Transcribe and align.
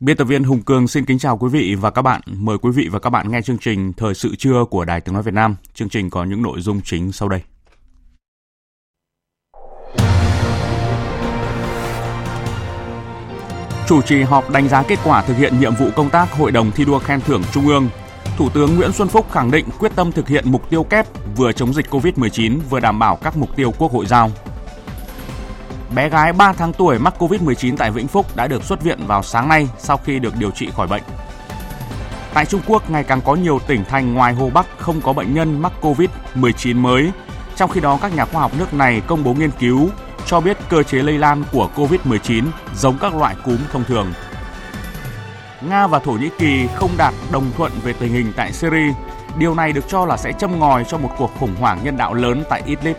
Biên 0.00 0.16
tập 0.16 0.24
viên 0.24 0.44
Hùng 0.44 0.62
Cường 0.62 0.88
xin 0.88 1.04
kính 1.04 1.18
chào 1.18 1.36
quý 1.36 1.48
vị 1.48 1.74
và 1.74 1.90
các 1.90 2.02
bạn. 2.02 2.20
Mời 2.26 2.58
quý 2.58 2.70
vị 2.70 2.88
và 2.92 2.98
các 2.98 3.10
bạn 3.10 3.30
nghe 3.30 3.42
chương 3.42 3.58
trình 3.58 3.92
Thời 3.92 4.14
sự 4.14 4.34
trưa 4.36 4.64
của 4.70 4.84
Đài 4.84 5.00
Tiếng 5.00 5.14
Nói 5.14 5.22
Việt 5.22 5.34
Nam. 5.34 5.56
Chương 5.74 5.88
trình 5.88 6.10
có 6.10 6.24
những 6.24 6.42
nội 6.42 6.60
dung 6.60 6.80
chính 6.84 7.12
sau 7.12 7.28
đây. 7.28 7.40
Chủ 13.88 14.02
trì 14.02 14.22
họp 14.22 14.50
đánh 14.50 14.68
giá 14.68 14.82
kết 14.82 14.98
quả 15.04 15.22
thực 15.22 15.36
hiện 15.36 15.60
nhiệm 15.60 15.74
vụ 15.74 15.86
công 15.96 16.10
tác 16.10 16.32
Hội 16.32 16.52
đồng 16.52 16.70
thi 16.70 16.84
đua 16.84 16.98
khen 16.98 17.20
thưởng 17.20 17.42
Trung 17.52 17.68
ương. 17.68 17.88
Thủ 18.36 18.48
tướng 18.54 18.76
Nguyễn 18.76 18.92
Xuân 18.92 19.08
Phúc 19.08 19.26
khẳng 19.32 19.50
định 19.50 19.64
quyết 19.78 19.92
tâm 19.96 20.12
thực 20.12 20.28
hiện 20.28 20.44
mục 20.46 20.70
tiêu 20.70 20.84
kép 20.84 21.06
vừa 21.36 21.52
chống 21.52 21.74
dịch 21.74 21.86
COVID-19 21.90 22.58
vừa 22.70 22.80
đảm 22.80 22.98
bảo 22.98 23.16
các 23.16 23.36
mục 23.36 23.56
tiêu 23.56 23.72
Quốc 23.78 23.92
hội 23.92 24.06
giao. 24.06 24.30
Bé 25.94 26.08
gái 26.08 26.32
3 26.32 26.52
tháng 26.52 26.72
tuổi 26.72 26.98
mắc 26.98 27.14
Covid-19 27.18 27.76
tại 27.76 27.90
Vĩnh 27.90 28.08
Phúc 28.08 28.26
đã 28.36 28.46
được 28.46 28.64
xuất 28.64 28.82
viện 28.82 28.98
vào 29.06 29.22
sáng 29.22 29.48
nay 29.48 29.68
sau 29.78 29.96
khi 29.96 30.18
được 30.18 30.36
điều 30.38 30.50
trị 30.50 30.70
khỏi 30.76 30.86
bệnh. 30.86 31.02
Tại 32.34 32.46
Trung 32.46 32.60
Quốc, 32.66 32.90
ngày 32.90 33.04
càng 33.04 33.20
có 33.20 33.34
nhiều 33.34 33.58
tỉnh 33.66 33.84
thành 33.84 34.14
ngoài 34.14 34.34
Hồ 34.34 34.50
Bắc 34.54 34.66
không 34.78 35.00
có 35.00 35.12
bệnh 35.12 35.34
nhân 35.34 35.62
mắc 35.62 35.72
Covid-19 35.80 36.76
mới. 36.76 37.10
Trong 37.56 37.70
khi 37.70 37.80
đó, 37.80 37.98
các 38.02 38.16
nhà 38.16 38.24
khoa 38.24 38.40
học 38.40 38.52
nước 38.58 38.74
này 38.74 39.02
công 39.06 39.24
bố 39.24 39.34
nghiên 39.34 39.50
cứu 39.50 39.88
cho 40.26 40.40
biết 40.40 40.56
cơ 40.68 40.82
chế 40.82 40.98
lây 40.98 41.18
lan 41.18 41.44
của 41.52 41.70
Covid-19 41.76 42.44
giống 42.76 42.98
các 42.98 43.14
loại 43.14 43.34
cúm 43.44 43.58
thông 43.72 43.84
thường. 43.84 44.12
Nga 45.60 45.86
và 45.86 45.98
Thổ 45.98 46.12
Nhĩ 46.12 46.28
Kỳ 46.38 46.66
không 46.74 46.90
đạt 46.96 47.14
đồng 47.32 47.50
thuận 47.56 47.72
về 47.82 47.92
tình 47.92 48.12
hình 48.12 48.32
tại 48.36 48.52
Syria. 48.52 48.92
Điều 49.38 49.54
này 49.54 49.72
được 49.72 49.84
cho 49.88 50.06
là 50.06 50.16
sẽ 50.16 50.32
châm 50.32 50.58
ngòi 50.58 50.84
cho 50.84 50.98
một 50.98 51.10
cuộc 51.18 51.30
khủng 51.38 51.54
hoảng 51.60 51.78
nhân 51.84 51.96
đạo 51.96 52.14
lớn 52.14 52.44
tại 52.48 52.62
Idlib. 52.66 52.96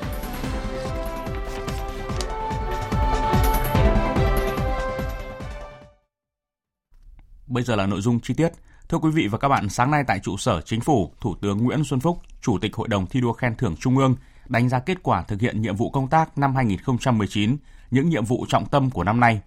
Bây 7.51 7.63
giờ 7.63 7.75
là 7.75 7.85
nội 7.85 8.01
dung 8.01 8.19
chi 8.19 8.33
tiết. 8.33 8.49
Thưa 8.89 8.97
quý 8.97 9.11
vị 9.11 9.27
và 9.27 9.37
các 9.37 9.47
bạn, 9.47 9.69
sáng 9.69 9.91
nay 9.91 10.03
tại 10.07 10.19
trụ 10.19 10.37
sở 10.37 10.61
Chính 10.61 10.81
phủ, 10.81 11.11
Thủ 11.21 11.35
tướng 11.41 11.57
Nguyễn 11.57 11.83
Xuân 11.83 11.99
Phúc, 11.99 12.21
Chủ 12.41 12.57
tịch 12.61 12.75
Hội 12.75 12.87
đồng 12.87 13.07
thi 13.07 13.21
đua 13.21 13.33
khen 13.33 13.55
thưởng 13.55 13.75
Trung 13.79 13.97
ương 13.97 14.15
đánh 14.47 14.69
giá 14.69 14.79
kết 14.79 15.03
quả 15.03 15.23
thực 15.23 15.41
hiện 15.41 15.61
nhiệm 15.61 15.75
vụ 15.75 15.89
công 15.89 16.07
tác 16.07 16.37
năm 16.37 16.55
2019, 16.55 17.57
những 17.91 18.09
nhiệm 18.09 18.25
vụ 18.25 18.45
trọng 18.49 18.65
tâm 18.65 18.89
của 18.89 19.03
năm 19.03 19.19
nay. 19.19 19.41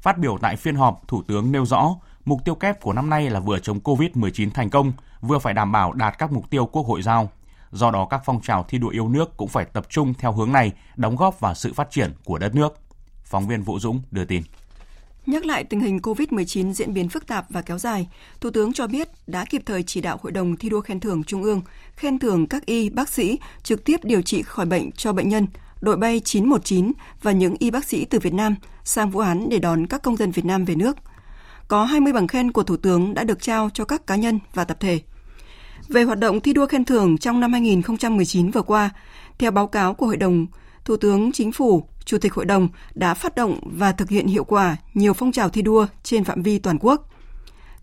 Phát 0.00 0.18
biểu 0.18 0.38
tại 0.40 0.56
phiên 0.56 0.74
họp, 0.74 1.08
Thủ 1.08 1.22
tướng 1.22 1.52
nêu 1.52 1.66
rõ, 1.66 1.96
mục 2.24 2.44
tiêu 2.44 2.54
kép 2.54 2.80
của 2.80 2.92
năm 2.92 3.10
nay 3.10 3.30
là 3.30 3.40
vừa 3.40 3.58
chống 3.58 3.80
Covid-19 3.84 4.50
thành 4.50 4.70
công, 4.70 4.92
vừa 5.20 5.38
phải 5.38 5.54
đảm 5.54 5.72
bảo 5.72 5.92
đạt 5.92 6.18
các 6.18 6.32
mục 6.32 6.50
tiêu 6.50 6.66
Quốc 6.66 6.86
hội 6.86 7.02
giao. 7.02 7.30
Do 7.70 7.90
đó 7.90 8.06
các 8.10 8.22
phong 8.24 8.40
trào 8.40 8.64
thi 8.68 8.78
đua 8.78 8.88
yêu 8.88 9.08
nước 9.08 9.36
cũng 9.36 9.48
phải 9.48 9.64
tập 9.64 9.86
trung 9.88 10.14
theo 10.14 10.32
hướng 10.32 10.52
này, 10.52 10.72
đóng 10.96 11.16
góp 11.16 11.40
vào 11.40 11.54
sự 11.54 11.72
phát 11.72 11.90
triển 11.90 12.12
của 12.24 12.38
đất 12.38 12.54
nước. 12.54 12.74
Phóng 13.24 13.46
viên 13.46 13.62
Vũ 13.62 13.78
Dũng 13.78 14.02
đưa 14.10 14.24
tin. 14.24 14.42
Nhắc 15.28 15.46
lại 15.46 15.64
tình 15.64 15.80
hình 15.80 15.98
COVID-19 15.98 16.72
diễn 16.72 16.94
biến 16.94 17.08
phức 17.08 17.26
tạp 17.26 17.46
và 17.50 17.62
kéo 17.62 17.78
dài, 17.78 18.08
Thủ 18.40 18.50
tướng 18.50 18.72
cho 18.72 18.86
biết 18.86 19.08
đã 19.26 19.44
kịp 19.44 19.62
thời 19.66 19.82
chỉ 19.82 20.00
đạo 20.00 20.18
Hội 20.22 20.32
đồng 20.32 20.56
thi 20.56 20.68
đua 20.68 20.80
khen 20.80 21.00
thưởng 21.00 21.24
Trung 21.24 21.42
ương 21.42 21.62
khen 21.96 22.18
thưởng 22.18 22.46
các 22.46 22.66
y 22.66 22.90
bác 22.90 23.08
sĩ 23.08 23.38
trực 23.62 23.84
tiếp 23.84 23.96
điều 24.02 24.22
trị 24.22 24.42
khỏi 24.42 24.66
bệnh 24.66 24.92
cho 24.92 25.12
bệnh 25.12 25.28
nhân, 25.28 25.46
đội 25.80 25.96
bay 25.96 26.20
919 26.20 26.92
và 27.22 27.32
những 27.32 27.56
y 27.58 27.70
bác 27.70 27.84
sĩ 27.84 28.04
từ 28.04 28.18
Việt 28.18 28.32
Nam 28.32 28.54
sang 28.84 29.10
Vũ 29.10 29.20
Hán 29.20 29.48
để 29.48 29.58
đón 29.58 29.86
các 29.86 30.02
công 30.02 30.16
dân 30.16 30.30
Việt 30.30 30.44
Nam 30.44 30.64
về 30.64 30.74
nước. 30.74 30.96
Có 31.68 31.84
20 31.84 32.12
bằng 32.12 32.28
khen 32.28 32.52
của 32.52 32.62
Thủ 32.62 32.76
tướng 32.76 33.14
đã 33.14 33.24
được 33.24 33.42
trao 33.42 33.70
cho 33.74 33.84
các 33.84 34.06
cá 34.06 34.16
nhân 34.16 34.38
và 34.54 34.64
tập 34.64 34.76
thể. 34.80 35.00
Về 35.88 36.02
hoạt 36.02 36.18
động 36.18 36.40
thi 36.40 36.52
đua 36.52 36.66
khen 36.66 36.84
thưởng 36.84 37.18
trong 37.18 37.40
năm 37.40 37.52
2019 37.52 38.50
vừa 38.50 38.62
qua, 38.62 38.90
theo 39.38 39.50
báo 39.50 39.66
cáo 39.66 39.94
của 39.94 40.06
Hội 40.06 40.16
đồng, 40.16 40.46
Thủ 40.84 40.96
tướng 40.96 41.32
Chính 41.32 41.52
phủ 41.52 41.88
Chủ 42.08 42.18
tịch 42.18 42.34
Hội 42.34 42.44
đồng 42.44 42.68
đã 42.94 43.14
phát 43.14 43.34
động 43.34 43.60
và 43.62 43.92
thực 43.92 44.08
hiện 44.08 44.26
hiệu 44.26 44.44
quả 44.44 44.76
nhiều 44.94 45.12
phong 45.12 45.32
trào 45.32 45.48
thi 45.48 45.62
đua 45.62 45.86
trên 46.02 46.24
phạm 46.24 46.42
vi 46.42 46.58
toàn 46.58 46.78
quốc. 46.80 47.08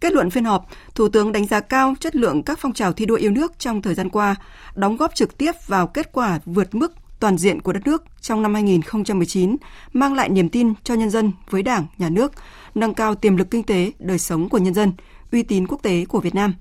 Kết 0.01 0.13
luận 0.13 0.29
phiên 0.29 0.45
họp, 0.45 0.67
Thủ 0.95 1.09
tướng 1.09 1.31
đánh 1.31 1.47
giá 1.47 1.59
cao 1.59 1.93
chất 1.99 2.15
lượng 2.15 2.43
các 2.43 2.59
phong 2.61 2.73
trào 2.73 2.93
thi 2.93 3.05
đua 3.05 3.15
yêu 3.15 3.31
nước 3.31 3.59
trong 3.59 3.81
thời 3.81 3.95
gian 3.95 4.09
qua, 4.09 4.35
đóng 4.75 4.97
góp 4.97 5.15
trực 5.15 5.37
tiếp 5.37 5.51
vào 5.67 5.87
kết 5.87 6.11
quả 6.11 6.39
vượt 6.45 6.75
mức 6.75 6.93
toàn 7.19 7.37
diện 7.37 7.61
của 7.61 7.73
đất 7.73 7.81
nước 7.85 8.03
trong 8.21 8.41
năm 8.41 8.53
2019, 8.53 9.55
mang 9.93 10.13
lại 10.13 10.29
niềm 10.29 10.49
tin 10.49 10.73
cho 10.83 10.93
nhân 10.93 11.09
dân 11.09 11.31
với 11.49 11.63
Đảng, 11.63 11.85
Nhà 11.97 12.09
nước, 12.09 12.31
nâng 12.75 12.93
cao 12.93 13.15
tiềm 13.15 13.37
lực 13.37 13.51
kinh 13.51 13.63
tế, 13.63 13.91
đời 13.99 14.19
sống 14.19 14.49
của 14.49 14.57
nhân 14.57 14.73
dân, 14.73 14.93
uy 15.31 15.43
tín 15.43 15.67
quốc 15.67 15.83
tế 15.83 16.05
của 16.05 16.19
Việt 16.19 16.35
Nam. 16.35 16.53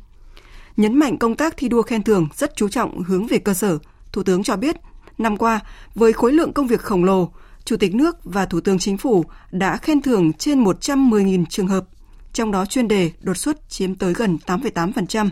Nhấn 0.77 0.99
mạnh 0.99 1.19
công 1.19 1.37
tác 1.37 1.57
thi 1.57 1.69
đua 1.69 1.83
khen 1.83 2.03
thưởng 2.03 2.29
rất 2.35 2.57
chú 2.57 2.69
trọng 2.69 3.03
hướng 3.03 3.27
về 3.27 3.39
cơ 3.39 3.55
sở, 3.55 3.79
Thủ 4.13 4.23
tướng 4.23 4.43
cho 4.43 4.57
biết, 4.57 4.77
năm 5.19 5.37
qua, 5.37 5.61
với 5.95 6.13
khối 6.13 6.33
lượng 6.33 6.53
công 6.53 6.67
việc 6.67 6.81
khổng 6.81 7.05
lồ, 7.05 7.31
Chủ 7.65 7.77
tịch 7.77 7.95
nước 7.95 8.17
và 8.25 8.47
Thủ 8.47 8.61
tướng 8.61 8.79
Chính 8.79 8.99
phủ 8.99 9.25
đã 9.51 9.77
khen 9.77 10.03
thưởng 10.03 10.33
trên 10.33 10.65
110.000 10.65 11.45
trường 11.49 11.67
hợp, 11.67 11.85
trong 12.33 12.53
đó 12.53 12.67
chuyên 12.67 12.89
đề 12.89 13.11
đột 13.21 13.37
xuất 13.37 13.71
chiếm 13.71 13.95
tới 13.95 14.15
gần 14.15 14.39
8,8%. 14.47 15.31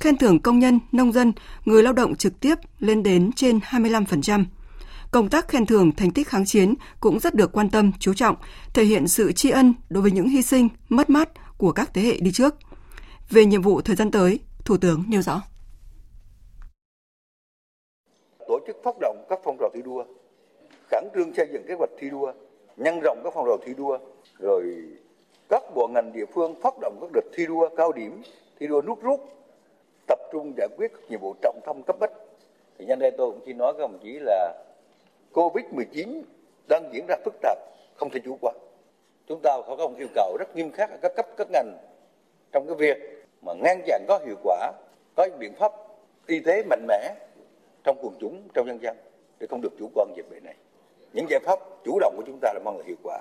Khen 0.00 0.16
thưởng 0.16 0.40
công 0.40 0.58
nhân, 0.58 0.80
nông 0.92 1.12
dân, 1.12 1.32
người 1.64 1.82
lao 1.82 1.92
động 1.92 2.16
trực 2.16 2.40
tiếp 2.40 2.54
lên 2.78 3.02
đến 3.02 3.32
trên 3.32 3.58
25%. 3.58 4.44
Công 5.10 5.28
tác 5.28 5.48
khen 5.48 5.66
thưởng 5.66 5.92
thành 5.92 6.10
tích 6.10 6.28
kháng 6.28 6.44
chiến 6.44 6.74
cũng 7.00 7.20
rất 7.20 7.34
được 7.34 7.52
quan 7.52 7.70
tâm, 7.70 7.92
chú 7.98 8.14
trọng, 8.14 8.36
thể 8.74 8.84
hiện 8.84 9.08
sự 9.08 9.32
tri 9.32 9.50
ân 9.50 9.74
đối 9.90 10.02
với 10.02 10.10
những 10.12 10.28
hy 10.28 10.42
sinh, 10.42 10.68
mất 10.88 11.10
mát 11.10 11.28
của 11.58 11.72
các 11.72 11.94
thế 11.94 12.02
hệ 12.02 12.16
đi 12.20 12.32
trước. 12.32 12.54
Về 13.30 13.46
nhiệm 13.46 13.62
vụ 13.62 13.80
thời 13.80 13.96
gian 13.96 14.10
tới, 14.10 14.40
Thủ 14.64 14.76
tướng 14.76 15.04
nêu 15.08 15.22
rõ. 15.22 15.42
Tổ 18.48 18.58
chức 18.66 18.76
phát 18.84 18.94
động 19.00 19.26
các 19.30 19.38
phong 19.44 19.56
trào 19.60 19.70
thi 19.74 19.80
đua 19.84 20.04
khẩn 20.92 21.08
trương 21.14 21.34
xây 21.34 21.46
dựng 21.52 21.64
kế 21.68 21.74
hoạch 21.74 21.90
thi 21.98 22.10
đua, 22.10 22.32
nhân 22.76 23.00
rộng 23.00 23.20
các 23.24 23.32
phong 23.34 23.46
trào 23.46 23.58
thi 23.64 23.74
đua, 23.74 23.98
rồi 24.38 24.74
các 25.48 25.62
bộ 25.74 25.88
ngành 25.94 26.12
địa 26.14 26.26
phương 26.34 26.54
phát 26.62 26.74
động 26.80 26.98
các 27.00 27.10
đợt 27.12 27.24
thi 27.32 27.46
đua 27.46 27.68
cao 27.76 27.92
điểm, 27.92 28.22
thi 28.60 28.66
đua 28.66 28.82
nút 28.82 29.02
rút, 29.02 29.20
tập 30.06 30.18
trung 30.32 30.52
giải 30.56 30.68
quyết 30.76 30.92
các 30.94 31.10
nhiệm 31.10 31.20
vụ 31.20 31.34
trọng 31.42 31.60
tâm 31.66 31.82
cấp 31.82 31.96
bách. 32.00 32.12
Thì 32.78 32.84
nhân 32.84 32.98
đây 32.98 33.10
tôi 33.10 33.30
cũng 33.30 33.40
chỉ 33.46 33.52
nói 33.52 33.72
các 33.72 33.78
đồng 33.78 33.98
chí 34.02 34.18
là 34.18 34.64
covid 35.32 35.64
19 35.70 36.22
đang 36.68 36.90
diễn 36.92 37.06
ra 37.08 37.16
phức 37.24 37.34
tạp, 37.42 37.58
không 37.94 38.10
thể 38.10 38.20
chủ 38.24 38.38
quan. 38.40 38.56
Chúng 39.26 39.40
ta 39.42 39.58
có 39.66 39.76
một 39.76 39.98
yêu 39.98 40.08
cầu 40.14 40.36
rất 40.38 40.56
nghiêm 40.56 40.72
khắc 40.72 40.90
ở 40.90 40.96
các 41.02 41.12
cấp, 41.16 41.26
các 41.36 41.48
ngành 41.50 41.76
trong 42.52 42.66
cái 42.66 42.76
việc 42.76 43.26
mà 43.42 43.52
ngăn 43.52 43.82
chặn 43.86 44.04
có 44.08 44.20
hiệu 44.26 44.36
quả, 44.42 44.72
có 45.16 45.28
biện 45.38 45.54
pháp 45.54 45.72
y 46.26 46.40
tế 46.40 46.62
mạnh 46.62 46.86
mẽ 46.88 47.14
trong 47.84 47.96
quần 48.02 48.14
chúng, 48.20 48.48
trong 48.54 48.66
nhân 48.66 48.78
dân 48.82 48.96
để 49.38 49.46
không 49.50 49.60
được 49.60 49.72
chủ 49.78 49.90
quan 49.94 50.08
dịch 50.16 50.30
bệnh 50.30 50.44
này 50.44 50.54
những 51.12 51.30
giải 51.30 51.40
pháp 51.40 51.58
chủ 51.84 51.98
động 52.00 52.14
của 52.16 52.22
chúng 52.26 52.38
ta 52.42 52.52
là 52.52 52.60
mang 52.64 52.76
lại 52.76 52.84
hiệu 52.86 52.96
quả. 53.02 53.18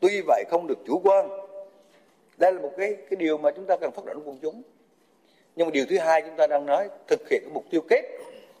Tuy 0.00 0.22
vậy 0.26 0.44
không 0.50 0.66
được 0.66 0.78
chủ 0.86 1.00
quan. 1.04 1.28
Đây 2.36 2.52
là 2.52 2.60
một 2.60 2.72
cái 2.76 2.94
cái 2.94 3.16
điều 3.16 3.38
mà 3.38 3.50
chúng 3.50 3.66
ta 3.66 3.76
cần 3.76 3.90
phát 3.92 4.04
động 4.04 4.22
quần 4.24 4.38
chúng. 4.42 4.62
Nhưng 5.56 5.66
mà 5.66 5.70
điều 5.70 5.84
thứ 5.90 5.98
hai 5.98 6.22
chúng 6.22 6.36
ta 6.36 6.46
đang 6.46 6.66
nói, 6.66 6.88
thực 7.06 7.28
hiện 7.30 7.40
cái 7.44 7.50
mục 7.54 7.64
tiêu 7.70 7.80
kép, 7.88 8.04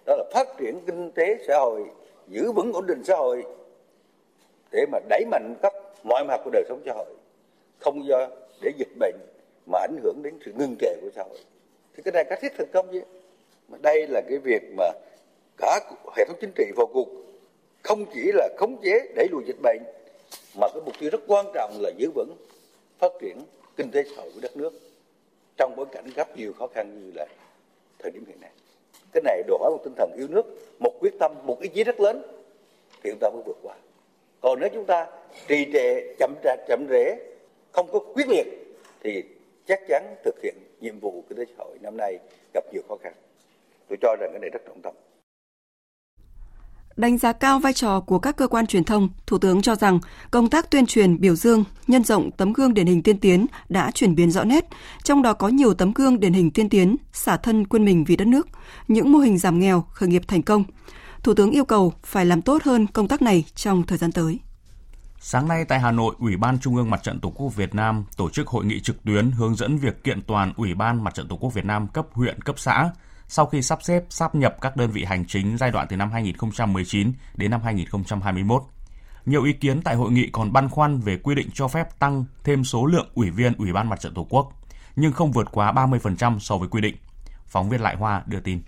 đó 0.06 0.16
là 0.16 0.24
phát 0.32 0.48
triển 0.58 0.80
kinh 0.86 1.10
tế 1.12 1.38
xã 1.48 1.58
hội, 1.58 1.84
giữ 2.28 2.52
vững 2.52 2.72
ổn 2.72 2.86
định 2.86 3.02
xã 3.04 3.16
hội, 3.16 3.44
để 4.72 4.86
mà 4.92 4.98
đẩy 5.08 5.24
mạnh 5.30 5.54
các 5.62 5.72
mọi 6.02 6.24
mặt 6.24 6.40
của 6.44 6.50
đời 6.50 6.64
sống 6.68 6.82
xã 6.86 6.92
hội, 6.92 7.14
không 7.78 8.06
do 8.06 8.28
để 8.62 8.70
dịch 8.78 8.96
bệnh 8.98 9.14
mà 9.66 9.78
ảnh 9.78 9.96
hưởng 10.02 10.22
đến 10.22 10.38
sự 10.44 10.52
ngưng 10.58 10.76
trệ 10.80 10.96
của 11.00 11.10
xã 11.14 11.22
hội. 11.22 11.38
Thì 11.96 12.02
cái 12.02 12.12
này 12.12 12.24
cách 12.24 12.38
thiết 12.42 12.52
thành 12.58 12.68
công 12.72 12.88
chứ? 12.92 13.02
Mà 13.68 13.78
đây 13.82 14.06
là 14.06 14.20
cái 14.28 14.38
việc 14.38 14.62
mà 14.76 14.84
cả 15.56 15.80
hệ 16.16 16.24
thống 16.24 16.36
chính 16.40 16.52
trị 16.54 16.64
vào 16.76 16.86
cuộc 16.86 17.08
không 17.84 18.06
chỉ 18.14 18.30
là 18.34 18.48
khống 18.56 18.76
chế 18.82 19.12
đẩy 19.14 19.28
lùi 19.30 19.42
dịch 19.46 19.60
bệnh, 19.62 19.82
mà 20.60 20.68
cái 20.74 20.82
mục 20.84 20.94
tiêu 21.00 21.10
rất 21.12 21.20
quan 21.26 21.46
trọng 21.54 21.78
là 21.80 21.90
giữ 21.96 22.10
vững, 22.14 22.36
phát 22.98 23.12
triển 23.20 23.38
kinh 23.76 23.90
tế 23.90 24.02
xã 24.02 24.22
hội 24.22 24.30
của 24.34 24.40
đất 24.40 24.56
nước 24.56 24.72
trong 25.56 25.76
bối 25.76 25.86
cảnh 25.92 26.04
gặp 26.16 26.36
nhiều 26.36 26.52
khó 26.58 26.66
khăn 26.66 27.00
như 27.04 27.12
là 27.14 27.26
thời 27.98 28.10
điểm 28.10 28.24
hiện 28.28 28.40
nay. 28.40 28.50
Cái 29.12 29.22
này 29.24 29.42
đòi 29.46 29.58
hỏi 29.60 29.70
một 29.70 29.80
tinh 29.84 29.94
thần 29.96 30.10
yêu 30.16 30.26
nước, 30.30 30.42
một 30.78 30.92
quyết 31.00 31.14
tâm, 31.20 31.32
một 31.44 31.60
ý 31.60 31.68
chí 31.68 31.84
rất 31.84 32.00
lớn. 32.00 32.22
Thì 33.02 33.10
chúng 33.10 33.18
ta 33.20 33.30
mới 33.30 33.42
vượt 33.46 33.56
qua. 33.62 33.74
Còn 34.40 34.60
nếu 34.60 34.68
chúng 34.74 34.84
ta 34.84 35.06
trì 35.48 35.66
trệ, 35.72 36.14
chậm 36.18 36.34
chậm 36.68 36.86
rễ 36.90 37.16
không 37.72 37.88
có 37.92 37.98
quyết 37.98 38.28
liệt, 38.28 38.46
thì 39.02 39.24
chắc 39.66 39.80
chắn 39.88 40.14
thực 40.24 40.42
hiện 40.42 40.54
nhiệm 40.80 40.98
vụ 41.00 41.24
kinh 41.28 41.38
tế 41.38 41.44
xã 41.58 41.64
hội 41.64 41.78
năm 41.80 41.96
nay 41.96 42.18
gặp 42.54 42.64
nhiều 42.72 42.82
khó 42.88 42.96
khăn. 43.02 43.12
Tôi 43.88 43.98
cho 44.02 44.16
rằng 44.20 44.30
cái 44.32 44.40
này 44.40 44.50
rất 44.50 44.62
trọng 44.66 44.80
tâm. 44.82 44.94
Đánh 46.96 47.18
giá 47.18 47.32
cao 47.32 47.58
vai 47.58 47.72
trò 47.72 48.00
của 48.00 48.18
các 48.18 48.36
cơ 48.36 48.48
quan 48.48 48.66
truyền 48.66 48.84
thông, 48.84 49.08
Thủ 49.26 49.38
tướng 49.38 49.62
cho 49.62 49.74
rằng 49.74 49.98
công 50.30 50.50
tác 50.50 50.70
tuyên 50.70 50.86
truyền, 50.86 51.20
biểu 51.20 51.36
dương, 51.36 51.64
nhân 51.86 52.04
rộng 52.04 52.30
tấm 52.30 52.52
gương 52.52 52.74
điển 52.74 52.86
hình 52.86 53.02
tiên 53.02 53.18
tiến 53.18 53.46
đã 53.68 53.90
chuyển 53.90 54.14
biến 54.14 54.30
rõ 54.30 54.44
nét, 54.44 54.68
trong 55.02 55.22
đó 55.22 55.32
có 55.32 55.48
nhiều 55.48 55.74
tấm 55.74 55.92
gương 55.92 56.20
điển 56.20 56.32
hình 56.32 56.50
tiên 56.50 56.68
tiến, 56.68 56.96
xả 57.12 57.36
thân 57.36 57.66
quên 57.66 57.84
mình 57.84 58.04
vì 58.04 58.16
đất 58.16 58.26
nước, 58.26 58.48
những 58.88 59.12
mô 59.12 59.18
hình 59.18 59.38
giảm 59.38 59.58
nghèo, 59.58 59.84
khởi 59.90 60.08
nghiệp 60.08 60.22
thành 60.28 60.42
công. 60.42 60.64
Thủ 61.22 61.34
tướng 61.34 61.50
yêu 61.50 61.64
cầu 61.64 61.92
phải 62.02 62.26
làm 62.26 62.42
tốt 62.42 62.62
hơn 62.62 62.86
công 62.86 63.08
tác 63.08 63.22
này 63.22 63.44
trong 63.54 63.82
thời 63.82 63.98
gian 63.98 64.12
tới. 64.12 64.38
Sáng 65.20 65.48
nay 65.48 65.64
tại 65.64 65.80
Hà 65.80 65.92
Nội, 65.92 66.14
Ủy 66.18 66.36
ban 66.36 66.58
Trung 66.58 66.76
ương 66.76 66.90
Mặt 66.90 67.02
trận 67.02 67.20
Tổ 67.20 67.30
quốc 67.30 67.56
Việt 67.56 67.74
Nam 67.74 68.04
tổ 68.16 68.30
chức 68.30 68.46
hội 68.46 68.64
nghị 68.64 68.80
trực 68.80 69.04
tuyến 69.04 69.30
hướng 69.30 69.54
dẫn 69.54 69.78
việc 69.78 70.04
kiện 70.04 70.22
toàn 70.22 70.52
Ủy 70.56 70.74
ban 70.74 71.04
Mặt 71.04 71.14
trận 71.14 71.28
Tổ 71.28 71.36
quốc 71.36 71.54
Việt 71.54 71.64
Nam 71.64 71.88
cấp 71.88 72.06
huyện, 72.12 72.42
cấp 72.42 72.54
xã 72.58 72.90
sau 73.34 73.46
khi 73.46 73.62
sắp 73.62 73.82
xếp 73.82 74.04
sắp 74.10 74.34
nhập 74.34 74.56
các 74.60 74.76
đơn 74.76 74.90
vị 74.90 75.04
hành 75.04 75.24
chính 75.28 75.56
giai 75.58 75.70
đoạn 75.70 75.86
từ 75.90 75.96
năm 75.96 76.10
2019 76.12 77.12
đến 77.36 77.50
năm 77.50 77.60
2021. 77.64 78.62
Nhiều 79.26 79.44
ý 79.44 79.52
kiến 79.52 79.82
tại 79.82 79.94
hội 79.94 80.12
nghị 80.12 80.28
còn 80.32 80.52
băn 80.52 80.68
khoăn 80.68 81.00
về 81.00 81.18
quy 81.22 81.34
định 81.34 81.48
cho 81.54 81.68
phép 81.68 81.98
tăng 81.98 82.24
thêm 82.44 82.64
số 82.64 82.86
lượng 82.86 83.08
ủy 83.14 83.30
viên 83.30 83.52
Ủy 83.58 83.72
ban 83.72 83.88
Mặt 83.88 84.00
trận 84.00 84.14
Tổ 84.14 84.26
quốc, 84.30 84.52
nhưng 84.96 85.12
không 85.12 85.32
vượt 85.32 85.48
quá 85.52 85.72
30% 85.72 86.38
so 86.38 86.56
với 86.56 86.68
quy 86.68 86.80
định. 86.80 86.96
Phóng 87.46 87.68
viên 87.68 87.80
Lại 87.80 87.96
Hoa 87.96 88.22
đưa 88.26 88.40
tin. 88.40 88.60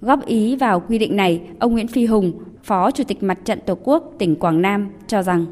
Góp 0.00 0.26
ý 0.26 0.56
vào 0.56 0.80
quy 0.80 0.98
định 0.98 1.16
này, 1.16 1.42
ông 1.60 1.72
Nguyễn 1.72 1.88
Phi 1.88 2.06
Hùng, 2.06 2.42
Phó 2.64 2.90
Chủ 2.90 3.04
tịch 3.04 3.22
Mặt 3.22 3.38
trận 3.44 3.60
Tổ 3.66 3.78
quốc 3.84 4.04
tỉnh 4.18 4.36
Quảng 4.36 4.62
Nam 4.62 4.90
cho 5.06 5.22
rằng 5.22 5.46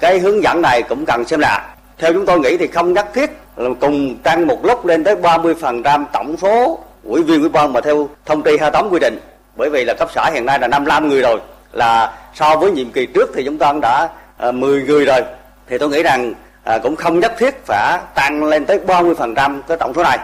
cái 0.00 0.18
hướng 0.18 0.42
dẫn 0.42 0.62
này 0.62 0.82
cũng 0.88 1.04
cần 1.06 1.24
xem 1.24 1.40
lại. 1.40 1.76
Theo 2.02 2.12
chúng 2.12 2.26
tôi 2.26 2.40
nghĩ 2.40 2.56
thì 2.56 2.66
không 2.66 2.92
nhất 2.92 3.06
thiết 3.14 3.30
là 3.56 3.70
cùng 3.80 4.16
tăng 4.22 4.46
một 4.46 4.64
lúc 4.64 4.86
lên 4.86 5.04
tới 5.04 5.16
30% 5.16 6.04
tổng 6.12 6.36
số 6.36 6.78
ủy 7.04 7.22
viên 7.22 7.40
ủy 7.40 7.48
ban 7.48 7.72
mà 7.72 7.80
theo 7.80 8.08
thông 8.26 8.42
tư 8.42 8.56
28 8.60 8.88
quy 8.90 8.98
định. 9.00 9.18
Bởi 9.56 9.70
vì 9.70 9.84
là 9.84 9.94
cấp 9.94 10.08
xã 10.14 10.30
hiện 10.34 10.46
nay 10.46 10.58
là 10.58 10.68
55 10.68 11.08
người 11.08 11.22
rồi, 11.22 11.40
là 11.72 12.18
so 12.34 12.56
với 12.56 12.70
nhiệm 12.70 12.90
kỳ 12.90 13.06
trước 13.06 13.30
thì 13.34 13.44
chúng 13.44 13.58
ta 13.58 13.72
cũng 13.72 13.80
đã 13.80 14.08
ờ, 14.38 14.48
à, 14.48 14.52
10 14.52 14.82
người 14.82 15.04
rồi. 15.04 15.20
Thì 15.68 15.78
tôi 15.78 15.88
nghĩ 15.88 16.02
rằng 16.02 16.34
à, 16.64 16.78
cũng 16.78 16.96
không 16.96 17.20
nhất 17.20 17.32
thiết 17.38 17.66
phải 17.66 17.98
tăng 18.14 18.44
lên 18.44 18.66
tới 18.66 18.78
30% 18.86 19.60
cái 19.68 19.76
tổng 19.76 19.94
số 19.94 20.02
này 20.02 20.18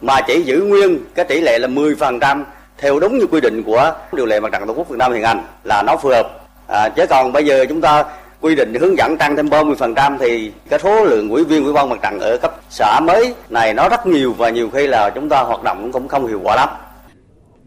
mà 0.00 0.20
chỉ 0.20 0.42
giữ 0.42 0.60
nguyên 0.60 0.98
cái 1.14 1.24
tỷ 1.24 1.40
lệ 1.40 1.58
là 1.58 1.68
10% 1.68 2.44
theo 2.78 3.00
đúng 3.00 3.18
như 3.18 3.26
quy 3.26 3.40
định 3.40 3.62
của 3.62 3.94
điều 4.12 4.26
lệ 4.26 4.40
mặt 4.40 4.52
trận 4.52 4.66
tổ 4.66 4.74
quốc 4.74 4.88
Việt 4.88 4.98
Nam 4.98 5.12
hiện 5.12 5.22
hành 5.22 5.42
là 5.64 5.82
nó 5.86 5.96
phù 5.96 6.08
hợp. 6.08 6.28
À, 6.68 6.88
chứ 6.88 7.06
còn 7.10 7.32
bây 7.32 7.46
giờ 7.46 7.66
chúng 7.68 7.80
ta 7.80 8.04
quy 8.42 8.54
định 8.54 8.74
hướng 8.74 8.98
dẫn 8.98 9.16
tăng 9.16 9.36
thêm 9.36 9.48
30% 9.48 10.18
thì 10.20 10.50
cái 10.68 10.78
số 10.82 11.04
lượng 11.04 11.30
ủy 11.30 11.44
viên 11.44 11.64
ủy 11.64 11.72
ban 11.72 11.88
mặt 11.88 11.98
trận 12.02 12.18
ở 12.20 12.38
cấp 12.42 12.60
xã 12.70 13.00
mới 13.00 13.34
này 13.50 13.74
nó 13.74 13.88
rất 13.88 14.06
nhiều 14.06 14.32
và 14.32 14.50
nhiều 14.50 14.70
khi 14.70 14.86
là 14.86 15.10
chúng 15.10 15.28
ta 15.28 15.42
hoạt 15.42 15.62
động 15.62 15.92
cũng 15.92 16.08
không 16.08 16.26
hiệu 16.26 16.40
quả 16.44 16.56
lắm. 16.56 16.68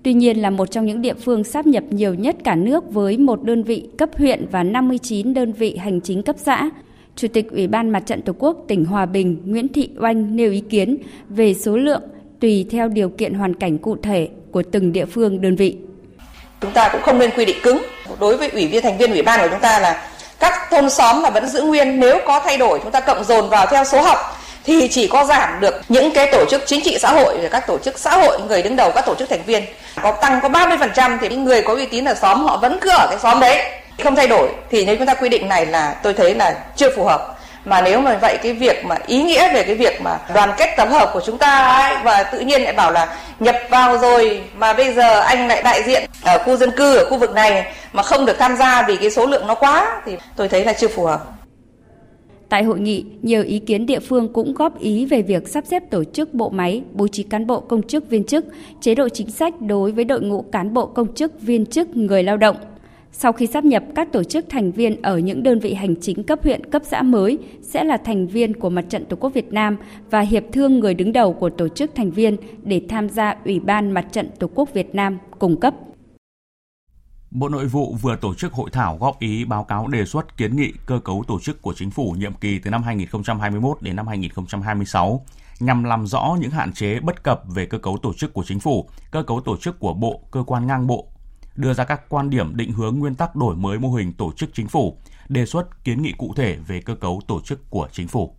Tuy 0.04 0.14
nhiên 0.14 0.42
là 0.42 0.50
một 0.50 0.72
trong 0.72 0.86
những 0.86 1.02
địa 1.02 1.14
phương 1.14 1.44
sáp 1.44 1.68
nhập 1.68 1.84
nhiều 1.90 2.14
nhất 2.14 2.36
cả 2.44 2.56
nước 2.56 2.84
với 2.92 3.18
một 3.18 3.44
đơn 3.44 3.64
vị 3.64 3.90
cấp 3.98 4.10
huyện 4.18 4.48
và 4.52 4.64
59 4.64 5.34
đơn 5.34 5.54
vị 5.54 5.78
hành 5.78 6.02
chính 6.02 6.24
cấp 6.24 6.36
xã. 6.40 6.70
Chủ 7.16 7.28
tịch 7.28 7.52
Ủy 7.52 7.68
ban 7.68 7.90
Mặt 7.90 8.04
trận 8.06 8.22
Tổ 8.22 8.34
quốc 8.40 8.58
tỉnh 8.68 8.86
Hòa 8.86 9.06
Bình 9.06 9.42
Nguyễn 9.46 9.68
Thị 9.68 9.90
Oanh 10.02 10.36
nêu 10.36 10.52
ý 10.52 10.64
kiến 10.70 10.98
về 11.30 11.54
số 11.54 11.78
lượng 11.78 12.02
tùy 12.40 12.66
theo 12.72 12.88
điều 12.88 13.10
kiện 13.10 13.34
hoàn 13.34 13.54
cảnh 13.54 13.78
cụ 13.78 13.98
thể 14.04 14.30
của 14.52 14.64
từng 14.72 14.92
địa 14.92 15.06
phương 15.06 15.42
đơn 15.42 15.56
vị. 15.56 15.78
Chúng 16.62 16.72
ta 16.72 16.90
cũng 16.92 17.02
không 17.02 17.20
nên 17.20 17.30
quy 17.38 17.46
định 17.46 17.58
cứng. 17.64 17.78
Đối 18.20 18.38
với 18.38 18.50
ủy 18.50 18.68
viên 18.68 18.84
thành 18.84 18.98
viên 18.98 19.12
ủy 19.12 19.22
ban 19.22 19.40
của 19.40 19.48
chúng 19.52 19.62
ta 19.62 19.80
là 19.80 20.08
các 20.50 20.68
thôn 20.72 20.90
xóm 20.90 21.24
là 21.24 21.30
vẫn 21.30 21.48
giữ 21.48 21.62
nguyên, 21.62 22.00
nếu 22.00 22.20
có 22.26 22.40
thay 22.40 22.58
đổi, 22.58 22.80
chúng 22.84 22.92
ta 22.92 23.00
cộng 23.00 23.24
dồn 23.24 23.50
vào 23.50 23.66
theo 23.66 23.86
số 23.86 24.02
học, 24.02 24.42
thì 24.66 24.88
chỉ 24.92 25.08
có 25.08 25.26
giảm 25.26 25.60
được 25.60 25.82
những 25.90 26.12
cái 26.14 26.32
tổ 26.32 26.46
chức 26.46 26.64
chính 26.66 26.84
trị 26.84 26.98
xã 27.00 27.12
hội 27.12 27.50
các 27.52 27.68
tổ 27.68 27.78
chức 27.78 28.00
xã 28.00 28.12
hội, 28.12 28.40
người 28.48 28.62
đứng 28.62 28.76
đầu, 28.76 28.92
các 28.96 29.06
tổ 29.06 29.16
chức 29.16 29.30
thành 29.30 29.44
viên. 29.46 29.66
Có 30.02 30.12
tăng 30.12 30.40
có 30.42 30.50
30% 30.50 31.18
thì 31.22 31.30
những 31.30 31.44
người 31.44 31.62
có 31.62 31.74
uy 31.74 31.86
tín 31.86 32.06
ở 32.06 32.14
xóm 32.14 32.46
họ 32.46 32.58
vẫn 32.58 32.80
cứ 32.82 32.90
ở 32.90 33.08
cái 33.10 33.20
xóm 33.20 33.40
đấy. 33.40 33.72
Không 34.04 34.16
thay 34.16 34.28
đổi, 34.28 34.50
thì 34.72 34.86
nếu 34.86 34.96
chúng 34.96 35.08
ta 35.08 35.14
quy 35.14 35.30
định 35.30 35.50
này 35.50 35.66
là 35.66 35.96
tôi 36.04 36.14
thấy 36.14 36.34
là 36.34 36.56
chưa 36.76 36.96
phù 36.96 37.04
hợp 37.04 37.35
mà 37.66 37.82
nếu 37.82 38.02
mà 38.02 38.18
vậy 38.22 38.38
cái 38.44 38.54
việc 38.54 38.86
mà 38.86 38.98
ý 39.08 39.24
nghĩa 39.24 39.54
về 39.54 39.64
cái 39.64 39.76
việc 39.76 40.02
mà 40.02 40.20
đoàn 40.34 40.50
kết 40.58 40.74
tập 40.78 40.88
hợp 40.92 41.10
của 41.14 41.22
chúng 41.26 41.38
ta 41.38 41.68
ấy 41.68 41.96
và 42.04 42.24
tự 42.24 42.40
nhiên 42.40 42.62
lại 42.62 42.74
bảo 42.74 42.92
là 42.92 43.18
nhập 43.40 43.56
vào 43.70 43.98
rồi 43.98 44.44
mà 44.58 44.74
bây 44.74 44.94
giờ 44.94 45.20
anh 45.20 45.48
lại 45.48 45.64
đại 45.64 45.84
diện 45.84 46.10
ở 46.24 46.38
khu 46.46 46.56
dân 46.56 46.72
cư 46.72 46.98
ở 46.98 47.10
khu 47.10 47.18
vực 47.18 47.34
này 47.34 47.74
mà 47.94 48.04
không 48.04 48.26
được 48.26 48.38
tham 48.40 48.56
gia 48.58 48.84
vì 48.88 48.96
cái 48.96 49.12
số 49.12 49.26
lượng 49.26 49.48
nó 49.48 49.56
quá 49.56 50.02
thì 50.06 50.18
tôi 50.36 50.48
thấy 50.48 50.66
là 50.66 50.74
chưa 50.74 50.88
phù 50.88 51.06
hợp. 51.06 51.24
Tại 52.50 52.64
hội 52.64 52.80
nghị, 52.80 53.06
nhiều 53.22 53.44
ý 53.44 53.60
kiến 53.60 53.86
địa 53.86 54.00
phương 54.00 54.34
cũng 54.34 54.54
góp 54.54 54.80
ý 54.80 55.06
về 55.06 55.22
việc 55.22 55.48
sắp 55.48 55.64
xếp 55.68 55.84
tổ 55.92 56.04
chức 56.04 56.34
bộ 56.34 56.50
máy, 56.50 56.84
bố 56.92 57.08
trí 57.08 57.24
cán 57.24 57.48
bộ 57.48 57.60
công 57.60 57.88
chức 57.88 58.10
viên 58.10 58.24
chức, 58.24 58.46
chế 58.82 58.96
độ 58.96 59.10
chính 59.10 59.32
sách 59.32 59.54
đối 59.62 59.92
với 59.92 60.06
đội 60.06 60.22
ngũ 60.22 60.46
cán 60.52 60.74
bộ 60.74 60.86
công 60.86 61.14
chức 61.14 61.42
viên 61.42 61.66
chức 61.66 61.96
người 61.96 62.24
lao 62.24 62.38
động– 62.38 62.56
sau 63.18 63.32
khi 63.32 63.48
sắp 63.48 63.66
nhập 63.66 63.84
các 63.96 64.12
tổ 64.12 64.24
chức 64.24 64.46
thành 64.50 64.72
viên 64.72 65.02
ở 65.02 65.18
những 65.18 65.44
đơn 65.44 65.60
vị 65.60 65.74
hành 65.74 65.96
chính 66.02 66.24
cấp 66.24 66.40
huyện, 66.44 66.72
cấp 66.72 66.82
xã 66.86 67.02
mới 67.02 67.38
sẽ 67.62 67.84
là 67.84 67.98
thành 67.98 68.28
viên 68.28 68.60
của 68.60 68.70
Mặt 68.70 68.86
trận 68.90 69.06
Tổ 69.06 69.18
quốc 69.20 69.34
Việt 69.34 69.54
Nam 69.54 69.78
và 70.12 70.22
hiệp 70.22 70.44
thương 70.54 70.80
người 70.80 70.94
đứng 70.94 71.14
đầu 71.14 71.34
của 71.34 71.50
tổ 71.50 71.68
chức 71.68 71.92
thành 71.96 72.12
viên 72.12 72.38
để 72.64 72.82
tham 72.90 73.10
gia 73.10 73.36
Ủy 73.46 73.60
ban 73.60 73.92
Mặt 73.92 74.06
trận 74.12 74.30
Tổ 74.40 74.48
quốc 74.56 74.74
Việt 74.74 74.96
Nam 74.96 75.18
cung 75.40 75.60
cấp. 75.60 75.74
Bộ 77.32 77.50
Nội 77.50 77.66
vụ 77.66 77.96
vừa 78.02 78.16
tổ 78.22 78.34
chức 78.34 78.54
hội 78.54 78.70
thảo 78.74 78.98
góp 79.00 79.20
ý 79.20 79.46
báo 79.46 79.64
cáo 79.64 79.88
đề 79.88 80.06
xuất 80.06 80.38
kiến 80.38 80.56
nghị 80.56 80.72
cơ 80.86 81.00
cấu 81.00 81.24
tổ 81.28 81.40
chức 81.40 81.62
của 81.62 81.74
chính 81.74 81.92
phủ 81.92 82.16
nhiệm 82.20 82.34
kỳ 82.34 82.60
từ 82.60 82.70
năm 82.70 82.84
2021 82.84 83.78
đến 83.82 83.96
năm 83.96 84.08
2026 84.08 85.26
nhằm 85.60 85.84
làm 85.84 86.08
rõ 86.08 86.38
những 86.40 86.52
hạn 86.52 86.74
chế 86.74 87.00
bất 87.00 87.24
cập 87.24 87.42
về 87.56 87.66
cơ 87.66 87.78
cấu 87.78 87.98
tổ 87.98 88.14
chức 88.14 88.34
của 88.34 88.44
chính 88.44 88.60
phủ, 88.60 88.90
cơ 89.12 89.24
cấu 89.24 89.42
tổ 89.42 89.58
chức 89.58 89.80
của 89.80 89.94
bộ, 89.94 90.22
cơ 90.32 90.44
quan 90.48 90.68
ngang 90.68 90.88
bộ 90.88 91.08
đưa 91.56 91.74
ra 91.74 91.84
các 91.84 92.02
quan 92.10 92.30
điểm 92.30 92.56
định 92.56 92.72
hướng 92.72 93.00
nguyên 93.00 93.16
tắc 93.16 93.36
đổi 93.36 93.56
mới 93.56 93.80
mô 93.80 93.92
hình 93.92 94.14
tổ 94.14 94.32
chức 94.32 94.50
chính 94.54 94.68
phủ, 94.68 94.98
đề 95.30 95.46
xuất 95.46 95.84
kiến 95.84 96.02
nghị 96.02 96.14
cụ 96.18 96.34
thể 96.36 96.58
về 96.68 96.82
cơ 96.82 96.96
cấu 96.96 97.22
tổ 97.28 97.42
chức 97.42 97.70
của 97.70 97.88
chính 97.92 98.08
phủ. 98.08 98.36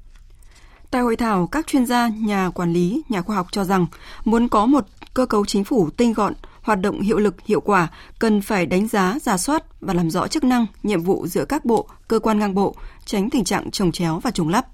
Tại 0.91 1.03
hội 1.03 1.17
thảo, 1.17 1.47
các 1.47 1.67
chuyên 1.67 1.87
gia, 1.87 2.09
nhà 2.09 2.51
quản 2.51 2.73
lý, 2.73 3.03
nhà 3.09 3.23
khoa 3.23 3.37
học 3.37 3.47
cho 3.53 3.65
rằng 3.65 3.87
muốn 4.25 4.49
có 4.49 4.67
một 4.67 4.85
cơ 5.15 5.27
cấu 5.27 5.45
chính 5.45 5.65
phủ 5.65 5.91
tinh 5.91 6.13
gọn, 6.13 6.35
hoạt 6.63 6.81
động 6.81 7.01
hiệu 7.01 7.19
lực, 7.19 7.37
hiệu 7.47 7.61
quả, 7.61 7.89
cần 8.19 8.41
phải 8.41 8.67
đánh 8.67 8.89
giá, 8.89 9.19
giả 9.23 9.37
soát 9.37 9.65
và 9.81 9.95
làm 9.95 10.11
rõ 10.11 10.29
chức 10.29 10.45
năng, 10.45 10.67
nhiệm 10.83 11.03
vụ 11.03 11.27
giữa 11.27 11.45
các 11.45 11.65
bộ, 11.65 11.89
cơ 12.09 12.19
quan 12.19 12.39
ngang 12.39 12.55
bộ, 12.55 12.75
tránh 13.05 13.31
tình 13.31 13.45
trạng 13.45 13.71
trồng 13.71 13.93
chéo 13.93 14.19
và 14.19 14.31
trùng 14.31 14.49
lắp. 14.49 14.67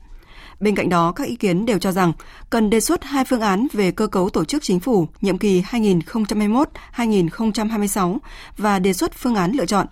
Bên 0.63 0.75
cạnh 0.75 0.89
đó, 0.89 1.13
các 1.13 1.27
ý 1.27 1.37
kiến 1.37 1.67
đều 1.67 1.79
cho 1.79 1.93
rằng 1.93 2.13
cần 2.51 2.71
đề 2.71 2.81
xuất 2.81 3.05
hai 3.05 3.25
phương 3.25 3.41
án 3.41 3.67
về 3.73 3.91
cơ 3.91 4.07
cấu 4.07 4.31
tổ 4.31 4.45
chức 4.45 4.63
chính 4.63 4.81
phủ 4.81 5.09
nhiệm 5.21 5.39
kỳ 5.39 5.63
2021-2026 5.63 8.19
và 8.57 8.79
đề 8.79 8.93
xuất 8.93 9.15
phương 9.15 9.35
án 9.35 9.53
lựa 9.53 9.67
chọn. 9.67 9.87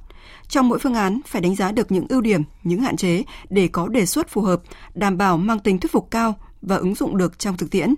Trong 0.48 0.68
mỗi 0.68 0.78
phương 0.78 0.94
án 0.94 1.20
phải 1.26 1.42
đánh 1.42 1.54
giá 1.54 1.72
được 1.72 1.92
những 1.92 2.06
ưu 2.08 2.20
điểm, 2.20 2.42
những 2.62 2.80
hạn 2.80 2.96
chế 2.96 3.22
để 3.48 3.68
có 3.68 3.88
đề 3.88 4.06
xuất 4.06 4.28
phù 4.28 4.40
hợp, 4.40 4.60
đảm 4.94 5.18
bảo 5.18 5.36
mang 5.36 5.58
tính 5.58 5.78
thuyết 5.78 5.92
phục 5.92 6.10
cao 6.10 6.34
và 6.62 6.76
ứng 6.76 6.94
dụng 6.94 7.16
được 7.16 7.38
trong 7.38 7.56
thực 7.56 7.70
tiễn. 7.70 7.94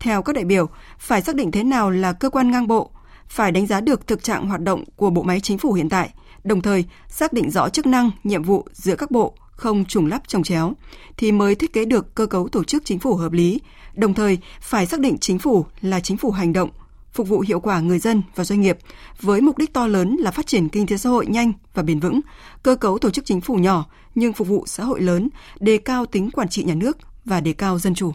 Theo 0.00 0.22
các 0.22 0.36
đại 0.36 0.44
biểu, 0.44 0.68
phải 0.98 1.22
xác 1.22 1.34
định 1.34 1.50
thế 1.50 1.64
nào 1.64 1.90
là 1.90 2.12
cơ 2.12 2.30
quan 2.30 2.50
ngang 2.50 2.68
bộ, 2.68 2.90
phải 3.28 3.52
đánh 3.52 3.66
giá 3.66 3.80
được 3.80 4.06
thực 4.06 4.22
trạng 4.22 4.48
hoạt 4.48 4.60
động 4.60 4.84
của 4.96 5.10
bộ 5.10 5.22
máy 5.22 5.40
chính 5.40 5.58
phủ 5.58 5.72
hiện 5.72 5.88
tại, 5.88 6.10
đồng 6.44 6.60
thời 6.60 6.84
xác 7.08 7.32
định 7.32 7.50
rõ 7.50 7.68
chức 7.68 7.86
năng, 7.86 8.10
nhiệm 8.24 8.42
vụ 8.42 8.66
giữa 8.72 8.96
các 8.96 9.10
bộ, 9.10 9.34
không 9.52 9.84
trùng 9.84 10.06
lắp 10.06 10.22
trồng 10.26 10.42
chéo, 10.42 10.72
thì 11.16 11.32
mới 11.32 11.54
thiết 11.54 11.72
kế 11.72 11.84
được 11.84 12.14
cơ 12.14 12.26
cấu 12.26 12.48
tổ 12.48 12.64
chức 12.64 12.82
chính 12.84 12.98
phủ 12.98 13.16
hợp 13.16 13.32
lý, 13.32 13.60
đồng 13.94 14.14
thời 14.14 14.38
phải 14.60 14.86
xác 14.86 15.00
định 15.00 15.18
chính 15.18 15.38
phủ 15.38 15.66
là 15.80 16.00
chính 16.00 16.16
phủ 16.16 16.30
hành 16.30 16.52
động, 16.52 16.70
phục 17.12 17.28
vụ 17.28 17.40
hiệu 17.40 17.60
quả 17.60 17.80
người 17.80 17.98
dân 17.98 18.22
và 18.34 18.44
doanh 18.44 18.60
nghiệp 18.60 18.78
với 19.20 19.40
mục 19.40 19.58
đích 19.58 19.72
to 19.72 19.86
lớn 19.86 20.16
là 20.18 20.30
phát 20.30 20.46
triển 20.46 20.68
kinh 20.68 20.86
tế 20.86 20.96
xã 20.96 21.10
hội 21.10 21.26
nhanh 21.26 21.52
và 21.74 21.82
bền 21.82 22.00
vững, 22.00 22.20
cơ 22.62 22.76
cấu 22.76 22.98
tổ 22.98 23.10
chức 23.10 23.24
chính 23.24 23.40
phủ 23.40 23.54
nhỏ 23.54 23.86
nhưng 24.14 24.32
phục 24.32 24.48
vụ 24.48 24.64
xã 24.66 24.84
hội 24.84 25.00
lớn, 25.00 25.28
đề 25.60 25.78
cao 25.78 26.06
tính 26.06 26.30
quản 26.30 26.48
trị 26.48 26.64
nhà 26.64 26.74
nước 26.74 26.98
và 27.24 27.40
đề 27.40 27.52
cao 27.52 27.78
dân 27.78 27.94
chủ. 27.94 28.12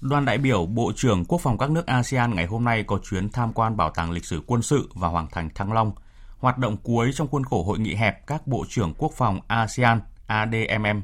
Đoàn 0.00 0.24
đại 0.24 0.38
biểu 0.38 0.66
Bộ 0.66 0.92
trưởng 0.96 1.24
Quốc 1.24 1.40
phòng 1.40 1.58
các 1.58 1.70
nước 1.70 1.86
ASEAN 1.86 2.34
ngày 2.34 2.46
hôm 2.46 2.64
nay 2.64 2.84
có 2.86 2.98
chuyến 2.98 3.28
tham 3.28 3.52
quan 3.52 3.76
Bảo 3.76 3.90
tàng 3.90 4.10
lịch 4.10 4.24
sử 4.24 4.42
quân 4.46 4.62
sự 4.62 4.88
và 4.94 5.08
Hoàng 5.08 5.26
thành 5.32 5.50
Thăng 5.54 5.72
Long, 5.72 5.92
hoạt 6.38 6.58
động 6.58 6.76
cuối 6.82 7.10
trong 7.14 7.28
khuôn 7.28 7.44
khổ 7.44 7.62
hội 7.62 7.78
nghị 7.78 7.94
hẹp 7.94 8.26
các 8.26 8.46
Bộ 8.46 8.64
trưởng 8.68 8.94
Quốc 8.98 9.12
phòng 9.16 9.40
ASEAN 9.48 10.00
ADMM. 10.26 11.02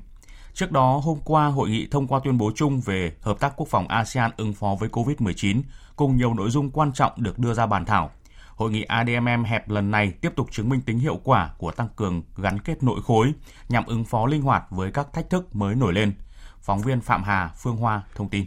Trước 0.54 0.72
đó, 0.72 1.00
hôm 1.04 1.18
qua, 1.24 1.46
hội 1.46 1.70
nghị 1.70 1.86
thông 1.90 2.06
qua 2.06 2.20
tuyên 2.24 2.38
bố 2.38 2.50
chung 2.54 2.80
về 2.80 3.12
hợp 3.20 3.40
tác 3.40 3.52
quốc 3.56 3.68
phòng 3.68 3.88
ASEAN 3.88 4.30
ứng 4.36 4.52
phó 4.52 4.76
với 4.80 4.88
COVID-19 4.88 5.62
cùng 5.96 6.16
nhiều 6.16 6.34
nội 6.34 6.50
dung 6.50 6.70
quan 6.70 6.92
trọng 6.92 7.12
được 7.16 7.38
đưa 7.38 7.54
ra 7.54 7.66
bàn 7.66 7.84
thảo. 7.84 8.10
Hội 8.56 8.70
nghị 8.70 8.82
ADMM 8.82 9.44
hẹp 9.44 9.70
lần 9.70 9.90
này 9.90 10.12
tiếp 10.20 10.32
tục 10.36 10.48
chứng 10.50 10.68
minh 10.68 10.80
tính 10.80 10.98
hiệu 10.98 11.20
quả 11.24 11.50
của 11.58 11.70
tăng 11.70 11.88
cường 11.96 12.22
gắn 12.36 12.58
kết 12.58 12.82
nội 12.82 13.00
khối 13.04 13.32
nhằm 13.68 13.86
ứng 13.86 14.04
phó 14.04 14.26
linh 14.26 14.42
hoạt 14.42 14.64
với 14.70 14.90
các 14.90 15.12
thách 15.12 15.30
thức 15.30 15.56
mới 15.56 15.74
nổi 15.74 15.92
lên. 15.92 16.12
Phóng 16.60 16.82
viên 16.82 17.00
Phạm 17.00 17.22
Hà, 17.22 17.50
Phương 17.56 17.76
Hoa 17.76 18.02
thông 18.14 18.28
tin. 18.28 18.44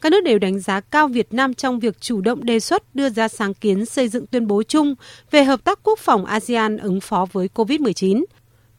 Các 0.00 0.12
nước 0.12 0.24
đều 0.24 0.38
đánh 0.38 0.60
giá 0.60 0.80
cao 0.80 1.08
Việt 1.08 1.34
Nam 1.34 1.54
trong 1.54 1.80
việc 1.80 2.00
chủ 2.00 2.20
động 2.20 2.44
đề 2.44 2.60
xuất 2.60 2.94
đưa 2.94 3.10
ra 3.10 3.28
sáng 3.28 3.54
kiến 3.54 3.86
xây 3.86 4.08
dựng 4.08 4.26
tuyên 4.26 4.46
bố 4.46 4.62
chung 4.62 4.94
về 5.30 5.44
hợp 5.44 5.64
tác 5.64 5.78
quốc 5.82 5.98
phòng 5.98 6.24
ASEAN 6.24 6.76
ứng 6.76 7.00
phó 7.00 7.26
với 7.32 7.48
COVID-19. 7.54 8.24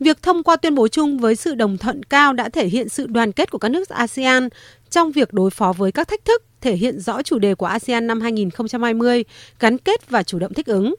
Việc 0.02 0.22
thông 0.22 0.44
qua 0.44 0.56
tuyên 0.56 0.76
bố 0.76 0.88
chung 0.88 1.18
với 1.18 1.36
sự 1.36 1.56
đồng 1.56 1.78
thuận 1.78 2.04
cao 2.04 2.34
đã 2.34 2.50
thể 2.50 2.68
hiện 2.68 2.90
sự 2.90 3.08
đoàn 3.08 3.32
kết 3.32 3.52
của 3.52 3.58
các 3.58 3.70
nước 3.70 3.90
ASEAN 3.90 4.50
trong 4.90 5.12
việc 5.12 5.34
đối 5.34 5.50
phó 5.50 5.74
với 5.74 5.92
các 5.92 6.08
thách 6.08 6.26
thức, 6.26 6.44
thể 6.62 6.76
hiện 6.76 7.00
rõ 7.00 7.22
chủ 7.22 7.40
đề 7.40 7.56
của 7.56 7.66
ASEAN 7.66 8.08
năm 8.08 8.22
2020, 8.22 9.24
gắn 9.60 9.78
kết 9.78 10.10
và 10.10 10.24
chủ 10.24 10.40
động 10.40 10.54
thích 10.54 10.66
ứng. 10.66 10.96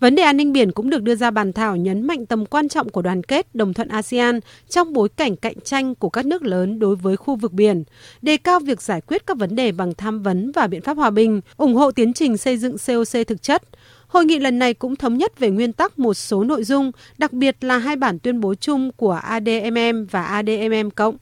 Vấn 0.00 0.14
đề 0.14 0.22
an 0.22 0.36
ninh 0.36 0.52
biển 0.52 0.72
cũng 0.72 0.90
được 0.90 1.02
đưa 1.02 1.14
ra 1.14 1.30
bàn 1.30 1.52
thảo 1.52 1.76
nhấn 1.76 2.06
mạnh 2.06 2.26
tầm 2.26 2.46
quan 2.46 2.68
trọng 2.68 2.88
của 2.88 3.02
đoàn 3.02 3.22
kết 3.22 3.54
đồng 3.54 3.74
thuận 3.74 3.88
ASEAN 3.88 4.40
trong 4.68 4.92
bối 4.92 5.08
cảnh 5.08 5.36
cạnh 5.36 5.60
tranh 5.64 5.94
của 5.94 6.10
các 6.10 6.26
nước 6.26 6.42
lớn 6.42 6.78
đối 6.78 6.96
với 6.96 7.16
khu 7.16 7.36
vực 7.36 7.52
biển, 7.52 7.84
đề 8.22 8.36
cao 8.36 8.60
việc 8.60 8.82
giải 8.82 9.00
quyết 9.00 9.26
các 9.26 9.36
vấn 9.36 9.56
đề 9.56 9.72
bằng 9.72 9.94
tham 9.94 10.22
vấn 10.22 10.52
và 10.52 10.66
biện 10.66 10.82
pháp 10.82 10.96
hòa 10.96 11.10
bình, 11.10 11.40
ủng 11.56 11.74
hộ 11.74 11.90
tiến 11.90 12.12
trình 12.12 12.36
xây 12.36 12.56
dựng 12.56 12.76
COC 12.86 13.26
thực 13.26 13.42
chất. 13.42 13.62
Hội 14.10 14.24
nghị 14.24 14.38
lần 14.38 14.58
này 14.58 14.74
cũng 14.74 14.96
thống 14.96 15.18
nhất 15.18 15.38
về 15.38 15.50
nguyên 15.50 15.72
tắc 15.72 15.98
một 15.98 16.14
số 16.14 16.44
nội 16.44 16.64
dung, 16.64 16.92
đặc 17.18 17.32
biệt 17.32 17.64
là 17.64 17.78
hai 17.78 17.96
bản 17.96 18.18
tuyên 18.18 18.40
bố 18.40 18.54
chung 18.54 18.90
của 18.96 19.12
ADMM 19.12 20.04
và 20.10 20.22
ADMM 20.22 20.90
cộng. 20.90 21.16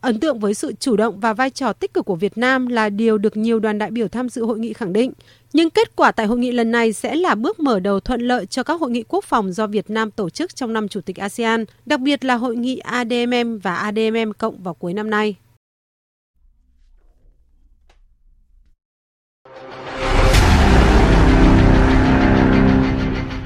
Ấn 0.00 0.20
tượng 0.20 0.38
với 0.38 0.54
sự 0.54 0.72
chủ 0.80 0.96
động 0.96 1.20
và 1.20 1.32
vai 1.32 1.50
trò 1.50 1.72
tích 1.72 1.94
cực 1.94 2.04
của 2.04 2.14
Việt 2.14 2.38
Nam 2.38 2.66
là 2.66 2.88
điều 2.88 3.18
được 3.18 3.36
nhiều 3.36 3.60
đoàn 3.60 3.78
đại 3.78 3.90
biểu 3.90 4.08
tham 4.08 4.28
dự 4.28 4.44
hội 4.44 4.58
nghị 4.58 4.72
khẳng 4.72 4.92
định. 4.92 5.12
Nhưng 5.52 5.70
kết 5.70 5.96
quả 5.96 6.12
tại 6.12 6.26
hội 6.26 6.38
nghị 6.38 6.52
lần 6.52 6.70
này 6.70 6.92
sẽ 6.92 7.14
là 7.14 7.34
bước 7.34 7.60
mở 7.60 7.80
đầu 7.80 8.00
thuận 8.00 8.20
lợi 8.20 8.46
cho 8.46 8.62
các 8.62 8.80
hội 8.80 8.90
nghị 8.90 9.02
quốc 9.08 9.24
phòng 9.24 9.52
do 9.52 9.66
Việt 9.66 9.90
Nam 9.90 10.10
tổ 10.10 10.30
chức 10.30 10.56
trong 10.56 10.72
năm 10.72 10.88
Chủ 10.88 11.00
tịch 11.00 11.16
ASEAN, 11.16 11.64
đặc 11.86 12.00
biệt 12.00 12.24
là 12.24 12.34
hội 12.34 12.56
nghị 12.56 12.78
ADMM 12.78 13.58
và 13.62 13.74
ADMM 13.74 14.32
cộng 14.38 14.62
vào 14.62 14.74
cuối 14.74 14.94
năm 14.94 15.10
nay. 15.10 15.36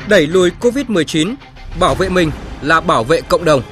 Đẩy 0.09 0.27
lùi 0.27 0.51
COVID-19, 0.61 1.35
bảo 1.81 1.95
vệ 1.95 2.09
mình 2.09 2.31
là 2.63 2.81
bảo 2.81 3.05
vệ 3.05 3.21
cộng 3.21 3.45
đồng. 3.45 3.63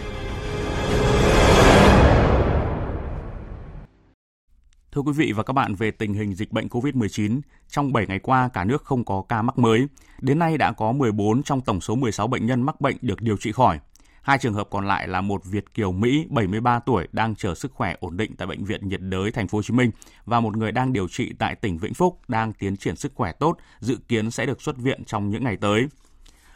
Thưa 4.93 5.01
quý 5.01 5.13
vị 5.13 5.33
và 5.33 5.43
các 5.43 5.53
bạn 5.53 5.75
về 5.75 5.91
tình 5.91 6.15
hình 6.15 6.35
dịch 6.35 6.53
bệnh 6.53 6.69
COVID-19, 6.69 7.41
trong 7.69 7.93
7 7.93 8.07
ngày 8.07 8.19
qua 8.19 8.49
cả 8.53 8.65
nước 8.65 8.85
không 8.85 9.05
có 9.05 9.23
ca 9.29 9.43
mắc 9.43 9.59
mới. 9.59 9.87
Đến 10.21 10.39
nay 10.39 10.59
đã 10.59 10.73
có 10.73 10.93
14 10.93 11.43
trong 11.43 11.61
tổng 11.61 11.81
số 11.81 11.95
16 11.95 12.27
bệnh 12.27 12.47
nhân 12.47 12.63
mắc 12.63 12.81
bệnh 12.81 12.97
được 13.01 13.21
điều 13.21 13.37
trị 13.37 13.53
khỏi. 13.53 13.79
Hai 14.23 14.39
trường 14.39 14.55
hợp 14.55 14.69
còn 14.71 14.87
lại 14.87 15.09
là 15.09 15.21
một 15.21 15.45
Việt 15.45 15.75
kiều 15.75 15.93
Mỹ 15.93 16.27
73 16.31 16.79
tuổi 16.79 17.09
đang 17.13 17.35
chờ 17.35 17.55
sức 17.55 17.73
khỏe 17.75 17.97
ổn 18.01 18.17
định 18.17 18.37
tại 18.37 18.47
bệnh 18.47 18.65
viện 18.65 18.89
nhiệt 18.89 19.01
đới 19.01 19.31
thành 19.31 19.49
phố 19.49 19.59
Hồ 19.59 19.63
Chí 19.63 19.75
Minh 19.75 19.91
và 20.25 20.41
một 20.41 20.57
người 20.57 20.73
đang 20.73 20.93
điều 20.93 21.09
trị 21.09 21.33
tại 21.39 21.55
tỉnh 21.55 21.79
Vĩnh 21.79 21.95
Phúc 21.95 22.19
đang 22.29 22.53
tiến 22.53 22.77
triển 22.77 22.97
sức 22.97 23.13
khỏe 23.15 23.33
tốt, 23.33 23.57
dự 23.81 23.97
kiến 24.09 24.31
sẽ 24.31 24.47
được 24.47 24.63
xuất 24.63 24.77
viện 24.77 25.05
trong 25.05 25.31
những 25.31 25.45
ngày 25.45 25.57
tới 25.57 25.89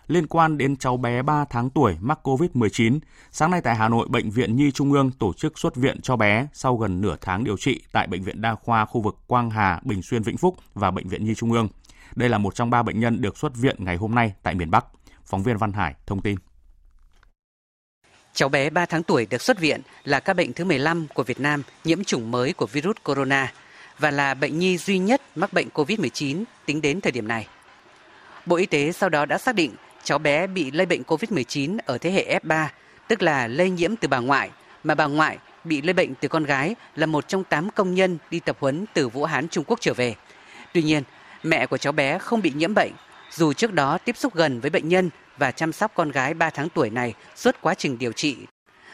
liên 0.06 0.26
quan 0.26 0.58
đến 0.58 0.76
cháu 0.76 0.96
bé 0.96 1.22
3 1.22 1.44
tháng 1.50 1.70
tuổi 1.70 1.96
mắc 2.00 2.18
COVID-19. 2.22 2.98
Sáng 3.30 3.50
nay 3.50 3.60
tại 3.60 3.74
Hà 3.74 3.88
Nội, 3.88 4.06
Bệnh 4.10 4.30
viện 4.30 4.56
Nhi 4.56 4.70
Trung 4.70 4.92
ương 4.92 5.10
tổ 5.10 5.32
chức 5.32 5.58
xuất 5.58 5.76
viện 5.76 6.00
cho 6.00 6.16
bé 6.16 6.46
sau 6.52 6.76
gần 6.76 7.00
nửa 7.00 7.16
tháng 7.20 7.44
điều 7.44 7.56
trị 7.56 7.82
tại 7.92 8.06
Bệnh 8.06 8.22
viện 8.22 8.40
Đa 8.40 8.54
khoa 8.54 8.84
khu 8.84 9.00
vực 9.00 9.16
Quang 9.26 9.50
Hà, 9.50 9.80
Bình 9.84 10.02
Xuyên, 10.02 10.22
Vĩnh 10.22 10.36
Phúc 10.36 10.56
và 10.74 10.90
Bệnh 10.90 11.08
viện 11.08 11.24
Nhi 11.24 11.34
Trung 11.34 11.52
ương. 11.52 11.68
Đây 12.14 12.28
là 12.28 12.38
một 12.38 12.54
trong 12.54 12.70
ba 12.70 12.82
bệnh 12.82 13.00
nhân 13.00 13.20
được 13.20 13.38
xuất 13.38 13.56
viện 13.56 13.76
ngày 13.78 13.96
hôm 13.96 14.14
nay 14.14 14.34
tại 14.42 14.54
miền 14.54 14.70
Bắc. 14.70 14.86
Phóng 15.24 15.42
viên 15.42 15.56
Văn 15.56 15.72
Hải 15.72 15.94
thông 16.06 16.20
tin. 16.20 16.36
Cháu 18.34 18.48
bé 18.48 18.70
3 18.70 18.86
tháng 18.86 19.02
tuổi 19.02 19.26
được 19.30 19.42
xuất 19.42 19.58
viện 19.58 19.80
là 20.04 20.20
ca 20.20 20.34
bệnh 20.34 20.52
thứ 20.52 20.64
15 20.64 21.06
của 21.14 21.22
Việt 21.22 21.40
Nam 21.40 21.62
nhiễm 21.84 22.04
chủng 22.04 22.30
mới 22.30 22.52
của 22.52 22.66
virus 22.66 22.96
corona 23.04 23.52
và 23.98 24.10
là 24.10 24.34
bệnh 24.34 24.58
nhi 24.58 24.78
duy 24.78 24.98
nhất 24.98 25.22
mắc 25.34 25.52
bệnh 25.52 25.68
COVID-19 25.68 26.44
tính 26.66 26.80
đến 26.80 27.00
thời 27.00 27.12
điểm 27.12 27.28
này. 27.28 27.46
Bộ 28.46 28.56
Y 28.56 28.66
tế 28.66 28.92
sau 28.92 29.08
đó 29.08 29.26
đã 29.26 29.38
xác 29.38 29.54
định 29.54 29.74
cháu 30.04 30.18
bé 30.18 30.46
bị 30.46 30.70
lây 30.70 30.86
bệnh 30.86 31.02
COVID-19 31.02 31.78
ở 31.86 31.98
thế 31.98 32.10
hệ 32.10 32.38
F3, 32.44 32.66
tức 33.08 33.22
là 33.22 33.48
lây 33.48 33.70
nhiễm 33.70 33.96
từ 33.96 34.08
bà 34.08 34.18
ngoại, 34.18 34.50
mà 34.84 34.94
bà 34.94 35.06
ngoại 35.06 35.38
bị 35.64 35.82
lây 35.82 35.92
bệnh 35.92 36.14
từ 36.14 36.28
con 36.28 36.44
gái 36.44 36.74
là 36.96 37.06
một 37.06 37.28
trong 37.28 37.44
8 37.44 37.70
công 37.70 37.94
nhân 37.94 38.18
đi 38.30 38.40
tập 38.40 38.56
huấn 38.60 38.84
từ 38.94 39.08
Vũ 39.08 39.24
Hán 39.24 39.48
Trung 39.48 39.64
Quốc 39.66 39.80
trở 39.80 39.94
về. 39.94 40.14
Tuy 40.72 40.82
nhiên, 40.82 41.02
mẹ 41.42 41.66
của 41.66 41.78
cháu 41.78 41.92
bé 41.92 42.18
không 42.18 42.42
bị 42.42 42.52
nhiễm 42.56 42.74
bệnh, 42.74 42.92
dù 43.30 43.52
trước 43.52 43.72
đó 43.72 43.98
tiếp 43.98 44.16
xúc 44.16 44.34
gần 44.34 44.60
với 44.60 44.70
bệnh 44.70 44.88
nhân 44.88 45.10
và 45.38 45.50
chăm 45.50 45.72
sóc 45.72 45.92
con 45.94 46.10
gái 46.10 46.34
3 46.34 46.50
tháng 46.50 46.68
tuổi 46.68 46.90
này 46.90 47.14
suốt 47.36 47.56
quá 47.60 47.74
trình 47.74 47.98
điều 47.98 48.12
trị. 48.12 48.36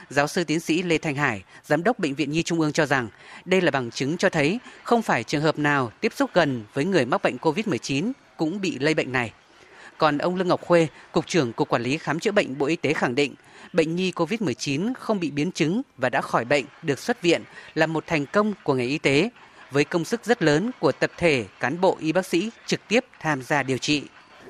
Giáo 0.08 0.26
sư 0.26 0.44
tiến 0.44 0.60
sĩ 0.60 0.82
Lê 0.82 0.98
Thanh 0.98 1.14
Hải, 1.14 1.42
giám 1.64 1.84
đốc 1.84 1.98
Bệnh 1.98 2.14
viện 2.14 2.30
Nhi 2.30 2.42
Trung 2.42 2.60
ương 2.60 2.72
cho 2.72 2.86
rằng 2.86 3.08
đây 3.44 3.60
là 3.60 3.70
bằng 3.70 3.90
chứng 3.90 4.16
cho 4.16 4.28
thấy 4.28 4.58
không 4.82 5.02
phải 5.02 5.24
trường 5.24 5.42
hợp 5.42 5.58
nào 5.58 5.92
tiếp 6.00 6.12
xúc 6.16 6.30
gần 6.34 6.64
với 6.74 6.84
người 6.84 7.04
mắc 7.04 7.22
bệnh 7.22 7.36
COVID-19 7.36 8.12
cũng 8.36 8.60
bị 8.60 8.78
lây 8.78 8.94
bệnh 8.94 9.12
này. 9.12 9.32
Còn 10.00 10.19
ông 10.19 10.37
Lương 10.37 10.49
Ngọc 10.49 10.61
Khuê, 10.61 10.87
Cục 11.12 11.26
trưởng 11.26 11.52
Cục 11.52 11.69
Quản 11.69 11.83
lý 11.83 11.99
Khám 11.99 12.21
chữa 12.21 12.33
bệnh 12.33 12.59
Bộ 12.59 12.66
Y 12.66 12.76
tế 12.76 12.92
khẳng 12.92 13.14
định, 13.14 13.35
bệnh 13.73 13.97
nhi 13.97 14.12
COVID-19 14.16 14.92
không 14.95 15.21
bị 15.21 15.30
biến 15.30 15.52
chứng 15.52 15.83
và 15.97 16.09
đã 16.09 16.21
khỏi 16.21 16.45
bệnh 16.45 16.64
được 16.83 16.99
xuất 16.99 17.23
viện 17.23 17.42
là 17.75 17.87
một 17.87 18.04
thành 18.07 18.26
công 18.26 18.54
của 18.64 18.75
ngành 18.75 18.88
y 18.88 18.99
tế 18.99 19.30
với 19.71 19.85
công 19.85 20.04
sức 20.04 20.25
rất 20.25 20.42
lớn 20.42 20.71
của 20.80 20.92
tập 20.92 21.11
thể 21.16 21.45
cán 21.61 21.80
bộ 21.80 21.97
y 22.00 22.12
bác 22.12 22.26
sĩ 22.26 22.50
trực 22.66 22.80
tiếp 22.88 23.04
tham 23.21 23.42
gia 23.42 23.62
điều 23.62 23.78
trị. 23.78 24.02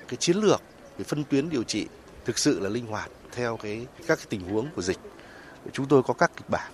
Cái 0.08 0.16
chiến 0.16 0.36
lược 0.36 0.62
về 0.98 1.04
phân 1.04 1.24
tuyến 1.24 1.50
điều 1.50 1.62
trị 1.62 1.86
thực 2.24 2.38
sự 2.38 2.60
là 2.60 2.68
linh 2.68 2.86
hoạt 2.86 3.10
theo 3.32 3.56
cái 3.56 3.86
các 4.06 4.18
cái 4.18 4.26
tình 4.28 4.40
huống 4.40 4.66
của 4.76 4.82
dịch. 4.82 4.98
Chúng 5.72 5.88
tôi 5.88 6.02
có 6.02 6.14
các 6.14 6.30
kịch 6.36 6.50
bản, 6.50 6.72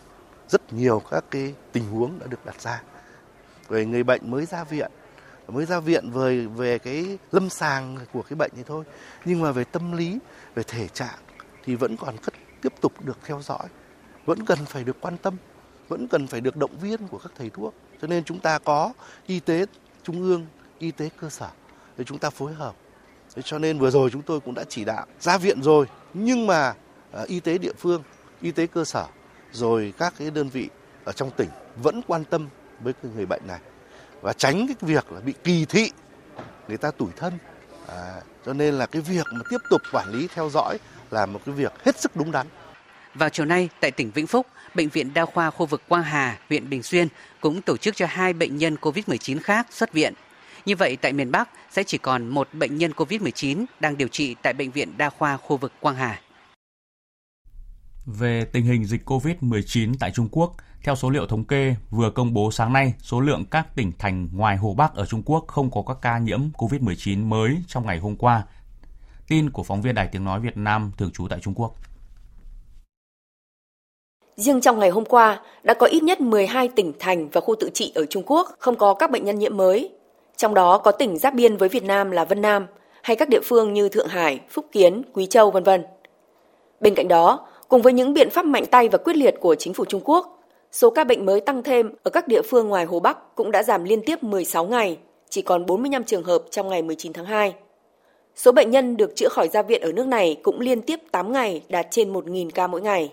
rất 0.49 0.73
nhiều 0.73 1.03
các 1.11 1.25
cái 1.31 1.55
tình 1.73 1.85
huống 1.85 2.19
đã 2.19 2.27
được 2.27 2.47
đặt 2.47 2.61
ra. 2.61 2.83
Về 3.69 3.85
người 3.85 4.03
bệnh 4.03 4.31
mới 4.31 4.47
ra 4.47 4.65
viện 4.65 4.91
mới 5.49 5.67
ra 5.67 5.81
viện 5.81 6.11
về 6.11 6.47
về 6.47 6.79
cái 6.79 7.19
lâm 7.33 7.51
sàng 7.51 7.99
của 8.13 8.23
cái 8.23 8.37
bệnh 8.37 8.51
thì 8.57 8.63
thôi. 8.67 8.85
Nhưng 9.25 9.43
mà 9.43 9.53
về 9.53 9.65
tâm 9.65 9.93
lý 9.93 10.19
về 10.55 10.63
thể 10.63 10.89
trạng 10.89 11.19
thì 11.65 11.75
vẫn 11.75 11.97
còn 11.97 12.17
cất, 12.17 12.35
tiếp 12.63 12.73
tục 12.81 13.05
được 13.05 13.19
theo 13.25 13.43
dõi. 13.43 13.69
Vẫn 14.25 14.45
cần 14.45 14.59
phải 14.65 14.85
được 14.85 14.97
quan 15.01 15.17
tâm 15.19 15.37
vẫn 15.89 16.09
cần 16.09 16.27
phải 16.27 16.41
được 16.41 16.57
động 16.57 16.79
viên 16.81 17.09
của 17.09 17.19
các 17.19 17.33
thầy 17.37 17.51
thuốc. 17.51 17.75
Cho 18.03 18.09
nên 18.09 18.25
chúng 18.25 18.41
ta 18.41 18.59
có 18.59 18.93
y 19.27 19.41
tế 19.41 19.67
trung 20.03 20.23
ương 20.23 20.47
y 20.79 20.91
tế 20.91 21.09
cơ 21.21 21.31
sở 21.31 21.49
để 21.97 22.05
chúng 22.05 22.19
ta 22.19 22.31
phối 22.31 22.55
hợp. 22.55 22.75
Thế 23.35 23.43
cho 23.45 23.59
nên 23.59 23.79
vừa 23.79 23.91
rồi 23.91 24.11
chúng 24.11 24.23
tôi 24.23 24.41
cũng 24.41 24.55
đã 24.55 24.65
chỉ 24.69 24.85
đạo 24.85 25.07
ra 25.21 25.39
viện 25.39 25.63
rồi 25.63 25.87
nhưng 26.15 26.47
mà 26.47 26.75
uh, 27.23 27.29
y 27.29 27.41
tế 27.41 27.59
địa 27.59 27.73
phương 27.79 28.03
y 28.41 28.51
tế 28.51 28.67
cơ 28.67 28.85
sở 28.85 29.07
rồi 29.53 29.95
các 29.99 30.15
cái 30.19 30.31
đơn 30.31 30.49
vị 30.49 30.69
ở 31.05 31.13
trong 31.13 31.31
tỉnh 31.31 31.49
vẫn 31.83 32.01
quan 32.07 32.25
tâm 32.25 32.49
với 32.81 32.95
người 33.15 33.27
bệnh 33.27 33.43
này 33.47 33.61
và 34.21 34.33
tránh 34.33 34.67
cái 34.67 34.77
việc 34.81 35.13
là 35.13 35.21
bị 35.21 35.35
kỳ 35.45 35.65
thị 35.65 35.91
người 36.69 36.77
ta 36.77 36.91
tủi 36.91 37.09
thân 37.17 37.39
à, 37.89 38.21
cho 38.47 38.53
nên 38.53 38.75
là 38.75 38.87
cái 38.87 39.03
việc 39.03 39.27
mà 39.33 39.41
tiếp 39.51 39.59
tục 39.71 39.83
quản 39.93 40.13
lý 40.13 40.29
theo 40.35 40.51
dõi 40.51 40.79
là 41.11 41.27
một 41.27 41.41
cái 41.47 41.55
việc 41.55 41.73
hết 41.85 42.01
sức 42.01 42.17
đúng 42.17 42.31
đắn. 42.31 42.47
Vào 43.15 43.29
chiều 43.29 43.47
nay 43.47 43.69
tại 43.81 43.91
tỉnh 43.91 44.11
Vĩnh 44.11 44.27
Phúc, 44.27 44.47
Bệnh 44.75 44.89
viện 44.89 45.15
Đa 45.15 45.25
khoa 45.25 45.51
khu 45.51 45.67
vực 45.67 45.83
Quang 45.89 46.03
Hà, 46.03 46.39
huyện 46.49 46.71
Bình 46.71 46.83
Xuyên 46.83 47.09
cũng 47.41 47.63
tổ 47.63 47.77
chức 47.77 47.97
cho 47.97 48.07
hai 48.09 48.33
bệnh 48.33 48.57
nhân 48.57 48.77
COVID-19 48.81 49.39
khác 49.43 49.67
xuất 49.71 49.93
viện. 49.93 50.15
Như 50.67 50.77
vậy 50.77 50.97
tại 50.97 51.13
miền 51.13 51.31
Bắc 51.31 51.49
sẽ 51.71 51.83
chỉ 51.83 51.99
còn 51.99 52.29
một 52.29 52.49
bệnh 52.53 52.79
nhân 52.79 52.93
COVID-19 52.97 53.65
đang 53.81 53.97
điều 53.97 54.09
trị 54.09 54.37
tại 54.43 54.53
Bệnh 54.53 54.71
viện 54.71 54.93
Đa 54.97 55.11
khoa 55.11 55.37
khu 55.37 55.57
vực 55.57 55.73
Quang 55.81 55.97
Hà. 55.97 56.21
Về 58.07 58.45
tình 58.53 58.65
hình 58.65 58.85
dịch 58.85 59.05
COVID-19 59.05 59.95
tại 60.01 60.11
Trung 60.15 60.29
Quốc, 60.33 60.53
theo 60.83 60.97
số 60.97 61.11
liệu 61.11 61.27
thống 61.27 61.45
kê 61.45 61.75
vừa 61.91 62.11
công 62.11 62.35
bố 62.35 62.51
sáng 62.51 62.73
nay, 62.73 62.95
số 63.03 63.21
lượng 63.21 63.45
các 63.51 63.77
tỉnh 63.77 63.93
thành 63.99 64.29
ngoài 64.33 64.57
Hồ 64.57 64.75
Bắc 64.75 64.95
ở 64.95 65.07
Trung 65.07 65.23
Quốc 65.27 65.45
không 65.47 65.71
có 65.71 65.83
các 65.87 65.97
ca 66.03 66.19
nhiễm 66.19 66.41
COVID-19 66.53 67.27
mới 67.27 67.57
trong 67.69 67.87
ngày 67.87 67.99
hôm 67.99 68.17
qua. 68.17 68.43
Tin 69.29 69.51
của 69.51 69.63
phóng 69.63 69.83
viên 69.83 69.95
Đài 69.95 70.09
Tiếng 70.13 70.25
Nói 70.25 70.41
Việt 70.41 70.57
Nam 70.57 70.93
thường 70.99 71.11
trú 71.11 71.29
tại 71.29 71.39
Trung 71.43 71.55
Quốc. 71.55 71.75
Riêng 74.37 74.61
trong 74.61 74.79
ngày 74.79 74.91
hôm 74.91 75.05
qua, 75.05 75.41
đã 75.63 75.75
có 75.75 75.87
ít 75.87 76.03
nhất 76.03 76.21
12 76.21 76.69
tỉnh 76.69 76.93
thành 76.99 77.29
và 77.29 77.41
khu 77.41 77.55
tự 77.61 77.71
trị 77.75 77.93
ở 77.95 78.07
Trung 78.11 78.23
Quốc 78.27 78.49
không 78.59 78.77
có 78.77 78.95
các 78.95 79.11
bệnh 79.11 79.25
nhân 79.25 79.39
nhiễm 79.39 79.57
mới. 79.57 79.91
Trong 80.37 80.55
đó 80.55 80.79
có 80.79 80.93
tỉnh 80.93 81.19
giáp 81.19 81.35
biên 81.35 81.57
với 81.57 81.69
Việt 81.69 81.85
Nam 81.85 82.11
là 82.11 82.25
Vân 82.25 82.43
Nam, 82.43 82.67
hay 83.03 83.17
các 83.17 83.29
địa 83.29 83.41
phương 83.45 83.73
như 83.73 83.89
Thượng 83.89 84.09
Hải, 84.09 84.41
Phúc 84.51 84.67
Kiến, 84.73 85.03
Quý 85.13 85.27
Châu, 85.27 85.51
vân 85.51 85.65
vân. 85.65 85.85
Bên 86.81 86.95
cạnh 86.95 87.09
đó, 87.09 87.47
cùng 87.69 87.83
với 87.83 87.93
những 87.93 88.15
biện 88.15 88.31
pháp 88.31 88.45
mạnh 88.45 88.67
tay 88.71 88.89
và 88.89 88.99
quyết 88.99 89.17
liệt 89.17 89.35
của 89.41 89.55
chính 89.55 89.75
phủ 89.75 89.85
Trung 89.85 90.01
Quốc, 90.05 90.37
Số 90.73 90.91
ca 90.91 91.05
bệnh 91.05 91.27
mới 91.27 91.41
tăng 91.41 91.63
thêm 91.63 91.93
ở 92.03 92.11
các 92.11 92.29
địa 92.29 92.43
phương 92.43 92.69
ngoài 92.69 92.85
Hồ 92.85 93.01
Bắc 93.01 93.35
cũng 93.35 93.51
đã 93.51 93.63
giảm 93.63 93.85
liên 93.85 94.03
tiếp 94.07 94.23
16 94.23 94.67
ngày, 94.67 94.99
chỉ 95.31 95.43
còn 95.43 95.67
45 95.67 96.05
trường 96.05 96.25
hợp 96.25 96.43
trong 96.51 96.69
ngày 96.69 96.83
19 96.83 97.13
tháng 97.13 97.25
2. 97.25 97.55
Số 98.37 98.53
bệnh 98.53 98.71
nhân 98.71 98.97
được 98.97 99.17
chữa 99.17 99.29
khỏi 99.29 99.49
ra 99.49 99.63
viện 99.63 99.81
ở 99.83 99.93
nước 99.93 100.07
này 100.07 100.37
cũng 100.43 100.61
liên 100.61 100.83
tiếp 100.83 101.01
8 101.11 101.33
ngày 101.33 101.63
đạt 101.69 101.87
trên 101.91 102.13
1.000 102.13 102.51
ca 102.51 102.67
mỗi 102.67 102.81
ngày. 102.81 103.13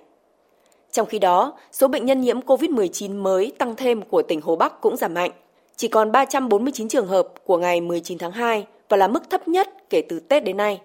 Trong 0.92 1.08
khi 1.08 1.20
đó, 1.20 1.58
số 1.72 1.88
bệnh 1.88 2.06
nhân 2.06 2.22
nhiễm 2.22 2.40
COVID-19 2.40 3.22
mới 3.22 3.54
tăng 3.58 3.76
thêm 3.76 4.02
của 4.02 4.22
tỉnh 4.22 4.42
Hồ 4.42 4.56
Bắc 4.56 4.82
cũng 4.82 4.98
giảm 4.98 5.14
mạnh, 5.14 5.32
chỉ 5.76 5.88
còn 5.88 6.12
349 6.12 6.88
trường 6.88 7.08
hợp 7.08 7.28
của 7.46 7.58
ngày 7.58 7.82
19 7.82 8.18
tháng 8.18 8.32
2 8.32 8.68
và 8.90 8.98
là 8.98 9.08
mức 9.08 9.30
thấp 9.30 9.48
nhất 9.48 9.70
kể 9.90 10.02
từ 10.10 10.20
Tết 10.20 10.44
đến 10.44 10.58
nay. 10.58 10.82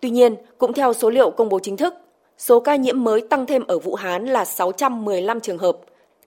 Tuy 0.00 0.10
nhiên, 0.10 0.36
cũng 0.58 0.72
theo 0.72 0.92
số 0.92 1.10
liệu 1.10 1.30
công 1.30 1.48
bố 1.48 1.58
chính 1.58 1.76
thức, 1.76 1.94
Số 2.42 2.60
ca 2.60 2.76
nhiễm 2.76 3.04
mới 3.04 3.22
tăng 3.30 3.46
thêm 3.46 3.62
ở 3.66 3.78
Vũ 3.78 3.94
Hán 3.94 4.24
là 4.24 4.44
615 4.44 5.40
trường 5.40 5.58
hợp, 5.58 5.76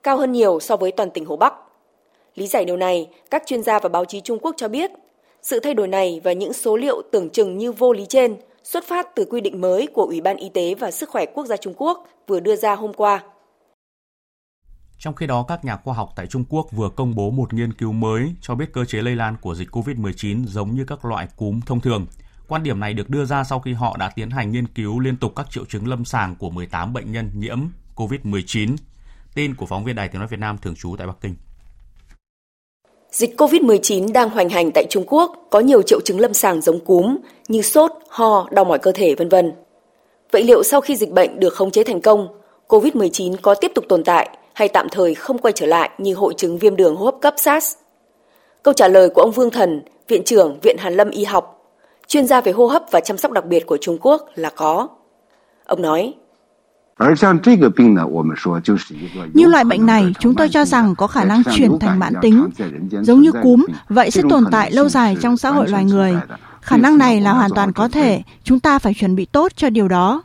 cao 0.02 0.18
hơn 0.18 0.32
nhiều 0.32 0.60
so 0.60 0.76
với 0.76 0.92
toàn 0.92 1.10
tỉnh 1.10 1.24
Hồ 1.24 1.36
Bắc. 1.36 1.52
Lý 2.34 2.46
giải 2.46 2.64
điều 2.64 2.76
này, 2.76 3.08
các 3.30 3.42
chuyên 3.46 3.62
gia 3.62 3.78
và 3.78 3.88
báo 3.88 4.04
chí 4.04 4.20
Trung 4.20 4.38
Quốc 4.38 4.54
cho 4.58 4.68
biết, 4.68 4.90
sự 5.42 5.60
thay 5.60 5.74
đổi 5.74 5.88
này 5.88 6.20
và 6.24 6.32
những 6.32 6.52
số 6.52 6.76
liệu 6.76 7.02
tưởng 7.12 7.30
chừng 7.30 7.58
như 7.58 7.72
vô 7.72 7.92
lý 7.92 8.06
trên 8.08 8.36
xuất 8.62 8.84
phát 8.84 9.14
từ 9.14 9.24
quy 9.30 9.40
định 9.40 9.60
mới 9.60 9.86
của 9.86 10.02
Ủy 10.02 10.20
ban 10.20 10.36
Y 10.36 10.48
tế 10.48 10.74
và 10.74 10.90
Sức 10.90 11.08
khỏe 11.08 11.26
Quốc 11.26 11.46
gia 11.46 11.56
Trung 11.56 11.74
Quốc 11.76 12.08
vừa 12.26 12.40
đưa 12.40 12.56
ra 12.56 12.74
hôm 12.74 12.92
qua. 12.92 13.22
Trong 14.98 15.14
khi 15.14 15.26
đó, 15.26 15.44
các 15.48 15.64
nhà 15.64 15.76
khoa 15.84 15.94
học 15.94 16.08
tại 16.16 16.26
Trung 16.26 16.44
Quốc 16.48 16.66
vừa 16.72 16.88
công 16.96 17.14
bố 17.14 17.30
một 17.30 17.54
nghiên 17.54 17.72
cứu 17.72 17.92
mới 17.92 18.34
cho 18.40 18.54
biết 18.54 18.72
cơ 18.72 18.84
chế 18.84 19.02
lây 19.02 19.16
lan 19.16 19.36
của 19.40 19.54
dịch 19.54 19.68
COVID-19 19.70 20.46
giống 20.46 20.74
như 20.74 20.84
các 20.88 21.04
loại 21.04 21.28
cúm 21.36 21.60
thông 21.66 21.80
thường. 21.80 22.06
Quan 22.48 22.62
điểm 22.62 22.80
này 22.80 22.94
được 22.94 23.10
đưa 23.10 23.24
ra 23.24 23.44
sau 23.44 23.60
khi 23.60 23.72
họ 23.72 23.96
đã 23.98 24.10
tiến 24.14 24.30
hành 24.30 24.52
nghiên 24.52 24.66
cứu 24.66 25.00
liên 25.00 25.16
tục 25.16 25.32
các 25.36 25.46
triệu 25.50 25.64
chứng 25.64 25.88
lâm 25.88 26.04
sàng 26.04 26.36
của 26.36 26.50
18 26.50 26.92
bệnh 26.92 27.12
nhân 27.12 27.30
nhiễm 27.34 27.58
COVID-19. 27.96 28.76
Tin 29.34 29.54
của 29.54 29.66
phóng 29.66 29.84
viên 29.84 29.96
Đài 29.96 30.08
Tiếng 30.08 30.18
Nói 30.18 30.28
Việt 30.28 30.40
Nam 30.40 30.58
thường 30.62 30.74
trú 30.74 30.96
tại 30.98 31.06
Bắc 31.06 31.16
Kinh. 31.20 31.34
Dịch 33.10 33.40
COVID-19 33.40 34.12
đang 34.12 34.30
hoành 34.30 34.48
hành 34.48 34.70
tại 34.74 34.86
Trung 34.90 35.04
Quốc 35.06 35.46
có 35.50 35.60
nhiều 35.60 35.82
triệu 35.82 36.00
chứng 36.00 36.20
lâm 36.20 36.34
sàng 36.34 36.60
giống 36.60 36.84
cúm 36.84 37.16
như 37.48 37.62
sốt, 37.62 37.92
ho, 38.08 38.48
đau 38.50 38.64
mỏi 38.64 38.78
cơ 38.78 38.92
thể 38.92 39.14
vân 39.14 39.28
vân. 39.28 39.52
Vậy 40.32 40.44
liệu 40.44 40.62
sau 40.62 40.80
khi 40.80 40.96
dịch 40.96 41.10
bệnh 41.10 41.40
được 41.40 41.54
khống 41.54 41.70
chế 41.70 41.84
thành 41.84 42.00
công, 42.00 42.28
COVID-19 42.68 43.36
có 43.42 43.54
tiếp 43.54 43.72
tục 43.74 43.84
tồn 43.88 44.04
tại 44.04 44.38
hay 44.52 44.68
tạm 44.68 44.88
thời 44.88 45.14
không 45.14 45.38
quay 45.38 45.52
trở 45.52 45.66
lại 45.66 45.90
như 45.98 46.14
hội 46.14 46.34
chứng 46.36 46.58
viêm 46.58 46.76
đường 46.76 46.96
hô 46.96 47.04
hấp 47.04 47.14
cấp 47.20 47.34
SARS? 47.36 47.74
Câu 48.62 48.74
trả 48.74 48.88
lời 48.88 49.08
của 49.10 49.20
ông 49.22 49.32
Vương 49.32 49.50
Thần, 49.50 49.82
Viện 50.08 50.22
trưởng 50.24 50.58
Viện 50.62 50.76
Hàn 50.78 50.94
Lâm 50.94 51.10
Y 51.10 51.24
học, 51.24 51.55
chuyên 52.06 52.26
gia 52.26 52.40
về 52.40 52.52
hô 52.52 52.66
hấp 52.66 52.82
và 52.90 53.00
chăm 53.00 53.16
sóc 53.16 53.32
đặc 53.32 53.46
biệt 53.46 53.66
của 53.66 53.78
Trung 53.80 53.98
Quốc 54.00 54.26
là 54.34 54.50
có. 54.56 54.88
Ông 55.66 55.82
nói, 55.82 56.14
như 59.34 59.46
loại 59.46 59.64
bệnh 59.64 59.86
này, 59.86 60.12
chúng 60.20 60.34
tôi 60.34 60.48
cho 60.48 60.64
rằng 60.64 60.94
có 60.98 61.06
khả 61.06 61.24
năng 61.24 61.42
chuyển 61.56 61.78
thành 61.78 61.98
mãn 61.98 62.14
tính. 62.22 62.48
Giống 63.02 63.20
như 63.20 63.32
cúm, 63.42 63.66
vậy 63.88 64.10
sẽ 64.10 64.22
tồn 64.30 64.44
tại 64.52 64.70
lâu 64.70 64.88
dài 64.88 65.16
trong 65.22 65.36
xã 65.36 65.50
hội 65.50 65.68
loài 65.68 65.84
người. 65.84 66.14
Khả 66.60 66.76
năng 66.76 66.98
này 66.98 67.20
là 67.20 67.32
hoàn 67.32 67.50
toàn 67.54 67.72
có 67.72 67.88
thể, 67.88 68.22
chúng 68.44 68.60
ta 68.60 68.78
phải 68.78 68.94
chuẩn 68.94 69.16
bị 69.16 69.24
tốt 69.24 69.52
cho 69.56 69.70
điều 69.70 69.88
đó. 69.88 70.22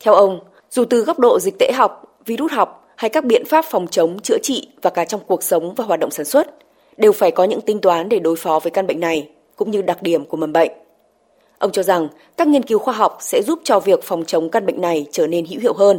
Theo 0.00 0.14
ông, 0.14 0.40
dù 0.70 0.84
từ 0.90 1.04
góc 1.04 1.18
độ 1.18 1.38
dịch 1.40 1.54
tễ 1.58 1.72
học, 1.72 2.18
virus 2.26 2.52
học 2.52 2.88
hay 2.96 3.10
các 3.10 3.24
biện 3.24 3.44
pháp 3.46 3.64
phòng 3.70 3.86
chống, 3.90 4.18
chữa 4.20 4.38
trị 4.42 4.68
và 4.82 4.90
cả 4.90 5.04
trong 5.04 5.20
cuộc 5.26 5.42
sống 5.42 5.74
và 5.74 5.84
hoạt 5.84 6.00
động 6.00 6.10
sản 6.10 6.26
xuất, 6.26 6.46
đều 6.96 7.12
phải 7.12 7.30
có 7.30 7.44
những 7.44 7.60
tính 7.60 7.80
toán 7.80 8.08
để 8.08 8.18
đối 8.18 8.36
phó 8.36 8.58
với 8.58 8.70
căn 8.70 8.86
bệnh 8.86 9.00
này, 9.00 9.28
cũng 9.56 9.70
như 9.70 9.82
đặc 9.82 10.02
điểm 10.02 10.24
của 10.24 10.36
mầm 10.36 10.52
bệnh. 10.52 10.72
Ông 11.58 11.72
cho 11.72 11.82
rằng 11.82 12.08
các 12.36 12.48
nghiên 12.48 12.62
cứu 12.62 12.78
khoa 12.78 12.94
học 12.94 13.18
sẽ 13.20 13.42
giúp 13.42 13.60
cho 13.64 13.80
việc 13.80 14.02
phòng 14.02 14.24
chống 14.24 14.50
căn 14.50 14.66
bệnh 14.66 14.80
này 14.80 15.06
trở 15.12 15.26
nên 15.26 15.46
hữu 15.46 15.60
hiệu 15.60 15.74
hơn. 15.74 15.98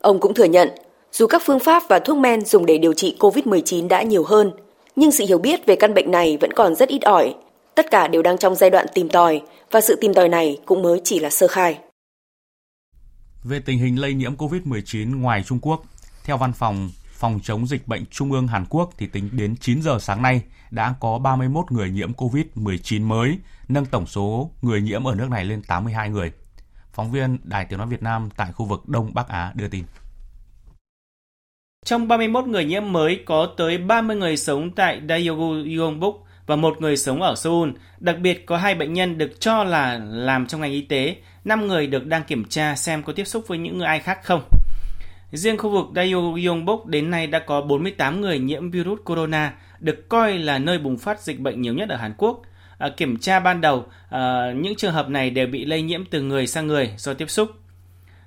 Ông 0.00 0.20
cũng 0.20 0.34
thừa 0.34 0.44
nhận, 0.44 0.68
dù 1.12 1.26
các 1.26 1.42
phương 1.44 1.58
pháp 1.58 1.82
và 1.88 1.98
thuốc 1.98 2.16
men 2.16 2.44
dùng 2.44 2.66
để 2.66 2.78
điều 2.78 2.92
trị 2.92 3.16
COVID-19 3.18 3.88
đã 3.88 4.02
nhiều 4.02 4.24
hơn, 4.24 4.52
nhưng 4.96 5.10
sự 5.10 5.24
hiểu 5.28 5.38
biết 5.38 5.66
về 5.66 5.76
căn 5.76 5.94
bệnh 5.94 6.10
này 6.10 6.38
vẫn 6.40 6.52
còn 6.52 6.74
rất 6.74 6.88
ít 6.88 7.02
ỏi. 7.02 7.34
Tất 7.74 7.90
cả 7.90 8.08
đều 8.08 8.22
đang 8.22 8.38
trong 8.38 8.54
giai 8.54 8.70
đoạn 8.70 8.86
tìm 8.94 9.08
tòi 9.08 9.42
và 9.70 9.80
sự 9.80 9.96
tìm 10.00 10.14
tòi 10.14 10.28
này 10.28 10.58
cũng 10.66 10.82
mới 10.82 11.00
chỉ 11.04 11.18
là 11.18 11.30
sơ 11.30 11.46
khai. 11.46 11.78
Về 13.44 13.60
tình 13.66 13.78
hình 13.78 14.00
lây 14.00 14.14
nhiễm 14.14 14.36
COVID-19 14.36 15.20
ngoài 15.20 15.42
Trung 15.46 15.58
Quốc, 15.62 15.82
theo 16.24 16.36
văn 16.36 16.52
phòng 16.52 16.90
phòng 17.16 17.40
chống 17.42 17.66
dịch 17.66 17.88
bệnh 17.88 18.06
Trung 18.06 18.32
ương 18.32 18.48
Hàn 18.48 18.64
Quốc 18.68 18.90
thì 18.98 19.06
tính 19.06 19.28
đến 19.32 19.56
9 19.60 19.82
giờ 19.82 19.98
sáng 20.00 20.22
nay 20.22 20.42
đã 20.70 20.94
có 21.00 21.18
31 21.18 21.72
người 21.72 21.90
nhiễm 21.90 22.12
COVID-19 22.12 23.06
mới, 23.06 23.38
nâng 23.68 23.86
tổng 23.86 24.06
số 24.06 24.50
người 24.62 24.80
nhiễm 24.80 25.04
ở 25.04 25.14
nước 25.14 25.30
này 25.30 25.44
lên 25.44 25.62
82 25.62 26.10
người. 26.10 26.32
Phóng 26.92 27.10
viên 27.10 27.38
Đài 27.44 27.64
Tiếng 27.64 27.78
Nói 27.78 27.88
Việt 27.88 28.02
Nam 28.02 28.28
tại 28.36 28.52
khu 28.52 28.66
vực 28.66 28.88
Đông 28.88 29.14
Bắc 29.14 29.28
Á 29.28 29.52
đưa 29.54 29.68
tin. 29.68 29.84
Trong 31.84 32.08
31 32.08 32.44
người 32.44 32.64
nhiễm 32.64 32.92
mới 32.92 33.22
có 33.26 33.48
tới 33.56 33.78
30 33.78 34.16
người 34.16 34.36
sống 34.36 34.70
tại 34.70 35.00
Daegu 35.08 35.54
Yongbuk 35.78 36.26
và 36.46 36.56
một 36.56 36.80
người 36.80 36.96
sống 36.96 37.22
ở 37.22 37.34
Seoul. 37.36 37.70
Đặc 37.98 38.16
biệt 38.20 38.46
có 38.46 38.56
hai 38.56 38.74
bệnh 38.74 38.92
nhân 38.92 39.18
được 39.18 39.40
cho 39.40 39.64
là 39.64 39.98
làm 39.98 40.46
trong 40.46 40.60
ngành 40.60 40.72
y 40.72 40.82
tế, 40.82 41.16
5 41.44 41.66
người 41.66 41.86
được 41.86 42.06
đang 42.06 42.24
kiểm 42.24 42.44
tra 42.44 42.76
xem 42.76 43.02
có 43.02 43.12
tiếp 43.12 43.24
xúc 43.24 43.44
với 43.48 43.58
những 43.58 43.78
người 43.78 43.86
ai 43.86 44.00
khác 44.00 44.18
không. 44.24 44.42
Riêng 45.32 45.58
khu 45.58 45.70
vực 45.70 45.86
Daegu 45.94 46.38
Yongbuk 46.46 46.86
đến 46.86 47.10
nay 47.10 47.26
đã 47.26 47.38
có 47.38 47.60
48 47.60 48.20
người 48.20 48.38
nhiễm 48.38 48.70
virus 48.70 49.00
corona, 49.04 49.52
được 49.80 50.08
coi 50.08 50.38
là 50.38 50.58
nơi 50.58 50.78
bùng 50.78 50.98
phát 50.98 51.20
dịch 51.20 51.40
bệnh 51.40 51.62
nhiều 51.62 51.74
nhất 51.74 51.88
ở 51.88 51.96
Hàn 51.96 52.14
Quốc. 52.18 52.42
À, 52.78 52.88
kiểm 52.96 53.18
tra 53.18 53.40
ban 53.40 53.60
đầu, 53.60 53.86
à, 54.10 54.52
những 54.56 54.76
trường 54.76 54.92
hợp 54.92 55.08
này 55.08 55.30
đều 55.30 55.46
bị 55.46 55.64
lây 55.64 55.82
nhiễm 55.82 56.04
từ 56.10 56.22
người 56.22 56.46
sang 56.46 56.66
người 56.66 56.92
do 56.96 57.14
tiếp 57.14 57.30
xúc. 57.30 57.50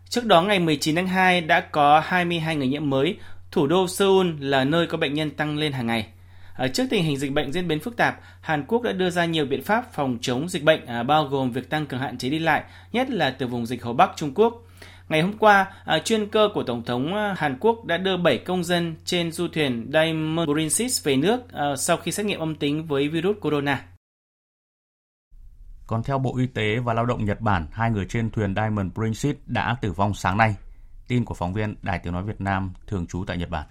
Trước 0.09 0.25
đó 0.25 0.41
ngày 0.41 0.59
19 0.59 0.95
tháng 0.95 1.07
2 1.07 1.41
đã 1.41 1.59
có 1.59 1.99
22 2.05 2.55
người 2.55 2.67
nhiễm 2.67 2.89
mới, 2.89 3.17
thủ 3.51 3.67
đô 3.67 3.87
Seoul 3.87 4.27
là 4.39 4.63
nơi 4.63 4.87
có 4.87 4.97
bệnh 4.97 5.13
nhân 5.13 5.31
tăng 5.31 5.57
lên 5.57 5.71
hàng 5.71 5.87
ngày. 5.87 6.07
À, 6.53 6.67
trước 6.67 6.83
tình 6.89 7.03
hình 7.03 7.17
dịch 7.17 7.31
bệnh 7.31 7.51
diễn 7.51 7.67
biến 7.67 7.79
phức 7.79 7.97
tạp, 7.97 8.19
Hàn 8.41 8.65
Quốc 8.67 8.81
đã 8.81 8.91
đưa 8.91 9.09
ra 9.09 9.25
nhiều 9.25 9.45
biện 9.45 9.63
pháp 9.63 9.93
phòng 9.93 10.17
chống 10.21 10.49
dịch 10.49 10.63
bệnh 10.63 10.85
à, 10.85 11.03
bao 11.03 11.25
gồm 11.25 11.51
việc 11.51 11.69
tăng 11.69 11.85
cường 11.85 11.99
hạn 11.99 12.17
chế 12.17 12.29
đi 12.29 12.39
lại, 12.39 12.63
nhất 12.93 13.09
là 13.09 13.29
từ 13.29 13.47
vùng 13.47 13.65
dịch 13.65 13.83
Hồ 13.83 13.93
Bắc 13.93 14.11
Trung 14.15 14.31
Quốc. 14.35 14.65
Ngày 15.09 15.21
hôm 15.21 15.37
qua, 15.37 15.73
à, 15.85 15.99
chuyên 15.99 16.29
cơ 16.29 16.49
của 16.53 16.63
Tổng 16.63 16.83
thống 16.83 17.15
à, 17.15 17.35
Hàn 17.37 17.57
Quốc 17.59 17.85
đã 17.85 17.97
đưa 17.97 18.17
7 18.17 18.37
công 18.37 18.63
dân 18.63 18.95
trên 19.05 19.31
du 19.31 19.47
thuyền 19.47 19.89
Diamond 19.93 20.49
Princess 20.49 21.07
về 21.07 21.15
nước 21.15 21.53
à, 21.53 21.75
sau 21.75 21.97
khi 21.97 22.11
xét 22.11 22.25
nghiệm 22.25 22.39
âm 22.39 22.55
tính 22.55 22.87
với 22.87 23.07
virus 23.07 23.37
corona. 23.41 23.85
Còn 25.87 26.03
theo 26.03 26.19
Bộ 26.19 26.37
Y 26.37 26.47
tế 26.47 26.79
và 26.79 26.93
Lao 26.93 27.05
động 27.05 27.25
Nhật 27.25 27.41
Bản, 27.41 27.67
hai 27.71 27.91
người 27.91 28.05
trên 28.09 28.29
thuyền 28.31 28.55
Diamond 28.55 28.93
Princess 28.93 29.39
đã 29.45 29.75
tử 29.81 29.91
vong 29.91 30.13
sáng 30.13 30.37
nay. 30.37 30.55
Tin 31.07 31.25
của 31.25 31.33
phóng 31.33 31.53
viên 31.53 31.75
Đài 31.81 31.99
Tiếng 31.99 32.13
Nói 32.13 32.23
Việt 32.23 32.41
Nam 32.41 32.73
thường 32.87 33.07
trú 33.07 33.23
tại 33.27 33.37
Nhật 33.37 33.49
Bản. 33.49 33.67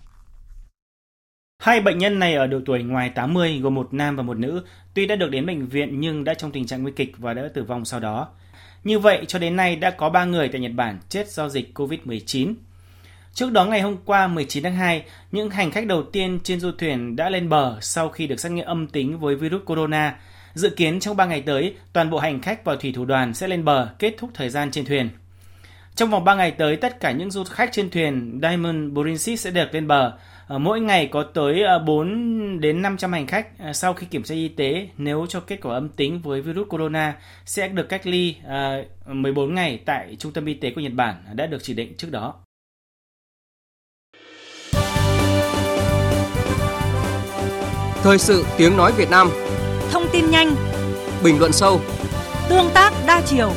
Hai 1.62 1.80
bệnh 1.80 1.98
nhân 1.98 2.18
này 2.18 2.34
ở 2.34 2.46
độ 2.46 2.58
tuổi 2.66 2.82
ngoài 2.82 3.10
80 3.10 3.60
gồm 3.60 3.74
một 3.74 3.94
nam 3.94 4.16
và 4.16 4.22
một 4.22 4.38
nữ, 4.38 4.64
tuy 4.94 5.06
đã 5.06 5.16
được 5.16 5.30
đến 5.30 5.46
bệnh 5.46 5.66
viện 5.66 6.00
nhưng 6.00 6.24
đã 6.24 6.34
trong 6.34 6.52
tình 6.52 6.66
trạng 6.66 6.82
nguy 6.82 6.92
kịch 6.92 7.18
và 7.18 7.34
đã 7.34 7.48
tử 7.54 7.64
vong 7.64 7.84
sau 7.84 8.00
đó. 8.00 8.28
Như 8.84 8.98
vậy, 8.98 9.24
cho 9.28 9.38
đến 9.38 9.56
nay 9.56 9.76
đã 9.76 9.90
có 9.90 10.10
3 10.10 10.24
người 10.24 10.48
tại 10.48 10.60
Nhật 10.60 10.72
Bản 10.74 10.98
chết 11.08 11.30
do 11.30 11.48
dịch 11.48 11.78
COVID-19. 11.78 12.54
Trước 13.34 13.52
đó 13.52 13.64
ngày 13.64 13.80
hôm 13.80 13.96
qua 14.04 14.26
19 14.26 14.62
tháng 14.62 14.74
2, 14.74 15.02
những 15.32 15.50
hành 15.50 15.70
khách 15.70 15.86
đầu 15.86 16.02
tiên 16.02 16.38
trên 16.42 16.60
du 16.60 16.70
thuyền 16.78 17.16
đã 17.16 17.30
lên 17.30 17.48
bờ 17.48 17.78
sau 17.80 18.08
khi 18.08 18.26
được 18.26 18.40
xét 18.40 18.52
nghiệm 18.52 18.66
âm 18.66 18.86
tính 18.86 19.18
với 19.18 19.34
virus 19.34 19.64
corona. 19.64 20.16
Dự 20.54 20.70
kiến 20.70 21.00
trong 21.00 21.16
3 21.16 21.24
ngày 21.24 21.40
tới, 21.40 21.74
toàn 21.92 22.10
bộ 22.10 22.18
hành 22.18 22.42
khách 22.42 22.64
và 22.64 22.76
thủy 22.76 22.92
thủ 22.96 23.04
đoàn 23.04 23.34
sẽ 23.34 23.48
lên 23.48 23.64
bờ 23.64 23.88
kết 23.98 24.14
thúc 24.18 24.30
thời 24.34 24.50
gian 24.50 24.70
trên 24.70 24.84
thuyền. 24.84 25.08
Trong 25.94 26.10
vòng 26.10 26.24
3 26.24 26.34
ngày 26.34 26.50
tới, 26.50 26.76
tất 26.76 27.00
cả 27.00 27.12
những 27.12 27.30
du 27.30 27.44
khách 27.44 27.72
trên 27.72 27.90
thuyền 27.90 28.40
Diamond 28.42 28.92
Princess 28.94 29.44
sẽ 29.44 29.50
được 29.50 29.74
lên 29.74 29.86
bờ. 29.86 30.12
Ờ, 30.48 30.58
mỗi 30.58 30.80
ngày 30.80 31.06
có 31.06 31.22
tới 31.22 31.62
4 31.86 32.08
ờ, 32.54 32.58
đến 32.60 32.82
500 32.82 33.12
hành 33.12 33.26
khách 33.26 33.58
ờ, 33.58 33.72
sau 33.72 33.94
khi 33.94 34.06
kiểm 34.06 34.22
tra 34.22 34.34
y 34.34 34.48
tế 34.48 34.88
nếu 34.96 35.26
cho 35.28 35.40
kết 35.40 35.58
quả 35.62 35.74
âm 35.74 35.88
tính 35.88 36.20
với 36.24 36.40
virus 36.40 36.68
corona 36.68 37.16
sẽ 37.44 37.68
được 37.68 37.88
cách 37.88 38.06
ly 38.06 38.36
14 39.06 39.54
ngày 39.54 39.80
tại 39.86 40.16
trung 40.18 40.32
tâm 40.32 40.46
y 40.46 40.54
tế 40.54 40.70
của 40.70 40.80
Nhật 40.80 40.92
Bản 40.92 41.14
đã 41.34 41.46
được 41.46 41.58
chỉ 41.62 41.74
định 41.74 41.94
trước 41.96 42.08
đó. 42.10 42.34
Thời 48.02 48.18
sự 48.18 48.44
tiếng 48.58 48.76
nói 48.76 48.92
Việt 48.96 49.10
Nam. 49.10 49.28
Thông 49.90 50.06
tin 50.12 50.30
nhanh. 50.30 50.54
Bình 51.24 51.38
luận 51.38 51.52
sâu. 51.52 51.80
Tương 52.48 52.70
tác 52.74 52.92
đa 53.06 53.22
chiều 53.26 53.52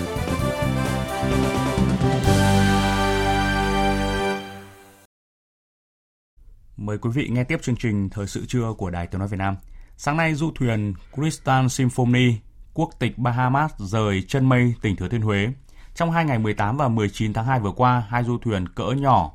Mời 6.81 6.97
quý 6.97 7.09
vị 7.13 7.27
nghe 7.31 7.43
tiếp 7.43 7.61
chương 7.61 7.75
trình 7.75 8.09
Thời 8.09 8.27
sự 8.27 8.45
trưa 8.45 8.73
của 8.77 8.89
Đài 8.89 9.07
Tiếng 9.07 9.19
Nói 9.19 9.27
Việt 9.27 9.37
Nam. 9.37 9.55
Sáng 9.97 10.17
nay, 10.17 10.33
du 10.33 10.51
thuyền 10.55 10.93
Crystal 11.15 11.67
Symphony, 11.67 12.35
quốc 12.73 12.89
tịch 12.99 13.17
Bahamas 13.17 13.71
rời 13.77 14.23
chân 14.27 14.49
mây 14.49 14.73
tỉnh 14.81 14.95
Thừa 14.95 15.07
Thiên 15.07 15.21
Huế. 15.21 15.49
Trong 15.95 16.11
hai 16.11 16.25
ngày 16.25 16.39
18 16.39 16.77
và 16.77 16.87
19 16.87 17.33
tháng 17.33 17.45
2 17.45 17.59
vừa 17.59 17.71
qua, 17.71 18.03
hai 18.09 18.23
du 18.23 18.37
thuyền 18.37 18.67
cỡ 18.67 18.91
nhỏ 18.91 19.31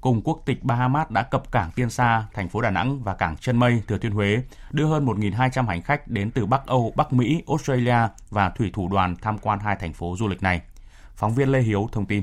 cùng 0.00 0.22
quốc 0.22 0.42
tịch 0.46 0.64
Bahamas 0.64 1.08
đã 1.08 1.22
cập 1.22 1.52
cảng 1.52 1.70
Tiên 1.70 1.90
Sa, 1.90 2.26
thành 2.34 2.48
phố 2.48 2.60
Đà 2.60 2.70
Nẵng 2.70 3.02
và 3.02 3.14
cảng 3.14 3.36
Chân 3.36 3.56
Mây, 3.56 3.82
Thừa 3.88 3.98
Thiên 3.98 4.12
Huế, 4.12 4.42
đưa 4.70 4.86
hơn 4.86 5.06
1.200 5.06 5.66
hành 5.66 5.82
khách 5.82 6.08
đến 6.08 6.30
từ 6.30 6.46
Bắc 6.46 6.66
Âu, 6.66 6.92
Bắc 6.96 7.12
Mỹ, 7.12 7.42
Australia 7.48 8.08
và 8.30 8.50
thủy 8.50 8.70
thủ 8.74 8.88
đoàn 8.88 9.16
tham 9.22 9.38
quan 9.38 9.58
hai 9.58 9.76
thành 9.80 9.92
phố 9.92 10.16
du 10.18 10.28
lịch 10.28 10.42
này. 10.42 10.60
Phóng 11.14 11.34
viên 11.34 11.48
Lê 11.48 11.60
Hiếu 11.60 11.88
thông 11.92 12.06
tin. 12.06 12.22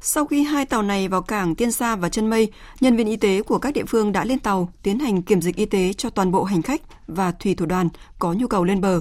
Sau 0.00 0.24
khi 0.24 0.42
hai 0.42 0.66
tàu 0.66 0.82
này 0.82 1.08
vào 1.08 1.22
cảng 1.22 1.54
Tiên 1.54 1.72
Sa 1.72 1.96
và 1.96 2.08
Chân 2.08 2.30
Mây, 2.30 2.52
nhân 2.80 2.96
viên 2.96 3.06
y 3.06 3.16
tế 3.16 3.42
của 3.42 3.58
các 3.58 3.74
địa 3.74 3.84
phương 3.84 4.12
đã 4.12 4.24
lên 4.24 4.38
tàu 4.38 4.72
tiến 4.82 4.98
hành 4.98 5.22
kiểm 5.22 5.42
dịch 5.42 5.56
y 5.56 5.66
tế 5.66 5.92
cho 5.92 6.10
toàn 6.10 6.30
bộ 6.30 6.44
hành 6.44 6.62
khách 6.62 6.82
và 7.06 7.32
thủy 7.32 7.54
thủ 7.54 7.66
đoàn 7.66 7.88
có 8.18 8.32
nhu 8.32 8.46
cầu 8.46 8.64
lên 8.64 8.80
bờ. 8.80 9.00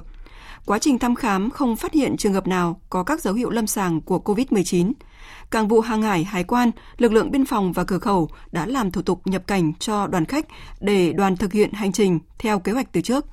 Quá 0.65 0.79
trình 0.79 0.99
thăm 0.99 1.15
khám 1.15 1.49
không 1.49 1.75
phát 1.75 1.93
hiện 1.93 2.17
trường 2.17 2.33
hợp 2.33 2.47
nào 2.47 2.81
có 2.89 3.03
các 3.03 3.21
dấu 3.21 3.33
hiệu 3.33 3.49
lâm 3.49 3.67
sàng 3.67 4.01
của 4.01 4.21
COVID-19. 4.25 4.91
Cảng 5.51 5.67
vụ 5.67 5.81
hàng 5.81 6.01
hải, 6.01 6.23
hải 6.23 6.43
quan, 6.43 6.71
lực 6.97 7.11
lượng 7.11 7.31
biên 7.31 7.45
phòng 7.45 7.71
và 7.71 7.83
cửa 7.83 7.99
khẩu 7.99 8.29
đã 8.51 8.65
làm 8.65 8.91
thủ 8.91 9.01
tục 9.01 9.21
nhập 9.25 9.47
cảnh 9.47 9.73
cho 9.79 10.07
đoàn 10.07 10.25
khách 10.25 10.45
để 10.79 11.13
đoàn 11.13 11.37
thực 11.37 11.53
hiện 11.53 11.73
hành 11.73 11.91
trình 11.91 12.19
theo 12.39 12.59
kế 12.59 12.71
hoạch 12.71 12.91
từ 12.91 13.01
trước. 13.01 13.25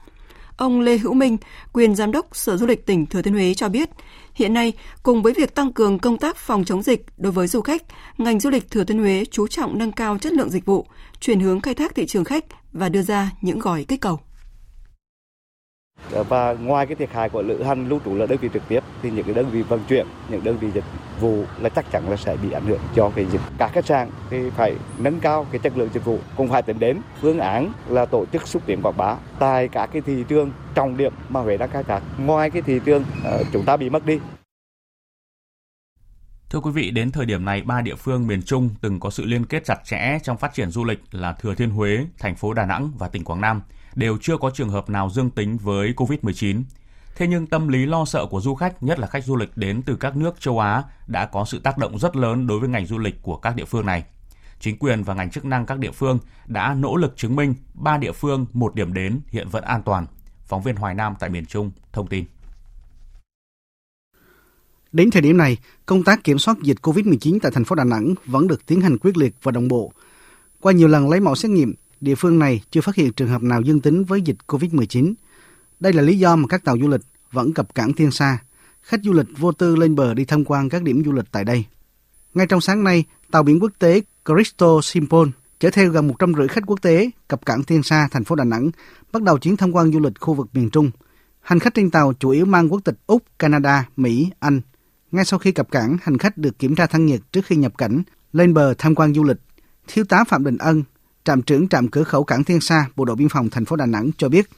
Ông 0.57 0.81
Lê 0.81 0.99
Hữu 0.99 1.15
Minh, 1.15 1.37
quyền 1.73 1.95
giám 1.95 2.13
đốc 2.13 2.27
Sở 2.33 2.57
Du 2.57 2.67
lịch 2.67 2.87
tỉnh 2.87 3.07
Thừa 3.07 3.23
Thiên 3.23 3.35
Huế 3.35 3.55
cho 3.55 3.69
biết, 3.69 3.91
Hiện 4.35 4.55
nay, 4.55 4.73
cùng 5.03 5.23
với 5.23 5.33
việc 5.33 5.55
tăng 5.55 5.73
cường 5.73 5.99
công 5.99 6.19
tác 6.19 6.37
phòng 6.37 6.65
chống 6.65 6.83
dịch 6.83 7.07
đối 7.17 7.33
với 7.33 7.47
du 7.47 7.61
khách, 7.61 7.83
ngành 8.19 8.41
du 8.41 8.51
lịch 8.51 8.71
Thừa 8.71 8.85
Thiên 8.85 8.99
Huế 8.99 9.25
chú 9.31 9.47
trọng 9.47 9.79
nâng 9.79 9.93
cao 9.93 10.19
chất 10.19 10.33
lượng 10.33 10.51
dịch 10.51 10.65
vụ, 10.65 10.87
chuyển 11.21 11.41
hướng 11.41 11.61
khai 11.61 11.75
thác 11.75 11.95
thị 11.95 12.07
trường 12.07 12.25
khách 12.25 12.45
và 12.73 12.89
đưa 12.89 13.03
ra 13.03 13.31
những 13.41 13.59
gói 13.59 13.85
kích 13.89 14.01
cầu. 14.01 14.21
Ờ, 16.15 16.25
và 16.25 16.53
ngoài 16.53 16.87
cái 16.87 16.95
thiệt 16.95 17.11
hại 17.13 17.29
của 17.29 17.43
lữ 17.43 17.63
hành 17.63 17.89
lưu 17.89 18.01
trú 18.05 18.15
là 18.15 18.27
đơn 18.27 18.39
vị 18.39 18.49
trực 18.55 18.63
tiếp 18.69 18.81
thì 19.03 19.11
những 19.11 19.25
cái 19.25 19.35
đơn 19.35 19.51
vị 19.51 19.63
vận 19.63 19.81
chuyển, 19.89 20.07
những 20.29 20.45
đơn 20.45 20.59
vị 20.59 20.71
dịch 20.75 20.85
vụ 21.21 21.45
là 21.61 21.69
chắc 21.69 21.91
chắn 21.93 22.11
là 22.11 22.17
sẽ 22.17 22.37
bị 22.37 22.53
ảnh 22.53 22.67
hưởng 22.67 22.81
cho 22.95 23.11
cái 23.17 23.27
dịch. 23.33 23.41
Các 23.59 23.71
khách 23.73 23.87
sạn 23.87 24.11
thì 24.31 24.51
phải 24.51 24.77
nâng 24.99 25.21
cao 25.21 25.47
cái 25.51 25.59
chất 25.59 25.79
lượng 25.79 25.89
dịch 25.95 26.05
vụ, 26.05 26.19
cũng 26.37 26.49
phải 26.49 26.63
tính 26.63 26.79
đến 26.79 26.99
phương 27.21 27.39
án 27.39 27.73
là 27.89 28.07
tổ 28.07 28.27
chức 28.27 28.49
xúc 28.49 28.63
tiến 28.67 28.83
quảng 28.83 28.97
bá 28.97 29.17
tại 29.39 29.69
các 29.69 29.91
cái 29.93 30.03
thị 30.03 30.25
trường 30.29 30.53
trọng 30.75 30.97
điểm 30.97 31.13
mà 31.29 31.41
Huế 31.41 31.57
đang 31.57 31.71
khai 31.71 31.83
thác. 31.83 32.03
Ngoài 32.19 32.51
cái 32.51 32.63
thị 32.63 32.81
trường 32.85 33.05
ờ, 33.25 33.43
chúng 33.53 33.65
ta 33.65 33.77
bị 33.77 33.91
mất 33.91 34.07
đi 34.07 34.19
Thưa 36.51 36.61
quý 36.61 36.71
vị, 36.71 36.91
đến 36.91 37.11
thời 37.11 37.27
điểm 37.27 37.45
này, 37.45 37.63
ba 37.63 37.81
địa 37.81 37.95
phương 37.95 38.27
miền 38.27 38.43
Trung 38.43 38.71
từng 38.81 39.01
có 39.01 39.11
sự 39.11 39.25
liên 39.25 39.45
kết 39.45 39.65
chặt 39.65 39.79
chẽ 39.85 40.19
trong 40.23 40.37
phát 40.37 40.55
triển 40.55 40.71
du 40.71 40.85
lịch 40.85 41.01
là 41.11 41.33
Thừa 41.33 41.55
Thiên 41.55 41.71
Huế, 41.71 42.07
thành 42.19 42.35
phố 42.35 42.53
Đà 42.53 42.67
Nẵng 42.67 42.91
và 42.99 43.09
tỉnh 43.09 43.25
Quảng 43.25 43.41
Nam 43.41 43.63
đều 43.95 44.19
chưa 44.21 44.37
có 44.37 44.51
trường 44.51 44.71
hợp 44.71 44.91
nào 44.91 45.11
dương 45.11 45.31
tính 45.31 45.59
với 45.59 45.95
COVID-19. 45.97 46.63
Thế 47.17 47.27
nhưng 47.27 47.47
tâm 47.47 47.69
lý 47.69 47.87
lo 47.87 48.05
sợ 48.05 48.27
của 48.27 48.41
du 48.41 48.55
khách, 48.55 48.83
nhất 48.83 48.99
là 48.99 49.07
khách 49.07 49.25
du 49.25 49.37
lịch 49.37 49.57
đến 49.57 49.83
từ 49.83 49.97
các 49.97 50.17
nước 50.17 50.41
châu 50.41 50.59
Á, 50.59 50.83
đã 51.07 51.27
có 51.27 51.45
sự 51.45 51.59
tác 51.59 51.79
động 51.79 51.99
rất 51.99 52.17
lớn 52.17 52.47
đối 52.47 52.61
với 52.61 52.69
ngành 52.69 52.87
du 52.87 52.99
lịch 52.99 53.23
của 53.23 53.37
các 53.37 53.57
địa 53.57 53.65
phương 53.65 53.87
này. 53.87 54.05
Chính 54.61 54.79
quyền 54.79 55.03
và 55.03 55.15
ngành 55.15 55.31
chức 55.31 55.45
năng 55.45 55.67
các 55.67 55.79
địa 55.79 55.91
phương 55.91 56.19
đã 56.47 56.75
nỗ 56.75 56.97
lực 56.97 57.17
chứng 57.17 57.37
minh 57.37 57.55
ba 57.75 57.97
địa 57.97 58.13
phương 58.13 58.47
một 58.53 58.75
điểm 58.75 58.95
đến 58.95 59.21
hiện 59.29 59.49
vẫn 59.49 59.65
an 59.65 59.83
toàn. 59.83 60.07
Phóng 60.45 60.63
viên 60.63 60.77
Hoài 60.77 60.95
Nam 60.95 61.15
tại 61.21 61.31
miền 61.31 61.47
Trung 61.47 61.71
thông 61.93 62.07
tin. 62.07 62.25
Đến 64.93 65.11
thời 65.11 65.23
điểm 65.23 65.37
này, 65.37 65.57
công 65.87 66.05
tác 66.05 66.25
kiểm 66.25 66.39
soát 66.39 66.57
dịch 66.63 66.77
COVID-19 66.83 67.39
tại 67.43 67.53
thành 67.53 67.65
phố 67.65 67.75
Đà 67.75 67.85
Nẵng 67.85 68.15
vẫn 68.27 68.49
được 68.49 68.67
tiến 68.67 68.81
hành 68.81 68.99
quyết 68.99 69.17
liệt 69.17 69.35
và 69.43 69.53
đồng 69.53 69.69
bộ. 69.69 69.93
Qua 70.61 70.73
nhiều 70.73 70.89
lần 70.89 71.09
lấy 71.09 71.21
mẫu 71.21 71.35
xét 71.35 71.51
nghiệm, 71.51 71.75
địa 72.05 72.15
phương 72.15 72.39
này 72.39 72.63
chưa 72.71 72.81
phát 72.81 72.95
hiện 72.95 73.13
trường 73.13 73.29
hợp 73.29 73.43
nào 73.43 73.61
dương 73.63 73.81
tính 73.81 74.05
với 74.05 74.23
dịch 74.23 74.37
COVID-19. 74.47 75.15
Đây 75.81 75.93
là 75.93 76.03
lý 76.03 76.19
do 76.19 76.37
mà 76.37 76.47
các 76.49 76.65
tàu 76.65 76.79
du 76.81 76.89
lịch 76.89 77.01
vẫn 77.33 77.53
cập 77.53 77.75
cảng 77.75 77.93
Thiên 77.93 78.11
Sa. 78.11 78.39
Khách 78.83 79.01
du 79.05 79.13
lịch 79.13 79.27
vô 79.39 79.53
tư 79.53 79.77
lên 79.77 79.95
bờ 79.95 80.15
đi 80.15 80.25
tham 80.25 80.45
quan 80.45 80.69
các 80.69 80.83
điểm 80.83 81.05
du 81.05 81.13
lịch 81.13 81.25
tại 81.33 81.45
đây. 81.45 81.65
Ngay 82.35 82.47
trong 82.47 82.61
sáng 82.61 82.85
nay, 82.85 83.05
tàu 83.31 83.43
biển 83.43 83.61
quốc 83.61 83.73
tế 83.79 84.03
Cristo 84.25 84.81
Simpon 84.83 85.31
chở 85.61 85.71
theo 85.71 85.91
gần 85.91 86.09
150 86.09 86.49
khách 86.49 86.65
quốc 86.67 86.83
tế 86.83 87.11
cập 87.29 87.47
cảng 87.47 87.65
Thiên 87.65 87.83
Sa, 87.83 88.09
thành 88.11 88.25
phố 88.25 88.35
Đà 88.35 88.45
Nẵng, 88.45 88.71
bắt 89.13 89.23
đầu 89.23 89.39
chuyến 89.39 89.57
tham 89.57 89.73
quan 89.73 89.93
du 89.93 90.01
lịch 90.01 90.21
khu 90.21 90.35
vực 90.35 90.47
miền 90.53 90.71
Trung. 90.71 90.91
Hành 91.41 91.59
khách 91.59 91.75
trên 91.75 91.91
tàu 91.91 92.13
chủ 92.19 92.31
yếu 92.31 92.47
mang 92.47 92.69
quốc 92.69 92.81
tịch 92.85 92.97
Úc, 93.07 93.23
Canada, 93.39 93.89
Mỹ, 93.97 94.31
Anh. 94.41 94.61
Ngay 95.13 95.25
sau 95.25 95.39
khi 95.39 95.53
cập 95.53 95.71
cảng, 95.71 95.97
hành 96.03 96.19
khách 96.19 96.39
được 96.39 96.59
kiểm 96.59 96.75
tra 96.75 96.87
thân 96.87 97.07
nhiệt 97.07 97.21
trước 97.33 97.47
khi 97.47 97.57
nhập 97.57 97.79
cảnh, 97.79 98.03
lên 98.33 98.55
bờ 98.55 98.75
tham 98.79 98.95
quan 98.95 99.15
du 99.15 99.25
lịch. 99.25 99.39
Thiếu 99.87 100.05
tá 100.05 100.25
Phạm 100.25 100.45
Đình 100.45 100.59
Ân, 100.59 100.83
trạm 101.25 101.43
trưởng 101.43 101.69
trạm 101.69 101.89
cửa 101.89 102.03
khẩu 102.03 102.25
cảng 102.25 102.45
Thiên 102.45 102.61
Sa, 102.61 102.87
Bộ 102.97 103.05
đội 103.05 103.17
biên 103.17 103.29
phòng 103.29 103.51
thành 103.51 103.65
phố 103.65 103.77
Đà 103.77 103.87
Nẵng 103.87 104.11
cho 104.19 104.29
biết. 104.29 104.51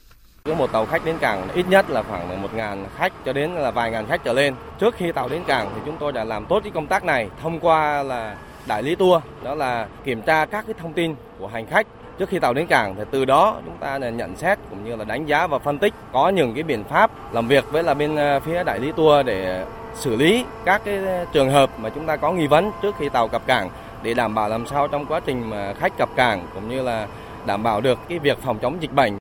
Cứ 0.45 0.53
một 0.53 0.71
tàu 0.71 0.85
khách 0.85 1.05
đến 1.05 1.17
cảng 1.19 1.49
ít 1.49 1.65
nhất 1.69 1.89
là 1.89 2.03
khoảng 2.03 2.41
một 2.41 2.53
ngàn 2.53 2.85
khách 2.97 3.13
cho 3.25 3.33
đến 3.33 3.51
là 3.51 3.71
vài 3.71 3.91
ngàn 3.91 4.07
khách 4.07 4.23
trở 4.23 4.33
lên. 4.33 4.53
Trước 4.79 4.95
khi 4.97 5.11
tàu 5.11 5.29
đến 5.29 5.43
cảng 5.47 5.71
thì 5.75 5.81
chúng 5.85 5.97
tôi 5.99 6.11
đã 6.11 6.23
làm 6.23 6.45
tốt 6.45 6.59
cái 6.63 6.71
công 6.75 6.87
tác 6.87 7.03
này 7.03 7.29
thông 7.41 7.59
qua 7.59 8.03
là 8.03 8.37
đại 8.67 8.83
lý 8.83 8.95
tour, 8.95 9.23
đó 9.43 9.55
là 9.55 9.87
kiểm 10.03 10.21
tra 10.21 10.45
các 10.45 10.65
cái 10.67 10.75
thông 10.79 10.93
tin 10.93 11.15
của 11.39 11.47
hành 11.47 11.65
khách 11.65 11.87
trước 12.19 12.29
khi 12.29 12.39
tàu 12.39 12.53
đến 12.53 12.67
cảng 12.67 12.95
thì 12.95 13.03
từ 13.11 13.25
đó 13.25 13.61
chúng 13.65 13.77
ta 13.79 13.99
là 13.99 14.09
nhận 14.09 14.35
xét 14.35 14.59
cũng 14.69 14.85
như 14.85 14.95
là 14.95 15.03
đánh 15.03 15.25
giá 15.25 15.47
và 15.47 15.59
phân 15.59 15.77
tích 15.77 15.93
có 16.13 16.29
những 16.29 16.53
cái 16.53 16.63
biện 16.63 16.83
pháp 16.83 17.33
làm 17.33 17.47
việc 17.47 17.71
với 17.71 17.83
là 17.83 17.93
bên 17.93 18.15
à, 18.15 18.39
phía 18.39 18.63
đại 18.63 18.79
lý 18.79 18.91
tour 18.91 19.25
để 19.25 19.65
xử 19.95 20.15
lý 20.15 20.45
các 20.65 20.81
cái 20.85 21.05
à, 21.07 21.25
trường 21.33 21.51
hợp 21.51 21.69
mà 21.79 21.89
chúng 21.89 22.05
ta 22.05 22.15
có 22.15 22.31
nghi 22.31 22.47
vấn 22.47 22.71
trước 22.81 22.95
khi 22.99 23.09
tàu 23.09 23.27
cập 23.27 23.47
cảng 23.47 23.69
để 24.03 24.13
đảm 24.13 24.35
bảo 24.35 24.49
làm 24.49 24.65
sao 24.69 24.87
trong 24.87 25.05
quá 25.05 25.19
trình 25.25 25.49
mà 25.49 25.73
khách 25.79 25.97
cập 25.97 26.09
cảng 26.15 26.47
cũng 26.53 26.69
như 26.69 26.81
là 26.81 27.07
đảm 27.47 27.63
bảo 27.63 27.81
được 27.81 27.99
cái 28.09 28.19
việc 28.19 28.37
phòng 28.45 28.59
chống 28.61 28.77
dịch 28.81 28.93
bệnh. 28.93 29.17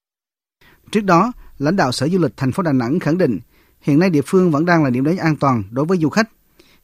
Trước 0.91 1.05
đó, 1.05 1.33
lãnh 1.59 1.77
đạo 1.77 1.93
Sở 1.93 2.09
Du 2.09 2.19
lịch 2.19 2.37
thành 2.37 2.53
phố 2.53 2.63
Đà 2.63 2.73
Nẵng 2.73 2.99
khẳng 2.99 3.19
định 3.19 3.39
hiện 3.81 3.99
nay 3.99 4.11
địa 4.11 4.23
phương 4.27 4.51
vẫn 4.51 4.65
đang 4.65 4.85
là 4.85 4.91
điểm 4.91 5.05
đến 5.05 5.17
an 5.17 5.37
toàn 5.37 5.63
đối 5.71 5.85
với 5.85 5.99
du 5.99 6.09
khách. 6.09 6.29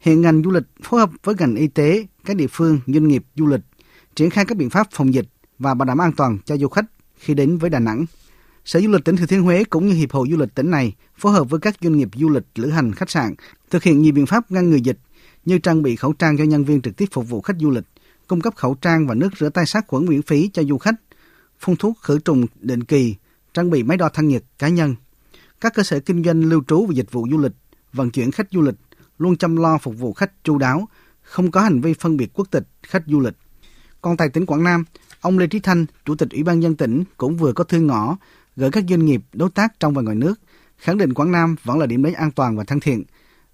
Hiện 0.00 0.20
ngành 0.20 0.42
du 0.42 0.50
lịch 0.50 0.64
phối 0.82 1.00
hợp 1.00 1.10
với 1.22 1.34
ngành 1.38 1.54
y 1.54 1.68
tế, 1.68 2.06
các 2.24 2.36
địa 2.36 2.46
phương, 2.50 2.80
doanh 2.86 3.08
nghiệp 3.08 3.24
du 3.36 3.46
lịch 3.46 3.60
triển 4.14 4.30
khai 4.30 4.44
các 4.44 4.58
biện 4.58 4.70
pháp 4.70 4.86
phòng 4.90 5.14
dịch 5.14 5.26
và 5.58 5.74
bảo 5.74 5.86
đảm 5.86 6.00
an 6.00 6.12
toàn 6.12 6.38
cho 6.44 6.56
du 6.56 6.68
khách 6.68 6.84
khi 7.16 7.34
đến 7.34 7.58
với 7.58 7.70
Đà 7.70 7.78
Nẵng. 7.78 8.06
Sở 8.64 8.80
Du 8.80 8.88
lịch 8.88 9.04
tỉnh 9.04 9.16
Thừa 9.16 9.26
Thiên 9.26 9.42
Huế 9.42 9.64
cũng 9.64 9.86
như 9.86 9.94
Hiệp 9.94 10.12
hội 10.12 10.28
Du 10.30 10.36
lịch 10.36 10.54
tỉnh 10.54 10.70
này 10.70 10.92
phối 11.16 11.32
hợp 11.32 11.50
với 11.50 11.60
các 11.60 11.74
doanh 11.80 11.96
nghiệp 11.96 12.08
du 12.14 12.28
lịch 12.28 12.44
lữ 12.54 12.70
hành 12.70 12.92
khách 12.92 13.10
sạn 13.10 13.34
thực 13.70 13.82
hiện 13.82 14.02
nhiều 14.02 14.12
biện 14.12 14.26
pháp 14.26 14.50
ngăn 14.50 14.70
ngừa 14.70 14.76
dịch 14.76 14.98
như 15.44 15.58
trang 15.58 15.82
bị 15.82 15.96
khẩu 15.96 16.12
trang 16.12 16.38
cho 16.38 16.44
nhân 16.44 16.64
viên 16.64 16.82
trực 16.82 16.96
tiếp 16.96 17.06
phục 17.12 17.28
vụ 17.28 17.40
khách 17.40 17.56
du 17.60 17.70
lịch, 17.70 17.84
cung 18.26 18.40
cấp 18.40 18.56
khẩu 18.56 18.74
trang 18.74 19.06
và 19.06 19.14
nước 19.14 19.28
rửa 19.38 19.48
tay 19.48 19.66
sát 19.66 19.86
khuẩn 19.86 20.06
miễn 20.06 20.22
phí 20.22 20.50
cho 20.52 20.62
du 20.62 20.78
khách, 20.78 20.94
phun 21.58 21.76
thuốc 21.76 21.98
khử 22.02 22.18
trùng 22.18 22.46
định 22.60 22.84
kỳ, 22.84 23.14
trang 23.54 23.70
bị 23.70 23.82
máy 23.82 23.96
đo 23.96 24.08
thân 24.08 24.28
nhiệt 24.28 24.44
cá 24.58 24.68
nhân. 24.68 24.94
Các 25.60 25.74
cơ 25.74 25.82
sở 25.82 26.00
kinh 26.00 26.24
doanh 26.24 26.44
lưu 26.44 26.62
trú 26.68 26.86
và 26.86 26.94
dịch 26.94 27.12
vụ 27.12 27.26
du 27.30 27.38
lịch, 27.38 27.52
vận 27.92 28.10
chuyển 28.10 28.30
khách 28.30 28.46
du 28.50 28.60
lịch 28.60 28.74
luôn 29.18 29.36
chăm 29.36 29.56
lo 29.56 29.78
phục 29.78 29.98
vụ 29.98 30.12
khách 30.12 30.44
chu 30.44 30.58
đáo, 30.58 30.88
không 31.22 31.50
có 31.50 31.60
hành 31.60 31.80
vi 31.80 31.94
phân 31.94 32.16
biệt 32.16 32.30
quốc 32.34 32.50
tịch 32.50 32.68
khách 32.82 33.02
du 33.06 33.20
lịch. 33.20 33.34
Còn 34.00 34.16
tại 34.16 34.28
tỉnh 34.28 34.46
Quảng 34.46 34.64
Nam, 34.64 34.84
ông 35.20 35.38
Lê 35.38 35.46
Trí 35.46 35.60
Thanh, 35.60 35.86
Chủ 36.04 36.14
tịch 36.14 36.30
Ủy 36.30 36.42
ban 36.42 36.60
nhân 36.60 36.76
tỉnh 36.76 37.04
cũng 37.16 37.36
vừa 37.36 37.52
có 37.52 37.64
thư 37.64 37.80
ngõ 37.80 38.16
gửi 38.56 38.70
các 38.70 38.84
doanh 38.88 39.04
nghiệp 39.06 39.22
đối 39.32 39.50
tác 39.50 39.80
trong 39.80 39.94
và 39.94 40.02
ngoài 40.02 40.16
nước, 40.16 40.40
khẳng 40.78 40.98
định 40.98 41.14
Quảng 41.14 41.32
Nam 41.32 41.56
vẫn 41.64 41.78
là 41.78 41.86
điểm 41.86 42.02
đến 42.02 42.12
an 42.12 42.30
toàn 42.30 42.56
và 42.56 42.64
thân 42.64 42.80
thiện. 42.80 43.02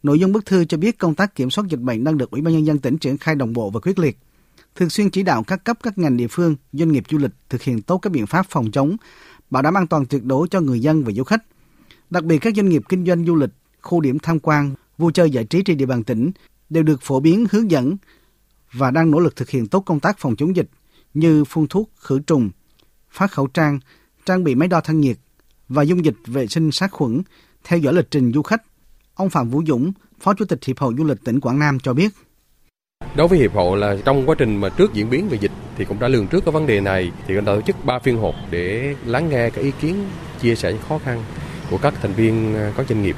Nội 0.03 0.21
dung 0.21 0.33
bức 0.33 0.47
thư 0.47 0.65
cho 0.65 0.77
biết 0.79 0.99
công 0.99 1.15
tác 1.15 1.35
kiểm 1.35 1.51
soát 1.51 1.65
dịch 1.69 1.81
bệnh 1.81 2.05
đang 2.05 2.19
được 2.19 2.31
Ủy 2.31 2.41
ban 2.41 2.55
nhân 2.55 2.67
dân 2.67 2.79
tỉnh 2.79 2.99
triển 2.99 3.19
khai 3.19 3.35
đồng 3.35 3.53
bộ 3.53 3.71
và 3.71 3.81
quyết 3.81 3.99
liệt, 3.99 4.19
thường 4.75 4.91
xuyên 4.91 5.11
chỉ 5.11 5.23
đạo 5.23 5.43
các 5.43 5.65
cấp 5.65 5.79
các 5.83 5.99
ngành 5.99 6.17
địa 6.17 6.27
phương, 6.31 6.57
doanh 6.73 6.93
nghiệp 6.93 7.05
du 7.11 7.19
lịch 7.19 7.31
thực 7.49 7.63
hiện 7.63 7.83
tốt 7.83 7.99
các 7.99 8.11
biện 8.13 8.27
pháp 8.27 8.47
phòng 8.49 8.71
chống, 8.71 8.97
bảo 9.51 9.63
đảm 9.63 9.77
an 9.77 9.87
toàn 9.87 10.07
tuyệt 10.07 10.25
đối 10.25 10.49
cho 10.49 10.61
người 10.61 10.81
dân 10.81 11.05
và 11.05 11.13
du 11.13 11.25
khách. 11.25 11.45
Đặc 12.11 12.25
biệt 12.25 12.39
các 12.39 12.55
doanh 12.57 12.69
nghiệp 12.69 12.83
kinh 12.89 13.07
doanh 13.07 13.27
du 13.27 13.35
lịch, 13.35 13.51
khu 13.81 14.01
điểm 14.01 14.19
tham 14.19 14.41
quan, 14.41 14.75
vui 14.99 15.13
chơi 15.13 15.31
giải 15.31 15.45
trí 15.45 15.63
trên 15.63 15.77
địa 15.77 15.87
bàn 15.87 16.05
tỉnh 16.05 16.31
đều 16.71 16.83
được 16.83 17.03
phổ 17.03 17.21
biến 17.21 17.47
hướng 17.51 17.71
dẫn 17.71 17.97
và 18.73 18.91
đang 18.91 19.11
nỗ 19.11 19.21
lực 19.21 19.37
thực 19.37 19.51
hiện 19.51 19.67
tốt 19.67 19.81
công 19.81 20.01
tác 20.01 20.19
phòng 20.19 20.37
chống 20.37 20.57
dịch 20.57 20.69
như 21.15 21.45
phun 21.45 21.67
thuốc 21.67 21.91
khử 21.97 22.19
trùng, 22.19 22.51
phát 23.11 23.33
khẩu 23.33 23.47
trang, 23.47 23.81
trang 24.27 24.45
bị 24.45 24.55
máy 24.55 24.69
đo 24.69 24.81
thân 24.81 25.01
nhiệt 25.01 25.17
và 25.69 25.83
dung 25.83 26.05
dịch 26.05 26.17
vệ 26.27 26.47
sinh 26.47 26.73
sát 26.73 26.93
khuẩn 26.93 27.23
theo 27.65 27.79
dõi 27.79 27.95
lịch 27.95 28.11
trình 28.11 28.33
du 28.33 28.43
khách. 28.43 28.63
Ông 29.19 29.31
Phạm 29.31 29.51
Vũ 29.51 29.63
Dũng, 29.67 29.93
Phó 30.21 30.35
Chủ 30.35 30.45
tịch 30.45 30.65
Hiệp 30.65 30.79
hội 30.79 30.95
Du 30.99 31.05
lịch 31.05 31.25
tỉnh 31.25 31.41
Quảng 31.41 31.59
Nam 31.59 31.79
cho 31.81 31.95
biết. 31.95 32.09
Đối 33.17 33.29
với 33.29 33.39
hiệp 33.39 33.55
hội 33.55 33.79
là 33.79 33.97
trong 34.05 34.27
quá 34.27 34.35
trình 34.39 34.57
mà 34.57 34.69
trước 34.69 34.95
diễn 34.95 35.11
biến 35.11 35.29
về 35.29 35.39
dịch 35.41 35.51
thì 35.77 35.85
cũng 35.85 36.01
đã 36.01 36.09
lường 36.09 36.27
trước 36.27 36.45
cái 36.45 36.53
vấn 36.53 36.67
đề 36.67 36.81
này 36.81 37.13
thì 37.27 37.35
cũng 37.35 37.45
đã 37.45 37.55
tổ 37.55 37.61
chức 37.61 37.85
ba 37.85 37.99
phiên 37.99 38.19
họp 38.19 38.35
để 38.51 38.95
lắng 39.07 39.29
nghe 39.29 39.51
các 39.51 39.63
ý 39.63 39.73
kiến 39.81 40.05
chia 40.41 40.55
sẻ 40.55 40.73
những 40.73 40.83
khó 40.89 40.99
khăn 40.99 41.23
của 41.71 41.79
các 41.79 41.95
thành 42.03 42.13
viên 42.13 42.55
à, 42.55 42.73
có 42.77 42.85
doanh 42.89 43.03
nghiệp 43.03 43.17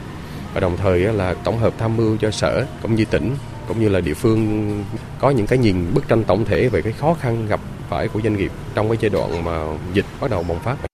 và 0.55 0.61
đồng 0.61 0.77
thời 0.77 1.01
là 1.01 1.35
tổng 1.35 1.59
hợp 1.59 1.75
tham 1.79 1.97
mưu 1.97 2.17
cho 2.17 2.31
sở 2.31 2.67
cũng 2.83 2.95
như 2.95 3.05
tỉnh 3.05 3.37
cũng 3.69 3.81
như 3.81 3.89
là 3.89 4.01
địa 4.01 4.15
phương 4.15 4.85
có 5.19 5.31
những 5.31 5.47
cái 5.47 5.59
nhìn 5.59 5.95
bức 5.95 6.09
tranh 6.09 6.25
tổng 6.25 6.45
thể 6.45 6.69
về 6.69 6.83
cái 6.83 6.93
khó 6.93 7.15
khăn 7.15 7.47
gặp 7.47 7.61
phải 7.89 8.09
của 8.09 8.21
doanh 8.21 8.37
nghiệp 8.37 8.53
trong 8.75 8.89
cái 8.89 8.99
giai 9.01 9.11
đoạn 9.11 9.45
mà 9.45 9.79
dịch 9.93 10.07
bắt 10.21 10.31
đầu 10.31 10.43
bùng 10.43 10.59
phát. 10.59 10.90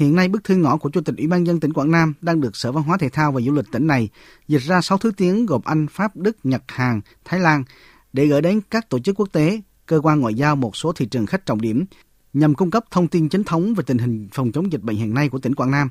Hiện 0.00 0.14
nay 0.14 0.28
bức 0.28 0.44
thư 0.44 0.56
ngõ 0.56 0.76
của 0.76 0.90
Chủ 0.90 1.00
tịch 1.00 1.14
Ủy 1.18 1.26
ban 1.26 1.46
dân 1.46 1.60
tỉnh 1.60 1.72
Quảng 1.72 1.90
Nam 1.90 2.14
đang 2.20 2.40
được 2.40 2.56
Sở 2.56 2.72
Văn 2.72 2.84
hóa 2.84 2.96
Thể 2.96 3.08
thao 3.08 3.32
và 3.32 3.40
Du 3.40 3.52
lịch 3.52 3.64
tỉnh 3.72 3.86
này 3.86 4.08
dịch 4.48 4.62
ra 4.62 4.80
6 4.80 4.98
thứ 4.98 5.12
tiếng 5.16 5.46
gồm 5.46 5.60
Anh, 5.64 5.86
Pháp, 5.90 6.16
Đức, 6.16 6.36
Nhật, 6.44 6.62
Hàn, 6.68 7.00
Thái 7.24 7.40
Lan 7.40 7.64
để 8.12 8.26
gửi 8.26 8.42
đến 8.42 8.60
các 8.70 8.88
tổ 8.88 8.98
chức 8.98 9.20
quốc 9.20 9.28
tế, 9.32 9.60
cơ 9.86 10.00
quan 10.02 10.20
ngoại 10.20 10.34
giao 10.34 10.56
một 10.56 10.76
số 10.76 10.92
thị 10.92 11.06
trường 11.06 11.26
khách 11.26 11.46
trọng 11.46 11.60
điểm 11.60 11.84
nhằm 12.32 12.54
cung 12.54 12.70
cấp 12.70 12.84
thông 12.90 13.08
tin 13.08 13.28
chính 13.28 13.44
thống 13.44 13.74
về 13.74 13.84
tình 13.86 13.98
hình 13.98 14.28
phòng 14.32 14.52
chống 14.52 14.72
dịch 14.72 14.82
bệnh 14.82 14.96
hiện 14.96 15.14
nay 15.14 15.28
của 15.28 15.38
tỉnh 15.38 15.54
Quảng 15.54 15.70
Nam, 15.70 15.88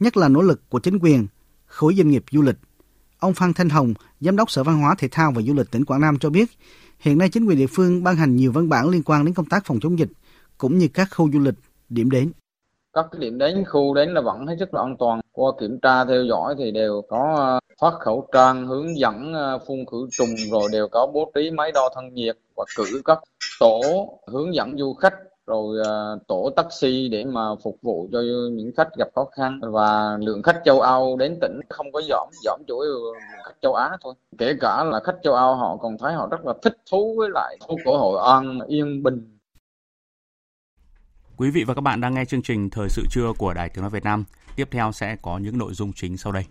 nhất 0.00 0.16
là 0.16 0.28
nỗ 0.28 0.42
lực 0.42 0.68
của 0.68 0.78
chính 0.78 0.98
quyền, 0.98 1.26
khối 1.66 1.94
doanh 1.94 2.10
nghiệp 2.10 2.24
du 2.30 2.42
lịch. 2.42 2.56
Ông 3.18 3.34
Phan 3.34 3.52
Thanh 3.52 3.68
Hồng, 3.68 3.94
Giám 4.20 4.36
đốc 4.36 4.50
Sở 4.50 4.64
Văn 4.64 4.80
hóa 4.80 4.94
Thể 4.98 5.08
thao 5.08 5.32
và 5.32 5.42
Du 5.42 5.54
lịch 5.54 5.70
tỉnh 5.70 5.84
Quảng 5.84 6.00
Nam 6.00 6.18
cho 6.18 6.30
biết, 6.30 6.50
hiện 6.98 7.18
nay 7.18 7.28
chính 7.28 7.44
quyền 7.44 7.58
địa 7.58 7.66
phương 7.66 8.02
ban 8.02 8.16
hành 8.16 8.36
nhiều 8.36 8.52
văn 8.52 8.68
bản 8.68 8.88
liên 8.88 9.02
quan 9.02 9.24
đến 9.24 9.34
công 9.34 9.46
tác 9.46 9.66
phòng 9.66 9.80
chống 9.80 9.98
dịch, 9.98 10.10
cũng 10.58 10.78
như 10.78 10.88
các 10.88 11.08
khu 11.14 11.32
du 11.32 11.38
lịch, 11.38 11.54
điểm 11.88 12.10
đến 12.10 12.32
các 12.92 13.06
cái 13.12 13.20
điểm 13.20 13.38
đến 13.38 13.64
khu 13.64 13.94
đến 13.94 14.14
là 14.14 14.20
vẫn 14.20 14.46
hết 14.46 14.56
sức 14.58 14.74
là 14.74 14.80
an 14.80 14.96
toàn. 14.96 15.20
Qua 15.32 15.52
kiểm 15.60 15.78
tra 15.82 16.04
theo 16.04 16.24
dõi 16.24 16.54
thì 16.58 16.70
đều 16.70 17.02
có 17.08 17.34
ờ, 17.38 17.60
phát 17.80 17.98
khẩu 18.00 18.28
trang, 18.32 18.66
hướng 18.66 18.98
dẫn 18.98 19.34
ờ, 19.34 19.58
phun 19.66 19.78
khử 19.90 20.08
trùng, 20.10 20.34
rồi 20.50 20.68
đều 20.72 20.88
có 20.88 21.06
bố 21.14 21.32
trí 21.34 21.50
máy 21.50 21.72
đo 21.72 21.88
thân 21.94 22.14
nhiệt 22.14 22.36
và 22.56 22.64
cử 22.76 23.02
các 23.04 23.18
tổ 23.60 23.80
hướng 24.26 24.54
dẫn 24.54 24.78
du 24.78 24.94
khách, 24.94 25.14
rồi 25.46 25.78
ờ, 25.84 26.18
tổ 26.28 26.50
taxi 26.56 27.08
để 27.08 27.24
mà 27.24 27.54
phục 27.62 27.76
vụ 27.82 28.08
cho 28.12 28.20
những 28.52 28.70
khách 28.76 28.96
gặp 28.98 29.08
khó 29.14 29.24
khăn. 29.24 29.60
Và 29.62 30.18
lượng 30.20 30.42
khách 30.42 30.60
châu 30.64 30.80
Âu 30.80 31.16
đến 31.16 31.38
tỉnh 31.40 31.60
không 31.68 31.92
có 31.92 32.02
giảm 32.08 32.28
giảm 32.44 32.60
chủ 32.68 32.78
yếu 32.78 32.98
khách 33.44 33.56
châu 33.62 33.74
Á 33.74 33.96
thôi. 34.02 34.14
Kể 34.38 34.54
cả 34.60 34.84
là 34.84 35.00
khách 35.00 35.16
châu 35.22 35.34
Âu 35.34 35.54
họ 35.54 35.76
còn 35.76 35.98
thấy 35.98 36.12
họ 36.12 36.28
rất 36.30 36.46
là 36.46 36.54
thích 36.62 36.76
thú 36.90 37.14
với 37.18 37.28
lại 37.34 37.56
khu 37.60 37.76
cổ 37.84 37.98
Hội 37.98 38.20
An, 38.30 38.58
yên 38.66 39.02
bình 39.02 39.39
Quý 41.40 41.50
vị 41.50 41.64
và 41.64 41.74
các 41.74 41.80
bạn 41.80 42.00
đang 42.00 42.14
nghe 42.14 42.24
chương 42.24 42.42
trình 42.42 42.70
Thời 42.70 42.88
sự 42.88 43.06
trưa 43.10 43.32
của 43.38 43.54
Đài 43.54 43.68
Tiếng 43.68 43.82
Nói 43.82 43.90
Việt 43.90 44.04
Nam. 44.04 44.24
Tiếp 44.56 44.68
theo 44.70 44.92
sẽ 44.92 45.16
có 45.22 45.38
những 45.38 45.58
nội 45.58 45.74
dung 45.74 45.92
chính 45.92 46.16
sau 46.16 46.32
đây. 46.32 46.44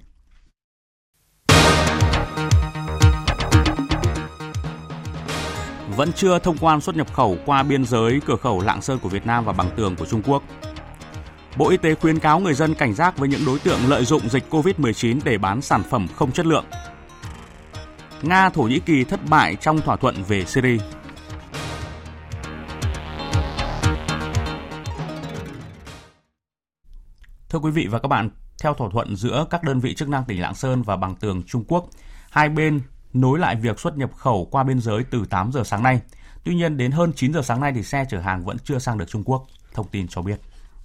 Vẫn 5.95 6.13
chưa 6.15 6.39
thông 6.39 6.58
quan 6.58 6.82
xuất 6.82 6.95
nhập 6.95 7.13
khẩu 7.13 7.38
qua 7.45 7.63
biên 7.63 7.86
giới, 7.86 8.21
cửa 8.25 8.36
khẩu 8.36 8.62
Lạng 8.62 8.82
Sơn 8.82 8.99
của 8.99 9.10
Việt 9.10 9.25
Nam 9.25 9.45
và 9.45 9.54
Bằng 9.54 9.69
Tường 9.75 9.95
của 9.95 10.06
Trung 10.06 10.21
Quốc. 10.25 10.43
Bộ 11.58 11.69
Y 11.69 11.78
tế 11.78 11.95
khuyến 11.95 12.19
cáo 12.19 12.39
người 12.39 12.54
dân 12.54 12.73
cảnh 12.73 12.93
giác 12.93 13.17
với 13.17 13.30
những 13.30 13.45
đối 13.45 13.60
tượng 13.60 13.80
lợi 13.88 14.06
dụng 14.06 14.30
dịch 14.30 14.43
COVID-19 14.49 15.19
để 15.23 15.38
bán 15.38 15.62
sản 15.62 15.84
phẩm 15.89 16.08
không 16.15 16.32
chất 16.32 16.45
lượng. 16.45 16.65
Nga, 18.21 18.49
Thổ 18.49 18.63
Nhĩ 18.63 18.80
Kỳ 18.80 19.04
thất 19.04 19.19
bại 19.30 19.56
trong 19.56 19.82
thỏa 19.82 19.95
thuận 19.95 20.23
về 20.23 20.45
Syria. 20.45 20.78
Thưa 27.50 27.60
quý 27.60 27.72
vị 27.72 27.88
và 27.88 28.00
các 28.00 28.08
bạn, 28.08 28.30
theo 28.62 28.74
thỏa 28.74 28.90
thuận 28.92 29.16
giữa 29.16 29.46
các 29.50 29.64
đơn 29.64 29.80
vị 29.80 29.96
chức 29.96 30.10
năng 30.10 30.24
tỉnh 30.28 30.42
Lạng 30.42 30.56
Sơn 30.56 30.82
và 30.82 30.96
Bằng 30.96 31.16
Tường 31.16 31.44
Trung 31.48 31.64
Quốc, 31.68 31.90
hai 32.30 32.50
bên 32.50 32.82
nối 33.14 33.40
lại 33.40 33.56
việc 33.56 33.80
xuất 33.80 33.98
nhập 33.98 34.12
khẩu 34.16 34.48
qua 34.52 34.64
biên 34.64 34.82
giới 34.82 35.04
từ 35.12 35.26
8 35.30 35.52
giờ 35.52 35.64
sáng 35.66 35.84
nay. 35.84 36.02
Tuy 36.44 36.56
nhiên 36.56 36.78
đến 36.78 36.92
hơn 36.92 37.14
9 37.16 37.34
giờ 37.34 37.42
sáng 37.42 37.62
nay 37.62 37.72
thì 37.76 37.84
xe 37.84 38.06
chở 38.10 38.20
hàng 38.20 38.46
vẫn 38.46 38.58
chưa 38.64 38.80
sang 38.80 38.98
được 38.98 39.10
Trung 39.10 39.24
Quốc, 39.24 39.48
thông 39.74 39.88
tin 39.88 40.08
cho 40.08 40.22
biết. 40.22 40.40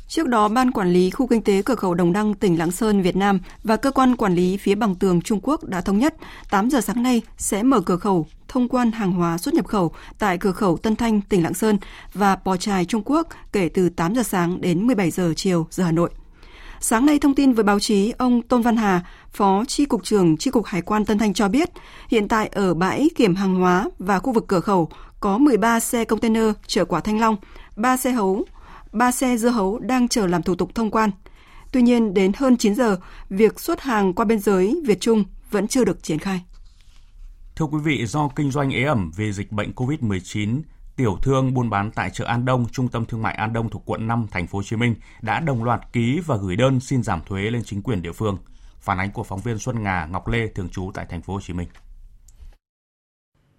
Trước 0.09 0.29
đó, 0.29 0.49
Ban 0.49 0.71
Quản 0.71 0.93
lý 0.93 1.11
Khu 1.11 1.27
Kinh 1.27 1.43
tế 1.43 1.63
Cửa 1.63 1.75
khẩu 1.75 1.95
Đồng 1.95 2.13
Đăng, 2.13 2.35
tỉnh 2.35 2.59
Lạng 2.59 2.71
Sơn, 2.71 3.03
Việt 3.03 3.17
Nam 3.17 3.41
và 3.65 3.77
Cơ 3.77 3.91
quan 3.91 4.17
Quản 4.17 4.35
lý 4.35 4.57
phía 4.57 4.75
bằng 4.75 4.95
tường 4.95 5.21
Trung 5.23 5.41
Quốc 5.43 5.65
đã 5.65 5.81
thống 5.81 5.99
nhất 5.99 6.15
8 6.51 6.71
giờ 6.71 6.81
sáng 6.81 7.03
nay 7.03 7.23
sẽ 7.37 7.63
mở 7.63 7.81
cửa 7.81 7.97
khẩu 7.97 8.27
thông 8.49 8.69
quan 8.69 8.93
hàng 8.93 9.13
hóa 9.13 9.39
xuất 9.39 9.55
nhập 9.55 9.67
khẩu 9.67 9.93
tại 10.19 10.39
cửa 10.39 10.53
khẩu 10.53 10.77
Tân 10.77 10.97
Thanh, 10.97 11.21
tỉnh 11.21 11.43
Lạng 11.43 11.55
Sơn 11.55 11.79
và 12.15 12.37
Pò 12.37 12.57
Trài, 12.57 12.85
Trung 12.85 13.03
Quốc 13.05 13.29
kể 13.53 13.69
từ 13.69 13.89
8 13.89 14.15
giờ 14.15 14.23
sáng 14.23 14.61
đến 14.61 14.87
17 14.87 15.11
giờ 15.11 15.33
chiều 15.37 15.67
giờ 15.71 15.85
Hà 15.85 15.93
Nội. 15.93 16.11
Sáng 16.87 17.07
nay 17.07 17.19
thông 17.19 17.35
tin 17.35 17.53
với 17.53 17.65
báo 17.65 17.81
chí, 17.81 18.13
ông 18.19 18.43
Tôn 18.43 18.63
Văn 18.63 18.77
Hà, 18.77 19.07
Phó 19.33 19.65
tri 19.65 19.85
cục 19.85 20.05
trưởng 20.05 20.37
tri 20.37 20.51
cục 20.51 20.67
Hải 20.67 20.83
quan 20.83 21.05
Tân 21.05 21.19
Thanh 21.19 21.35
cho 21.35 21.49
biết, 21.49 21.71
hiện 22.09 22.29
tại 22.29 22.47
ở 22.47 22.75
bãi 22.75 23.09
kiểm 23.17 23.35
hàng 23.35 23.55
hóa 23.55 23.91
và 23.99 24.19
khu 24.19 24.33
vực 24.33 24.45
cửa 24.49 24.61
khẩu 24.61 24.89
có 25.21 25.39
13 25.39 25.81
xe 25.81 26.05
container 26.05 26.45
chở 26.67 26.85
quả 26.85 27.01
thanh 27.01 27.21
long, 27.21 27.37
3 27.77 27.97
xe 27.97 28.13
hấu, 28.13 28.45
3 28.93 29.13
xe 29.13 29.37
dưa 29.37 29.49
hấu 29.49 29.79
đang 29.79 30.09
chờ 30.09 30.27
làm 30.27 30.43
thủ 30.43 30.55
tục 30.55 30.75
thông 30.75 30.91
quan. 30.91 31.11
Tuy 31.73 31.83
nhiên, 31.83 32.15
đến 32.15 32.33
hơn 32.37 32.57
9 32.57 32.75
giờ, 32.75 32.97
việc 33.31 33.61
xuất 33.61 33.81
hàng 33.81 34.15
qua 34.15 34.25
biên 34.25 34.39
giới 34.39 34.81
Việt 34.87 35.01
Trung 35.01 35.25
vẫn 35.51 35.69
chưa 35.69 35.85
được 35.85 36.03
triển 36.03 36.19
khai. 36.19 36.41
Thưa 37.57 37.65
quý 37.65 37.79
vị, 37.85 38.07
do 38.07 38.29
kinh 38.37 38.51
doanh 38.51 38.71
ế 38.71 38.85
ẩm 38.85 39.11
về 39.17 39.33
dịch 39.33 39.53
bệnh 39.53 39.73
COVID-19, 39.73 40.61
tiểu 40.97 41.19
thương 41.23 41.55
buôn 41.55 41.71
bán 41.71 41.91
tại 41.91 42.11
chợ 42.11 42.25
An 42.25 42.45
Đông, 42.45 42.67
trung 42.73 42.89
tâm 42.89 43.05
thương 43.05 43.23
mại 43.23 43.35
An 43.35 43.53
Đông 43.53 43.69
thuộc 43.69 43.83
quận 43.87 44.07
5 44.07 44.27
thành 44.31 44.47
phố 44.47 44.59
Hồ 44.59 44.63
Chí 44.63 44.77
Minh 44.77 44.95
đã 45.23 45.41
đồng 45.41 45.65
loạt 45.65 45.81
ký 45.93 46.21
và 46.27 46.37
gửi 46.37 46.57
đơn 46.57 46.81
xin 46.81 47.03
giảm 47.03 47.21
thuế 47.27 47.43
lên 47.43 47.63
chính 47.65 47.83
quyền 47.83 48.03
địa 48.03 48.13
phương. 48.13 48.39
Phản 48.81 48.99
ánh 48.99 49.13
của 49.13 49.23
phóng 49.23 49.41
viên 49.41 49.59
Xuân 49.59 49.83
Ngà 49.83 50.07
Ngọc 50.07 50.29
Lê 50.29 50.49
thường 50.49 50.69
trú 50.69 50.91
tại 50.95 51.07
thành 51.11 51.23
phố 51.23 51.35
Hồ 51.35 51.41
Chí 51.41 51.53
Minh. 51.53 51.69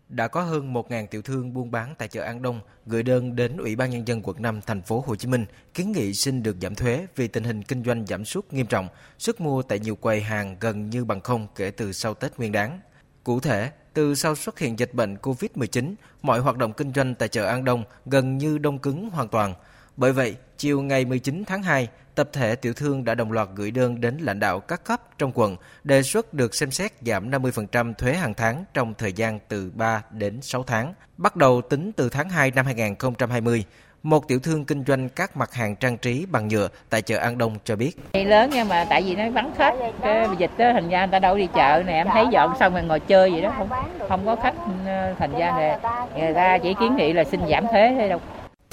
Đã 0.09 0.27
có 0.27 0.41
hơn 0.41 0.73
1.000 0.73 1.07
tiểu 1.07 1.21
thương 1.21 1.53
buôn 1.53 1.71
bán 1.71 1.95
tại 1.97 2.07
chợ 2.07 2.21
An 2.23 2.41
Đông 2.41 2.61
gửi 2.85 3.03
đơn 3.03 3.35
đến 3.35 3.57
Ủy 3.57 3.75
ban 3.75 3.89
nhân 3.89 4.07
dân 4.07 4.21
quận 4.23 4.41
5 4.41 4.61
thành 4.65 4.81
phố 4.81 5.03
Hồ 5.07 5.15
Chí 5.15 5.27
Minh 5.27 5.45
kiến 5.73 5.91
nghị 5.91 6.13
xin 6.13 6.43
được 6.43 6.55
giảm 6.61 6.75
thuế 6.75 7.07
vì 7.15 7.27
tình 7.27 7.43
hình 7.43 7.63
kinh 7.63 7.83
doanh 7.83 8.05
giảm 8.05 8.25
sút 8.25 8.53
nghiêm 8.53 8.65
trọng, 8.65 8.87
sức 9.17 9.41
mua 9.41 9.61
tại 9.61 9.79
nhiều 9.79 9.95
quầy 9.95 10.21
hàng 10.21 10.57
gần 10.59 10.89
như 10.89 11.05
bằng 11.05 11.21
không 11.21 11.47
kể 11.55 11.71
từ 11.71 11.91
sau 11.91 12.13
Tết 12.13 12.37
Nguyên 12.37 12.51
đán. 12.51 12.79
Cụ 13.23 13.39
thể, 13.39 13.71
từ 13.95 14.15
sau 14.15 14.35
xuất 14.35 14.59
hiện 14.59 14.79
dịch 14.79 14.93
bệnh 14.93 15.15
COVID-19, 15.15 15.93
mọi 16.21 16.39
hoạt 16.39 16.57
động 16.57 16.73
kinh 16.73 16.93
doanh 16.93 17.15
tại 17.15 17.27
chợ 17.27 17.45
An 17.45 17.63
Đông 17.63 17.83
gần 18.05 18.37
như 18.37 18.57
đông 18.57 18.79
cứng 18.79 19.09
hoàn 19.09 19.27
toàn. 19.27 19.53
Bởi 19.97 20.13
vậy, 20.13 20.35
chiều 20.57 20.81
ngày 20.81 21.05
19 21.05 21.43
tháng 21.47 21.63
2, 21.63 21.87
tập 22.15 22.29
thể 22.33 22.55
tiểu 22.55 22.73
thương 22.73 23.05
đã 23.05 23.15
đồng 23.15 23.31
loạt 23.31 23.47
gửi 23.55 23.71
đơn 23.71 24.01
đến 24.01 24.17
lãnh 24.17 24.39
đạo 24.39 24.59
các 24.59 24.83
cấp 24.83 25.01
trong 25.17 25.31
quận 25.35 25.57
đề 25.83 26.03
xuất 26.03 26.33
được 26.33 26.55
xem 26.55 26.71
xét 26.71 26.91
giảm 27.01 27.31
50% 27.31 27.93
thuế 27.93 28.13
hàng 28.13 28.33
tháng 28.33 28.63
trong 28.73 28.93
thời 28.93 29.13
gian 29.13 29.39
từ 29.47 29.71
3 29.75 30.03
đến 30.11 30.41
6 30.41 30.63
tháng, 30.63 30.93
bắt 31.17 31.35
đầu 31.35 31.61
tính 31.61 31.91
từ 31.91 32.09
tháng 32.09 32.29
2 32.29 32.51
năm 32.51 32.65
2020. 32.65 33.63
Một 34.03 34.27
tiểu 34.27 34.39
thương 34.39 34.65
kinh 34.65 34.83
doanh 34.87 35.09
các 35.09 35.37
mặt 35.37 35.53
hàng 35.53 35.75
trang 35.75 35.97
trí 35.97 36.25
bằng 36.25 36.47
nhựa 36.47 36.67
tại 36.89 37.01
chợ 37.01 37.17
An 37.17 37.37
Đông 37.37 37.57
cho 37.63 37.75
biết. 37.75 37.97
Lớn 38.13 38.49
nhưng 38.53 38.67
mà 38.67 38.85
tại 38.89 39.03
vì 39.03 39.15
nó 39.15 39.29
vắng 39.29 39.51
khách, 39.57 39.73
cái 40.01 40.27
dịch 40.37 40.51
đó 40.57 40.65
thành 40.73 40.89
ra 40.89 41.05
người 41.05 41.11
ta 41.11 41.19
đâu 41.19 41.37
đi 41.37 41.47
chợ 41.55 41.83
này 41.85 41.95
em 41.95 42.07
thấy 42.13 42.25
dọn 42.31 42.53
xong 42.59 42.73
rồi 42.73 42.83
ngồi 42.83 42.99
chơi 42.99 43.31
vậy 43.31 43.41
đó, 43.41 43.53
không 43.57 43.69
không 44.09 44.25
có 44.25 44.35
khách 44.35 44.55
ừ, 44.85 45.13
thành 45.19 45.31
ra 45.37 45.51
này. 45.51 45.79
người 46.15 46.33
ta 46.33 46.57
chỉ 46.57 46.73
kiến 46.79 46.95
nghị 46.95 47.13
là 47.13 47.23
xin 47.23 47.39
giảm 47.49 47.67
thuế 47.67 47.95
thôi 47.99 48.09
đâu. 48.09 48.19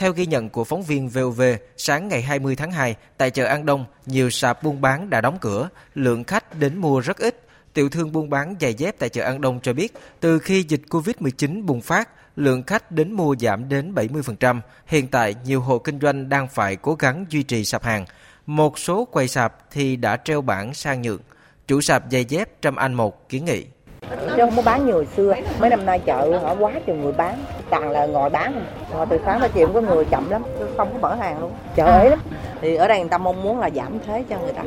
Theo 0.03 0.12
ghi 0.12 0.27
nhận 0.27 0.49
của 0.49 0.65
phóng 0.65 0.83
viên 0.83 1.09
VOV, 1.09 1.43
sáng 1.77 2.09
ngày 2.09 2.23
20 2.23 2.57
tháng 2.57 2.71
2, 2.71 2.97
tại 3.17 3.31
chợ 3.31 3.45
An 3.45 3.67
Đông, 3.67 3.85
nhiều 4.07 4.31
sạp 4.31 4.62
buôn 4.62 4.81
bán 4.81 5.11
đã 5.11 5.21
đóng 5.21 5.38
cửa, 5.41 5.69
lượng 5.95 6.25
khách 6.25 6.59
đến 6.59 6.79
mua 6.79 7.01
rất 7.01 7.19
ít. 7.19 7.47
Tiểu 7.75 7.88
thương 7.88 8.12
buôn 8.12 8.31
bán 8.31 8.55
giày 8.61 8.75
dép 8.75 8.99
tại 8.99 9.09
chợ 9.09 9.25
An 9.25 9.41
Đông 9.41 9.61
cho 9.61 9.73
biết, 9.73 9.95
từ 10.21 10.38
khi 10.38 10.65
dịch 10.69 10.83
Covid-19 10.88 11.67
bùng 11.67 11.81
phát, 11.81 12.09
lượng 12.37 12.62
khách 12.62 12.91
đến 12.91 13.12
mua 13.12 13.37
giảm 13.41 13.69
đến 13.69 13.95
70%. 13.95 14.61
Hiện 14.87 15.09
tại, 15.09 15.35
nhiều 15.45 15.61
hộ 15.61 15.79
kinh 15.79 16.01
doanh 16.01 16.29
đang 16.29 16.49
phải 16.49 16.77
cố 16.77 16.95
gắng 16.95 17.27
duy 17.29 17.43
trì 17.43 17.65
sạp 17.65 17.85
hàng. 17.85 18.05
Một 18.47 18.79
số 18.79 19.05
quầy 19.05 19.29
sạp 19.29 19.71
thì 19.71 19.97
đã 19.97 20.17
treo 20.17 20.41
bảng 20.41 20.75
sang 20.75 21.03
nhượng. 21.03 21.21
Chủ 21.67 21.81
sạp 21.81 22.05
giày 22.11 22.25
dép 22.25 22.49
Trâm 22.62 22.77
Anh 22.77 22.95
Một 22.95 23.29
kiến 23.29 23.45
nghị. 23.45 23.65
Chứ 24.11 24.37
không 24.38 24.57
có 24.57 24.62
bán 24.62 24.87
như 24.87 24.93
hồi 24.93 25.07
xưa. 25.17 25.35
Mấy 25.61 25.71
năm 25.71 25.87
nay 25.87 25.99
chợ 25.99 26.38
họ 26.43 26.55
quá 26.55 26.73
trời 26.87 26.97
người 26.97 27.12
bán. 27.12 27.45
Toàn 27.71 27.91
là 27.91 28.07
ngồi 28.07 28.31
bán. 28.31 28.65
Ngồi 28.91 29.07
từ 29.11 29.21
sáng 29.25 29.41
tới 29.41 29.49
chiều 29.55 29.69
có 29.75 29.81
người 29.81 30.05
chậm 30.05 30.31
lắm. 30.31 30.43
Không 30.77 30.93
có 30.93 30.99
mở 30.99 31.15
hàng 31.15 31.41
luôn. 31.41 31.53
Chợ 31.77 31.85
ấy 31.85 32.11
lắm. 32.11 32.19
Thì 32.61 32.75
ở 32.75 32.88
đây 32.88 33.01
người 33.01 33.09
ta 33.09 33.19
mong 33.19 33.43
muốn 33.43 33.61
là 33.61 33.71
giảm 33.71 33.99
thuế 34.07 34.25
cho 34.31 34.38
người 34.38 34.53
ta. 34.53 34.62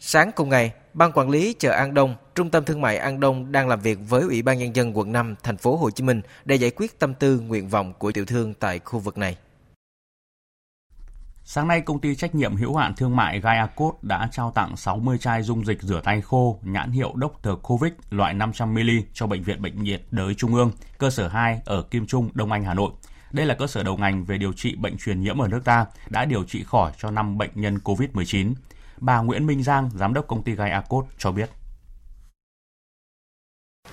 Sáng 0.00 0.32
cùng 0.32 0.48
ngày, 0.48 0.72
Ban 0.94 1.12
quản 1.12 1.30
lý 1.30 1.54
chợ 1.58 1.70
An 1.70 1.94
Đông, 1.94 2.14
Trung 2.34 2.50
tâm 2.50 2.64
thương 2.64 2.80
mại 2.80 2.98
An 2.98 3.20
Đông 3.20 3.52
đang 3.52 3.68
làm 3.68 3.80
việc 3.80 3.98
với 4.08 4.22
Ủy 4.22 4.42
ban 4.42 4.58
nhân 4.58 4.76
dân 4.76 4.98
quận 4.98 5.12
5 5.12 5.34
thành 5.42 5.56
phố 5.56 5.76
Hồ 5.76 5.90
Chí 5.90 6.04
Minh 6.04 6.20
để 6.44 6.56
giải 6.56 6.70
quyết 6.70 6.98
tâm 6.98 7.14
tư 7.14 7.40
nguyện 7.48 7.68
vọng 7.68 7.92
của 7.98 8.12
tiểu 8.12 8.24
thương 8.24 8.54
tại 8.54 8.80
khu 8.84 8.98
vực 8.98 9.18
này. 9.18 9.36
Sáng 11.50 11.68
nay, 11.68 11.80
công 11.80 12.00
ty 12.00 12.14
trách 12.14 12.34
nhiệm 12.34 12.56
hữu 12.56 12.76
hạn 12.76 12.94
thương 12.94 13.16
mại 13.16 13.40
Gaiacốt 13.40 13.94
đã 14.02 14.28
trao 14.32 14.52
tặng 14.54 14.76
60 14.76 15.18
chai 15.18 15.42
dung 15.42 15.66
dịch 15.66 15.82
rửa 15.82 16.00
tay 16.04 16.20
khô 16.20 16.58
nhãn 16.62 16.90
hiệu 16.90 17.14
Dr. 17.14 17.50
Covid 17.62 17.92
loại 18.10 18.34
500ml 18.34 19.02
cho 19.12 19.26
Bệnh 19.26 19.42
viện 19.42 19.62
Bệnh 19.62 19.82
nhiệt 19.82 20.02
đới 20.10 20.34
Trung 20.34 20.54
ương, 20.54 20.70
cơ 20.98 21.10
sở 21.10 21.28
2 21.28 21.60
ở 21.64 21.82
Kim 21.82 22.06
Trung, 22.06 22.30
Đông 22.34 22.52
Anh, 22.52 22.64
Hà 22.64 22.74
Nội. 22.74 22.90
Đây 23.32 23.46
là 23.46 23.54
cơ 23.54 23.66
sở 23.66 23.82
đầu 23.82 23.96
ngành 23.96 24.24
về 24.24 24.38
điều 24.38 24.52
trị 24.52 24.76
bệnh 24.76 24.96
truyền 24.98 25.20
nhiễm 25.20 25.38
ở 25.42 25.48
nước 25.48 25.64
ta, 25.64 25.86
đã 26.08 26.24
điều 26.24 26.44
trị 26.44 26.64
khỏi 26.64 26.92
cho 26.98 27.10
5 27.10 27.38
bệnh 27.38 27.50
nhân 27.54 27.78
COVID-19. 27.84 28.54
Bà 28.96 29.20
Nguyễn 29.20 29.46
Minh 29.46 29.62
Giang, 29.62 29.90
giám 29.94 30.14
đốc 30.14 30.26
công 30.26 30.42
ty 30.42 30.54
Gaiacốt 30.54 31.06
cho 31.18 31.32
biết 31.32 31.50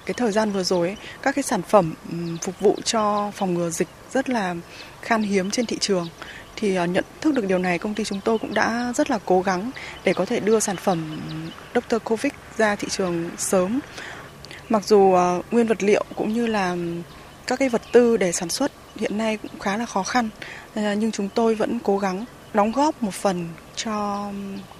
cái 0.05 0.13
thời 0.13 0.31
gian 0.31 0.51
vừa 0.51 0.63
rồi 0.63 0.87
ấy, 0.87 0.97
các 1.21 1.35
cái 1.35 1.43
sản 1.43 1.61
phẩm 1.61 1.93
phục 2.41 2.59
vụ 2.59 2.75
cho 2.83 3.31
phòng 3.35 3.53
ngừa 3.53 3.69
dịch 3.69 3.87
rất 4.11 4.29
là 4.29 4.55
khan 5.01 5.23
hiếm 5.23 5.51
trên 5.51 5.65
thị 5.65 5.77
trường 5.79 6.07
thì 6.55 6.75
à, 6.75 6.85
nhận 6.85 7.03
thức 7.21 7.33
được 7.33 7.45
điều 7.45 7.57
này, 7.57 7.79
công 7.79 7.93
ty 7.93 8.03
chúng 8.03 8.19
tôi 8.25 8.37
cũng 8.37 8.53
đã 8.53 8.93
rất 8.95 9.09
là 9.09 9.19
cố 9.25 9.41
gắng 9.41 9.71
để 10.03 10.13
có 10.13 10.25
thể 10.25 10.39
đưa 10.39 10.59
sản 10.59 10.75
phẩm 10.75 11.21
Dr. 11.75 11.95
Covid 12.03 12.33
ra 12.57 12.75
thị 12.75 12.87
trường 12.91 13.29
sớm. 13.37 13.79
Mặc 14.69 14.85
dù 14.85 15.13
à, 15.13 15.37
nguyên 15.51 15.67
vật 15.67 15.83
liệu 15.83 16.05
cũng 16.15 16.33
như 16.33 16.47
là 16.47 16.75
các 17.47 17.59
cái 17.59 17.69
vật 17.69 17.81
tư 17.91 18.17
để 18.17 18.31
sản 18.31 18.49
xuất 18.49 18.71
hiện 18.95 19.17
nay 19.17 19.37
cũng 19.37 19.59
khá 19.59 19.77
là 19.77 19.85
khó 19.85 20.03
khăn 20.03 20.29
à, 20.73 20.93
nhưng 20.93 21.11
chúng 21.11 21.29
tôi 21.29 21.55
vẫn 21.55 21.79
cố 21.83 21.97
gắng 21.97 22.25
đóng 22.53 22.71
góp 22.71 23.03
một 23.03 23.13
phần 23.13 23.47
cho 23.75 24.25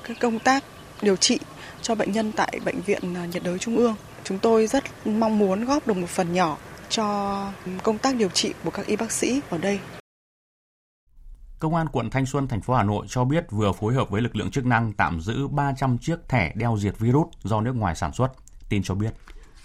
các 0.03 0.17
công 0.19 0.39
tác 0.39 0.63
điều 1.01 1.15
trị 1.15 1.39
cho 1.81 1.95
bệnh 1.95 2.11
nhân 2.11 2.31
tại 2.31 2.59
bệnh 2.65 2.81
viện 2.81 3.13
nhiệt 3.33 3.43
đới 3.43 3.59
trung 3.59 3.77
ương. 3.77 3.95
Chúng 4.23 4.39
tôi 4.39 4.67
rất 4.67 4.83
mong 5.05 5.39
muốn 5.39 5.65
góp 5.65 5.87
được 5.87 5.97
một 5.97 6.09
phần 6.09 6.33
nhỏ 6.33 6.57
cho 6.89 7.47
công 7.83 7.97
tác 7.97 8.15
điều 8.15 8.29
trị 8.29 8.53
của 8.63 8.69
các 8.69 8.85
y 8.85 8.95
bác 8.95 9.11
sĩ 9.11 9.41
ở 9.49 9.57
đây. 9.57 9.79
Công 11.59 11.75
an 11.75 11.87
quận 11.91 12.09
Thanh 12.09 12.25
Xuân, 12.25 12.47
thành 12.47 12.61
phố 12.61 12.73
Hà 12.73 12.83
Nội 12.83 13.05
cho 13.09 13.23
biết 13.23 13.51
vừa 13.51 13.71
phối 13.71 13.93
hợp 13.93 14.09
với 14.09 14.21
lực 14.21 14.35
lượng 14.35 14.51
chức 14.51 14.65
năng 14.65 14.93
tạm 14.93 15.21
giữ 15.21 15.47
300 15.47 15.97
chiếc 15.97 16.29
thẻ 16.29 16.53
đeo 16.55 16.77
diệt 16.79 16.99
virus 16.99 17.27
do 17.43 17.61
nước 17.61 17.75
ngoài 17.75 17.95
sản 17.95 18.13
xuất. 18.13 18.27
Tin 18.69 18.83
cho 18.83 18.95
biết. 18.95 19.09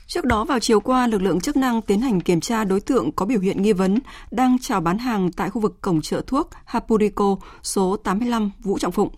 Trước 0.07 0.24
đó 0.24 0.44
vào 0.44 0.59
chiều 0.59 0.81
qua, 0.81 1.07
lực 1.07 1.22
lượng 1.22 1.40
chức 1.40 1.57
năng 1.57 1.83
tiến 1.83 2.00
hành 2.00 2.20
kiểm 2.20 2.40
tra 2.40 2.64
đối 2.64 2.81
tượng 2.81 3.12
có 3.12 3.26
biểu 3.26 3.40
hiện 3.40 3.62
nghi 3.62 3.72
vấn 3.72 3.98
đang 4.31 4.57
chào 4.61 4.81
bán 4.81 4.98
hàng 4.98 5.33
tại 5.33 5.50
khu 5.50 5.61
vực 5.61 5.81
cổng 5.81 6.00
chợ 6.00 6.22
thuốc 6.26 6.50
Hapurico 6.64 7.37
số 7.62 7.96
85 7.96 8.50
Vũ 8.59 8.79
Trọng 8.79 8.92
Phụng. 8.92 9.09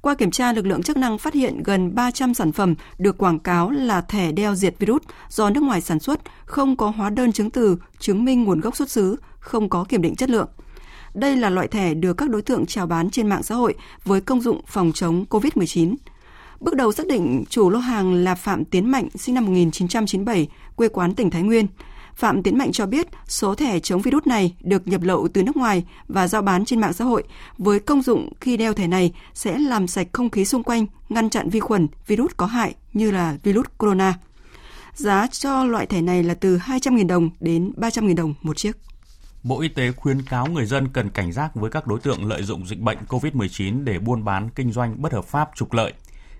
Qua 0.00 0.14
kiểm 0.14 0.30
tra, 0.30 0.52
lực 0.52 0.66
lượng 0.66 0.82
chức 0.82 0.96
năng 0.96 1.18
phát 1.18 1.34
hiện 1.34 1.62
gần 1.62 1.94
300 1.94 2.34
sản 2.34 2.52
phẩm 2.52 2.74
được 2.98 3.18
quảng 3.18 3.38
cáo 3.38 3.70
là 3.70 4.00
thẻ 4.00 4.32
đeo 4.32 4.54
diệt 4.54 4.74
virus 4.78 5.02
do 5.28 5.50
nước 5.50 5.62
ngoài 5.62 5.80
sản 5.80 6.00
xuất, 6.00 6.20
không 6.44 6.76
có 6.76 6.90
hóa 6.90 7.10
đơn 7.10 7.32
chứng 7.32 7.50
từ 7.50 7.76
chứng 7.98 8.24
minh 8.24 8.44
nguồn 8.44 8.60
gốc 8.60 8.76
xuất 8.76 8.90
xứ, 8.90 9.16
không 9.38 9.68
có 9.68 9.84
kiểm 9.84 10.02
định 10.02 10.16
chất 10.16 10.30
lượng. 10.30 10.48
Đây 11.14 11.36
là 11.36 11.50
loại 11.50 11.68
thẻ 11.68 11.94
được 11.94 12.12
các 12.12 12.30
đối 12.30 12.42
tượng 12.42 12.66
chào 12.66 12.86
bán 12.86 13.10
trên 13.10 13.26
mạng 13.26 13.42
xã 13.42 13.54
hội 13.54 13.74
với 14.04 14.20
công 14.20 14.40
dụng 14.40 14.60
phòng 14.66 14.92
chống 14.94 15.24
COVID-19. 15.30 15.94
Bước 16.60 16.74
đầu 16.74 16.92
xác 16.92 17.06
định 17.06 17.44
chủ 17.48 17.70
lô 17.70 17.78
hàng 17.78 18.14
là 18.14 18.34
Phạm 18.34 18.64
Tiến 18.64 18.90
Mạnh, 18.90 19.08
sinh 19.14 19.34
năm 19.34 19.44
1997, 19.44 20.48
quê 20.76 20.88
quán 20.88 21.14
tỉnh 21.14 21.30
Thái 21.30 21.42
Nguyên. 21.42 21.66
Phạm 22.14 22.42
Tiến 22.42 22.58
Mạnh 22.58 22.72
cho 22.72 22.86
biết 22.86 23.06
số 23.28 23.54
thẻ 23.54 23.80
chống 23.80 24.02
virus 24.02 24.26
này 24.26 24.54
được 24.60 24.88
nhập 24.88 25.02
lậu 25.02 25.28
từ 25.28 25.42
nước 25.42 25.56
ngoài 25.56 25.84
và 26.08 26.28
giao 26.28 26.42
bán 26.42 26.64
trên 26.64 26.80
mạng 26.80 26.92
xã 26.92 27.04
hội 27.04 27.22
với 27.58 27.80
công 27.80 28.02
dụng 28.02 28.32
khi 28.40 28.56
đeo 28.56 28.72
thẻ 28.72 28.86
này 28.86 29.12
sẽ 29.34 29.58
làm 29.58 29.86
sạch 29.86 30.06
không 30.12 30.30
khí 30.30 30.44
xung 30.44 30.62
quanh, 30.62 30.86
ngăn 31.08 31.30
chặn 31.30 31.48
vi 31.48 31.60
khuẩn, 31.60 31.88
virus 32.06 32.32
có 32.36 32.46
hại 32.46 32.74
như 32.92 33.10
là 33.10 33.36
virus 33.42 33.66
corona. 33.78 34.14
Giá 34.94 35.26
cho 35.26 35.64
loại 35.64 35.86
thẻ 35.86 36.00
này 36.02 36.22
là 36.22 36.34
từ 36.34 36.58
200.000 36.58 37.06
đồng 37.06 37.30
đến 37.40 37.72
300.000 37.76 38.16
đồng 38.16 38.34
một 38.42 38.56
chiếc. 38.56 38.76
Bộ 39.42 39.60
Y 39.60 39.68
tế 39.68 39.92
khuyến 39.92 40.22
cáo 40.22 40.46
người 40.46 40.66
dân 40.66 40.88
cần 40.88 41.10
cảnh 41.10 41.32
giác 41.32 41.54
với 41.54 41.70
các 41.70 41.86
đối 41.86 42.00
tượng 42.00 42.24
lợi 42.24 42.42
dụng 42.42 42.66
dịch 42.66 42.80
bệnh 42.80 42.98
COVID-19 43.08 43.84
để 43.84 43.98
buôn 43.98 44.24
bán 44.24 44.50
kinh 44.50 44.72
doanh 44.72 45.02
bất 45.02 45.12
hợp 45.12 45.24
pháp 45.24 45.50
trục 45.54 45.72
lợi. 45.72 45.92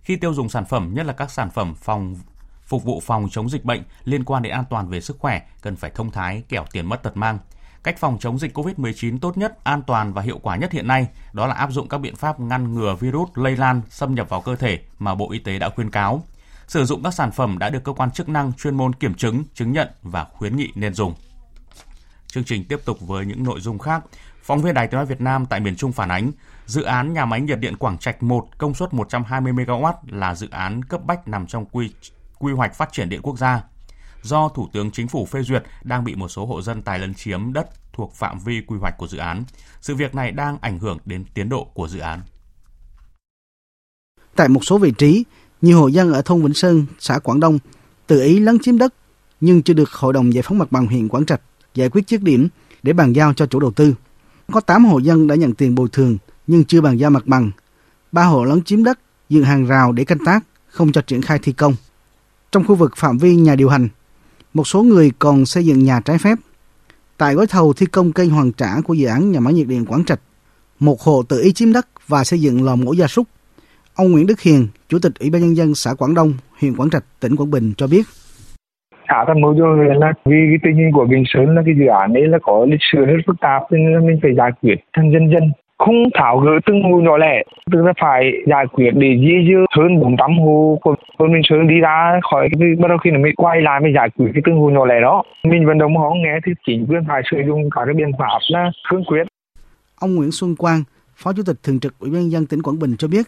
Khi 0.02 0.16
tiêu 0.16 0.34
dùng 0.34 0.48
sản 0.48 0.64
phẩm, 0.64 0.90
nhất 0.94 1.06
là 1.06 1.12
các 1.12 1.30
sản 1.30 1.50
phẩm 1.50 1.74
phòng 1.74 2.16
phục 2.66 2.84
vụ 2.84 3.00
phòng 3.00 3.28
chống 3.30 3.50
dịch 3.50 3.64
bệnh 3.64 3.82
liên 4.04 4.24
quan 4.24 4.42
đến 4.42 4.52
an 4.52 4.64
toàn 4.70 4.88
về 4.88 5.00
sức 5.00 5.16
khỏe 5.18 5.42
cần 5.62 5.76
phải 5.76 5.90
thông 5.94 6.10
thái 6.10 6.42
kẻo 6.48 6.64
tiền 6.72 6.86
mất 6.86 7.02
tật 7.02 7.16
mang. 7.16 7.38
Cách 7.82 7.98
phòng 7.98 8.18
chống 8.20 8.38
dịch 8.38 8.58
COVID-19 8.58 9.18
tốt 9.18 9.38
nhất, 9.38 9.64
an 9.64 9.82
toàn 9.86 10.12
và 10.12 10.22
hiệu 10.22 10.38
quả 10.42 10.56
nhất 10.56 10.72
hiện 10.72 10.86
nay 10.86 11.06
đó 11.32 11.46
là 11.46 11.54
áp 11.54 11.70
dụng 11.72 11.88
các 11.88 11.98
biện 11.98 12.16
pháp 12.16 12.40
ngăn 12.40 12.74
ngừa 12.74 12.96
virus 13.00 13.30
lây 13.34 13.56
lan 13.56 13.82
xâm 13.88 14.14
nhập 14.14 14.28
vào 14.28 14.40
cơ 14.40 14.56
thể 14.56 14.80
mà 14.98 15.14
Bộ 15.14 15.30
Y 15.30 15.38
tế 15.38 15.58
đã 15.58 15.70
khuyên 15.70 15.90
cáo. 15.90 16.24
Sử 16.66 16.84
dụng 16.84 17.02
các 17.02 17.14
sản 17.14 17.32
phẩm 17.32 17.58
đã 17.58 17.70
được 17.70 17.84
cơ 17.84 17.92
quan 17.92 18.10
chức 18.10 18.28
năng 18.28 18.52
chuyên 18.52 18.74
môn 18.74 18.92
kiểm 18.92 19.14
chứng, 19.14 19.44
chứng 19.54 19.72
nhận 19.72 19.88
và 20.02 20.24
khuyến 20.24 20.56
nghị 20.56 20.68
nên 20.74 20.94
dùng. 20.94 21.14
Chương 22.32 22.44
trình 22.44 22.64
tiếp 22.64 22.80
tục 22.84 22.98
với 23.00 23.26
những 23.26 23.44
nội 23.44 23.60
dung 23.60 23.78
khác. 23.78 24.04
Phóng 24.42 24.62
viên 24.62 24.74
Đài 24.74 24.86
Tiếng 24.86 24.96
nói 24.96 25.06
Việt 25.06 25.20
Nam 25.20 25.46
tại 25.46 25.60
miền 25.60 25.76
Trung 25.76 25.92
phản 25.92 26.08
ánh, 26.08 26.32
dự 26.66 26.82
án 26.82 27.12
nhà 27.12 27.24
máy 27.24 27.40
nhiệt 27.40 27.58
điện 27.58 27.76
Quảng 27.76 27.98
Trạch 27.98 28.22
1 28.22 28.48
công 28.58 28.74
suất 28.74 28.94
120 28.94 29.52
MW 29.52 29.92
là 30.06 30.34
dự 30.34 30.48
án 30.50 30.84
cấp 30.84 31.04
bách 31.04 31.28
nằm 31.28 31.46
trong 31.46 31.66
quy 31.66 31.90
quy 32.38 32.52
hoạch 32.52 32.74
phát 32.74 32.92
triển 32.92 33.08
điện 33.08 33.20
quốc 33.22 33.38
gia. 33.38 33.62
Do 34.22 34.48
Thủ 34.48 34.68
tướng 34.72 34.90
Chính 34.90 35.08
phủ 35.08 35.26
phê 35.26 35.42
duyệt 35.42 35.62
đang 35.82 36.04
bị 36.04 36.14
một 36.14 36.28
số 36.28 36.46
hộ 36.46 36.62
dân 36.62 36.82
tài 36.82 36.98
lấn 36.98 37.14
chiếm 37.14 37.52
đất 37.52 37.66
thuộc 37.92 38.14
phạm 38.14 38.38
vi 38.38 38.60
quy 38.66 38.78
hoạch 38.78 38.98
của 38.98 39.08
dự 39.08 39.18
án. 39.18 39.44
Sự 39.80 39.94
việc 39.94 40.14
này 40.14 40.30
đang 40.30 40.58
ảnh 40.60 40.78
hưởng 40.78 40.98
đến 41.04 41.24
tiến 41.34 41.48
độ 41.48 41.64
của 41.74 41.88
dự 41.88 41.98
án. 41.98 42.20
Tại 44.36 44.48
một 44.48 44.64
số 44.64 44.78
vị 44.78 44.92
trí, 44.98 45.24
nhiều 45.62 45.80
hộ 45.80 45.88
dân 45.88 46.12
ở 46.12 46.22
thôn 46.22 46.42
Vĩnh 46.42 46.54
Sơn, 46.54 46.86
xã 46.98 47.18
Quảng 47.18 47.40
Đông 47.40 47.58
tự 48.06 48.22
ý 48.22 48.38
lấn 48.38 48.58
chiếm 48.58 48.78
đất 48.78 48.94
nhưng 49.40 49.62
chưa 49.62 49.74
được 49.74 49.92
Hội 49.92 50.12
đồng 50.12 50.34
Giải 50.34 50.42
phóng 50.42 50.58
mặt 50.58 50.72
bằng 50.72 50.86
huyện 50.86 51.08
Quảng 51.08 51.26
Trạch 51.26 51.40
giải 51.74 51.88
quyết 51.88 52.08
dứt 52.08 52.22
điểm 52.22 52.48
để 52.82 52.92
bàn 52.92 53.12
giao 53.12 53.32
cho 53.32 53.46
chủ 53.46 53.60
đầu 53.60 53.70
tư. 53.70 53.94
Có 54.52 54.60
8 54.60 54.84
hộ 54.84 54.98
dân 54.98 55.26
đã 55.26 55.34
nhận 55.34 55.54
tiền 55.54 55.74
bồi 55.74 55.88
thường 55.92 56.18
nhưng 56.46 56.64
chưa 56.64 56.80
bàn 56.80 56.96
giao 56.98 57.10
mặt 57.10 57.26
bằng. 57.26 57.50
Ba 58.12 58.24
hộ 58.24 58.44
lấn 58.44 58.62
chiếm 58.62 58.84
đất, 58.84 58.98
dựng 59.28 59.44
hàng 59.44 59.66
rào 59.66 59.92
để 59.92 60.04
canh 60.04 60.24
tác, 60.24 60.44
không 60.66 60.92
cho 60.92 61.00
triển 61.00 61.22
khai 61.22 61.38
thi 61.42 61.52
công. 61.52 61.74
Trong 62.52 62.64
khu 62.64 62.74
vực 62.74 62.92
phạm 62.96 63.18
vi 63.18 63.36
nhà 63.36 63.54
điều 63.54 63.68
hành, 63.68 63.88
một 64.54 64.66
số 64.66 64.82
người 64.82 65.12
còn 65.18 65.46
xây 65.46 65.66
dựng 65.66 65.84
nhà 65.84 66.00
trái 66.00 66.18
phép. 66.18 66.38
Tại 67.16 67.34
gói 67.34 67.46
thầu 67.46 67.72
thi 67.72 67.86
công 67.86 68.12
kênh 68.12 68.30
hoàn 68.30 68.52
trả 68.52 68.80
của 68.80 68.94
dự 68.94 69.06
án 69.06 69.32
nhà 69.32 69.40
máy 69.40 69.54
nhiệt 69.54 69.66
điện 69.66 69.86
Quảng 69.86 70.04
Trạch, 70.04 70.20
một 70.78 71.00
hộ 71.02 71.22
tự 71.22 71.42
ý 71.42 71.52
chiếm 71.52 71.72
đất 71.72 71.86
và 72.08 72.24
xây 72.24 72.40
dựng 72.40 72.64
lò 72.64 72.76
mổ 72.76 72.92
gia 72.92 73.06
súc. 73.06 73.28
Ông 73.94 74.12
Nguyễn 74.12 74.26
Đức 74.26 74.40
Hiền, 74.40 74.68
Chủ 74.88 74.98
tịch 74.98 75.12
Ủy 75.18 75.30
ban 75.30 75.42
Nhân 75.42 75.56
dân 75.56 75.74
xã 75.74 75.94
Quảng 75.94 76.14
Đông, 76.14 76.34
huyện 76.60 76.76
Quảng 76.76 76.90
Trạch, 76.90 77.04
tỉnh 77.20 77.36
Quảng 77.36 77.50
Bình 77.50 77.72
cho 77.76 77.86
biết 77.86 78.06
xã 79.12 79.24
tham 79.26 79.40
mưu 79.40 79.54
cho 79.58 79.74
huyện 79.74 79.96
là 79.96 80.12
vì 80.24 80.40
cái 80.50 80.58
tình 80.62 80.76
hình 80.76 80.92
của 80.92 81.04
Bình 81.04 81.24
Sơn 81.26 81.54
là 81.54 81.62
cái 81.66 81.74
dự 81.78 81.86
án 81.86 82.14
ấy 82.14 82.26
là 82.28 82.38
có 82.42 82.66
lịch 82.68 82.84
sử 82.92 83.04
rất 83.04 83.22
phức 83.26 83.40
tạp 83.40 83.62
nên 83.70 83.94
là 83.94 84.00
mình 84.00 84.18
phải 84.22 84.34
giải 84.34 84.50
quyết 84.62 84.74
thân 84.96 85.12
dân 85.12 85.30
dân. 85.32 85.52
Không 85.78 85.94
thảo 86.14 86.38
gỡ 86.38 86.50
từng 86.66 86.82
hộ 86.82 87.00
nhỏ 87.00 87.16
lẻ, 87.16 87.42
tức 87.72 87.82
là 87.86 87.92
phải 88.00 88.32
giải 88.46 88.66
quyết 88.72 88.90
để 88.94 89.08
di 89.20 89.34
dư 89.48 89.58
hơn 89.76 90.00
400 90.00 90.38
hộ 90.38 90.78
của 90.82 90.94
thôn 91.18 91.32
Bình 91.32 91.42
Sơn 91.44 91.68
đi 91.68 91.80
ra 91.80 92.20
khỏi 92.30 92.48
cái, 92.52 92.68
bắt 92.80 92.88
đầu 92.88 92.98
khi 93.04 93.10
nó 93.10 93.18
mới 93.18 93.32
quay 93.36 93.60
lại 93.60 93.80
mới 93.80 93.92
giải 93.94 94.08
quyết 94.16 94.30
cái 94.34 94.42
từng 94.46 94.56
hộ 94.56 94.70
nhỏ 94.70 94.84
lẻ 94.86 95.00
đó. 95.00 95.22
Mình 95.44 95.66
vận 95.66 95.78
động 95.78 95.96
họ 95.96 96.10
nghe 96.14 96.38
thì 96.46 96.52
chính 96.66 96.86
quyền 96.88 97.04
phải 97.08 97.22
sử 97.30 97.36
dụng 97.46 97.70
cả 97.70 97.80
cái 97.84 97.94
biện 97.94 98.10
pháp 98.18 98.38
là 98.48 98.70
cương 98.90 99.04
quyết. 99.04 99.26
Ông 100.00 100.14
Nguyễn 100.14 100.30
Xuân 100.32 100.56
Quang, 100.56 100.82
Phó 101.16 101.32
Chủ 101.36 101.42
tịch 101.46 101.56
Thường 101.62 101.80
trực 101.80 101.98
Ủy 101.98 102.10
ban 102.10 102.20
nhân 102.20 102.30
dân 102.30 102.46
tỉnh 102.46 102.62
Quảng 102.62 102.78
Bình 102.78 102.96
cho 102.98 103.08
biết, 103.08 103.26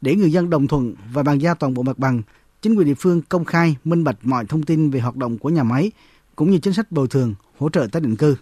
để 0.00 0.14
người 0.14 0.30
dân 0.30 0.50
đồng 0.50 0.66
thuận 0.66 0.94
và 1.14 1.22
bàn 1.26 1.38
giao 1.38 1.54
toàn 1.60 1.74
bộ 1.74 1.82
mặt 1.82 1.98
bằng 1.98 2.22
chính 2.64 2.74
quyền 2.74 2.86
địa 2.86 2.94
phương 2.98 3.22
công 3.28 3.44
khai, 3.44 3.76
minh 3.84 4.04
bạch 4.04 4.16
mọi 4.22 4.44
thông 4.48 4.62
tin 4.62 4.90
về 4.90 5.00
hoạt 5.00 5.16
động 5.16 5.38
của 5.38 5.48
nhà 5.48 5.62
máy, 5.62 5.90
cũng 6.36 6.50
như 6.50 6.58
chính 6.58 6.72
sách 6.72 6.92
bồi 6.92 7.08
thường, 7.08 7.34
hỗ 7.58 7.68
trợ 7.68 7.86
tái 7.92 8.00
định 8.00 8.16
cư. 8.16 8.36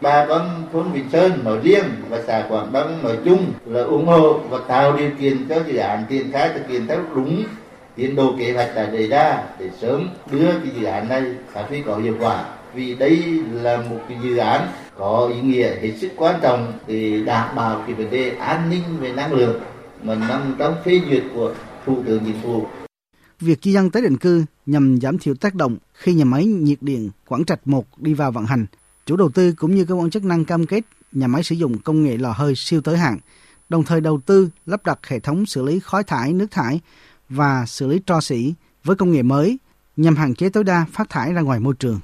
Bà 0.00 0.26
con 0.28 0.66
thôn 0.72 0.92
Bình 0.92 1.04
Sơn 1.12 1.44
nói 1.44 1.58
riêng 1.62 1.84
và 2.08 2.22
xã 2.26 2.46
Quảng 2.48 2.72
Đông 2.72 3.02
nói 3.02 3.18
chung 3.24 3.52
là 3.66 3.82
ủng 3.82 4.06
hộ 4.06 4.38
và 4.38 4.58
tạo 4.68 4.96
điều 4.96 5.10
kiện 5.20 5.48
cho 5.48 5.62
dự 5.66 5.76
án 5.76 6.04
triển 6.08 6.32
khai 6.32 6.50
thực 6.54 6.68
hiện 6.68 6.86
theo 6.86 6.98
đúng 7.14 7.44
tiến 7.96 8.16
độ 8.16 8.34
kế 8.38 8.52
hoạch 8.52 8.74
đã 8.74 8.86
đề 8.86 9.06
ra 9.08 9.42
để 9.58 9.70
sớm 9.80 10.08
đưa 10.30 10.52
cái 10.52 10.72
dự 10.80 10.84
án 10.84 11.08
này 11.08 11.22
phát 11.52 11.64
huy 11.68 11.82
có 11.82 11.96
hiệu 11.96 12.16
quả 12.20 12.44
vì 12.74 12.94
đây 12.94 13.22
là 13.52 13.76
một 13.76 14.00
cái 14.08 14.18
dự 14.22 14.36
án 14.36 14.68
có 14.98 15.30
ý 15.34 15.40
nghĩa 15.40 15.80
hết 15.80 15.92
sức 16.00 16.10
quan 16.16 16.34
trọng 16.42 16.72
để 16.86 17.22
đảm 17.26 17.56
bảo 17.56 17.82
cái 17.86 17.94
vấn 17.94 18.10
đề 18.10 18.30
an 18.30 18.70
ninh 18.70 18.82
về 19.00 19.12
năng 19.12 19.32
lượng 19.32 19.60
mà 20.02 20.14
nằm 20.14 20.54
trong 20.58 20.74
phê 20.84 21.00
duyệt 21.10 21.22
của 21.34 21.54
thủ 21.86 22.02
tướng 22.06 22.24
chính 22.24 22.40
phủ 22.42 22.66
việc 23.40 23.58
di 23.62 23.72
dân 23.72 23.90
tái 23.90 24.02
định 24.02 24.16
cư 24.16 24.44
nhằm 24.66 25.00
giảm 25.00 25.18
thiểu 25.18 25.34
tác 25.34 25.54
động 25.54 25.76
khi 25.94 26.14
nhà 26.14 26.24
máy 26.24 26.44
nhiệt 26.46 26.82
điện 26.82 27.10
Quảng 27.26 27.44
Trạch 27.44 27.66
1 27.66 27.98
đi 27.98 28.14
vào 28.14 28.32
vận 28.32 28.46
hành. 28.46 28.66
Chủ 29.06 29.16
đầu 29.16 29.30
tư 29.30 29.52
cũng 29.52 29.74
như 29.74 29.84
cơ 29.84 29.94
quan 29.94 30.10
chức 30.10 30.24
năng 30.24 30.44
cam 30.44 30.66
kết 30.66 30.84
nhà 31.12 31.26
máy 31.26 31.42
sử 31.42 31.54
dụng 31.54 31.78
công 31.78 32.02
nghệ 32.02 32.16
lò 32.16 32.32
hơi 32.32 32.54
siêu 32.56 32.80
tới 32.80 32.98
hạn, 32.98 33.18
đồng 33.68 33.84
thời 33.84 34.00
đầu 34.00 34.20
tư 34.26 34.50
lắp 34.66 34.86
đặt 34.86 34.98
hệ 35.06 35.20
thống 35.20 35.46
xử 35.46 35.62
lý 35.62 35.80
khói 35.80 36.04
thải, 36.04 36.32
nước 36.32 36.50
thải 36.50 36.80
và 37.28 37.66
xử 37.66 37.86
lý 37.86 38.00
tro 38.06 38.20
xỉ 38.20 38.54
với 38.84 38.96
công 38.96 39.12
nghệ 39.12 39.22
mới 39.22 39.58
nhằm 39.96 40.16
hạn 40.16 40.34
chế 40.34 40.48
tối 40.48 40.64
đa 40.64 40.86
phát 40.92 41.10
thải 41.10 41.32
ra 41.32 41.40
ngoài 41.40 41.60
môi 41.60 41.74
trường. 41.78 42.00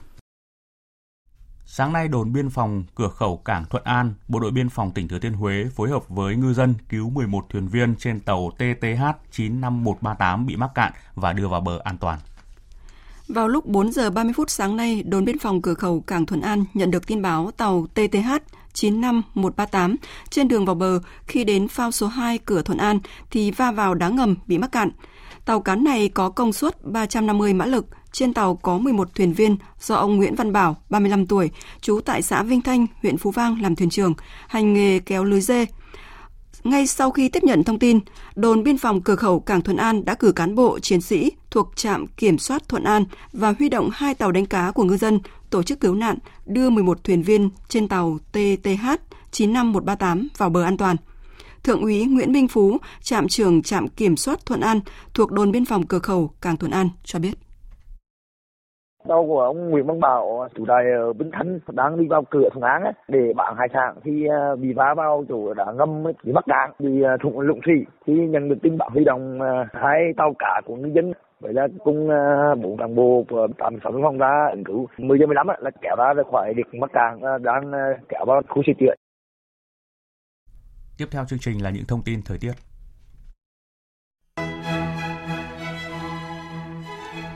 Sáng 1.76 1.92
nay, 1.92 2.08
đồn 2.08 2.32
biên 2.32 2.50
phòng 2.50 2.84
cửa 2.94 3.08
khẩu 3.08 3.37
cảng 3.37 3.64
Thuận 3.64 3.84
An, 3.84 4.14
Bộ 4.28 4.40
đội 4.40 4.50
biên 4.50 4.68
phòng 4.68 4.90
tỉnh 4.90 5.08
Thừa 5.08 5.18
Thiên 5.18 5.32
Huế 5.32 5.66
phối 5.76 5.90
hợp 5.90 6.08
với 6.08 6.37
ngư 6.37 6.54
dân 6.54 6.74
cứu 6.88 7.10
11 7.10 7.46
thuyền 7.48 7.68
viên 7.68 7.94
trên 7.96 8.20
tàu 8.20 8.50
TTH 8.56 9.02
95138 9.30 10.46
bị 10.46 10.56
mắc 10.56 10.70
cạn 10.74 10.92
và 11.14 11.32
đưa 11.32 11.48
vào 11.48 11.60
bờ 11.60 11.78
an 11.84 11.98
toàn. 11.98 12.18
Vào 13.28 13.48
lúc 13.48 13.66
4 13.66 13.92
giờ 13.92 14.10
30 14.10 14.32
phút 14.37 14.50
sáng 14.50 14.76
nay, 14.76 15.02
đồn 15.02 15.24
biên 15.24 15.38
phòng 15.38 15.62
cửa 15.62 15.74
khẩu 15.74 16.00
cảng 16.00 16.26
Thuận 16.26 16.40
An 16.40 16.64
nhận 16.74 16.90
được 16.90 17.06
tin 17.06 17.22
báo 17.22 17.50
tàu 17.56 17.87
TTH 17.94 18.30
95138 18.72 19.96
trên 20.30 20.48
đường 20.48 20.64
vào 20.64 20.74
bờ 20.74 21.00
khi 21.26 21.44
đến 21.44 21.68
phao 21.68 21.90
số 21.90 22.06
2 22.06 22.38
cửa 22.38 22.62
Thuận 22.62 22.78
An 22.78 22.98
thì 23.30 23.50
va 23.50 23.72
vào 23.72 23.94
đá 23.94 24.08
ngầm 24.08 24.37
bị 24.46 24.58
mắc 24.58 24.72
cạn. 24.72 24.90
Tàu 25.44 25.60
cá 25.60 25.76
này 25.76 26.08
có 26.08 26.30
công 26.30 26.52
suất 26.52 26.84
350 26.84 27.54
mã 27.54 27.66
lực, 27.66 27.87
trên 28.14 28.35
tàu 28.35 28.57
có 28.57 28.79
11 28.79 29.14
thuyền 29.14 29.33
viên 29.33 29.57
do 29.81 29.94
ông 29.94 30.16
Nguyễn 30.16 30.35
Văn 30.35 30.53
Bảo, 30.53 30.77
35 30.90 31.27
tuổi, 31.27 31.50
trú 31.81 32.00
tại 32.00 32.22
xã 32.22 32.42
Vinh 32.42 32.61
Thanh, 32.61 32.87
huyện 33.03 33.16
Phú 33.16 33.31
Vang 33.31 33.62
làm 33.62 33.77
thuyền 33.77 33.90
trưởng, 33.90 34.14
hành 34.48 34.74
nghề 34.74 34.98
kéo 34.98 35.24
lưới 35.24 35.40
dê. 35.40 35.66
Ngay 36.64 36.87
sau 36.87 37.11
khi 37.11 37.29
tiếp 37.29 37.44
nhận 37.44 37.64
thông 37.64 37.79
tin, 37.79 38.00
đồn 38.35 38.62
biên 38.62 38.79
phòng 38.79 39.00
cửa 39.00 39.16
khẩu 39.16 39.40
Cảng 39.40 39.62
Thuận 39.62 39.77
An 39.77 40.05
đã 40.05 40.14
cử 40.14 40.33
cán 40.33 40.55
bộ 40.55 40.79
chiến 40.79 41.00
sĩ 41.00 41.33
thuộc 41.50 41.77
trạm 41.77 42.07
kiểm 42.07 42.38
soát 42.38 42.68
Thuận 42.68 42.85
An 42.85 43.05
và 43.33 43.55
huy 43.59 43.68
động 43.68 43.90
hai 43.92 44.14
tàu 44.14 44.33
đánh 44.33 44.46
cá 44.46 44.70
của 44.70 44.85
ngư 44.85 44.96
dân 44.96 45.20
tổ 45.50 45.62
chức 45.62 45.81
cứu 45.81 45.94
nạn 45.94 46.18
đưa 46.46 46.70
11 46.70 47.05
thuyền 47.05 47.22
viên 47.22 47.50
trên 47.68 47.88
tàu 47.88 48.18
TTH 48.33 48.87
95138 49.31 50.29
vào 50.37 50.50
bờ 50.50 50.62
an 50.62 50.77
toàn. 50.77 50.96
Thượng 51.62 51.81
úy 51.83 52.05
Nguyễn 52.05 52.33
Minh 52.33 52.48
Phú, 52.48 52.79
trạm 53.03 53.29
trưởng 53.29 53.62
trạm 53.62 53.88
kiểm 53.88 54.16
soát 54.16 54.46
Thuận 54.46 54.61
An 54.61 54.81
thuộc 55.14 55.33
đồn 55.33 55.53
biên 55.53 55.64
phòng 55.64 55.87
cửa 55.87 55.98
khẩu 55.98 56.35
Cảng 56.40 56.57
Thuận 56.57 56.72
An 56.72 56.88
cho 57.05 57.18
biết. 57.18 57.43
Tàu 59.09 59.27
của 59.27 59.40
ông 59.40 59.71
Nguyễn 59.71 59.87
Văn 59.87 60.01
Bảo, 60.01 60.49
chủ 60.55 60.64
đài 60.64 60.85
ở 60.99 61.12
Vĩnh 61.12 61.31
Thanh 61.33 61.59
đang 61.73 61.99
đi 61.99 62.07
vào 62.09 62.23
cửa 62.31 62.49
Thuận 62.53 62.64
An 62.64 62.83
ấy, 62.83 62.93
để 63.09 63.33
bán 63.37 63.55
hải 63.59 63.69
sản 63.73 63.95
thì 64.05 64.27
ờ, 64.27 64.57
bị 64.57 64.73
va 64.73 64.95
vào 64.97 65.25
chỗ 65.29 65.55
đã 65.55 65.64
ngâm 65.77 66.05
bị 66.05 66.33
mắc 66.33 66.45
cạn, 66.47 66.71
bị 66.79 67.03
ờ, 67.03 67.17
thủng 67.23 67.40
lũng 67.40 67.61
thủy. 67.67 67.87
Thì 68.07 68.12
nhận 68.12 68.49
được 68.49 68.57
tin 68.62 68.79
báo 68.79 68.90
huy 68.93 69.05
động 69.05 69.38
hai 69.73 70.12
tàu 70.17 70.35
cá 70.38 70.61
của 70.67 70.77
ngư 70.77 70.88
dân 70.95 71.12
vậy 71.40 71.53
là 71.53 71.69
cùng 71.85 72.09
bốn 72.62 72.77
cán 72.77 72.95
bộ 72.95 73.25
của 73.29 73.49
trạm 73.59 73.75
sáu 73.83 73.93
phòng 74.03 74.19
ra 74.19 74.49
ứng 74.51 74.64
cứu 74.64 74.87
10 74.99 75.19
giờ 75.19 75.27
15 75.27 75.47
là 75.59 75.71
kéo 75.83 75.97
ra 75.97 76.12
khỏi 76.31 76.55
được 76.55 76.75
mắc 76.75 76.90
cạn 76.93 77.43
đang 77.43 77.73
kéo 78.09 78.25
vào 78.25 78.43
khu 78.49 78.62
sửa 78.67 78.73
chữa 78.81 78.95
Tiếp 80.99 81.07
theo 81.11 81.25
chương 81.25 81.38
trình 81.38 81.62
là 81.62 81.71
những 81.71 81.85
thông 81.88 82.03
tin 82.05 82.21
thời 82.25 82.38
tiết. 82.38 82.53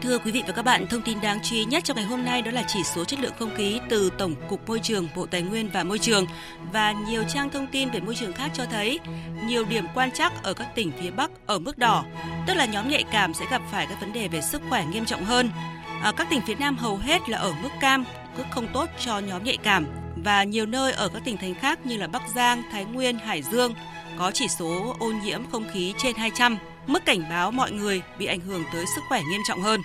Thưa 0.09 0.19
quý 0.19 0.31
vị 0.31 0.43
và 0.47 0.53
các 0.53 0.65
bạn, 0.65 0.87
thông 0.87 1.03
tin 1.03 1.21
đáng 1.21 1.39
chú 1.43 1.57
ý 1.57 1.65
nhất 1.65 1.85
trong 1.85 1.97
ngày 1.97 2.07
hôm 2.07 2.25
nay 2.25 2.43
đó 2.43 2.51
là 2.51 2.65
chỉ 2.67 2.85
số 2.85 3.05
chất 3.05 3.21
lượng 3.21 3.33
không 3.39 3.55
khí 3.55 3.81
từ 3.89 4.11
Tổng 4.19 4.35
cục 4.49 4.69
Môi 4.69 4.81
trường, 4.83 5.09
Bộ 5.17 5.27
Tài 5.27 5.43
nguyên 5.43 5.71
và 5.73 5.85
Môi 5.85 5.99
trường 5.99 6.27
và 6.73 6.93
nhiều 6.93 7.23
trang 7.29 7.51
thông 7.51 7.67
tin 7.67 7.91
về 7.91 8.01
môi 8.01 8.15
trường 8.15 8.33
khác 8.33 8.51
cho 8.55 8.65
thấy 8.65 8.99
nhiều 9.45 9.65
điểm 9.65 9.85
quan 9.95 10.11
trắc 10.11 10.43
ở 10.43 10.55
các 10.55 10.75
tỉnh 10.75 10.93
phía 11.01 11.11
Bắc 11.11 11.31
ở 11.47 11.59
mức 11.59 11.79
đỏ, 11.79 12.05
tức 12.47 12.55
là 12.55 12.65
nhóm 12.67 12.89
nhạy 12.89 13.05
cảm 13.13 13.35
sẽ 13.35 13.45
gặp 13.51 13.63
phải 13.71 13.87
các 13.87 14.01
vấn 14.01 14.13
đề 14.13 14.29
về 14.29 14.41
sức 14.41 14.63
khỏe 14.69 14.87
nghiêm 14.87 15.05
trọng 15.05 15.25
hơn. 15.25 15.51
À, 16.03 16.13
các 16.17 16.27
tỉnh 16.31 16.41
phía 16.47 16.55
Nam 16.55 16.77
hầu 16.77 16.97
hết 16.97 17.29
là 17.29 17.39
ở 17.39 17.53
mức 17.63 17.71
cam, 17.81 18.05
mức 18.37 18.45
không 18.51 18.69
tốt 18.73 18.89
cho 19.05 19.19
nhóm 19.19 19.45
nhạy 19.45 19.57
cảm 19.57 19.87
và 20.25 20.45
nhiều 20.45 20.67
nơi 20.67 20.93
ở 20.93 21.09
các 21.09 21.23
tỉnh 21.25 21.37
thành 21.37 21.55
khác 21.55 21.87
như 21.87 21.97
là 21.97 22.07
Bắc 22.07 22.23
Giang, 22.35 22.63
Thái 22.73 22.85
Nguyên, 22.85 23.19
Hải 23.19 23.43
Dương 23.43 23.75
có 24.19 24.31
chỉ 24.31 24.49
số 24.49 24.97
ô 24.99 25.13
nhiễm 25.25 25.41
không 25.53 25.65
khí 25.73 25.95
trên 25.99 26.17
200, 26.17 26.57
mức 26.87 27.05
cảnh 27.05 27.23
báo 27.31 27.51
mọi 27.51 27.73
người 27.73 28.03
bị 28.19 28.27
ảnh 28.27 28.41
hưởng 28.41 28.65
tới 28.73 28.85
sức 28.95 29.01
khỏe 29.09 29.23
nghiêm 29.31 29.41
trọng 29.49 29.63
hơn. 29.63 29.81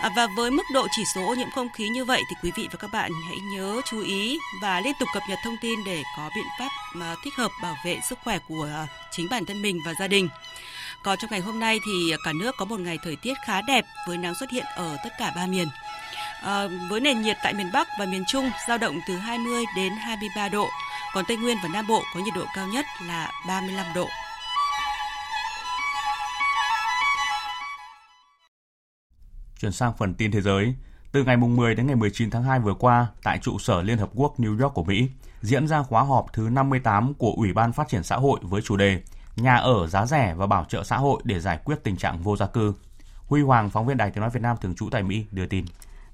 À, 0.00 0.08
và 0.16 0.26
với 0.26 0.50
mức 0.50 0.62
độ 0.72 0.86
chỉ 0.90 1.04
số 1.14 1.26
ô 1.26 1.34
nhiễm 1.34 1.50
không 1.50 1.68
khí 1.72 1.88
như 1.88 2.04
vậy 2.04 2.22
thì 2.28 2.36
quý 2.42 2.52
vị 2.56 2.68
và 2.72 2.78
các 2.78 2.90
bạn 2.92 3.10
hãy 3.28 3.36
nhớ 3.38 3.80
chú 3.84 4.02
ý 4.02 4.38
và 4.62 4.80
liên 4.80 4.92
tục 5.00 5.08
cập 5.14 5.22
nhật 5.28 5.38
thông 5.44 5.56
tin 5.60 5.84
để 5.84 6.02
có 6.16 6.30
biện 6.34 6.46
pháp 6.58 6.68
mà 6.94 7.14
thích 7.24 7.34
hợp 7.36 7.50
bảo 7.62 7.76
vệ 7.84 8.00
sức 8.08 8.18
khỏe 8.24 8.38
của 8.48 8.68
à, 8.74 8.86
chính 9.10 9.28
bản 9.30 9.44
thân 9.44 9.62
mình 9.62 9.80
và 9.86 9.94
gia 10.00 10.08
đình. 10.08 10.28
Còn 11.02 11.18
trong 11.18 11.30
ngày 11.30 11.40
hôm 11.40 11.60
nay 11.60 11.80
thì 11.86 12.14
cả 12.24 12.32
nước 12.32 12.54
có 12.58 12.64
một 12.64 12.80
ngày 12.80 12.98
thời 13.02 13.16
tiết 13.16 13.34
khá 13.44 13.60
đẹp 13.62 13.84
với 14.08 14.16
nắng 14.16 14.34
xuất 14.40 14.50
hiện 14.50 14.64
ở 14.76 14.96
tất 15.04 15.10
cả 15.18 15.32
ba 15.36 15.46
miền. 15.46 15.68
À, 16.42 16.66
với 16.90 17.00
nền 17.00 17.22
nhiệt 17.22 17.36
tại 17.42 17.54
miền 17.54 17.72
Bắc 17.72 17.88
và 17.98 18.06
miền 18.06 18.24
Trung 18.28 18.50
giao 18.68 18.78
động 18.78 19.00
từ 19.08 19.16
20 19.16 19.64
đến 19.76 19.92
23 19.92 20.48
độ, 20.48 20.68
còn 21.14 21.24
Tây 21.28 21.36
Nguyên 21.36 21.56
và 21.62 21.68
Nam 21.68 21.86
Bộ 21.86 22.02
có 22.14 22.20
nhiệt 22.20 22.34
độ 22.34 22.44
cao 22.54 22.66
nhất 22.66 22.86
là 23.08 23.32
35 23.48 23.86
độ. 23.94 24.08
Chuyển 29.60 29.72
sang 29.72 29.92
phần 29.98 30.14
tin 30.14 30.30
thế 30.30 30.40
giới, 30.40 30.74
từ 31.12 31.24
ngày 31.24 31.36
10 31.36 31.74
đến 31.74 31.86
ngày 31.86 31.96
19 31.96 32.30
tháng 32.30 32.42
2 32.42 32.60
vừa 32.60 32.74
qua, 32.74 33.06
tại 33.22 33.38
trụ 33.38 33.58
sở 33.58 33.82
Liên 33.82 33.98
Hợp 33.98 34.10
Quốc 34.14 34.34
New 34.38 34.62
York 34.62 34.74
của 34.74 34.84
Mỹ, 34.84 35.08
diễn 35.42 35.68
ra 35.68 35.82
khóa 35.82 36.02
họp 36.02 36.32
thứ 36.32 36.48
58 36.52 37.14
của 37.14 37.32
Ủy 37.36 37.52
ban 37.52 37.72
Phát 37.72 37.88
triển 37.88 38.02
Xã 38.02 38.16
hội 38.16 38.40
với 38.42 38.62
chủ 38.62 38.76
đề 38.76 39.00
Nhà 39.36 39.56
ở 39.56 39.86
giá 39.86 40.06
rẻ 40.06 40.34
và 40.36 40.46
bảo 40.46 40.64
trợ 40.68 40.84
xã 40.84 40.96
hội 40.96 41.20
để 41.24 41.40
giải 41.40 41.58
quyết 41.64 41.76
tình 41.84 41.96
trạng 41.96 42.22
vô 42.22 42.36
gia 42.36 42.46
cư. 42.46 42.72
Huy 43.26 43.42
Hoàng, 43.42 43.70
phóng 43.70 43.86
viên 43.86 43.96
Đài 43.96 44.10
Tiếng 44.10 44.20
Nói 44.20 44.30
Việt 44.30 44.42
Nam 44.42 44.56
thường 44.60 44.74
trú 44.74 44.88
tại 44.90 45.02
Mỹ, 45.02 45.24
đưa 45.32 45.46
tin. 45.46 45.64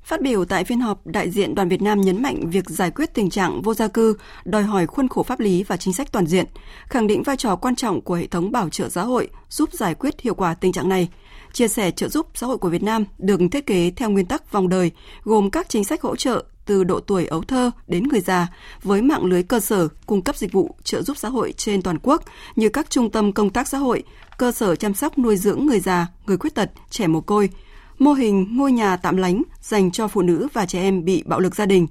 Phát 0.05 0.22
biểu 0.22 0.44
tại 0.44 0.64
phiên 0.64 0.80
họp, 0.80 1.07
đại 1.07 1.30
diện 1.30 1.55
đoàn 1.55 1.68
Việt 1.68 1.82
Nam 1.82 2.01
nhấn 2.01 2.22
mạnh 2.22 2.51
việc 2.51 2.70
giải 2.70 2.90
quyết 2.90 3.14
tình 3.14 3.30
trạng 3.30 3.62
vô 3.62 3.74
gia 3.74 3.88
cư 3.88 4.16
đòi 4.44 4.62
hỏi 4.62 4.86
khuôn 4.86 5.09
khổ 5.09 5.22
pháp 5.22 5.40
lý 5.40 5.62
và 5.62 5.76
chính 5.76 5.94
sách 5.94 6.12
toàn 6.12 6.26
diện, 6.26 6.47
khẳng 6.88 7.07
định 7.07 7.22
vai 7.22 7.36
trò 7.36 7.57
quan 7.57 7.76
trọng 7.76 8.01
của 8.01 8.14
hệ 8.14 8.26
thống 8.26 8.53
bảo 8.53 8.70
trợ 8.70 8.88
xã 8.88 9.03
hội 9.03 9.28
giúp 9.49 9.72
giải 9.72 9.94
quyết 9.94 10.20
hiệu 10.20 10.34
quả 10.34 10.55
tình 10.55 10.72
trạng 10.72 10.88
này. 10.88 11.09
Chia 11.57 11.68
sẻ 11.68 11.90
trợ 11.90 12.09
giúp 12.09 12.26
xã 12.34 12.46
hội 12.46 12.59
của 12.59 12.68
Việt 12.68 12.82
Nam 12.82 13.04
được 13.18 13.40
thiết 13.52 13.66
kế 13.66 13.92
theo 13.96 14.11
nguyên 14.11 14.26
tắc 14.26 14.52
vòng 14.52 14.68
đời, 14.68 14.90
gồm 15.24 15.50
các 15.50 15.68
chính 15.68 15.84
sách 15.84 16.02
hỗ 16.02 16.16
trợ 16.16 16.44
từ 16.66 16.84
độ 16.84 17.00
tuổi 17.00 17.26
ấu 17.26 17.42
thơ 17.42 17.70
đến 17.86 18.09
người 18.09 18.20
già 18.20 18.46
với 18.82 19.02
mạng 19.02 19.24
lưới 19.24 19.42
cơ 19.42 19.61
sở 19.61 19.88
cung 20.07 20.22
cấp 20.22 20.36
dịch 20.36 20.52
vụ 20.52 20.74
trợ 20.84 21.02
giúp 21.02 21.16
xã 21.16 21.28
hội 21.28 21.54
trên 21.57 21.82
toàn 21.82 21.98
quốc 22.02 22.22
như 22.57 22.68
các 22.68 22.90
trung 22.90 23.11
tâm 23.11 23.32
công 23.32 23.50
tác 23.50 23.68
xã 23.68 23.78
hội, 23.78 24.02
cơ 24.38 24.52
sở 24.52 24.76
chăm 24.76 24.94
sóc 24.94 25.18
nuôi 25.18 25.36
dưỡng 25.36 25.66
người 25.66 25.80
già, 25.80 26.07
người 26.26 26.36
khuyết 26.36 26.54
tật, 26.54 26.70
trẻ 26.90 27.07
mồ 27.07 27.20
côi, 27.20 27.50
mô 27.98 28.12
hình 28.12 28.57
ngôi 28.57 28.72
nhà 28.72 28.96
tạm 28.96 29.16
lánh 29.16 29.42
dành 29.61 29.90
cho 29.90 30.09
phụ 30.09 30.22
nữ 30.22 30.48
và 30.52 30.66
trẻ 30.66 30.80
em 30.80 31.04
bị 31.04 31.22
bạo 31.26 31.40
lực 31.40 31.54
gia 31.54 31.66
đình, 31.66 31.86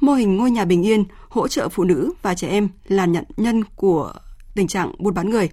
mô 0.00 0.12
hình 0.12 0.36
ngôi 0.36 0.50
nhà 0.50 0.64
bình 0.64 0.86
yên 0.86 1.04
hỗ 1.28 1.48
trợ 1.48 1.68
phụ 1.68 1.84
nữ 1.84 2.12
và 2.22 2.34
trẻ 2.34 2.48
em 2.48 2.68
là 2.88 3.06
nhận 3.06 3.24
nhân 3.36 3.64
của 3.76 4.12
tình 4.54 4.68
trạng 4.68 4.92
buôn 4.98 5.14
bán 5.14 5.30
người. 5.30 5.50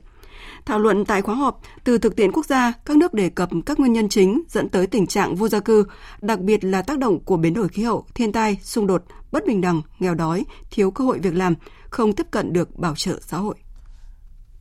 Thảo 0.65 0.79
luận 0.79 1.05
tại 1.05 1.21
khóa 1.21 1.35
họp, 1.35 1.61
từ 1.83 1.97
thực 1.97 2.15
tiễn 2.15 2.31
quốc 2.31 2.45
gia, 2.45 2.73
các 2.85 2.97
nước 2.97 3.13
đề 3.13 3.29
cập 3.29 3.49
các 3.65 3.79
nguyên 3.79 3.93
nhân 3.93 4.09
chính 4.09 4.43
dẫn 4.49 4.69
tới 4.69 4.87
tình 4.87 5.07
trạng 5.07 5.35
vô 5.35 5.47
gia 5.47 5.59
cư, 5.59 5.85
đặc 6.21 6.39
biệt 6.39 6.63
là 6.63 6.81
tác 6.81 6.99
động 6.99 7.19
của 7.19 7.37
biến 7.37 7.53
đổi 7.53 7.67
khí 7.67 7.83
hậu, 7.83 8.05
thiên 8.15 8.31
tai, 8.31 8.57
xung 8.61 8.87
đột, 8.87 9.03
bất 9.31 9.43
bình 9.47 9.61
đẳng, 9.61 9.81
nghèo 9.99 10.15
đói, 10.15 10.45
thiếu 10.71 10.91
cơ 10.91 11.03
hội 11.03 11.19
việc 11.19 11.35
làm, 11.35 11.53
không 11.89 12.13
tiếp 12.13 12.27
cận 12.31 12.53
được 12.53 12.79
bảo 12.79 12.95
trợ 12.95 13.19
xã 13.21 13.37
hội. 13.37 13.55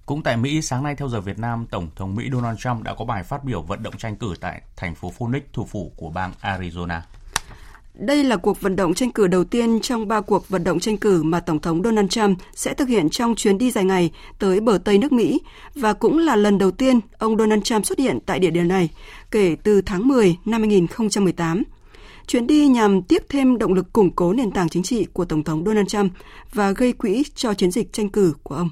Cũng 0.06 0.22
tại 0.22 0.36
Mỹ, 0.36 0.62
sáng 0.62 0.82
nay 0.82 0.94
theo 0.96 1.08
giờ 1.08 1.20
Việt 1.20 1.38
Nam, 1.38 1.66
Tổng 1.70 1.88
thống 1.96 2.14
Mỹ 2.14 2.28
Donald 2.32 2.58
Trump 2.58 2.82
đã 2.82 2.94
có 2.98 3.04
bài 3.04 3.22
phát 3.22 3.44
biểu 3.44 3.62
vận 3.62 3.82
động 3.82 3.96
tranh 3.96 4.16
cử 4.16 4.34
tại 4.40 4.62
thành 4.76 4.94
phố 4.94 5.10
Phoenix, 5.10 5.42
thủ 5.52 5.64
phủ 5.64 5.92
của 5.96 6.10
bang 6.10 6.32
Arizona. 6.42 7.00
Đây 7.94 8.24
là 8.24 8.36
cuộc 8.36 8.60
vận 8.60 8.76
động 8.76 8.94
tranh 8.94 9.10
cử 9.10 9.26
đầu 9.26 9.44
tiên 9.44 9.80
trong 9.80 10.08
ba 10.08 10.20
cuộc 10.20 10.48
vận 10.48 10.64
động 10.64 10.80
tranh 10.80 10.96
cử 10.96 11.22
mà 11.22 11.40
Tổng 11.40 11.60
thống 11.60 11.82
Donald 11.82 12.08
Trump 12.10 12.38
sẽ 12.54 12.74
thực 12.74 12.88
hiện 12.88 13.10
trong 13.10 13.34
chuyến 13.34 13.58
đi 13.58 13.70
dài 13.70 13.84
ngày 13.84 14.10
tới 14.38 14.60
bờ 14.60 14.78
Tây 14.84 14.98
nước 14.98 15.12
Mỹ 15.12 15.40
và 15.74 15.92
cũng 15.92 16.18
là 16.18 16.36
lần 16.36 16.58
đầu 16.58 16.70
tiên 16.70 17.00
ông 17.18 17.38
Donald 17.38 17.62
Trump 17.62 17.86
xuất 17.86 17.98
hiện 17.98 18.18
tại 18.26 18.38
địa 18.38 18.50
điểm 18.50 18.68
này 18.68 18.88
kể 19.30 19.56
từ 19.62 19.82
tháng 19.82 20.08
10 20.08 20.36
năm 20.44 20.60
2018. 20.60 21.62
Chuyến 22.26 22.46
đi 22.46 22.66
nhằm 22.66 23.02
tiếp 23.02 23.22
thêm 23.28 23.58
động 23.58 23.72
lực 23.72 23.92
củng 23.92 24.10
cố 24.10 24.32
nền 24.32 24.50
tảng 24.50 24.68
chính 24.68 24.82
trị 24.82 25.06
của 25.12 25.24
Tổng 25.24 25.44
thống 25.44 25.64
Donald 25.66 25.88
Trump 25.88 26.12
và 26.52 26.70
gây 26.70 26.92
quỹ 26.92 27.24
cho 27.34 27.54
chiến 27.54 27.70
dịch 27.70 27.92
tranh 27.92 28.08
cử 28.08 28.34
của 28.42 28.54
ông. 28.54 28.70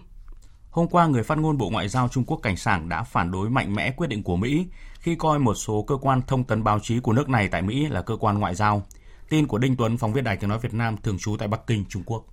Hôm 0.70 0.88
qua, 0.88 1.06
người 1.06 1.22
phát 1.22 1.38
ngôn 1.38 1.58
Bộ 1.58 1.70
Ngoại 1.70 1.88
giao 1.88 2.08
Trung 2.08 2.24
Quốc 2.24 2.40
Cảnh 2.42 2.56
Sảng 2.56 2.88
đã 2.88 3.02
phản 3.02 3.30
đối 3.30 3.50
mạnh 3.50 3.74
mẽ 3.74 3.92
quyết 3.96 4.06
định 4.06 4.22
của 4.22 4.36
Mỹ 4.36 4.66
khi 4.98 5.14
coi 5.14 5.38
một 5.38 5.54
số 5.54 5.84
cơ 5.88 5.96
quan 5.96 6.22
thông 6.26 6.44
tấn 6.44 6.64
báo 6.64 6.78
chí 6.82 7.00
của 7.00 7.12
nước 7.12 7.28
này 7.28 7.48
tại 7.48 7.62
Mỹ 7.62 7.86
là 7.86 8.02
cơ 8.02 8.16
quan 8.16 8.38
ngoại 8.38 8.54
giao. 8.54 8.82
Tin 9.32 9.46
của 9.46 9.58
Đinh 9.58 9.76
Tuấn, 9.78 9.98
phóng 9.98 10.12
viên 10.12 10.24
Đài 10.24 10.36
Tiếng 10.36 10.50
Nói 10.50 10.58
Việt 10.62 10.74
Nam 10.74 10.96
thường 11.02 11.18
trú 11.20 11.36
tại 11.38 11.48
Bắc 11.48 11.60
Kinh, 11.66 11.84
Trung 11.88 12.02
Quốc. 12.06 12.24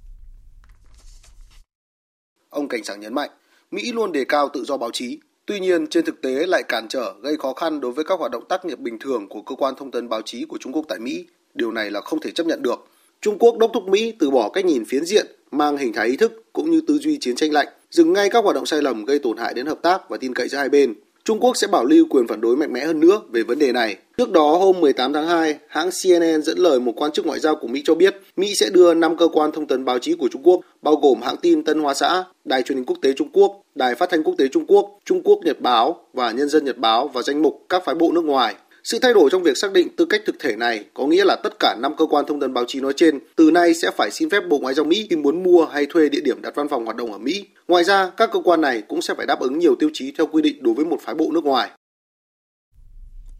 Ông 2.49 2.67
Cảnh 2.67 2.83
Sảng 2.83 2.99
nhấn 2.99 3.13
mạnh, 3.13 3.29
Mỹ 3.71 3.91
luôn 3.91 4.11
đề 4.11 4.25
cao 4.25 4.49
tự 4.53 4.63
do 4.63 4.77
báo 4.77 4.89
chí, 4.93 5.19
tuy 5.45 5.59
nhiên 5.59 5.87
trên 5.87 6.05
thực 6.05 6.21
tế 6.21 6.45
lại 6.47 6.63
cản 6.67 6.87
trở 6.87 7.13
gây 7.21 7.37
khó 7.37 7.53
khăn 7.53 7.81
đối 7.81 7.91
với 7.91 8.05
các 8.05 8.19
hoạt 8.19 8.31
động 8.31 8.43
tác 8.49 8.65
nghiệp 8.65 8.79
bình 8.79 8.99
thường 8.99 9.29
của 9.29 9.41
cơ 9.41 9.55
quan 9.55 9.73
thông 9.77 9.91
tấn 9.91 10.09
báo 10.09 10.21
chí 10.21 10.45
của 10.45 10.57
Trung 10.57 10.73
Quốc 10.73 10.85
tại 10.87 10.99
Mỹ. 10.99 11.25
Điều 11.53 11.71
này 11.71 11.91
là 11.91 12.01
không 12.01 12.19
thể 12.19 12.31
chấp 12.31 12.45
nhận 12.45 12.61
được. 12.61 12.87
Trung 13.21 13.37
Quốc 13.39 13.57
đốc 13.57 13.71
thúc 13.73 13.83
Mỹ 13.87 14.13
từ 14.19 14.31
bỏ 14.31 14.49
cách 14.49 14.65
nhìn 14.65 14.85
phiến 14.85 15.05
diện, 15.05 15.27
mang 15.51 15.77
hình 15.77 15.93
thái 15.93 16.07
ý 16.07 16.17
thức 16.17 16.43
cũng 16.53 16.71
như 16.71 16.81
tư 16.87 16.97
duy 16.97 17.17
chiến 17.21 17.35
tranh 17.35 17.51
lạnh, 17.51 17.67
dừng 17.91 18.13
ngay 18.13 18.29
các 18.29 18.43
hoạt 18.43 18.55
động 18.55 18.65
sai 18.65 18.81
lầm 18.81 19.05
gây 19.05 19.19
tổn 19.19 19.37
hại 19.37 19.53
đến 19.53 19.65
hợp 19.65 19.79
tác 19.81 20.09
và 20.09 20.17
tin 20.17 20.33
cậy 20.33 20.49
giữa 20.49 20.57
hai 20.57 20.69
bên. 20.69 20.93
Trung 21.23 21.39
Quốc 21.39 21.57
sẽ 21.57 21.67
bảo 21.67 21.85
lưu 21.85 22.05
quyền 22.09 22.27
phản 22.27 22.41
đối 22.41 22.57
mạnh 22.57 22.73
mẽ 22.73 22.85
hơn 22.85 22.99
nữa 22.99 23.21
về 23.31 23.43
vấn 23.43 23.59
đề 23.59 23.71
này. 23.71 23.97
Trước 24.19 24.31
đó, 24.31 24.57
hôm 24.57 24.79
18 24.79 25.13
tháng 25.13 25.27
2, 25.27 25.57
hãng 25.67 25.89
CNN 26.03 26.41
dẫn 26.41 26.57
lời 26.57 26.79
một 26.79 26.91
quan 26.95 27.11
chức 27.11 27.25
ngoại 27.25 27.39
giao 27.39 27.55
của 27.55 27.67
Mỹ 27.67 27.81
cho 27.85 27.95
biết 27.95 28.15
Mỹ 28.35 28.55
sẽ 28.55 28.69
đưa 28.69 28.93
5 28.93 29.17
cơ 29.17 29.27
quan 29.27 29.51
thông 29.51 29.67
tấn 29.67 29.85
báo 29.85 29.99
chí 29.99 30.13
của 30.13 30.27
Trung 30.31 30.41
Quốc, 30.43 30.61
bao 30.81 30.95
gồm 30.95 31.21
hãng 31.21 31.37
tin 31.37 31.63
Tân 31.63 31.79
Hoa 31.79 31.93
Xã, 31.93 32.23
Đài 32.45 32.61
truyền 32.61 32.77
hình 32.77 32.85
quốc 32.85 32.97
tế 33.01 33.13
Trung 33.13 33.29
Quốc, 33.33 33.61
Đài 33.75 33.95
phát 33.95 34.09
thanh 34.09 34.23
quốc 34.23 34.35
tế 34.37 34.47
Trung 34.47 34.65
Quốc, 34.67 34.99
Trung 35.05 35.21
Quốc 35.23 35.39
Nhật 35.43 35.61
báo 35.61 36.05
và 36.13 36.31
Nhân 36.31 36.49
dân 36.49 36.65
Nhật 36.65 36.77
báo 36.77 37.07
vào 37.07 37.23
danh 37.23 37.41
mục 37.41 37.65
các 37.69 37.85
phái 37.85 37.95
bộ 37.95 38.11
nước 38.11 38.25
ngoài. 38.25 38.55
Sự 38.83 38.99
thay 38.99 39.13
đổi 39.13 39.29
trong 39.31 39.43
việc 39.43 39.57
xác 39.57 39.73
định 39.73 39.87
tư 39.95 40.05
cách 40.05 40.21
thực 40.25 40.39
thể 40.39 40.55
này 40.55 40.85
có 40.93 41.07
nghĩa 41.07 41.25
là 41.25 41.35
tất 41.43 41.59
cả 41.59 41.75
5 41.79 41.95
cơ 41.97 42.05
quan 42.05 42.25
thông 42.25 42.39
tấn 42.39 42.53
báo 42.53 42.65
chí 42.67 42.81
nói 42.81 42.93
trên 42.95 43.19
từ 43.35 43.51
nay 43.51 43.73
sẽ 43.73 43.91
phải 43.91 44.11
xin 44.11 44.29
phép 44.29 44.43
Bộ 44.49 44.59
Ngoại 44.59 44.73
giao 44.73 44.85
Mỹ 44.85 45.07
khi 45.09 45.15
muốn 45.15 45.43
mua 45.43 45.65
hay 45.65 45.85
thuê 45.85 46.09
địa 46.09 46.21
điểm 46.23 46.41
đặt 46.41 46.55
văn 46.55 46.67
phòng 46.67 46.85
hoạt 46.85 46.97
động 46.97 47.11
ở 47.11 47.17
Mỹ. 47.17 47.45
Ngoài 47.67 47.83
ra, 47.83 48.11
các 48.17 48.29
cơ 48.33 48.39
quan 48.43 48.61
này 48.61 48.81
cũng 48.87 49.01
sẽ 49.01 49.13
phải 49.17 49.25
đáp 49.25 49.39
ứng 49.39 49.59
nhiều 49.59 49.75
tiêu 49.79 49.89
chí 49.93 50.11
theo 50.17 50.27
quy 50.27 50.41
định 50.41 50.63
đối 50.63 50.73
với 50.73 50.85
một 50.85 50.97
phái 51.01 51.15
bộ 51.15 51.29
nước 51.31 51.43
ngoài. 51.43 51.69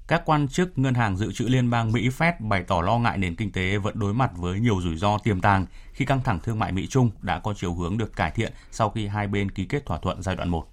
Các 0.10 0.22
quan 0.26 0.48
chức 0.48 0.78
Ngân 0.78 0.94
hàng 0.94 1.18
Dự 1.18 1.32
trữ 1.32 1.46
Liên 1.46 1.70
bang 1.70 1.92
Mỹ 1.92 2.10
Fed 2.18 2.34
bày 2.40 2.64
tỏ 2.68 2.82
lo 2.82 2.98
ngại 2.98 3.18
nền 3.18 3.36
kinh 3.36 3.52
tế 3.52 3.78
vẫn 3.78 4.00
đối 4.00 4.14
mặt 4.14 4.32
với 4.38 4.60
nhiều 4.60 4.82
rủi 4.82 4.98
ro 4.98 5.18
tiềm 5.18 5.42
tàng 5.42 5.66
khi 5.94 6.06
căng 6.06 6.22
thẳng 6.24 6.40
thương 6.44 6.60
mại 6.60 6.72
Mỹ-Trung 6.72 7.10
đã 7.22 7.40
có 7.40 7.54
chiều 7.58 7.74
hướng 7.74 7.98
được 7.98 8.16
cải 8.16 8.32
thiện 8.32 8.52
sau 8.72 8.90
khi 8.90 9.08
hai 9.08 9.28
bên 9.28 9.52
ký 9.52 9.66
kết 9.66 9.86
thỏa 9.86 9.98
thuận 9.98 10.22
giai 10.22 10.36
đoạn 10.36 10.50
1. 10.50 10.68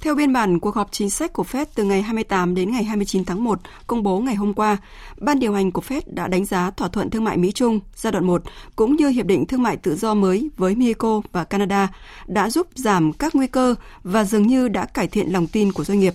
Theo 0.00 0.14
biên 0.14 0.32
bản 0.32 0.60
cuộc 0.60 0.74
họp 0.74 0.92
chính 0.92 1.10
sách 1.10 1.32
của 1.32 1.42
Fed 1.42 1.66
từ 1.74 1.84
ngày 1.84 2.02
28 2.02 2.54
đến 2.54 2.70
ngày 2.70 2.84
29 2.84 3.24
tháng 3.24 3.44
1 3.44 3.60
công 3.86 4.02
bố 4.02 4.20
ngày 4.20 4.34
hôm 4.34 4.54
qua, 4.54 4.76
Ban 5.20 5.38
điều 5.38 5.52
hành 5.52 5.72
của 5.72 5.82
Fed 5.88 6.02
đã 6.06 6.28
đánh 6.28 6.44
giá 6.44 6.70
thỏa 6.70 6.88
thuận 6.88 7.10
thương 7.10 7.24
mại 7.24 7.36
Mỹ-Trung 7.36 7.80
giai 7.96 8.12
đoạn 8.12 8.26
1 8.26 8.42
cũng 8.76 8.96
như 8.96 9.08
hiệp 9.08 9.26
định 9.26 9.46
thương 9.46 9.62
mại 9.62 9.76
tự 9.76 9.96
do 9.96 10.14
mới 10.14 10.50
với 10.56 10.74
Mexico 10.74 11.20
và 11.32 11.44
Canada 11.44 11.88
đã 12.26 12.50
giúp 12.50 12.66
giảm 12.74 13.12
các 13.12 13.34
nguy 13.34 13.46
cơ 13.46 13.74
và 14.04 14.24
dường 14.24 14.46
như 14.46 14.68
đã 14.68 14.86
cải 14.86 15.08
thiện 15.08 15.32
lòng 15.32 15.46
tin 15.46 15.72
của 15.72 15.84
doanh 15.84 16.00
nghiệp. 16.00 16.14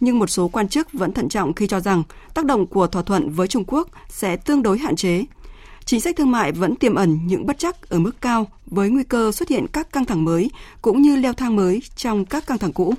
Nhưng 0.00 0.18
một 0.18 0.30
số 0.30 0.48
quan 0.48 0.68
chức 0.68 0.92
vẫn 0.92 1.12
thận 1.12 1.28
trọng 1.28 1.54
khi 1.54 1.66
cho 1.66 1.80
rằng 1.80 2.02
tác 2.34 2.44
động 2.44 2.66
của 2.66 2.86
thỏa 2.86 3.02
thuận 3.02 3.30
với 3.30 3.48
Trung 3.48 3.64
Quốc 3.66 3.88
sẽ 4.08 4.36
tương 4.36 4.62
đối 4.62 4.78
hạn 4.78 4.96
chế. 4.96 5.24
Chính 5.84 6.00
sách 6.00 6.16
thương 6.16 6.30
mại 6.30 6.52
vẫn 6.52 6.76
tiềm 6.76 6.94
ẩn 6.94 7.20
những 7.26 7.46
bất 7.46 7.58
chắc 7.58 7.88
ở 7.88 7.98
mức 7.98 8.20
cao 8.20 8.46
với 8.66 8.90
nguy 8.90 9.04
cơ 9.04 9.32
xuất 9.32 9.48
hiện 9.48 9.66
các 9.72 9.92
căng 9.92 10.04
thẳng 10.04 10.24
mới 10.24 10.50
cũng 10.82 11.02
như 11.02 11.16
leo 11.16 11.32
thang 11.32 11.56
mới 11.56 11.82
trong 11.96 12.24
các 12.24 12.46
căng 12.46 12.58
thẳng 12.58 12.72
cũ 12.72 12.94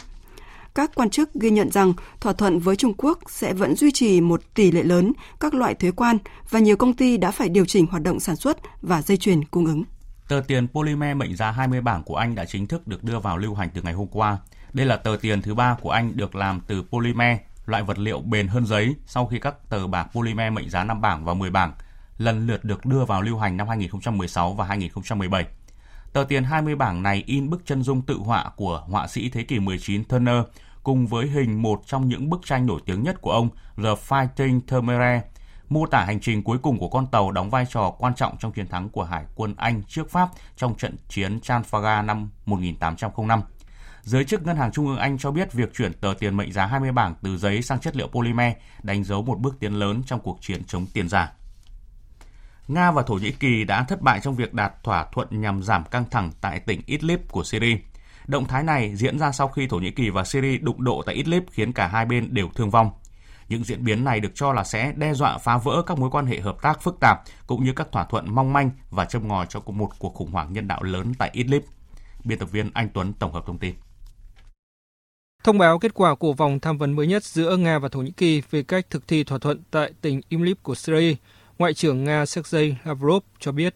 các 0.78 0.92
quan 0.96 1.10
chức 1.10 1.34
ghi 1.34 1.50
nhận 1.50 1.72
rằng 1.72 1.94
thỏa 2.20 2.34
thuận 2.34 2.60
với 2.60 2.76
Trung 2.76 2.94
Quốc 2.98 3.20
sẽ 3.28 3.54
vẫn 3.54 3.76
duy 3.76 3.92
trì 3.92 4.22
một 4.22 4.42
tỷ 4.54 4.72
lệ 4.72 4.84
lớn 4.84 5.14
các 5.40 5.54
loại 5.54 5.74
thuế 5.74 5.92
quan 5.92 6.18
và 6.50 6.60
nhiều 6.60 6.76
công 6.76 6.94
ty 6.94 7.18
đã 7.18 7.32
phải 7.32 7.50
điều 7.50 7.66
chỉnh 7.66 7.86
hoạt 7.86 8.04
động 8.04 8.20
sản 8.20 8.36
xuất 8.36 8.58
và 8.82 9.02
dây 9.02 9.18
chuyền 9.18 9.46
cung 9.46 9.66
ứng. 9.66 9.84
Tờ 10.28 10.42
tiền 10.48 10.68
Polymer 10.74 11.18
mệnh 11.18 11.36
giá 11.36 11.52
20 11.52 11.82
bảng 11.82 12.04
của 12.04 12.16
Anh 12.16 12.36
đã 12.36 12.46
chính 12.46 12.68
thức 12.68 12.88
được 12.88 13.04
đưa 13.04 13.20
vào 13.20 13.38
lưu 13.38 13.56
hành 13.56 13.70
từ 13.74 13.82
ngày 13.82 13.94
hôm 13.94 14.08
qua. 14.08 14.38
Đây 14.78 14.86
là 14.86 14.98
tờ 14.98 15.18
tiền 15.22 15.42
thứ 15.42 15.54
ba 15.54 15.76
của 15.82 15.90
Anh 15.90 16.18
được 16.18 16.36
làm 16.36 16.62
từ 16.68 16.84
polymer, 16.92 17.38
loại 17.66 17.84
vật 17.84 18.00
liệu 18.00 18.22
bền 18.22 18.48
hơn 18.48 18.66
giấy 18.66 18.96
sau 19.06 19.26
khi 19.26 19.40
các 19.40 19.70
tờ 19.70 19.88
bạc 19.88 20.08
polymer 20.14 20.54
mệnh 20.54 20.70
giá 20.70 20.84
5 20.84 21.02
bảng 21.02 21.26
và 21.26 21.34
10 21.34 21.50
bảng 21.50 21.74
lần 22.18 22.48
lượt 22.48 22.64
được 22.64 22.86
đưa 22.86 23.06
vào 23.06 23.22
lưu 23.22 23.38
hành 23.38 23.58
năm 23.58 23.68
2016 23.68 24.54
và 24.54 24.66
2017. 24.66 25.46
Tờ 26.14 26.24
tiền 26.24 26.44
20 26.44 26.76
bảng 26.76 27.04
này 27.04 27.24
in 27.26 27.50
bức 27.50 27.66
chân 27.66 27.84
dung 27.84 28.02
tự 28.02 28.18
họa 28.18 28.52
của 28.56 28.84
họa 28.88 29.08
sĩ 29.08 29.30
thế 29.30 29.44
kỷ 29.44 29.60
19 29.60 30.04
Turner 30.04 30.44
cùng 30.84 31.08
với 31.08 31.28
hình 31.28 31.62
một 31.62 31.82
trong 31.86 32.10
những 32.10 32.30
bức 32.30 32.42
tranh 32.46 32.66
nổi 32.66 32.82
tiếng 32.86 33.04
nhất 33.04 33.22
của 33.22 33.32
ông, 33.32 33.50
The 33.78 33.96
Fighting 34.08 34.62
Temeraire, 34.68 35.22
mô 35.70 35.86
tả 35.86 36.04
hành 36.06 36.20
trình 36.20 36.44
cuối 36.44 36.58
cùng 36.58 36.80
của 36.80 36.90
con 36.90 37.08
tàu 37.08 37.32
đóng 37.32 37.50
vai 37.50 37.66
trò 37.70 37.94
quan 38.00 38.16
trọng 38.16 38.38
trong 38.38 38.52
chiến 38.52 38.68
thắng 38.68 38.90
của 38.90 39.04
Hải 39.04 39.26
quân 39.36 39.54
Anh 39.58 39.84
trước 39.88 40.12
Pháp 40.12 40.30
trong 40.58 40.76
trận 40.76 40.96
chiến 41.10 41.40
Trafalgar 41.40 42.06
năm 42.06 42.30
1805. 42.46 43.42
Giới 44.08 44.26
chức 44.26 44.46
Ngân 44.46 44.58
hàng 44.58 44.72
Trung 44.72 44.88
ương 44.88 44.98
Anh 44.98 45.18
cho 45.18 45.32
biết 45.32 45.54
việc 45.54 45.74
chuyển 45.74 45.94
tờ 45.94 46.14
tiền 46.20 46.38
mệnh 46.38 46.52
giá 46.52 46.66
20 46.66 46.92
bảng 46.92 47.16
từ 47.24 47.38
giấy 47.38 47.62
sang 47.62 47.80
chất 47.80 47.96
liệu 47.96 48.08
polymer 48.08 48.54
đánh 48.84 49.04
dấu 49.04 49.22
một 49.22 49.40
bước 49.40 49.60
tiến 49.60 49.74
lớn 49.74 50.02
trong 50.06 50.20
cuộc 50.20 50.38
chiến 50.42 50.64
chống 50.64 50.86
tiền 50.94 51.10
giả. 51.10 51.34
Nga 52.68 52.92
và 52.92 53.02
Thổ 53.04 53.14
Nhĩ 53.14 53.32
Kỳ 53.32 53.64
đã 53.64 53.84
thất 53.84 54.02
bại 54.02 54.20
trong 54.20 54.36
việc 54.36 54.54
đạt 54.54 54.74
thỏa 54.84 55.06
thuận 55.12 55.28
nhằm 55.42 55.64
giảm 55.64 55.84
căng 55.86 56.06
thẳng 56.12 56.32
tại 56.42 56.60
tỉnh 56.60 56.82
Idlib 56.86 57.20
của 57.32 57.44
Syria. 57.44 57.78
Động 58.28 58.46
thái 58.46 58.64
này 58.64 58.96
diễn 58.96 59.20
ra 59.20 59.32
sau 59.32 59.48
khi 59.48 59.68
Thổ 59.68 59.78
Nhĩ 59.78 59.92
Kỳ 59.92 60.10
và 60.10 60.24
Syria 60.24 60.58
đụng 60.58 60.84
độ 60.84 61.04
tại 61.06 61.16
Idlib 61.16 61.44
khiến 61.52 61.74
cả 61.74 61.88
hai 61.88 62.06
bên 62.06 62.34
đều 62.34 62.50
thương 62.56 62.70
vong. 62.70 62.92
Những 63.50 63.64
diễn 63.64 63.84
biến 63.84 64.04
này 64.04 64.20
được 64.20 64.32
cho 64.36 64.54
là 64.54 64.64
sẽ 64.64 64.94
đe 64.96 65.14
dọa 65.14 65.38
phá 65.38 65.58
vỡ 65.58 65.84
các 65.88 65.98
mối 65.98 66.10
quan 66.10 66.26
hệ 66.26 66.40
hợp 66.40 66.58
tác 66.62 66.82
phức 66.82 66.98
tạp 67.02 67.20
cũng 67.48 67.64
như 67.64 67.74
các 67.74 67.92
thỏa 67.92 68.04
thuận 68.04 68.36
mong 68.36 68.54
manh 68.54 68.70
và 68.90 69.06
châm 69.06 69.28
ngòi 69.28 69.46
cho 69.50 69.60
một 69.66 69.90
cuộc 70.00 70.14
khủng 70.14 70.32
hoảng 70.32 70.54
nhân 70.54 70.68
đạo 70.68 70.84
lớn 70.84 71.14
tại 71.18 71.30
Idlib. 71.34 71.64
Biên 72.24 72.40
tập 72.40 72.52
viên 72.52 72.72
Anh 72.74 72.90
Tuấn 72.94 73.14
tổng 73.14 73.34
hợp 73.34 73.44
thông 73.46 73.58
tin. 73.58 73.76
Thông 75.44 75.58
báo 75.58 75.80
kết 75.80 75.94
quả 75.94 76.16
của 76.16 76.34
vòng 76.34 76.60
tham 76.60 76.78
vấn 76.78 76.96
mới 76.96 77.08
nhất 77.08 77.24
giữa 77.24 77.58
Nga 77.58 77.80
và 77.80 77.90
Thổ 77.90 78.00
Nhĩ 78.00 78.12
Kỳ 78.18 78.42
về 78.52 78.64
cách 78.64 78.90
thực 78.90 79.08
thi 79.08 79.24
thỏa 79.24 79.38
thuận 79.38 79.62
tại 79.72 79.92
tỉnh 80.02 80.22
Imlip 80.30 80.64
của 80.64 80.76
Syria, 80.76 81.16
Ngoại 81.58 81.74
trưởng 81.74 82.04
Nga 82.04 82.26
Sergei 82.26 82.76
Lavrov 82.86 83.24
cho 83.40 83.52
biết. 83.52 83.76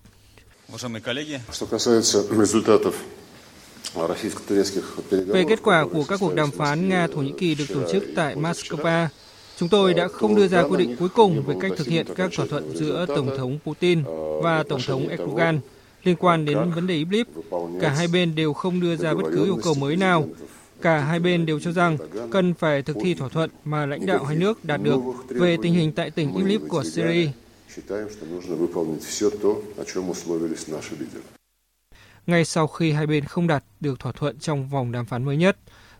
Về 5.28 5.44
kết 5.50 5.60
quả 5.64 5.86
của 5.94 6.04
các 6.04 6.20
cuộc 6.20 6.36
đàm 6.36 6.52
phán 6.52 6.90
Nga-Thổ 6.90 7.22
Nhĩ 7.22 7.34
Kỳ 7.38 7.56
được 7.56 7.66
tổ 7.70 7.92
chức 7.92 8.04
tại 8.16 8.36
Moscow, 8.36 9.08
chúng 9.58 9.70
tôi 9.70 9.94
đã 9.94 10.08
không 10.08 10.36
đưa 10.36 10.48
ra 10.48 10.64
quyết 10.64 10.78
định 10.78 10.96
cuối 11.00 11.10
cùng 11.10 11.44
về 11.44 11.56
cách 11.62 11.72
thực 11.78 11.88
hiện 11.88 12.06
các 12.16 12.32
thỏa 12.36 12.46
thuận 12.50 12.78
giữa 12.78 13.06
Tổng 13.08 13.38
thống 13.38 13.60
Putin 13.66 14.04
và 14.44 14.64
Tổng 14.70 14.82
thống 14.88 15.08
Erdogan 15.08 15.60
liên 16.04 16.16
quan 16.20 16.46
đến 16.46 16.58
vấn 16.76 16.88
đề 16.88 16.96
Idlib. 16.96 17.28
Cả 17.82 17.90
hai 17.90 18.08
bên 18.08 18.36
đều 18.36 18.54
không 18.54 18.80
đưa 18.80 18.96
ra 18.96 19.14
bất 19.14 19.24
cứ 19.36 19.46
yêu 19.46 19.58
cầu 19.64 19.74
mới 19.74 19.96
nào. 19.96 20.28
Cả 20.82 21.00
hai 21.00 21.20
bên 21.20 21.46
đều 21.46 21.60
cho 21.60 21.72
rằng 21.72 21.98
cần 22.32 22.54
phải 22.54 22.82
thực 22.82 22.98
thi 23.04 23.14
thỏa 23.14 23.30
thuận 23.30 23.50
mà 23.66 23.86
lãnh 23.86 24.06
đạo 24.06 24.24
hai 24.24 24.36
nước 24.36 24.66
đạt 24.66 24.82
được 24.84 25.00
về 25.28 25.58
tình 25.62 25.74
hình 25.74 25.92
tại 25.92 26.12
tỉnh 26.12 26.36
Idlib 26.36 26.62
của 26.70 26.84
Syria. 26.84 27.28
Ngay 32.28 32.46
sau 32.46 32.68
khi 32.68 32.92
hai 32.92 33.08
bên 33.08 33.26
không 33.26 33.48
đạt 33.48 33.64
được 33.80 34.00
thỏa 34.00 34.12
thuận 34.12 34.40
trong 34.40 34.70
vòng 34.70 34.92
đàm 34.92 35.06
phán 35.06 35.26
mới 35.26 35.38
nhất, 35.38 35.58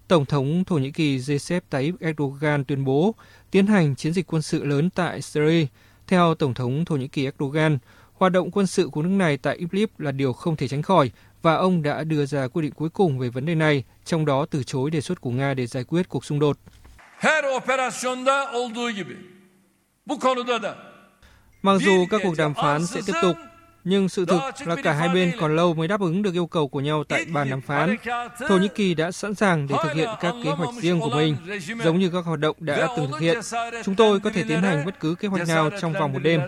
Tổng 0.08 0.26
thống 0.26 0.64
Thổ 0.66 0.76
Nhĩ 0.76 0.92
Kỳ 0.92 1.20
Recep 1.20 1.70
Tayyip 1.70 1.96
Erdogan 2.00 2.66
tuyên 2.66 2.86
bố 2.86 3.16
tiến 3.52 3.68
hành 3.68 3.96
chiến 3.96 4.14
dịch 4.14 4.28
quân 4.28 4.42
sự 4.42 4.64
lớn 4.64 4.90
tại 4.90 5.22
Syria. 5.22 5.66
Theo 6.08 6.36
Tổng 6.36 6.54
thống 6.54 6.86
Thổ 6.86 6.96
Nhĩ 6.96 7.08
Kỳ 7.08 7.26
Erdogan, 7.26 7.78
hoạt 8.14 8.32
động 8.32 8.52
quân 8.52 8.68
sự 8.68 8.88
của 8.88 9.02
nước 9.02 9.10
này 9.10 9.38
tại 9.38 9.58
Idlib 9.58 9.90
là 9.98 10.12
điều 10.12 10.34
không 10.34 10.56
thể 10.56 10.68
tránh 10.68 10.82
khỏi 10.82 11.12
và 11.42 11.56
ông 11.56 11.82
đã 11.82 12.04
đưa 12.04 12.26
ra 12.26 12.48
quyết 12.48 12.62
định 12.62 12.72
cuối 12.72 12.90
cùng 12.90 13.20
về 13.20 13.30
vấn 13.30 13.46
đề 13.46 13.56
này, 13.56 13.84
trong 14.06 14.26
đó 14.26 14.46
từ 14.46 14.64
chối 14.64 14.92
đề 14.92 15.02
xuất 15.02 15.22
của 15.22 15.32
Nga 15.32 15.54
để 15.54 15.68
giải 15.68 15.84
quyết 15.84 16.10
cuộc 16.10 16.26
xung 16.26 16.40
đột. 16.40 16.58
Mặc 21.62 21.78
dù 21.82 22.06
các 22.10 22.22
cuộc 22.24 22.38
đàm 22.38 22.54
phán 22.54 22.86
sẽ 22.86 23.02
tiếp 23.06 23.14
tục, 23.22 23.36
nhưng 23.84 24.10
sự 24.10 24.26
thực 24.26 24.68
là 24.68 24.76
cả 24.84 24.94
hai 24.94 25.10
bên 25.10 25.32
còn 25.40 25.56
lâu 25.56 25.74
mới 25.74 25.88
đáp 25.88 26.02
ứng 26.02 26.22
được 26.22 26.34
yêu 26.34 26.48
cầu 26.48 26.68
của 26.68 26.80
nhau 26.80 27.04
tại 27.04 27.26
bàn 27.26 27.50
đàm 27.50 27.62
phán. 27.62 27.96
Thổ 28.48 28.58
Nhĩ 28.58 28.68
Kỳ 28.76 28.94
đã 28.94 29.12
sẵn 29.12 29.36
sàng 29.36 29.68
để 29.68 29.76
thực 29.84 29.94
hiện 29.94 30.10
các 30.20 30.34
kế 30.44 30.50
hoạch 30.50 30.76
riêng 30.82 31.00
của 31.00 31.10
mình, 31.10 31.36
giống 31.84 32.00
như 32.00 32.10
các 32.10 32.26
hoạt 32.26 32.40
động 32.40 32.56
đã 32.60 32.88
từng 32.98 33.12
thực 33.12 33.20
hiện. 33.20 33.38
Chúng 33.84 33.96
tôi 33.96 34.20
có 34.20 34.30
thể 34.30 34.44
tiến 34.48 34.62
hành 34.62 34.86
bất 34.86 35.00
cứ 35.00 35.16
kế 35.16 35.28
hoạch 35.28 35.48
nào 35.48 35.70
trong 35.82 35.94
vòng 35.94 36.14
một 36.14 36.20
đêm. 36.24 36.42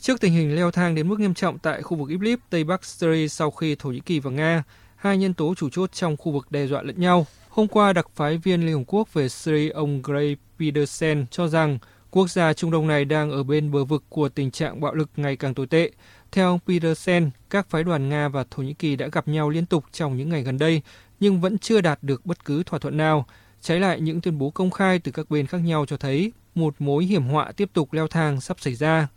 Trước 0.00 0.20
tình 0.20 0.32
hình 0.32 0.56
leo 0.56 0.70
thang 0.70 0.94
đến 0.94 1.08
mức 1.08 1.20
nghiêm 1.20 1.34
trọng 1.34 1.58
tại 1.58 1.82
khu 1.82 1.96
vực 1.96 2.08
Idlib, 2.08 2.38
Tây 2.50 2.64
Bắc 2.64 2.84
Syria 2.84 3.28
sau 3.28 3.50
khi 3.50 3.74
Thổ 3.74 3.90
Nhĩ 3.90 4.00
Kỳ 4.00 4.20
và 4.20 4.30
Nga, 4.30 4.62
hai 4.96 5.18
nhân 5.18 5.34
tố 5.34 5.54
chủ 5.54 5.70
chốt 5.70 5.92
trong 5.92 6.16
khu 6.16 6.32
vực 6.32 6.46
đe 6.50 6.66
dọa 6.66 6.82
lẫn 6.82 7.00
nhau. 7.00 7.26
Hôm 7.48 7.68
qua, 7.68 7.92
đặc 7.92 8.06
phái 8.14 8.38
viên 8.38 8.66
Liên 8.66 8.78
Hợp 8.78 8.84
Quốc 8.86 9.14
về 9.14 9.28
Syria 9.28 9.68
ông 9.68 10.02
Gray 10.02 10.36
Peterson 10.58 11.26
cho 11.30 11.48
rằng 11.48 11.78
quốc 12.10 12.30
gia 12.30 12.52
Trung 12.52 12.70
Đông 12.70 12.86
này 12.86 13.04
đang 13.04 13.30
ở 13.30 13.42
bên 13.42 13.72
bờ 13.72 13.84
vực 13.84 14.04
của 14.08 14.28
tình 14.28 14.50
trạng 14.50 14.80
bạo 14.80 14.94
lực 14.94 15.10
ngày 15.16 15.36
càng 15.36 15.54
tồi 15.54 15.66
tệ. 15.66 15.90
Theo 16.32 16.48
ông 16.48 16.58
Peterson, 16.66 17.30
các 17.50 17.70
phái 17.70 17.84
đoàn 17.84 18.08
Nga 18.08 18.28
và 18.28 18.44
Thổ 18.50 18.62
Nhĩ 18.62 18.74
Kỳ 18.74 18.96
đã 18.96 19.08
gặp 19.12 19.28
nhau 19.28 19.50
liên 19.50 19.66
tục 19.66 19.84
trong 19.92 20.16
những 20.16 20.28
ngày 20.28 20.42
gần 20.42 20.58
đây, 20.58 20.82
nhưng 21.20 21.40
vẫn 21.40 21.58
chưa 21.58 21.80
đạt 21.80 21.98
được 22.02 22.26
bất 22.26 22.44
cứ 22.44 22.62
thỏa 22.62 22.78
thuận 22.78 22.96
nào. 22.96 23.26
Trái 23.60 23.80
lại, 23.80 24.00
những 24.00 24.20
tuyên 24.20 24.38
bố 24.38 24.50
công 24.50 24.70
khai 24.70 24.98
từ 24.98 25.12
các 25.12 25.30
bên 25.30 25.46
khác 25.46 25.58
nhau 25.58 25.86
cho 25.86 25.96
thấy 25.96 26.32
một 26.54 26.74
mối 26.78 27.04
hiểm 27.04 27.22
họa 27.22 27.52
tiếp 27.52 27.70
tục 27.72 27.92
leo 27.92 28.08
thang 28.08 28.40
sắp 28.40 28.60
xảy 28.60 28.74
ra. 28.74 29.08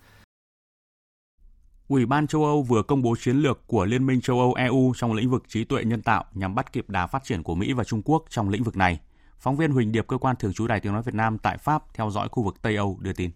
Ủy 1.91 2.05
ban 2.05 2.27
châu 2.27 2.45
Âu 2.45 2.61
vừa 2.61 2.83
công 2.83 3.01
bố 3.01 3.15
chiến 3.19 3.37
lược 3.37 3.67
của 3.67 3.85
Liên 3.85 4.05
minh 4.05 4.21
châu 4.21 4.39
Âu 4.39 4.53
EU 4.53 4.93
trong 4.97 5.13
lĩnh 5.13 5.29
vực 5.29 5.43
trí 5.47 5.63
tuệ 5.63 5.83
nhân 5.83 6.01
tạo 6.01 6.25
nhằm 6.33 6.55
bắt 6.55 6.73
kịp 6.73 6.89
đà 6.89 7.07
phát 7.07 7.23
triển 7.23 7.43
của 7.43 7.55
Mỹ 7.55 7.73
và 7.73 7.83
Trung 7.83 8.01
Quốc 8.05 8.23
trong 8.29 8.49
lĩnh 8.49 8.63
vực 8.63 8.77
này. 8.77 8.99
Phóng 9.39 9.57
viên 9.57 9.71
Huỳnh 9.71 9.91
Điệp, 9.91 10.07
cơ 10.07 10.17
quan 10.17 10.35
thường 10.35 10.53
trú 10.53 10.67
Đài 10.67 10.79
Tiếng 10.79 10.93
Nói 10.93 11.01
Việt 11.01 11.15
Nam 11.15 11.37
tại 11.37 11.57
Pháp 11.57 11.83
theo 11.93 12.09
dõi 12.11 12.27
khu 12.31 12.43
vực 12.43 12.55
Tây 12.61 12.75
Âu 12.75 12.97
đưa 13.01 13.13
tin. 13.13 13.31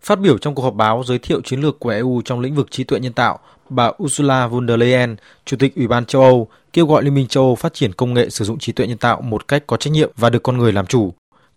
Phát 0.00 0.20
biểu 0.20 0.38
trong 0.38 0.54
cuộc 0.54 0.62
họp 0.62 0.74
báo 0.74 1.02
giới 1.06 1.18
thiệu 1.18 1.40
chiến 1.40 1.60
lược 1.60 1.78
của 1.78 1.90
EU 1.90 2.22
trong 2.24 2.40
lĩnh 2.40 2.54
vực 2.54 2.70
trí 2.70 2.84
tuệ 2.84 3.00
nhân 3.00 3.12
tạo, 3.12 3.38
bà 3.68 3.90
Ursula 4.02 4.46
von 4.46 4.68
der 4.68 4.78
Leyen, 4.78 5.16
Chủ 5.44 5.56
tịch 5.56 5.76
Ủy 5.76 5.88
ban 5.88 6.06
châu 6.06 6.22
Âu, 6.22 6.48
kêu 6.72 6.86
gọi 6.86 7.02
Liên 7.02 7.14
minh 7.14 7.26
châu 7.26 7.44
Âu 7.44 7.54
phát 7.54 7.74
triển 7.74 7.92
công 7.92 8.14
nghệ 8.14 8.30
sử 8.30 8.44
dụng 8.44 8.58
trí 8.58 8.72
tuệ 8.72 8.86
nhân 8.86 8.98
tạo 8.98 9.20
một 9.20 9.48
cách 9.48 9.64
có 9.66 9.76
trách 9.76 9.92
nhiệm 9.92 10.10
và 10.16 10.30
được 10.30 10.42
con 10.42 10.58
người 10.58 10.72
làm 10.72 10.86
chủ. 10.86 11.14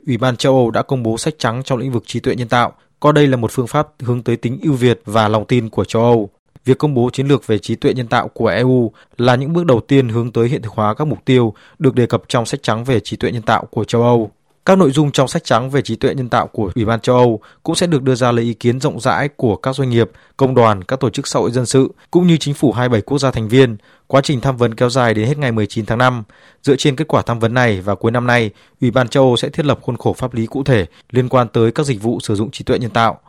Ủy 0.07 0.17
ban 0.17 0.37
châu 0.37 0.53
Âu 0.53 0.71
đã 0.71 0.81
công 0.81 1.03
bố 1.03 1.17
sách 1.17 1.33
trắng 1.37 1.63
trong 1.63 1.79
lĩnh 1.79 1.91
vực 1.91 2.03
trí 2.05 2.19
tuệ 2.19 2.35
nhân 2.35 2.47
tạo, 2.47 2.73
coi 2.99 3.13
đây 3.13 3.27
là 3.27 3.37
một 3.37 3.51
phương 3.51 3.67
pháp 3.67 3.87
hướng 3.99 4.23
tới 4.23 4.37
tính 4.37 4.59
ưu 4.63 4.73
việt 4.73 5.01
và 5.05 5.27
lòng 5.27 5.45
tin 5.45 5.69
của 5.69 5.85
châu 5.85 6.03
Âu. 6.03 6.29
Việc 6.65 6.77
công 6.77 6.93
bố 6.93 7.09
chiến 7.13 7.27
lược 7.27 7.47
về 7.47 7.57
trí 7.57 7.75
tuệ 7.75 7.93
nhân 7.93 8.07
tạo 8.07 8.27
của 8.27 8.47
EU 8.47 8.91
là 9.17 9.35
những 9.35 9.53
bước 9.53 9.65
đầu 9.65 9.79
tiên 9.79 10.09
hướng 10.09 10.31
tới 10.31 10.47
hiện 10.47 10.61
thực 10.61 10.73
hóa 10.73 10.93
các 10.93 11.07
mục 11.07 11.25
tiêu 11.25 11.53
được 11.79 11.95
đề 11.95 12.05
cập 12.05 12.23
trong 12.27 12.45
sách 12.45 12.63
trắng 12.63 12.83
về 12.83 12.99
trí 12.99 13.17
tuệ 13.17 13.31
nhân 13.31 13.41
tạo 13.41 13.65
của 13.71 13.83
châu 13.83 14.03
Âu. 14.03 14.31
Các 14.67 14.77
nội 14.77 14.91
dung 14.91 15.11
trong 15.11 15.27
sách 15.27 15.43
trắng 15.43 15.69
về 15.69 15.81
trí 15.81 15.95
tuệ 15.95 16.15
nhân 16.15 16.29
tạo 16.29 16.47
của 16.47 16.71
Ủy 16.75 16.85
ban 16.85 16.99
châu 16.99 17.15
Âu 17.15 17.39
cũng 17.63 17.75
sẽ 17.75 17.87
được 17.87 18.03
đưa 18.03 18.15
ra 18.15 18.31
lấy 18.31 18.45
ý 18.45 18.53
kiến 18.53 18.79
rộng 18.79 18.99
rãi 18.99 19.29
của 19.29 19.55
các 19.55 19.75
doanh 19.75 19.89
nghiệp, 19.89 20.11
công 20.37 20.55
đoàn, 20.55 20.83
các 20.83 20.99
tổ 20.99 21.09
chức 21.09 21.27
xã 21.27 21.39
hội 21.39 21.51
dân 21.51 21.65
sự 21.65 21.91
cũng 22.11 22.27
như 22.27 22.37
chính 22.37 22.53
phủ 22.53 22.71
27 22.71 23.01
quốc 23.01 23.17
gia 23.17 23.31
thành 23.31 23.47
viên. 23.47 23.77
Quá 24.07 24.21
trình 24.21 24.41
tham 24.41 24.57
vấn 24.57 24.75
kéo 24.75 24.89
dài 24.89 25.13
đến 25.13 25.27
hết 25.27 25.37
ngày 25.37 25.51
19 25.51 25.85
tháng 25.85 25.97
5. 25.97 26.23
Dựa 26.61 26.75
trên 26.75 26.95
kết 26.95 27.07
quả 27.07 27.21
tham 27.21 27.39
vấn 27.39 27.53
này 27.53 27.81
và 27.81 27.95
cuối 27.95 28.11
năm 28.11 28.27
nay, 28.27 28.51
Ủy 28.81 28.91
ban 28.91 29.07
châu 29.07 29.23
Âu 29.23 29.37
sẽ 29.37 29.49
thiết 29.49 29.65
lập 29.65 29.79
khuôn 29.81 29.97
khổ 29.97 30.13
pháp 30.13 30.33
lý 30.33 30.45
cụ 30.45 30.63
thể 30.63 30.85
liên 31.11 31.29
quan 31.29 31.47
tới 31.47 31.71
các 31.71 31.85
dịch 31.85 32.01
vụ 32.01 32.19
sử 32.19 32.35
dụng 32.35 32.51
trí 32.51 32.63
tuệ 32.63 32.79
nhân 32.79 32.91
tạo. 32.91 33.19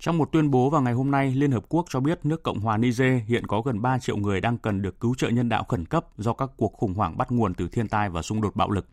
Trong 0.00 0.18
một 0.18 0.28
tuyên 0.32 0.50
bố 0.50 0.70
vào 0.70 0.82
ngày 0.82 0.94
hôm 0.94 1.10
nay, 1.10 1.34
Liên 1.36 1.52
Hợp 1.52 1.64
Quốc 1.68 1.86
cho 1.90 2.00
biết 2.00 2.18
nước 2.24 2.42
Cộng 2.42 2.60
hòa 2.60 2.76
Niger 2.76 3.22
hiện 3.26 3.46
có 3.46 3.60
gần 3.60 3.82
3 3.82 3.98
triệu 3.98 4.16
người 4.16 4.40
đang 4.40 4.58
cần 4.58 4.82
được 4.82 5.00
cứu 5.00 5.14
trợ 5.14 5.28
nhân 5.28 5.48
đạo 5.48 5.64
khẩn 5.68 5.86
cấp 5.86 6.04
do 6.18 6.32
các 6.32 6.50
cuộc 6.56 6.72
khủng 6.72 6.94
hoảng 6.94 7.16
bắt 7.16 7.32
nguồn 7.32 7.54
từ 7.54 7.68
thiên 7.68 7.88
tai 7.88 8.08
và 8.08 8.22
xung 8.22 8.40
đột 8.40 8.56
bạo 8.56 8.70
lực. 8.70 8.86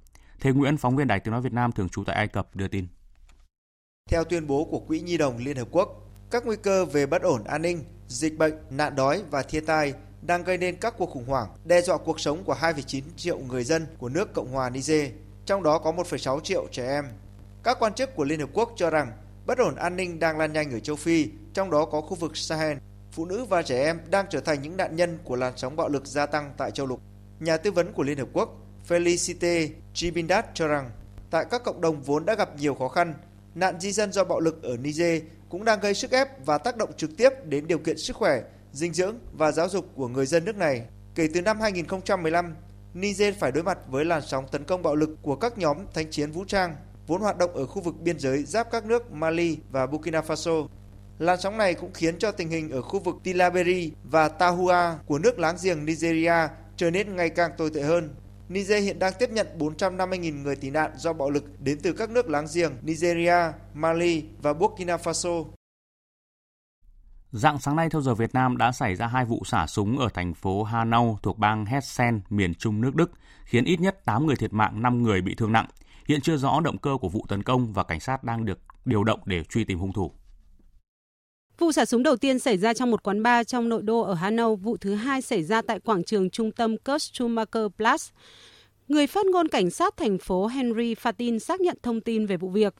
Thế 0.44 0.52
Nguyễn, 0.52 0.78
phóng 0.78 0.96
viên 0.96 1.08
Đài 1.08 1.20
Tiếng 1.20 1.32
Nói 1.32 1.42
Việt 1.42 1.54
Nam 1.54 1.72
thường 1.72 1.90
trú 1.90 2.04
tại 2.04 2.16
Ai 2.16 2.28
Cập 2.28 2.56
đưa 2.56 2.68
tin. 2.68 2.88
Theo 4.10 4.24
tuyên 4.24 4.48
bố 4.48 4.66
của 4.66 4.80
Quỹ 4.80 5.00
Nhi 5.00 5.18
đồng 5.18 5.38
Liên 5.38 5.58
Hợp 5.58 5.68
Quốc, 5.72 5.90
các 6.32 6.46
nguy 6.46 6.56
cơ 6.56 6.86
về 6.86 7.06
bất 7.06 7.22
ổn 7.22 7.44
an 7.44 7.62
ninh, 7.62 7.84
dịch 8.08 8.38
bệnh, 8.38 8.54
nạn 8.70 8.96
đói 8.96 9.24
và 9.32 9.44
thiên 9.44 9.66
tai 9.66 9.94
đang 10.22 10.44
gây 10.44 10.58
nên 10.58 10.76
các 10.76 10.94
cuộc 10.98 11.10
khủng 11.10 11.26
hoảng, 11.26 11.48
đe 11.66 11.82
dọa 11.82 11.98
cuộc 11.98 12.20
sống 12.20 12.44
của 12.44 12.54
2,9 12.54 13.02
triệu 13.16 13.40
người 13.40 13.64
dân 13.64 13.86
của 13.98 14.10
nước 14.10 14.34
Cộng 14.34 14.52
hòa 14.52 14.70
Niger, 14.70 15.12
trong 15.46 15.64
đó 15.64 15.80
có 15.80 15.92
1,6 15.92 16.40
triệu 16.40 16.68
trẻ 16.72 16.88
em. 16.88 17.06
Các 17.64 17.78
quan 17.80 17.94
chức 17.94 18.16
của 18.16 18.24
Liên 18.24 18.40
Hợp 18.40 18.50
Quốc 18.54 18.74
cho 18.76 18.90
rằng 18.90 19.12
bất 19.46 19.58
ổn 19.58 19.76
an 19.76 19.96
ninh 19.96 20.20
đang 20.20 20.38
lan 20.38 20.54
nhanh 20.54 20.72
ở 20.72 20.80
châu 20.80 20.96
Phi, 20.96 21.28
trong 21.54 21.72
đó 21.72 21.86
có 21.86 22.02
khu 22.02 22.16
vực 22.16 22.38
Sahel. 22.38 22.78
Phụ 23.12 23.26
nữ 23.26 23.46
và 23.46 23.62
trẻ 23.62 23.84
em 23.84 24.00
đang 24.10 24.26
trở 24.30 24.40
thành 24.40 24.62
những 24.62 24.78
nạn 24.78 24.96
nhân 24.96 25.18
của 25.24 25.36
làn 25.36 25.54
sóng 25.56 25.76
bạo 25.76 25.90
lực 25.90 26.06
gia 26.06 26.26
tăng 26.26 26.54
tại 26.58 26.72
châu 26.72 26.88
lục. 26.88 27.02
Nhà 27.40 27.58
tư 27.58 27.72
vấn 27.72 27.94
của 27.94 28.04
Liên 28.04 28.18
Hợp 28.18 28.28
Quốc 28.34 28.63
Felicite 28.88 29.70
Chibindat 29.94 30.46
cho 30.54 30.68
rằng 30.68 30.92
tại 31.30 31.46
các 31.52 31.64
cộng 31.64 31.82
đồng 31.82 32.02
vốn 32.02 32.26
đã 32.26 32.36
gặp 32.36 32.50
nhiều 32.60 32.76
khó 32.76 32.88
khăn, 32.88 33.14
nạn 33.56 33.80
di 33.80 33.92
dân 33.92 34.12
do 34.12 34.24
bạo 34.24 34.40
lực 34.40 34.64
ở 34.64 34.78
Niger 34.78 35.24
cũng 35.50 35.66
đang 35.66 35.80
gây 35.80 35.94
sức 35.94 36.12
ép 36.12 36.46
và 36.46 36.58
tác 36.58 36.78
động 36.78 36.90
trực 36.98 37.18
tiếp 37.18 37.30
đến 37.46 37.68
điều 37.68 37.78
kiện 37.78 37.98
sức 37.98 38.16
khỏe, 38.16 38.42
dinh 38.72 38.94
dưỡng 38.94 39.20
và 39.34 39.52
giáo 39.52 39.70
dục 39.70 39.90
của 39.96 40.08
người 40.08 40.26
dân 40.26 40.46
nước 40.46 40.58
này. 40.58 40.82
Kể 41.16 41.28
từ 41.34 41.42
năm 41.42 41.60
2015, 41.60 42.56
Niger 42.94 43.36
phải 43.40 43.52
đối 43.52 43.64
mặt 43.64 43.78
với 43.88 44.06
làn 44.06 44.22
sóng 44.28 44.46
tấn 44.52 44.64
công 44.64 44.84
bạo 44.84 44.96
lực 44.96 45.10
của 45.22 45.36
các 45.36 45.58
nhóm 45.58 45.78
thanh 45.94 46.12
chiến 46.12 46.32
vũ 46.32 46.46
trang 46.48 46.76
vốn 47.08 47.22
hoạt 47.22 47.38
động 47.38 47.54
ở 47.54 47.66
khu 47.66 47.82
vực 47.82 47.96
biên 48.00 48.20
giới 48.20 48.44
giáp 48.44 48.72
các 48.72 48.86
nước 48.86 49.12
Mali 49.12 49.58
và 49.72 49.88
Burkina 49.88 50.22
Faso. 50.22 50.68
Làn 51.20 51.42
sóng 51.42 51.58
này 51.58 51.74
cũng 51.74 51.94
khiến 51.94 52.20
cho 52.20 52.32
tình 52.32 52.50
hình 52.50 52.72
ở 52.72 52.82
khu 52.82 53.00
vực 53.00 53.16
Tilaberi 53.24 53.92
và 54.04 54.30
Tahua 54.30 54.96
của 55.06 55.20
nước 55.20 55.40
láng 55.40 55.56
giềng 55.64 55.86
Nigeria 55.86 56.48
trở 56.78 56.92
nên 56.92 57.16
ngày 57.16 57.30
càng 57.30 57.52
tồi 57.58 57.70
tệ 57.74 57.82
hơn. 57.82 58.10
Niger 58.50 58.84
hiện 58.84 59.00
đang 59.00 59.14
tiếp 59.20 59.30
nhận 59.30 59.48
450.000 59.58 60.42
người 60.42 60.56
tị 60.56 60.70
nạn 60.70 60.92
do 60.96 61.14
bạo 61.14 61.30
lực 61.30 61.44
đến 61.60 61.80
từ 61.84 61.94
các 61.94 62.10
nước 62.10 62.30
láng 62.30 62.46
giềng 62.54 62.72
Nigeria, 62.82 63.52
Mali 63.74 64.26
và 64.42 64.54
Burkina 64.54 64.98
Faso. 64.98 65.46
Dạng 67.32 67.60
sáng 67.60 67.76
nay 67.76 67.90
theo 67.90 68.02
giờ 68.02 68.16
Việt 68.16 68.34
Nam 68.34 68.58
đã 68.58 68.72
xảy 68.72 68.96
ra 68.96 69.08
hai 69.08 69.26
vụ 69.26 69.44
xả 69.46 69.68
súng 69.68 70.00
ở 70.00 70.10
thành 70.14 70.34
phố 70.34 70.64
Hanau 70.64 71.20
thuộc 71.24 71.38
bang 71.38 71.66
Hessen, 71.66 72.22
miền 72.30 72.56
trung 72.56 72.82
nước 72.82 72.96
Đức, 72.96 73.12
khiến 73.46 73.66
ít 73.66 73.80
nhất 73.80 74.06
8 74.06 74.26
người 74.26 74.36
thiệt 74.36 74.54
mạng, 74.54 74.82
5 74.82 75.04
người 75.04 75.22
bị 75.22 75.36
thương 75.36 75.52
nặng. 75.52 75.68
Hiện 76.08 76.22
chưa 76.22 76.38
rõ 76.38 76.60
động 76.60 76.78
cơ 76.78 76.98
của 77.02 77.10
vụ 77.10 77.26
tấn 77.30 77.44
công 77.44 77.74
và 77.74 77.84
cảnh 77.84 78.00
sát 78.00 78.24
đang 78.24 78.46
được 78.46 78.60
điều 78.86 79.04
động 79.04 79.20
để 79.26 79.44
truy 79.44 79.64
tìm 79.64 79.80
hung 79.80 79.94
thủ. 79.94 80.12
Vụ 81.60 81.72
xả 81.72 81.86
súng 81.86 82.04
đầu 82.04 82.16
tiên 82.16 82.40
xảy 82.40 82.58
ra 82.58 82.74
trong 82.74 82.92
một 82.92 83.04
quán 83.04 83.24
bar 83.24 83.48
trong 83.48 83.70
nội 83.70 83.82
đô 83.84 84.02
ở 84.02 84.14
Hanau, 84.14 84.56
vụ 84.56 84.78
thứ 84.78 84.96
hai 84.96 85.22
xảy 85.22 85.44
ra 85.44 85.62
tại 85.62 85.80
quảng 85.80 86.04
trường 86.04 86.30
trung 86.30 86.52
tâm 86.52 86.78
Kurt 86.78 87.12
Platz. 87.78 88.12
Người 88.88 89.08
phát 89.08 89.26
ngôn 89.26 89.48
cảnh 89.48 89.70
sát 89.70 89.98
thành 89.98 90.18
phố 90.18 90.48
Henry 90.48 90.94
Fatin 90.94 91.40
xác 91.40 91.62
nhận 91.62 91.78
thông 91.84 92.02
tin 92.02 92.26
về 92.26 92.38
vụ 92.38 92.50
việc. 92.50 92.74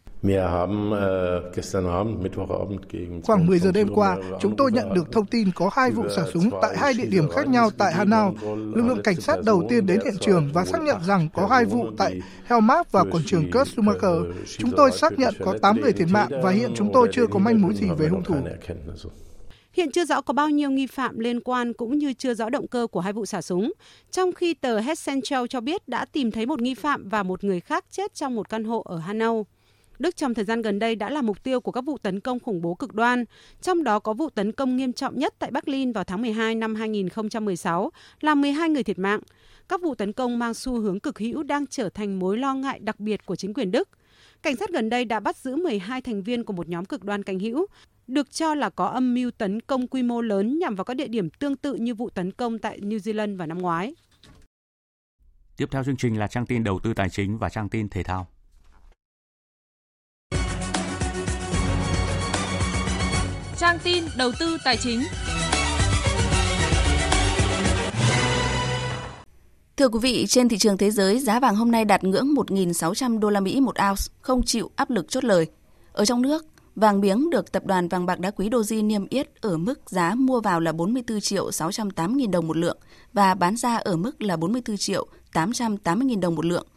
Khoảng 3.24 3.46
10 3.46 3.60
giờ 3.60 3.72
đêm 3.72 3.88
qua, 3.96 4.18
chúng 4.42 4.56
tôi 4.56 4.72
nhận 4.72 4.94
được 4.94 5.12
thông 5.12 5.26
tin 5.26 5.48
có 5.56 5.70
hai 5.74 5.92
vụ 5.92 6.04
xả 6.16 6.24
súng 6.34 6.50
tại 6.62 6.78
hai 6.78 6.94
địa 6.94 7.06
điểm 7.06 7.30
khác 7.30 7.48
nhau 7.48 7.70
tại 7.78 7.94
Hanau. 7.94 8.36
Lực 8.56 8.86
lượng 8.88 9.04
cảnh 9.04 9.16
sát 9.16 9.44
đầu 9.46 9.64
tiên 9.70 9.86
đến 9.86 10.00
hiện 10.04 10.18
trường 10.20 10.50
và 10.54 10.66
xác 10.66 10.82
nhận 10.82 10.98
rằng 11.08 11.28
có 11.34 11.48
hai 11.48 11.66
vụ 11.66 11.86
tại 11.98 12.20
Helmach 12.46 12.92
và 12.92 13.04
quảng 13.04 13.24
trường 13.26 13.52
Kurt 13.52 13.80
Chúng 14.58 14.72
tôi 14.78 14.92
xác 14.92 15.20
nhận 15.20 15.34
có 15.46 15.58
8 15.62 15.82
người 15.82 15.94
thiệt 15.94 16.08
mạng 16.12 16.30
và 16.44 16.52
hiện 16.52 16.72
chúng 16.76 16.92
tôi 16.94 17.08
chưa 17.12 17.28
có 17.28 17.40
manh 17.40 17.62
mối 17.62 17.74
gì 17.74 17.88
về 17.98 18.08
hung 18.08 18.24
thủ. 18.24 18.36
Hiện 19.74 19.92
chưa 19.92 20.06
rõ 20.06 20.22
có 20.22 20.34
bao 20.34 20.50
nhiêu 20.50 20.72
nghi 20.72 20.88
phạm 20.88 21.20
liên 21.20 21.40
quan 21.40 21.74
cũng 21.74 21.98
như 21.98 22.14
chưa 22.14 22.34
rõ 22.34 22.50
động 22.50 22.68
cơ 22.68 22.88
của 22.92 23.00
hai 23.00 23.14
vụ 23.14 23.26
xả 23.26 23.42
súng. 23.42 23.74
Trong 24.12 24.32
khi 24.32 24.54
tờ 24.54 24.80
Het 24.80 24.98
Central 25.06 25.46
cho 25.50 25.62
biết 25.62 25.88
đã 25.88 26.06
tìm 26.06 26.32
thấy 26.32 26.46
một 26.46 26.62
nghi 26.62 26.74
phạm 26.74 27.10
và 27.10 27.24
một 27.24 27.44
người 27.44 27.60
khác 27.60 27.86
chết 27.92 28.14
trong 28.14 28.36
một 28.36 28.50
căn 28.50 28.64
hộ 28.64 28.82
ở 28.82 28.98
Hanau. 28.98 29.46
Đức 30.00 30.16
trong 30.16 30.34
thời 30.34 30.46
gian 30.46 30.62
gần 30.62 30.80
đây 30.80 30.96
đã 30.96 31.10
là 31.10 31.22
mục 31.22 31.44
tiêu 31.44 31.62
của 31.62 31.72
các 31.72 31.82
vụ 31.82 31.98
tấn 31.98 32.20
công 32.20 32.40
khủng 32.40 32.62
bố 32.62 32.76
cực 32.76 32.94
đoan, 32.94 33.26
trong 33.62 33.84
đó 33.84 34.00
có 34.00 34.14
vụ 34.14 34.30
tấn 34.30 34.52
công 34.52 34.78
nghiêm 34.78 34.94
trọng 34.94 35.20
nhất 35.20 35.34
tại 35.40 35.52
Berlin 35.52 35.92
vào 35.92 36.04
tháng 36.04 36.22
12 36.22 36.56
năm 36.56 36.76
2016, 36.76 37.92
làm 38.22 38.42
12 38.42 38.70
người 38.70 38.84
thiệt 38.84 39.00
mạng. 39.00 39.20
Các 39.70 39.82
vụ 39.82 39.96
tấn 39.96 40.14
công 40.14 40.40
mang 40.40 40.54
xu 40.54 40.80
hướng 40.80 41.00
cực 41.00 41.20
hữu 41.20 41.44
đang 41.44 41.68
trở 41.68 41.90
thành 41.90 42.20
mối 42.20 42.38
lo 42.38 42.54
ngại 42.54 42.80
đặc 42.80 43.00
biệt 43.00 43.26
của 43.26 43.36
chính 43.36 43.54
quyền 43.54 43.72
Đức. 43.72 43.90
Cảnh 44.42 44.56
sát 44.56 44.70
gần 44.70 44.90
đây 44.90 45.06
đã 45.06 45.20
bắt 45.20 45.38
giữ 45.38 45.56
12 45.56 46.02
thành 46.02 46.24
viên 46.24 46.44
của 46.44 46.54
một 46.54 46.70
nhóm 46.70 46.86
cực 46.86 47.04
đoan 47.04 47.24
cánh 47.24 47.40
hữu, 47.40 47.66
được 48.08 48.32
cho 48.32 48.56
là 48.56 48.70
có 48.70 48.86
âm 48.86 49.14
mưu 49.14 49.32
tấn 49.32 49.62
công 49.62 49.88
quy 49.88 50.04
mô 50.04 50.22
lớn 50.22 50.60
nhằm 50.60 50.76
vào 50.76 50.86
các 50.86 50.94
địa 50.94 51.08
điểm 51.08 51.30
tương 51.30 51.56
tự 51.56 51.76
như 51.76 51.96
vụ 51.96 52.10
tấn 52.10 52.32
công 52.32 52.60
tại 52.60 52.80
New 52.80 52.98
Zealand 52.98 53.38
vào 53.38 53.48
năm 53.48 53.58
ngoái. 53.58 53.96
Tiếp 55.58 55.66
theo 55.72 55.84
chương 55.84 55.98
trình 55.98 56.20
là 56.20 56.28
trang 56.28 56.46
tin 56.46 56.64
đầu 56.64 56.80
tư 56.80 56.94
tài 56.94 57.10
chính 57.10 57.38
và 57.38 57.50
trang 57.50 57.70
tin 57.70 57.90
thể 57.90 58.04
thao. 58.04 58.28
Trang 63.58 63.78
tin 63.84 64.04
đầu 64.18 64.32
tư 64.40 64.58
tài 64.66 64.78
chính. 64.78 65.00
Thưa 69.78 69.90
quý 69.90 70.00
vị, 70.02 70.26
trên 70.28 70.50
thị 70.50 70.58
trường 70.58 70.78
thế 70.78 70.92
giới, 70.92 71.20
giá 71.20 71.40
vàng 71.40 71.56
hôm 71.56 71.72
nay 71.72 71.86
đạt 71.86 72.04
ngưỡng 72.04 72.28
1.600 72.34 73.20
đô 73.20 73.30
la 73.30 73.40
Mỹ 73.40 73.62
một 73.62 73.76
ounce, 73.90 74.04
không 74.22 74.44
chịu 74.44 74.72
áp 74.76 74.90
lực 74.90 75.10
chốt 75.10 75.24
lời. 75.24 75.48
Ở 75.94 76.06
trong 76.06 76.22
nước, 76.22 76.46
vàng 76.76 77.02
miếng 77.02 77.30
được 77.30 77.52
tập 77.52 77.66
đoàn 77.66 77.88
vàng 77.88 78.06
bạc 78.06 78.20
đá 78.20 78.32
quý 78.32 78.50
Doji 78.50 78.88
niêm 78.88 79.08
yết 79.10 79.42
ở 79.42 79.58
mức 79.58 79.90
giá 79.90 80.16
mua 80.16 80.42
vào 80.42 80.60
là 80.60 80.72
44 80.72 81.22
triệu 81.22 81.52
608 81.52 82.20
000 82.20 82.32
đồng 82.32 82.48
một 82.48 82.58
lượng 82.58 82.78
và 83.14 83.34
bán 83.34 83.56
ra 83.56 83.78
ở 83.78 83.96
mức 83.96 84.22
là 84.22 84.38
44 84.38 84.78
triệu 84.78 85.08
880 85.34 86.08
000 86.10 86.20
đồng 86.20 86.36
một 86.36 86.46
lượng, 86.46 86.68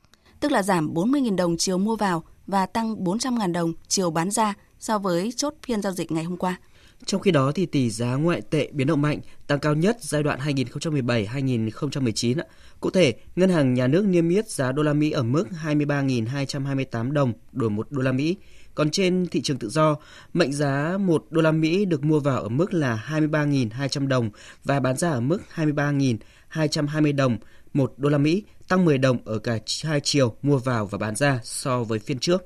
tức 0.40 0.52
là 0.52 0.62
giảm 0.62 0.94
40 0.94 1.22
000 1.24 1.36
đồng 1.36 1.56
chiều 1.56 1.78
mua 1.78 1.96
vào 1.96 2.24
và 2.46 2.66
tăng 2.66 3.04
400 3.04 3.38
000 3.38 3.52
đồng 3.52 3.72
chiều 3.88 4.10
bán 4.10 4.30
ra 4.30 4.54
so 4.78 4.98
với 4.98 5.32
chốt 5.36 5.54
phiên 5.66 5.82
giao 5.82 5.92
dịch 5.92 6.12
ngày 6.12 6.24
hôm 6.24 6.36
qua. 6.36 6.58
Trong 7.04 7.20
khi 7.20 7.30
đó 7.30 7.52
thì 7.54 7.66
tỷ 7.66 7.90
giá 7.90 8.14
ngoại 8.14 8.40
tệ 8.40 8.68
biến 8.72 8.86
động 8.86 9.02
mạnh, 9.02 9.20
tăng 9.46 9.60
cao 9.60 9.74
nhất 9.74 9.96
giai 10.00 10.22
đoạn 10.22 10.40
2017-2019. 10.40 12.42
Cụ 12.80 12.90
thể, 12.90 13.14
ngân 13.36 13.50
hàng 13.50 13.74
nhà 13.74 13.86
nước 13.86 14.04
niêm 14.04 14.28
yết 14.28 14.50
giá 14.50 14.72
đô 14.72 14.82
la 14.82 14.92
Mỹ 14.92 15.10
ở 15.10 15.22
mức 15.22 15.44
23.228 15.64 17.12
đồng 17.12 17.32
đổi 17.52 17.70
1 17.70 17.92
đô 17.92 18.02
la 18.02 18.12
Mỹ. 18.12 18.36
Còn 18.76 18.90
trên 18.90 19.26
thị 19.30 19.40
trường 19.42 19.58
tự 19.58 19.68
do, 19.68 19.96
mệnh 20.32 20.52
giá 20.52 20.98
1 21.00 21.26
đô 21.30 21.42
la 21.42 21.52
Mỹ 21.52 21.84
được 21.84 22.04
mua 22.04 22.20
vào 22.20 22.42
ở 22.42 22.48
mức 22.48 22.74
là 22.74 23.04
23.200 23.08 24.08
đồng 24.08 24.30
và 24.64 24.80
bán 24.80 24.96
ra 24.96 25.10
ở 25.10 25.20
mức 25.20 25.38
23.220 25.54 27.16
đồng 27.16 27.38
1 27.72 27.92
đô 27.96 28.08
la 28.08 28.18
Mỹ, 28.18 28.42
tăng 28.68 28.84
10 28.84 28.98
đồng 28.98 29.18
ở 29.24 29.38
cả 29.38 29.58
hai 29.82 30.00
chiều 30.04 30.34
mua 30.42 30.58
vào 30.58 30.86
và 30.86 30.98
bán 30.98 31.16
ra 31.16 31.40
so 31.42 31.82
với 31.82 31.98
phiên 31.98 32.18
trước. 32.18 32.42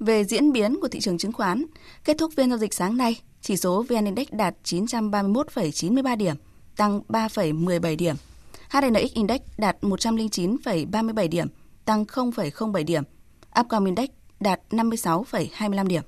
Về 0.00 0.24
diễn 0.24 0.52
biến 0.52 0.80
của 0.80 0.88
thị 0.88 1.00
trường 1.00 1.18
chứng 1.18 1.32
khoán, 1.32 1.64
kết 2.04 2.18
thúc 2.18 2.32
phiên 2.36 2.48
giao 2.48 2.58
dịch 2.58 2.74
sáng 2.74 2.96
nay, 2.96 3.20
chỉ 3.40 3.56
số 3.56 3.82
VN 3.88 4.04
Index 4.04 4.26
đạt 4.32 4.54
931,93 4.64 6.16
điểm, 6.16 6.36
tăng 6.76 7.00
3,17 7.08 7.96
điểm. 7.96 8.16
HNX 8.70 9.12
Index 9.14 9.40
đạt 9.58 9.76
109,37 9.80 11.28
điểm, 11.28 11.46
tăng 11.84 12.04
0,07 12.04 12.84
điểm. 12.84 13.02
Upcom 13.60 13.84
Index 13.84 14.08
đạt 14.40 14.60
56,25 14.70 15.86
điểm. 15.86 16.02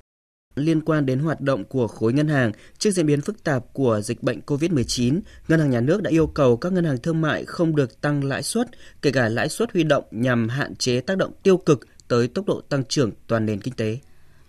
Liên 0.55 0.81
quan 0.81 1.07
đến 1.07 1.19
hoạt 1.19 1.41
động 1.41 1.65
của 1.65 1.89
khối 1.89 2.13
ngân 2.13 2.29
hàng, 2.29 2.53
trước 2.79 2.91
diễn 2.91 3.07
biến 3.07 3.21
phức 3.21 3.45
tạp 3.45 3.73
của 3.73 4.01
dịch 4.01 4.23
bệnh 4.23 4.41
COVID-19, 4.47 5.21
Ngân 5.49 5.61
hàng 5.61 5.71
Nhà 5.71 5.81
nước 5.81 6.03
đã 6.03 6.11
yêu 6.11 6.27
cầu 6.27 6.57
các 6.57 6.73
ngân 6.73 6.85
hàng 6.85 6.99
thương 6.99 7.21
mại 7.21 7.45
không 7.45 7.77
được 7.77 8.01
tăng 8.01 8.25
lãi 8.25 8.43
suất, 8.43 8.69
kể 9.03 9.11
cả 9.11 9.29
lãi 9.29 9.49
suất 9.49 9.73
huy 9.73 9.83
động 9.85 10.05
nhằm 10.11 10.49
hạn 10.49 10.77
chế 10.77 11.01
tác 11.01 11.19
động 11.19 11.33
tiêu 11.43 11.57
cực 11.57 11.87
tới 12.09 12.29
tốc 12.29 12.47
độ 12.47 12.61
tăng 12.61 12.85
trưởng 12.85 13.11
toàn 13.27 13.47
nền 13.47 13.61
kinh 13.61 13.75
tế. 13.75 13.99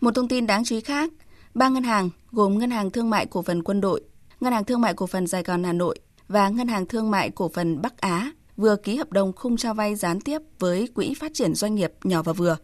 Một 0.01 0.15
thông 0.15 0.27
tin 0.27 0.47
đáng 0.47 0.63
chú 0.65 0.75
ý 0.75 0.81
khác, 0.81 1.11
ba 1.53 1.69
ngân 1.69 1.84
hàng 1.84 2.09
gồm 2.31 2.59
Ngân 2.59 2.71
hàng 2.71 2.91
Thương 2.91 3.09
mại 3.09 3.25
Cổ 3.25 3.41
phần 3.41 3.63
Quân 3.63 3.81
đội, 3.81 4.01
Ngân 4.39 4.53
hàng 4.53 4.63
Thương 4.63 4.81
mại 4.81 4.93
Cổ 4.93 5.07
phần 5.07 5.27
Sài 5.27 5.43
Gòn 5.43 5.63
Hà 5.63 5.73
Nội 5.73 5.99
và 6.27 6.49
Ngân 6.49 6.67
hàng 6.67 6.86
Thương 6.86 7.11
mại 7.11 7.29
Cổ 7.29 7.49
phần 7.49 7.81
Bắc 7.81 8.01
Á 8.01 8.31
vừa 8.57 8.75
ký 8.75 8.95
hợp 8.95 9.11
đồng 9.11 9.34
khung 9.34 9.57
cho 9.57 9.73
vay 9.73 9.95
gián 9.95 10.21
tiếp 10.21 10.39
với 10.59 10.88
Quỹ 10.95 11.13
Phát 11.19 11.31
triển 11.34 11.55
Doanh 11.55 11.75
nghiệp 11.75 11.91
nhỏ 12.03 12.23
và 12.23 12.34
vừa. 12.34 12.57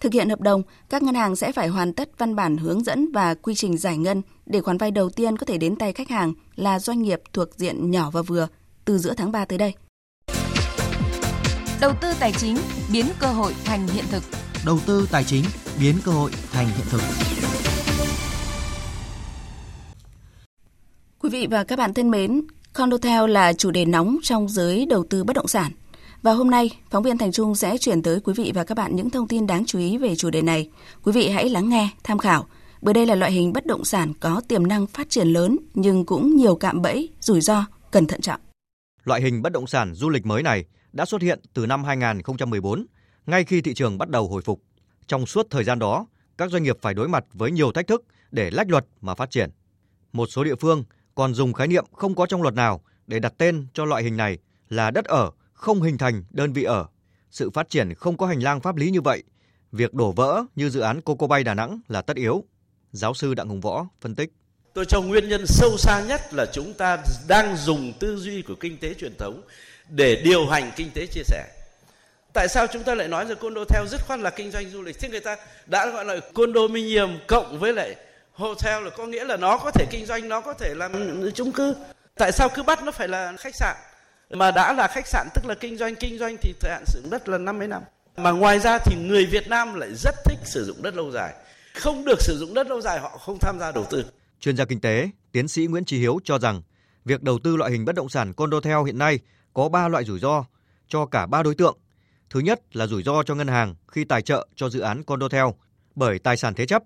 Thực 0.00 0.12
hiện 0.12 0.28
hợp 0.28 0.40
đồng, 0.40 0.62
các 0.88 1.02
ngân 1.02 1.14
hàng 1.14 1.36
sẽ 1.36 1.52
phải 1.52 1.68
hoàn 1.68 1.92
tất 1.92 2.10
văn 2.18 2.36
bản 2.36 2.56
hướng 2.56 2.84
dẫn 2.84 3.12
và 3.12 3.34
quy 3.34 3.54
trình 3.54 3.78
giải 3.78 3.98
ngân 3.98 4.22
để 4.46 4.60
khoản 4.60 4.78
vay 4.78 4.90
đầu 4.90 5.10
tiên 5.10 5.36
có 5.36 5.46
thể 5.46 5.58
đến 5.58 5.76
tay 5.76 5.92
khách 5.92 6.08
hàng 6.08 6.32
là 6.56 6.78
doanh 6.78 7.02
nghiệp 7.02 7.20
thuộc 7.32 7.48
diện 7.56 7.90
nhỏ 7.90 8.10
và 8.10 8.22
vừa 8.22 8.48
từ 8.84 8.98
giữa 8.98 9.14
tháng 9.14 9.32
3 9.32 9.44
tới 9.44 9.58
đây. 9.58 9.74
Đầu 11.80 11.92
tư 12.00 12.08
tài 12.20 12.32
chính 12.32 12.56
biến 12.92 13.06
cơ 13.18 13.26
hội 13.26 13.54
thành 13.64 13.88
hiện 13.88 14.04
thực. 14.10 14.22
Đầu 14.66 14.78
tư 14.86 15.08
tài 15.10 15.24
chính 15.24 15.44
biến 15.80 15.94
cơ 16.04 16.12
hội 16.12 16.30
thành 16.52 16.66
hiện 16.66 16.86
thực. 16.90 17.00
Quý 21.18 21.30
vị 21.30 21.46
và 21.50 21.64
các 21.64 21.78
bạn 21.78 21.94
thân 21.94 22.10
mến, 22.10 22.42
Condotel 22.72 23.30
là 23.30 23.52
chủ 23.52 23.70
đề 23.70 23.84
nóng 23.84 24.16
trong 24.22 24.48
giới 24.48 24.86
đầu 24.86 25.04
tư 25.10 25.24
bất 25.24 25.36
động 25.36 25.48
sản. 25.48 25.72
Và 26.22 26.32
hôm 26.32 26.50
nay, 26.50 26.70
phóng 26.90 27.02
viên 27.02 27.18
Thành 27.18 27.32
Trung 27.32 27.54
sẽ 27.54 27.78
chuyển 27.78 28.02
tới 28.02 28.20
quý 28.20 28.32
vị 28.36 28.52
và 28.54 28.64
các 28.64 28.74
bạn 28.74 28.96
những 28.96 29.10
thông 29.10 29.28
tin 29.28 29.46
đáng 29.46 29.64
chú 29.66 29.78
ý 29.78 29.98
về 29.98 30.16
chủ 30.16 30.30
đề 30.30 30.42
này. 30.42 30.70
Quý 31.04 31.12
vị 31.12 31.28
hãy 31.28 31.48
lắng 31.48 31.68
nghe, 31.68 31.88
tham 32.04 32.18
khảo, 32.18 32.46
bởi 32.80 32.94
đây 32.94 33.06
là 33.06 33.14
loại 33.14 33.32
hình 33.32 33.52
bất 33.52 33.66
động 33.66 33.84
sản 33.84 34.12
có 34.20 34.42
tiềm 34.48 34.66
năng 34.66 34.86
phát 34.86 35.10
triển 35.10 35.28
lớn 35.28 35.58
nhưng 35.74 36.06
cũng 36.06 36.36
nhiều 36.36 36.56
cạm 36.56 36.82
bẫy, 36.82 37.08
rủi 37.20 37.40
ro, 37.40 37.66
cần 37.90 38.06
thận 38.06 38.20
trọng. 38.20 38.40
Loại 39.04 39.20
hình 39.20 39.42
bất 39.42 39.52
động 39.52 39.66
sản 39.66 39.94
du 39.94 40.08
lịch 40.08 40.26
mới 40.26 40.42
này 40.42 40.64
đã 40.92 41.04
xuất 41.04 41.22
hiện 41.22 41.40
từ 41.54 41.66
năm 41.66 41.84
2014, 41.84 42.86
ngay 43.26 43.44
khi 43.44 43.60
thị 43.60 43.74
trường 43.74 43.98
bắt 43.98 44.08
đầu 44.08 44.28
hồi 44.28 44.42
phục. 44.42 44.62
Trong 45.06 45.26
suốt 45.26 45.46
thời 45.50 45.64
gian 45.64 45.78
đó, 45.78 46.06
các 46.38 46.50
doanh 46.50 46.62
nghiệp 46.62 46.78
phải 46.82 46.94
đối 46.94 47.08
mặt 47.08 47.24
với 47.32 47.50
nhiều 47.50 47.72
thách 47.72 47.86
thức 47.86 48.04
để 48.30 48.50
lách 48.50 48.70
luật 48.70 48.86
mà 49.00 49.14
phát 49.14 49.30
triển. 49.30 49.50
Một 50.12 50.26
số 50.26 50.44
địa 50.44 50.54
phương 50.54 50.84
còn 51.14 51.34
dùng 51.34 51.52
khái 51.52 51.66
niệm 51.66 51.84
không 51.92 52.14
có 52.14 52.26
trong 52.26 52.42
luật 52.42 52.54
nào 52.54 52.80
để 53.06 53.18
đặt 53.18 53.34
tên 53.38 53.66
cho 53.74 53.84
loại 53.84 54.02
hình 54.02 54.16
này 54.16 54.38
là 54.68 54.90
đất 54.90 55.04
ở 55.04 55.30
không 55.58 55.82
hình 55.82 55.98
thành 55.98 56.24
đơn 56.30 56.52
vị 56.52 56.64
ở. 56.64 56.86
Sự 57.30 57.50
phát 57.50 57.70
triển 57.70 57.94
không 57.94 58.16
có 58.16 58.26
hành 58.26 58.42
lang 58.42 58.60
pháp 58.60 58.76
lý 58.76 58.90
như 58.90 59.00
vậy, 59.00 59.22
việc 59.72 59.94
đổ 59.94 60.12
vỡ 60.12 60.42
như 60.56 60.70
dự 60.70 60.80
án 60.80 61.00
Coco 61.00 61.26
Bay 61.26 61.44
Đà 61.44 61.54
Nẵng 61.54 61.80
là 61.88 62.02
tất 62.02 62.16
yếu. 62.16 62.44
Giáo 62.92 63.14
sư 63.14 63.34
Đặng 63.34 63.48
Hùng 63.48 63.60
Võ 63.60 63.86
phân 64.00 64.14
tích. 64.14 64.32
Tôi 64.74 64.84
cho 64.84 65.00
nguyên 65.00 65.28
nhân 65.28 65.46
sâu 65.46 65.76
xa 65.78 66.00
nhất 66.08 66.34
là 66.34 66.46
chúng 66.52 66.74
ta 66.74 66.98
đang 67.28 67.56
dùng 67.56 67.92
tư 68.00 68.16
duy 68.16 68.42
của 68.42 68.54
kinh 68.60 68.78
tế 68.78 68.94
truyền 68.94 69.16
thống 69.16 69.42
để 69.88 70.22
điều 70.24 70.46
hành 70.46 70.72
kinh 70.76 70.90
tế 70.90 71.06
chia 71.06 71.22
sẻ. 71.24 71.46
Tại 72.32 72.48
sao 72.48 72.66
chúng 72.66 72.82
ta 72.82 72.94
lại 72.94 73.08
nói 73.08 73.24
rằng 73.24 73.38
condo 73.40 73.64
theo 73.68 73.86
dứt 73.86 74.00
khoát 74.06 74.20
là 74.20 74.30
kinh 74.30 74.50
doanh 74.50 74.70
du 74.70 74.82
lịch? 74.82 75.00
Thế 75.00 75.08
người 75.08 75.20
ta 75.20 75.36
đã 75.66 75.90
gọi 75.90 76.04
là 76.04 76.20
condominium 76.34 77.18
cộng 77.26 77.58
với 77.58 77.72
lại 77.72 77.96
hotel 78.32 78.84
là 78.84 78.90
có 78.90 79.06
nghĩa 79.06 79.24
là 79.24 79.36
nó 79.36 79.58
có 79.58 79.70
thể 79.70 79.86
kinh 79.90 80.06
doanh, 80.06 80.28
nó 80.28 80.40
có 80.40 80.54
thể 80.54 80.74
làm 80.74 80.92
chung 81.34 81.52
cư. 81.52 81.74
Tại 82.14 82.32
sao 82.32 82.48
cứ 82.54 82.62
bắt 82.62 82.82
nó 82.84 82.92
phải 82.92 83.08
là 83.08 83.32
khách 83.38 83.54
sạn? 83.54 83.76
Mà 84.30 84.50
đã 84.50 84.72
là 84.72 84.88
khách 84.88 85.06
sạn 85.06 85.28
tức 85.34 85.44
là 85.46 85.54
kinh 85.54 85.76
doanh, 85.76 85.94
kinh 85.94 86.18
doanh 86.18 86.36
thì 86.42 86.54
thời 86.60 86.70
hạn 86.70 86.84
sử 86.86 87.00
dụng 87.02 87.10
đất 87.10 87.28
là 87.28 87.38
50 87.38 87.68
năm. 87.68 87.82
Mà 88.16 88.30
ngoài 88.30 88.58
ra 88.58 88.78
thì 88.78 88.96
người 88.96 89.26
Việt 89.26 89.48
Nam 89.48 89.74
lại 89.74 89.94
rất 89.94 90.14
thích 90.24 90.38
sử 90.44 90.64
dụng 90.64 90.82
đất 90.82 90.94
lâu 90.94 91.10
dài. 91.10 91.34
Không 91.74 92.04
được 92.04 92.22
sử 92.22 92.38
dụng 92.38 92.54
đất 92.54 92.66
lâu 92.66 92.80
dài 92.80 93.00
họ 93.00 93.18
không 93.18 93.38
tham 93.40 93.58
gia 93.60 93.72
đầu 93.72 93.84
tư. 93.90 94.04
Chuyên 94.40 94.56
gia 94.56 94.64
kinh 94.64 94.80
tế, 94.80 95.10
tiến 95.32 95.48
sĩ 95.48 95.66
Nguyễn 95.66 95.84
Trí 95.84 95.98
Hiếu 95.98 96.18
cho 96.24 96.38
rằng 96.38 96.62
việc 97.04 97.22
đầu 97.22 97.38
tư 97.38 97.56
loại 97.56 97.70
hình 97.70 97.84
bất 97.84 97.94
động 97.94 98.08
sản 98.08 98.32
condotel 98.32 98.76
hiện 98.86 98.98
nay 98.98 99.18
có 99.54 99.68
3 99.68 99.88
loại 99.88 100.04
rủi 100.04 100.18
ro 100.18 100.44
cho 100.88 101.06
cả 101.06 101.26
ba 101.26 101.42
đối 101.42 101.54
tượng. 101.54 101.78
Thứ 102.30 102.40
nhất 102.40 102.76
là 102.76 102.86
rủi 102.86 103.02
ro 103.02 103.22
cho 103.22 103.34
ngân 103.34 103.48
hàng 103.48 103.74
khi 103.88 104.04
tài 104.04 104.22
trợ 104.22 104.48
cho 104.56 104.68
dự 104.68 104.80
án 104.80 105.02
condotel 105.02 105.44
bởi 105.94 106.18
tài 106.18 106.36
sản 106.36 106.54
thế 106.54 106.66
chấp. 106.66 106.82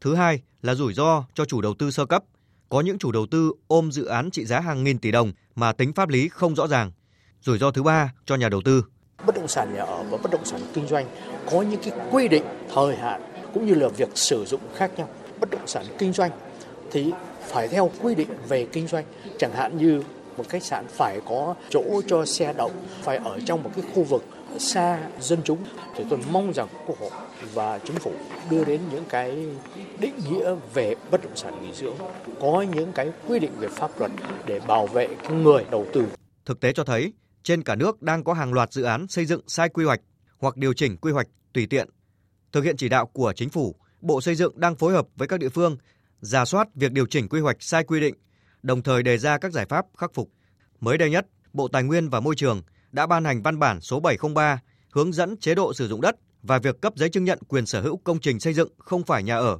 Thứ 0.00 0.14
hai 0.14 0.40
là 0.62 0.74
rủi 0.74 0.94
ro 0.94 1.24
cho 1.34 1.44
chủ 1.44 1.60
đầu 1.60 1.74
tư 1.74 1.90
sơ 1.90 2.06
cấp. 2.06 2.24
Có 2.68 2.80
những 2.80 2.98
chủ 2.98 3.12
đầu 3.12 3.26
tư 3.30 3.52
ôm 3.66 3.92
dự 3.92 4.04
án 4.04 4.30
trị 4.30 4.44
giá 4.44 4.60
hàng 4.60 4.84
nghìn 4.84 4.98
tỷ 4.98 5.10
đồng 5.10 5.32
mà 5.60 5.72
tính 5.72 5.92
pháp 5.92 6.08
lý 6.08 6.28
không 6.28 6.54
rõ 6.54 6.66
ràng. 6.66 6.90
Rủi 7.40 7.58
ro 7.58 7.70
thứ 7.70 7.82
ba 7.82 8.12
cho 8.24 8.34
nhà 8.34 8.48
đầu 8.48 8.60
tư. 8.64 8.84
Bất 9.26 9.34
động 9.34 9.48
sản 9.48 9.74
nhà 9.74 9.82
ở 9.82 10.02
và 10.10 10.18
bất 10.22 10.30
động 10.30 10.44
sản 10.44 10.60
kinh 10.74 10.86
doanh 10.86 11.06
có 11.50 11.62
những 11.62 11.80
cái 11.82 11.92
quy 12.10 12.28
định 12.28 12.44
thời 12.74 12.96
hạn 12.96 13.22
cũng 13.54 13.66
như 13.66 13.74
là 13.74 13.88
việc 13.88 14.08
sử 14.14 14.44
dụng 14.44 14.60
khác 14.74 14.90
nhau. 14.96 15.08
Bất 15.40 15.50
động 15.50 15.66
sản 15.66 15.84
kinh 15.98 16.12
doanh 16.12 16.30
thì 16.90 17.12
phải 17.48 17.68
theo 17.68 17.90
quy 18.02 18.14
định 18.14 18.28
về 18.48 18.66
kinh 18.72 18.86
doanh, 18.86 19.04
chẳng 19.38 19.52
hạn 19.54 19.78
như 19.78 20.02
một 20.36 20.48
khách 20.48 20.62
sạn 20.62 20.86
phải 20.88 21.20
có 21.28 21.54
chỗ 21.70 21.84
cho 22.06 22.24
xe 22.26 22.52
đậu, 22.52 22.70
phải 23.02 23.16
ở 23.16 23.38
trong 23.46 23.62
một 23.62 23.70
cái 23.76 23.84
khu 23.94 24.02
vực 24.02 24.24
xa 24.58 25.08
dân 25.20 25.40
chúng. 25.44 25.64
Thì 25.96 26.04
tôi 26.10 26.18
mong 26.30 26.52
rằng 26.52 26.68
quốc 26.86 26.98
hội 26.98 27.10
và 27.54 27.78
chính 27.78 27.96
phủ 27.96 28.12
đưa 28.50 28.64
đến 28.64 28.80
những 28.92 29.04
cái 29.08 29.46
định 29.98 30.14
nghĩa 30.30 30.54
về 30.74 30.94
bất 31.10 31.22
động 31.24 31.36
sản 31.36 31.62
nghỉ 31.62 31.72
dưỡng 31.74 31.96
có 32.40 32.64
những 32.74 32.92
cái 32.92 33.12
quy 33.28 33.38
định 33.38 33.52
về 33.58 33.68
pháp 33.68 33.98
luật 33.98 34.10
để 34.46 34.60
bảo 34.60 34.86
vệ 34.86 35.08
cái 35.22 35.32
người 35.32 35.64
đầu 35.70 35.86
tư. 35.92 36.06
Thực 36.44 36.60
tế 36.60 36.72
cho 36.72 36.84
thấy 36.84 37.12
trên 37.42 37.62
cả 37.62 37.74
nước 37.74 38.02
đang 38.02 38.24
có 38.24 38.32
hàng 38.32 38.52
loạt 38.52 38.72
dự 38.72 38.82
án 38.82 39.08
xây 39.08 39.26
dựng 39.26 39.40
sai 39.46 39.68
quy 39.68 39.84
hoạch 39.84 40.00
hoặc 40.38 40.56
điều 40.56 40.72
chỉnh 40.72 40.96
quy 40.96 41.12
hoạch 41.12 41.26
tùy 41.52 41.66
tiện. 41.66 41.88
Thực 42.52 42.64
hiện 42.64 42.76
chỉ 42.76 42.88
đạo 42.88 43.06
của 43.06 43.32
chính 43.36 43.48
phủ 43.48 43.76
bộ 44.00 44.20
xây 44.20 44.34
dựng 44.34 44.60
đang 44.60 44.76
phối 44.76 44.92
hợp 44.92 45.06
với 45.16 45.28
các 45.28 45.40
địa 45.40 45.48
phương 45.48 45.76
giả 46.20 46.44
soát 46.44 46.68
việc 46.74 46.92
điều 46.92 47.06
chỉnh 47.06 47.28
quy 47.28 47.40
hoạch 47.40 47.56
sai 47.62 47.84
quy 47.84 48.00
định 48.00 48.14
đồng 48.62 48.82
thời 48.82 49.02
đề 49.02 49.18
ra 49.18 49.38
các 49.38 49.52
giải 49.52 49.66
pháp 49.66 49.86
khắc 49.96 50.14
phục. 50.14 50.30
Mới 50.80 50.98
đây 50.98 51.10
nhất, 51.10 51.26
Bộ 51.52 51.68
Tài 51.68 51.82
nguyên 51.82 52.08
và 52.08 52.20
Môi 52.20 52.34
trường 52.34 52.62
đã 52.92 53.06
ban 53.06 53.24
hành 53.24 53.42
văn 53.42 53.58
bản 53.58 53.80
số 53.80 54.00
703 54.00 54.60
hướng 54.90 55.12
dẫn 55.12 55.36
chế 55.36 55.54
độ 55.54 55.74
sử 55.74 55.88
dụng 55.88 56.00
đất 56.00 56.16
và 56.42 56.58
việc 56.58 56.80
cấp 56.80 56.92
giấy 56.96 57.08
chứng 57.08 57.24
nhận 57.24 57.38
quyền 57.48 57.66
sở 57.66 57.80
hữu 57.80 57.96
công 57.96 58.20
trình 58.20 58.40
xây 58.40 58.54
dựng 58.54 58.68
không 58.78 59.04
phải 59.04 59.22
nhà 59.22 59.36
ở. 59.36 59.58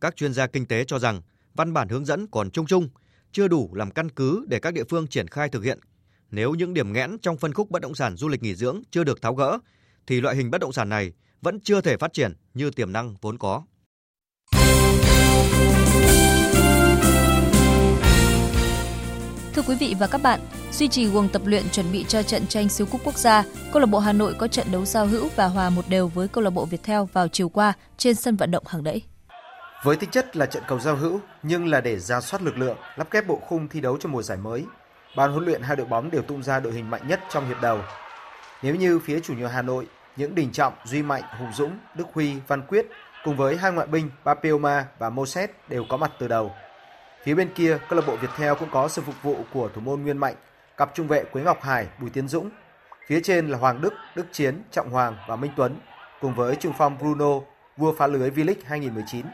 Các 0.00 0.16
chuyên 0.16 0.34
gia 0.34 0.46
kinh 0.46 0.66
tế 0.66 0.84
cho 0.84 0.98
rằng 0.98 1.22
văn 1.54 1.72
bản 1.72 1.88
hướng 1.88 2.04
dẫn 2.04 2.26
còn 2.26 2.50
chung 2.50 2.66
chung, 2.66 2.88
chưa 3.32 3.48
đủ 3.48 3.70
làm 3.74 3.90
căn 3.90 4.10
cứ 4.10 4.44
để 4.48 4.58
các 4.58 4.74
địa 4.74 4.84
phương 4.84 5.06
triển 5.06 5.28
khai 5.28 5.48
thực 5.48 5.64
hiện. 5.64 5.78
Nếu 6.30 6.54
những 6.54 6.74
điểm 6.74 6.92
nghẽn 6.92 7.18
trong 7.22 7.36
phân 7.36 7.54
khúc 7.54 7.70
bất 7.70 7.82
động 7.82 7.94
sản 7.94 8.16
du 8.16 8.28
lịch 8.28 8.42
nghỉ 8.42 8.54
dưỡng 8.54 8.82
chưa 8.90 9.04
được 9.04 9.22
tháo 9.22 9.34
gỡ, 9.34 9.58
thì 10.06 10.20
loại 10.20 10.36
hình 10.36 10.50
bất 10.50 10.60
động 10.60 10.72
sản 10.72 10.88
này 10.88 11.12
vẫn 11.42 11.60
chưa 11.60 11.80
thể 11.80 11.96
phát 11.96 12.12
triển 12.12 12.32
như 12.54 12.70
tiềm 12.70 12.92
năng 12.92 13.14
vốn 13.20 13.38
có. 13.38 13.62
Thưa 19.54 19.62
quý 19.62 19.76
vị 19.80 19.94
và 19.98 20.06
các 20.06 20.22
bạn, 20.22 20.40
duy 20.78 20.88
trì 20.88 21.06
guồng 21.06 21.28
tập 21.28 21.42
luyện 21.44 21.68
chuẩn 21.72 21.92
bị 21.92 22.04
cho 22.08 22.22
trận 22.22 22.46
tranh 22.46 22.68
siêu 22.68 22.86
cúp 22.90 23.00
quốc 23.04 23.14
gia, 23.14 23.44
câu 23.72 23.80
lạc 23.80 23.86
bộ 23.86 23.98
Hà 23.98 24.12
Nội 24.12 24.34
có 24.38 24.48
trận 24.48 24.66
đấu 24.72 24.84
giao 24.84 25.06
hữu 25.06 25.28
và 25.36 25.46
hòa 25.46 25.70
một 25.70 25.88
đều 25.88 26.08
với 26.08 26.28
câu 26.28 26.44
lạc 26.44 26.50
bộ 26.50 26.64
Viettel 26.64 27.02
vào 27.12 27.28
chiều 27.28 27.48
qua 27.48 27.72
trên 27.96 28.14
sân 28.14 28.36
vận 28.36 28.50
động 28.50 28.64
Hàng 28.66 28.84
Đẫy. 28.84 29.02
Với 29.84 29.96
tính 29.96 30.10
chất 30.10 30.36
là 30.36 30.46
trận 30.46 30.62
cầu 30.68 30.80
giao 30.80 30.96
hữu 30.96 31.20
nhưng 31.42 31.66
là 31.66 31.80
để 31.80 31.98
ra 31.98 32.20
soát 32.20 32.42
lực 32.42 32.56
lượng, 32.56 32.76
lắp 32.96 33.10
ghép 33.10 33.26
bộ 33.26 33.40
khung 33.46 33.68
thi 33.68 33.80
đấu 33.80 33.96
cho 34.00 34.08
mùa 34.08 34.22
giải 34.22 34.38
mới. 34.38 34.64
Ban 35.16 35.32
huấn 35.32 35.44
luyện 35.44 35.62
hai 35.62 35.76
đội 35.76 35.86
bóng 35.86 36.10
đều 36.10 36.22
tung 36.22 36.42
ra 36.42 36.60
đội 36.60 36.72
hình 36.72 36.90
mạnh 36.90 37.08
nhất 37.08 37.20
trong 37.30 37.48
hiệp 37.48 37.62
đầu. 37.62 37.80
Nếu 38.62 38.74
như 38.74 38.98
phía 38.98 39.20
chủ 39.20 39.34
nhà 39.34 39.48
Hà 39.48 39.62
Nội, 39.62 39.86
những 40.16 40.34
Đình 40.34 40.52
Trọng, 40.52 40.72
Duy 40.84 41.02
Mạnh, 41.02 41.22
Hùng 41.38 41.52
Dũng, 41.54 41.78
Đức 41.94 42.06
Huy, 42.12 42.34
Văn 42.48 42.62
Quyết 42.62 42.86
cùng 43.24 43.36
với 43.36 43.56
hai 43.56 43.72
ngoại 43.72 43.86
binh 43.86 44.10
Papioma 44.24 44.86
và 44.98 45.10
Moses 45.10 45.50
đều 45.68 45.84
có 45.88 45.96
mặt 45.96 46.10
từ 46.18 46.28
đầu. 46.28 46.52
Phía 47.24 47.34
bên 47.34 47.54
kia, 47.54 47.78
câu 47.88 47.98
lạc 47.98 48.06
bộ 48.06 48.16
Viettel 48.16 48.54
cũng 48.58 48.68
có 48.72 48.88
sự 48.88 49.02
phục 49.02 49.22
vụ 49.22 49.36
của 49.52 49.68
thủ 49.74 49.80
môn 49.80 50.02
Nguyên 50.02 50.18
Mạnh, 50.18 50.34
cặp 50.76 50.94
trung 50.94 51.08
vệ 51.08 51.24
Quế 51.24 51.42
Ngọc 51.42 51.62
Hải, 51.62 51.86
Bùi 52.00 52.10
Tiến 52.10 52.28
Dũng. 52.28 52.50
Phía 53.06 53.20
trên 53.20 53.48
là 53.48 53.58
Hoàng 53.58 53.80
Đức, 53.80 53.94
Đức 54.16 54.26
Chiến, 54.32 54.62
Trọng 54.70 54.90
Hoàng 54.90 55.16
và 55.28 55.36
Minh 55.36 55.50
Tuấn, 55.56 55.76
cùng 56.20 56.34
với 56.34 56.56
trung 56.56 56.72
phong 56.78 56.98
Bruno, 56.98 57.40
vua 57.76 57.92
phá 57.92 58.06
lưới 58.06 58.30
V-League 58.30 58.62
2019. 58.64 59.26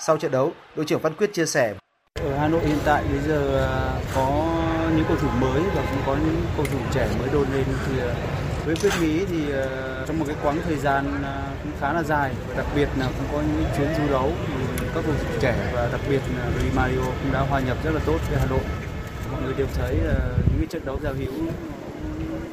Sau 0.00 0.16
trận 0.16 0.30
đấu, 0.30 0.52
đội 0.76 0.86
trưởng 0.86 1.00
Văn 1.00 1.14
Quyết 1.14 1.32
chia 1.32 1.46
sẻ. 1.46 1.74
Ở 2.14 2.38
Hà 2.38 2.48
Nội 2.48 2.60
hiện 2.66 2.78
tại 2.84 3.04
bây 3.10 3.18
giờ 3.18 3.66
à, 3.66 4.00
có 4.14 4.54
những 4.96 5.04
cầu 5.08 5.16
thủ 5.16 5.28
mới 5.40 5.62
và 5.74 5.82
cũng 5.90 6.02
có 6.06 6.16
những 6.16 6.42
cầu 6.56 6.66
thủ 6.66 6.78
trẻ 6.92 7.08
mới 7.18 7.28
đồn 7.32 7.46
lên 7.52 7.64
thì 7.86 8.00
à, 8.00 8.14
với 8.66 8.76
quyết 8.76 8.90
Mỹ 9.00 9.24
thì 9.28 9.52
à, 9.52 9.64
trong 10.06 10.18
một 10.18 10.24
cái 10.28 10.36
quãng 10.42 10.58
thời 10.64 10.76
gian 10.76 11.04
cũng 11.62 11.72
khá 11.80 11.92
là 11.92 12.02
dài 12.02 12.34
và 12.48 12.54
đặc 12.54 12.66
biệt 12.76 12.88
là 12.98 13.06
cũng 13.06 13.26
có 13.32 13.38
những 13.38 13.64
chuyến 13.76 13.88
du 13.94 14.12
đấu 14.12 14.32
các 14.94 15.04
cầu 15.06 15.14
thủ 15.18 15.38
trẻ 15.40 15.70
và 15.74 15.88
đặc 15.92 16.00
biệt 16.08 16.20
là 16.36 16.50
Di 16.62 16.68
Mario 16.76 17.04
cũng 17.04 17.32
đã 17.32 17.40
hòa 17.40 17.60
nhập 17.60 17.76
rất 17.84 17.90
là 17.90 18.00
tốt 18.06 18.18
với 18.30 18.38
Hà 18.40 18.46
Nội. 18.46 18.85
Mọi 19.36 19.44
người 19.44 19.54
đều 19.54 19.66
thấy 19.74 19.96
là 19.96 20.14
những 20.48 20.58
cái 20.58 20.66
trận 20.66 20.84
đấu 20.84 20.98
giao 21.02 21.14
hữu 21.14 21.32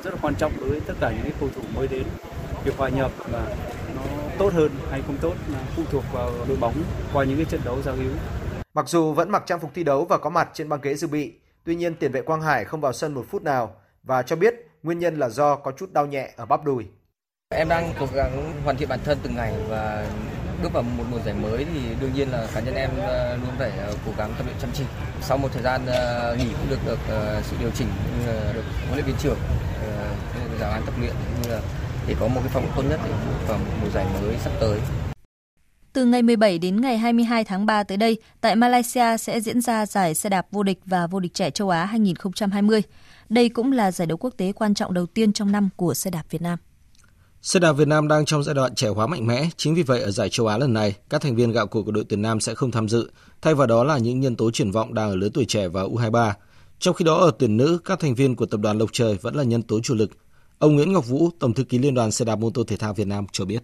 rất 0.03 0.13
là 0.13 0.19
quan 0.21 0.35
trọng 0.35 0.51
đối 0.59 0.69
với 0.69 0.79
tất 0.79 0.93
cả 0.99 1.11
những 1.11 1.23
cái 1.23 1.31
cầu 1.39 1.49
thủ 1.55 1.61
mới 1.75 1.87
đến. 1.87 2.03
Việc 2.63 2.77
hòa 2.77 2.89
nhập 2.89 3.11
và 3.17 3.55
nó 3.95 4.01
tốt 4.37 4.53
hơn 4.53 4.71
hay 4.91 5.01
không 5.07 5.17
tốt 5.21 5.33
là 5.51 5.59
phụ 5.75 5.83
thuộc 5.91 6.03
vào 6.13 6.31
đội 6.47 6.57
bóng 6.57 6.73
qua 7.13 7.23
những 7.23 7.37
cái 7.37 7.45
trận 7.45 7.61
đấu 7.65 7.81
giao 7.81 7.95
hữu. 7.95 8.11
Mặc 8.73 8.89
dù 8.89 9.13
vẫn 9.13 9.31
mặc 9.31 9.43
trang 9.45 9.59
phục 9.59 9.71
thi 9.73 9.83
đấu 9.83 10.05
và 10.05 10.17
có 10.17 10.29
mặt 10.29 10.49
trên 10.53 10.69
băng 10.69 10.81
ghế 10.81 10.95
dự 10.95 11.07
bị, 11.07 11.33
tuy 11.63 11.75
nhiên 11.75 11.95
tiền 11.95 12.11
vệ 12.11 12.21
Quang 12.21 12.41
Hải 12.41 12.65
không 12.65 12.81
vào 12.81 12.93
sân 12.93 13.13
một 13.13 13.25
phút 13.29 13.43
nào 13.43 13.75
và 14.03 14.21
cho 14.21 14.35
biết 14.35 14.53
nguyên 14.83 14.99
nhân 14.99 15.19
là 15.19 15.29
do 15.29 15.55
có 15.55 15.71
chút 15.71 15.93
đau 15.93 16.05
nhẹ 16.05 16.33
ở 16.37 16.45
bắp 16.45 16.63
đùi. 16.63 16.85
Em 17.49 17.69
đang 17.69 17.93
cố 17.99 18.07
gắng 18.13 18.53
hoàn 18.63 18.77
thiện 18.77 18.89
bản 18.89 18.99
thân 19.05 19.17
từng 19.23 19.35
ngày 19.35 19.53
và 19.69 20.07
bước 20.63 20.73
vào 20.73 20.83
một 20.83 21.03
mùa 21.11 21.19
giải 21.25 21.35
mới 21.35 21.65
thì 21.73 21.79
đương 22.01 22.11
nhiên 22.15 22.29
là 22.31 22.47
cá 22.53 22.59
nhân 22.59 22.75
em 22.75 22.89
ờ, 23.01 23.35
luôn 23.35 23.51
phải 23.59 23.71
ờ, 23.77 23.93
cố 24.05 24.11
gắng 24.17 24.33
tập 24.37 24.45
luyện 24.45 24.57
chăm 24.61 24.69
chỉ. 24.73 24.83
Sau 25.21 25.37
một 25.37 25.49
thời 25.53 25.63
gian 25.63 25.85
ờ, 25.85 26.35
nghỉ 26.39 26.45
cũng 26.45 26.69
được 26.69 26.79
được 26.85 26.99
sự 27.43 27.55
điều 27.59 27.69
chỉnh 27.75 27.87
được 28.53 28.63
huấn 28.87 28.93
luyện 28.93 29.05
viên 29.05 29.15
trưởng 29.19 29.37
giáo 30.59 30.71
án 30.71 30.81
tập 30.85 30.93
luyện 30.99 31.11
cũng 31.11 31.41
như 31.43 31.49
là 31.49 31.61
để 32.07 32.15
có 32.19 32.27
một 32.27 32.41
cái 32.43 32.49
phong 32.53 32.71
tốt 32.75 32.83
nhất 32.89 32.99
để 33.03 33.11
bước 33.11 33.47
vào 33.47 33.57
một 33.57 33.71
mùa 33.81 33.89
giải 33.93 34.05
mới 34.21 34.35
sắp 34.37 34.51
tới. 34.59 34.79
Từ 35.93 36.05
ngày 36.05 36.21
17 36.21 36.57
đến 36.59 36.81
ngày 36.81 36.97
22 36.97 37.43
tháng 37.43 37.65
3 37.65 37.83
tới 37.83 37.97
đây, 37.97 38.17
tại 38.41 38.55
Malaysia 38.55 39.17
sẽ 39.17 39.39
diễn 39.39 39.61
ra 39.61 39.85
giải 39.85 40.15
xe 40.15 40.29
đạp 40.29 40.47
vô 40.51 40.63
địch 40.63 40.79
và 40.85 41.07
vô 41.07 41.19
địch 41.19 41.33
trẻ 41.33 41.49
châu 41.49 41.69
Á 41.69 41.85
2020. 41.85 42.81
Đây 43.29 43.49
cũng 43.49 43.71
là 43.71 43.91
giải 43.91 44.05
đấu 44.05 44.17
quốc 44.17 44.33
tế 44.37 44.51
quan 44.51 44.73
trọng 44.73 44.93
đầu 44.93 45.05
tiên 45.05 45.33
trong 45.33 45.51
năm 45.51 45.69
của 45.75 45.93
xe 45.93 46.11
đạp 46.11 46.23
Việt 46.29 46.41
Nam. 46.41 46.59
Xe 47.43 47.59
đạp 47.59 47.73
Việt 47.73 47.87
Nam 47.87 48.07
đang 48.07 48.25
trong 48.25 48.43
giai 48.43 48.55
đoạn 48.55 48.75
trẻ 48.75 48.87
hóa 48.87 49.07
mạnh 49.07 49.27
mẽ, 49.27 49.49
chính 49.57 49.75
vì 49.75 49.83
vậy 49.83 50.01
ở 50.01 50.11
giải 50.11 50.29
châu 50.29 50.47
Á 50.47 50.57
lần 50.57 50.73
này, 50.73 50.95
các 51.09 51.21
thành 51.21 51.35
viên 51.35 51.51
gạo 51.51 51.67
cội 51.67 51.83
của 51.83 51.91
đội 51.91 52.03
tuyển 52.09 52.21
Nam 52.21 52.39
sẽ 52.39 52.55
không 52.55 52.71
tham 52.71 52.89
dự, 52.89 53.11
thay 53.41 53.55
vào 53.55 53.67
đó 53.67 53.83
là 53.83 53.97
những 53.97 54.19
nhân 54.19 54.35
tố 54.35 54.51
triển 54.51 54.71
vọng 54.71 54.93
đang 54.93 55.09
ở 55.09 55.15
lứa 55.15 55.29
tuổi 55.33 55.45
trẻ 55.45 55.67
và 55.67 55.83
U23. 55.83 56.33
Trong 56.79 56.95
khi 56.95 57.05
đó 57.05 57.15
ở 57.15 57.31
tuyển 57.39 57.57
nữ, 57.57 57.79
các 57.85 57.99
thành 57.99 58.15
viên 58.15 58.35
của 58.35 58.45
tập 58.45 58.59
đoàn 58.59 58.77
Lộc 58.77 58.89
Trời 58.93 59.17
vẫn 59.21 59.35
là 59.35 59.43
nhân 59.43 59.61
tố 59.61 59.79
chủ 59.79 59.95
lực. 59.95 60.11
Ông 60.59 60.75
Nguyễn 60.75 60.93
Ngọc 60.93 61.07
Vũ, 61.07 61.29
Tổng 61.39 61.53
thư 61.53 61.63
ký 61.63 61.77
Liên 61.77 61.93
đoàn 61.93 62.11
xe 62.11 62.25
đạp 62.25 62.35
mô 62.35 62.49
tô 62.49 62.63
thể 62.67 62.77
thao 62.77 62.93
Việt 62.93 63.07
Nam 63.07 63.25
cho 63.31 63.45
biết. 63.45 63.63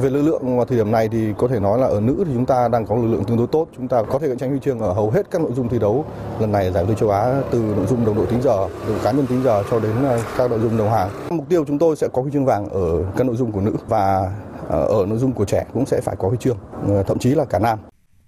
Về 0.00 0.10
lực 0.10 0.22
lượng 0.22 0.56
vào 0.56 0.64
thời 0.64 0.78
điểm 0.78 0.90
này 0.90 1.08
thì 1.08 1.18
có 1.38 1.48
thể 1.48 1.60
nói 1.60 1.78
là 1.78 1.86
ở 1.86 2.00
nữ 2.00 2.24
thì 2.26 2.32
chúng 2.34 2.46
ta 2.46 2.68
đang 2.68 2.86
có 2.86 2.96
lực 2.96 3.06
lượng 3.06 3.24
tương 3.24 3.36
đối 3.36 3.46
tốt. 3.46 3.68
Chúng 3.76 3.88
ta 3.88 4.02
có 4.02 4.18
thể 4.18 4.28
cạnh 4.28 4.38
tranh 4.38 4.50
huy 4.50 4.58
chương 4.64 4.78
ở 4.78 4.92
hầu 4.92 5.10
hết 5.10 5.30
các 5.30 5.42
nội 5.42 5.52
dung 5.56 5.68
thi 5.68 5.78
đấu 5.78 6.04
lần 6.40 6.52
này 6.52 6.72
giải 6.72 6.84
vô 6.84 6.94
châu 6.94 7.10
Á 7.10 7.42
từ 7.50 7.58
nội 7.58 7.86
dung 7.86 8.04
đồng 8.04 8.16
đội 8.16 8.26
tính 8.26 8.42
giờ, 8.42 8.68
từ 8.86 8.98
cá 9.04 9.12
nhân 9.12 9.26
tính 9.26 9.42
giờ 9.44 9.62
cho 9.70 9.80
đến 9.80 9.92
ờ, 10.04 10.22
các 10.36 10.50
nội 10.50 10.60
dung 10.60 10.78
đồng 10.78 10.90
hàng. 10.90 11.10
Mục 11.30 11.48
tiêu 11.48 11.64
chúng 11.68 11.78
tôi 11.78 11.96
sẽ 11.96 12.08
có 12.12 12.22
huy 12.22 12.30
chương 12.32 12.44
vàng 12.44 12.68
ở 12.68 13.12
các 13.16 13.26
nội 13.26 13.36
dung 13.36 13.52
của 13.52 13.60
nữ 13.60 13.72
và 13.88 14.32
ờ, 14.68 14.86
ở 14.86 15.06
nội 15.06 15.18
dung 15.18 15.32
của 15.32 15.44
trẻ 15.44 15.66
cũng 15.74 15.86
sẽ 15.86 16.00
phải 16.00 16.16
có 16.18 16.28
huy 16.28 16.38
chương, 16.40 16.58
ờ, 16.88 17.02
thậm 17.02 17.18
chí 17.18 17.30
là 17.30 17.44
cả 17.44 17.58
nam. 17.58 17.78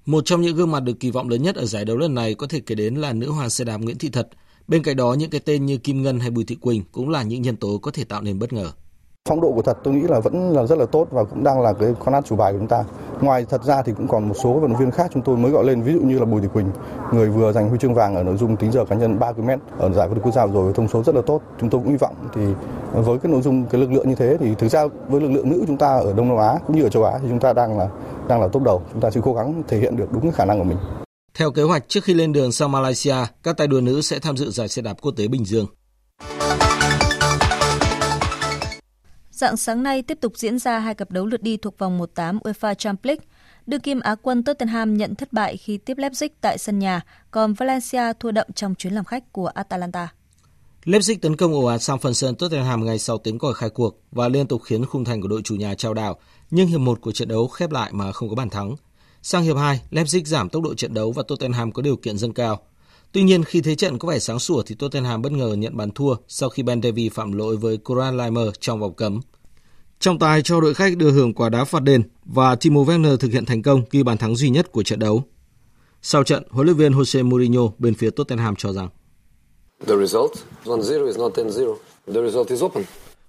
Một 0.07 0.25
trong 0.25 0.41
những 0.41 0.57
gương 0.57 0.71
mặt 0.71 0.81
được 0.81 1.01
kỳ 1.01 1.11
vọng 1.11 1.29
lớn 1.29 1.43
nhất 1.43 1.57
ở 1.57 1.65
giải 1.65 1.85
đấu 1.85 1.97
lần 1.97 2.15
này 2.15 2.35
có 2.35 2.47
thể 2.51 2.61
kể 2.67 2.75
đến 2.75 2.95
là 2.95 3.13
nữ 3.13 3.31
hoàng 3.31 3.51
xe 3.51 3.65
đạp 3.65 3.79
Nguyễn 3.79 3.99
Thị 3.99 4.09
Thật. 4.13 4.29
Bên 4.69 4.83
cạnh 4.83 4.97
đó, 4.97 5.15
những 5.19 5.31
cái 5.31 5.41
tên 5.45 5.67
như 5.67 5.79
Kim 5.79 6.03
Ngân 6.03 6.21
hay 6.21 6.31
Bùi 6.31 6.45
Thị 6.45 6.55
Quỳnh 6.61 6.83
cũng 6.93 7.09
là 7.09 7.23
những 7.23 7.43
nhân 7.43 7.57
tố 7.57 7.79
có 7.83 7.91
thể 7.91 8.05
tạo 8.05 8.23
nên 8.23 8.39
bất 8.39 8.53
ngờ. 8.53 8.71
Phong 9.27 9.41
độ 9.41 9.53
của 9.53 9.63
thật 9.63 9.79
tôi 9.83 9.95
nghĩ 9.95 10.03
là 10.09 10.21
vẫn 10.21 10.51
là 10.51 10.67
rất 10.67 10.79
là 10.79 10.87
tốt 10.87 11.07
và 11.11 11.25
cũng 11.25 11.45
đang 11.45 11.61
là 11.61 11.73
cái 11.73 11.95
con 12.05 12.15
át 12.15 12.25
chủ 12.27 12.37
bài 12.37 12.53
của 12.53 12.59
chúng 12.59 12.69
ta. 12.69 12.85
Ngoài 13.21 13.47
thật 13.51 13.65
ra 13.65 13.83
thì 13.83 13.93
cũng 13.97 14.09
còn 14.09 14.29
một 14.29 14.35
số 14.43 14.53
vận 14.53 14.73
động 14.73 14.81
viên 14.81 14.91
khác 14.91 15.11
chúng 15.15 15.23
tôi 15.23 15.37
mới 15.37 15.53
gọi 15.53 15.65
lên 15.65 15.83
ví 15.83 15.93
dụ 15.93 16.01
như 16.01 16.19
là 16.19 16.25
Bùi 16.25 16.41
Thị 16.41 16.49
Quỳnh, 16.55 16.71
người 17.13 17.29
vừa 17.29 17.53
giành 17.53 17.69
huy 17.69 17.79
chương 17.79 17.95
vàng 17.95 18.15
ở 18.17 18.23
nội 18.23 18.37
dung 18.37 18.57
tính 18.57 18.73
giờ 18.73 18.85
cá 18.85 18.97
nhân 18.97 19.19
3 19.19 19.33
km 19.33 19.49
ở 19.79 19.93
giải 19.93 20.09
vô 20.09 20.15
địch 20.15 20.23
quốc 20.25 20.35
gia 20.35 20.47
rồi 20.47 20.73
thông 20.73 20.89
số 20.89 21.03
rất 21.03 21.15
là 21.15 21.23
tốt. 21.27 21.41
Chúng 21.61 21.71
tôi 21.71 21.81
cũng 21.81 21.91
hy 21.91 21.97
vọng 21.97 22.15
thì 22.35 22.43
với 22.93 23.19
cái 23.19 23.33
nội 23.33 23.43
dung 23.43 23.65
cái 23.65 23.81
lực 23.81 23.93
lượng 23.93 24.09
như 24.09 24.15
thế 24.15 24.37
thì 24.41 24.55
thực 24.55 24.69
ra 24.69 24.87
với 25.09 25.21
lực 25.21 25.31
lượng 25.31 25.51
nữ 25.51 25.65
chúng 25.67 25.77
ta 25.77 25.97
ở 25.97 26.13
Đông 26.13 26.29
Nam 26.29 26.39
Á 26.39 26.59
cũng 26.67 26.77
như 26.77 26.83
ở 26.83 26.89
châu 26.89 27.05
Á 27.05 27.19
thì 27.23 27.29
chúng 27.29 27.41
ta 27.41 27.53
đang 27.53 27.79
là 27.79 27.89
đang 28.29 28.41
là 28.41 28.49
tốt 28.49 28.63
đầu. 28.65 28.83
Chúng 28.93 29.01
ta 29.01 29.11
sẽ 29.11 29.21
cố 29.25 29.35
gắng 29.35 29.63
thể 29.69 29.79
hiện 29.79 29.97
được 29.97 30.13
đúng 30.13 30.23
cái 30.23 30.33
khả 30.33 30.45
năng 30.45 30.59
của 30.59 30.65
mình. 30.65 30.79
Theo 31.35 31.51
kế 31.51 31.63
hoạch, 31.63 31.89
trước 31.89 32.05
khi 32.05 32.15
lên 32.15 32.33
đường 32.33 32.53
sang 32.53 32.73
Malaysia, 32.73 33.17
các 33.43 33.57
tay 33.57 33.67
đua 33.67 33.81
nữ 33.81 34.01
sẽ 34.01 34.19
tham 34.19 34.37
dự 34.37 34.51
giải 34.51 34.69
xe 34.69 34.83
đạp 34.83 34.95
quốc 35.03 35.13
tế 35.17 35.29
Bình 35.29 35.45
Dương. 35.45 35.67
Dạng 39.37 39.57
sáng 39.57 39.83
nay 39.83 40.03
tiếp 40.03 40.19
tục 40.21 40.33
diễn 40.37 40.59
ra 40.59 40.79
hai 40.79 40.95
cặp 40.95 41.11
đấu 41.11 41.27
lượt 41.27 41.43
đi 41.43 41.57
thuộc 41.57 41.79
vòng 41.79 41.99
1/8 41.99 42.39
UEFA 42.39 42.75
Champions 42.75 43.07
League. 43.07 43.25
Đương 43.67 43.81
kim 43.81 44.01
Á 44.01 44.15
quân 44.23 44.43
Tottenham 44.43 44.97
nhận 44.97 45.15
thất 45.15 45.33
bại 45.33 45.57
khi 45.57 45.79
tiếp 45.79 45.99
Leipzig 45.99 46.29
tại 46.41 46.59
sân 46.59 46.79
nhà, 46.79 47.01
còn 47.31 47.55
Valencia 47.55 48.13
thua 48.21 48.31
đậm 48.31 48.47
trong 48.55 48.75
chuyến 48.75 48.93
làm 48.93 49.05
khách 49.05 49.33
của 49.33 49.47
Atalanta. 49.47 50.09
Leipzig 50.85 51.17
tấn 51.23 51.37
công 51.37 51.55
ồ 51.55 51.65
ạt 51.65 51.83
sang 51.83 51.99
phần 51.99 52.15
sân 52.15 52.35
Tottenham 52.35 52.85
ngay 52.85 52.99
sau 52.99 53.19
tiếng 53.19 53.39
còi 53.39 53.55
khai 53.55 53.71
cuộc 53.71 54.01
và 54.13 54.29
liên 54.29 54.47
tục 54.47 54.63
khiến 54.65 54.87
khung 54.87 55.05
thành 55.05 55.23
của 55.23 55.29
đội 55.29 55.41
chủ 55.45 55.55
nhà 55.55 55.75
trao 55.75 55.95
đảo, 55.95 56.17
nhưng 56.51 56.67
hiệp 56.69 56.81
1 56.81 57.01
của 57.01 57.13
trận 57.13 57.29
đấu 57.29 57.49
khép 57.49 57.71
lại 57.71 57.93
mà 57.93 58.13
không 58.13 58.29
có 58.29 58.35
bàn 58.35 58.51
thắng. 58.51 58.77
Sang 59.23 59.43
hiệp 59.43 59.57
2, 59.57 59.81
Leipzig 59.91 60.25
giảm 60.25 60.49
tốc 60.49 60.63
độ 60.63 60.75
trận 60.75 60.95
đấu 60.95 61.13
và 61.13 61.23
Tottenham 61.29 61.73
có 61.73 61.83
điều 61.83 61.97
kiện 61.97 62.19
dâng 62.19 62.35
cao. 62.35 62.63
Tuy 63.17 63.23
nhiên, 63.23 63.45
khi 63.45 63.61
thế 63.61 63.75
trận 63.75 63.99
có 63.99 64.09
vẻ 64.09 64.19
sáng 64.19 64.39
sủa 64.39 64.63
thì 64.63 64.75
Tottenham 64.75 65.23
bất 65.23 65.33
ngờ 65.33 65.55
nhận 65.59 65.77
bàn 65.77 65.91
thua 65.91 66.15
sau 66.29 66.49
khi 66.49 66.63
Ben 66.63 66.83
Davies 66.83 67.13
phạm 67.13 67.33
lỗi 67.33 67.57
với 67.57 67.77
Koran 67.77 68.17
Laimer 68.17 68.49
trong 68.61 68.81
vòng 68.81 68.95
cấm. 68.95 69.21
Trọng 70.01 70.19
tài 70.19 70.43
cho 70.43 70.61
đội 70.61 70.75
khách 70.75 70.97
đưa 70.97 71.11
hưởng 71.11 71.35
quả 71.35 71.49
đá 71.49 71.65
phạt 71.65 71.83
đền 71.83 72.03
và 72.25 72.57
Timo 72.57 72.81
Werner 72.81 73.17
thực 73.17 73.33
hiện 73.33 73.45
thành 73.45 73.63
công 73.63 73.83
ghi 73.91 74.03
bàn 74.03 74.19
thắng 74.19 74.37
duy 74.37 74.51
nhất 74.51 74.73
của 74.73 74.83
trận 74.83 74.99
đấu. 74.99 75.23
Sau 76.03 76.25
trận, 76.25 76.43
huấn 76.51 76.67
luyện 76.67 76.77
viên 76.77 76.93
Jose 76.93 77.29
Mourinho 77.29 77.63
bên 77.79 77.95
phía 77.95 78.11
Tottenham 78.11 78.57
cho 78.57 78.73
rằng 78.73 78.89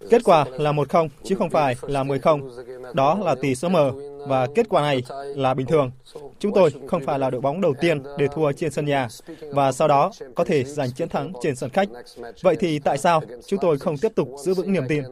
Kết 0.09 0.21
quả 0.23 0.45
là 0.57 0.71
1-0 0.71 1.07
chứ 1.23 1.35
không 1.35 1.49
phải 1.49 1.75
là 1.81 2.03
10-0. 2.03 2.49
Đó 2.93 3.19
là 3.23 3.35
tỷ 3.41 3.55
số 3.55 3.69
mở 3.69 3.91
và 4.27 4.47
kết 4.55 4.69
quả 4.69 4.81
này 4.81 5.03
là 5.35 5.53
bình 5.53 5.67
thường. 5.67 5.91
Chúng 6.39 6.53
tôi 6.53 6.73
không 6.87 7.05
phải 7.05 7.19
là 7.19 7.29
đội 7.29 7.41
bóng 7.41 7.61
đầu 7.61 7.73
tiên 7.81 8.03
để 8.17 8.27
thua 8.35 8.51
trên 8.51 8.71
sân 8.71 8.85
nhà 8.85 9.07
và 9.51 9.71
sau 9.71 9.87
đó 9.87 10.11
có 10.35 10.43
thể 10.43 10.63
giành 10.63 10.91
chiến 10.91 11.09
thắng 11.09 11.33
trên 11.41 11.55
sân 11.55 11.69
khách. 11.69 11.89
Vậy 12.41 12.55
thì 12.59 12.79
tại 12.79 12.97
sao 12.97 13.21
chúng 13.45 13.59
tôi 13.59 13.77
không 13.79 13.97
tiếp 13.97 14.11
tục 14.15 14.29
giữ 14.37 14.53
vững 14.53 14.73
niềm 14.73 14.83
tin? 14.89 15.03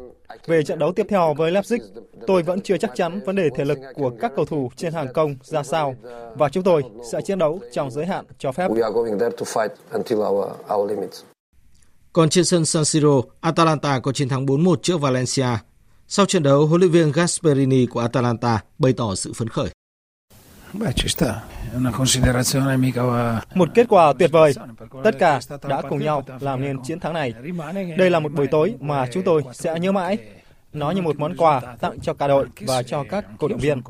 Về 0.45 0.63
trận 0.63 0.79
đấu 0.79 0.91
tiếp 0.91 1.05
theo 1.09 1.33
với 1.33 1.51
Leipzig, 1.51 1.79
tôi 2.27 2.43
vẫn 2.43 2.61
chưa 2.61 2.77
chắc 2.77 2.91
chắn 2.95 3.19
vấn 3.25 3.35
đề 3.35 3.49
thể 3.55 3.65
lực 3.65 3.79
của 3.95 4.11
các 4.19 4.31
cầu 4.35 4.45
thủ 4.45 4.69
trên 4.75 4.93
hàng 4.93 5.13
công 5.13 5.35
ra 5.41 5.63
sao 5.63 5.95
và 6.35 6.49
chúng 6.49 6.63
tôi 6.63 6.83
sẽ 7.11 7.21
chiến 7.21 7.39
đấu 7.39 7.59
trong 7.71 7.91
giới 7.91 8.05
hạn 8.05 8.25
cho 8.37 8.51
phép. 8.51 8.67
Còn 12.15 12.29
trên 12.29 12.45
sân 12.45 12.65
San 12.65 12.85
Siro, 12.85 13.21
Atalanta 13.41 13.99
có 13.99 14.11
chiến 14.11 14.29
thắng 14.29 14.45
4-1 14.45 14.75
trước 14.75 15.01
Valencia. 15.01 15.47
Sau 16.07 16.25
trận 16.25 16.43
đấu, 16.43 16.67
huấn 16.67 16.81
luyện 16.81 16.91
viên 16.91 17.11
Gasperini 17.11 17.85
của 17.85 17.99
Atalanta 17.99 18.63
bày 18.77 18.93
tỏ 18.93 19.15
sự 19.15 19.33
phấn 19.33 19.47
khởi. 19.47 19.69
Một 23.55 23.69
kết 23.73 23.87
quả 23.89 24.13
tuyệt 24.19 24.31
vời. 24.31 24.53
Tất 25.03 25.15
cả 25.19 25.39
đã 25.67 25.81
cùng 25.89 25.99
nhau 25.99 26.23
làm 26.39 26.61
nên 26.61 26.83
chiến 26.83 26.99
thắng 26.99 27.13
này. 27.13 27.33
Đây 27.97 28.09
là 28.09 28.19
một 28.19 28.31
buổi 28.31 28.47
tối 28.47 28.75
mà 28.79 29.07
chúng 29.13 29.23
tôi 29.23 29.43
sẽ 29.53 29.79
nhớ 29.79 29.91
mãi. 29.91 30.17
Nó 30.73 30.91
như 30.91 31.01
một 31.01 31.19
món 31.19 31.37
quà 31.37 31.61
tặng 31.81 31.99
cho 31.99 32.13
cả 32.13 32.27
đội 32.27 32.47
và 32.67 32.83
cho 32.83 33.03
các 33.09 33.25
cổ 33.39 33.47
động 33.47 33.59
viên. 33.59 33.81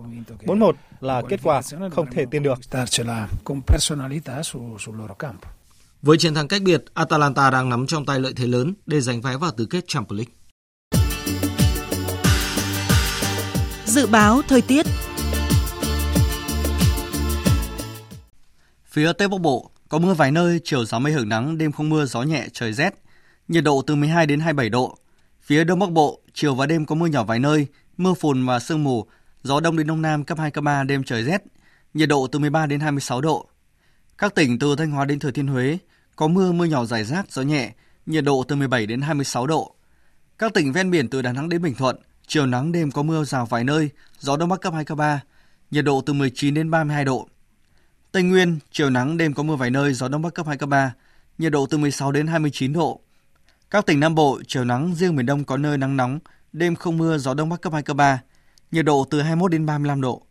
4-1 0.46 0.72
là 1.02 1.22
kết 1.30 1.40
quả 1.44 1.62
không 1.92 2.08
thể 2.12 2.26
tin 2.32 2.44
được. 2.44 2.60
Với 6.06 6.18
chiến 6.18 6.34
thắng 6.34 6.48
cách 6.48 6.62
biệt, 6.62 6.84
Atalanta 6.94 7.50
đang 7.50 7.70
nắm 7.70 7.88
trong 7.88 8.06
tay 8.06 8.20
lợi 8.20 8.34
thế 8.36 8.48
lớn 8.48 8.74
để 8.86 9.02
giành 9.02 9.22
vé 9.22 9.38
vào 9.38 9.52
tứ 9.52 9.66
kết 9.66 9.88
Champions 9.88 10.18
League. 10.18 10.34
Dự 13.86 14.08
báo 14.08 14.42
thời 14.48 14.62
tiết 14.62 14.86
Phía 18.86 19.14
Tây 19.14 19.28
Bắc 19.28 19.42
Bộ 19.42 19.72
có 19.90 20.00
mưa 20.00 20.14
vài 20.14 20.32
nơi, 20.32 20.60
chiều 20.64 20.86
giảm 20.86 21.04
mây 21.04 21.14
hưởng 21.14 21.30
nắng, 21.30 21.58
đêm 21.58 21.72
không 21.72 21.90
mưa, 21.90 22.06
gió 22.06 22.24
nhẹ, 22.24 22.48
trời 22.54 22.74
rét. 22.74 22.94
Nhiệt 23.48 23.64
độ 23.64 23.82
từ 23.88 23.96
12 23.96 24.26
đến 24.26 24.40
27 24.40 24.70
độ. 24.70 24.98
Phía 25.42 25.64
Đông 25.64 25.80
Bắc 25.80 25.92
Bộ, 25.92 26.22
chiều 26.34 26.56
và 26.56 26.66
đêm 26.66 26.86
có 26.86 26.96
mưa 26.96 27.08
nhỏ 27.08 27.24
vài 27.24 27.40
nơi, 27.40 27.68
mưa 27.98 28.14
phùn 28.14 28.46
và 28.46 28.60
sương 28.60 28.84
mù, 28.84 29.06
gió 29.44 29.60
đông 29.60 29.78
đến 29.78 29.88
đông 29.88 30.02
nam 30.02 30.24
cấp 30.24 30.40
2 30.40 30.52
cấp 30.52 30.64
3, 30.64 30.84
đêm 30.84 31.04
trời 31.04 31.24
rét. 31.24 31.44
Nhiệt 31.94 32.10
độ 32.10 32.28
từ 32.32 32.40
13 32.40 32.66
đến 32.66 32.80
26 32.80 33.22
độ. 33.22 33.50
Các 34.18 34.36
tỉnh 34.36 34.60
từ 34.60 34.76
Thanh 34.76 34.92
Hóa 34.92 35.06
đến 35.06 35.20
Thừa 35.20 35.32
Thiên 35.32 35.48
Huế 35.48 35.78
có 36.16 36.28
mưa 36.28 36.52
mưa 36.52 36.66
nhỏ 36.66 36.86
rải 36.86 37.04
rác, 37.04 37.32
gió 37.32 37.42
nhẹ, 37.42 37.74
nhiệt 38.06 38.24
độ 38.24 38.44
từ 38.48 38.56
17 38.56 38.86
đến 38.86 39.02
26 39.02 39.48
độ. 39.48 39.76
Các 40.38 40.54
tỉnh 40.54 40.74
ven 40.74 40.92
biển 40.92 41.10
từ 41.10 41.22
Đà 41.22 41.32
Nẵng 41.32 41.50
đến 41.50 41.62
Bình 41.62 41.76
Thuận, 41.76 41.98
chiều 42.28 42.46
nắng 42.46 42.72
đêm 42.72 42.92
có 42.92 43.04
mưa 43.04 43.24
rào 43.24 43.46
vài 43.46 43.64
nơi, 43.64 43.90
gió 44.20 44.38
đông 44.38 44.50
bắc 44.50 44.62
cấp 44.62 44.74
2 44.74 44.86
cấp 44.86 44.98
3, 44.98 45.22
nhiệt 45.72 45.86
độ 45.86 46.02
từ 46.02 46.14
19 46.14 46.54
đến 46.54 46.72
32 46.72 47.06
độ. 47.06 47.28
Tây 48.12 48.24
Nguyên, 48.24 48.60
chiều 48.72 48.90
nắng 48.90 49.18
đêm 49.18 49.34
có 49.34 49.44
mưa 49.44 49.56
vài 49.56 49.70
nơi, 49.70 49.94
gió 49.94 50.08
đông 50.08 50.22
bắc 50.22 50.34
cấp 50.34 50.48
2 50.48 50.58
cấp 50.58 50.70
3, 50.70 50.94
nhiệt 51.38 51.52
độ 51.52 51.66
từ 51.66 51.78
16 51.78 52.12
đến 52.12 52.28
29 52.28 52.74
độ. 52.74 53.02
Các 53.70 53.86
tỉnh 53.86 54.00
Nam 54.00 54.16
Bộ, 54.16 54.42
chiều 54.48 54.66
nắng, 54.66 54.96
riêng 54.96 55.16
miền 55.16 55.26
Đông 55.26 55.44
có 55.44 55.58
nơi 55.58 55.78
nắng 55.78 55.98
nóng, 55.98 56.20
đêm 56.54 56.76
không 56.76 56.98
mưa, 56.98 57.18
gió 57.18 57.34
đông 57.34 57.50
bắc 57.50 57.62
cấp 57.62 57.74
2 57.74 57.84
cấp 57.84 57.98
3, 57.98 58.22
nhiệt 58.72 58.86
độ 58.86 59.06
từ 59.10 59.22
21 59.22 59.52
đến 59.52 59.66
35 59.66 60.02
độ. 60.02 60.22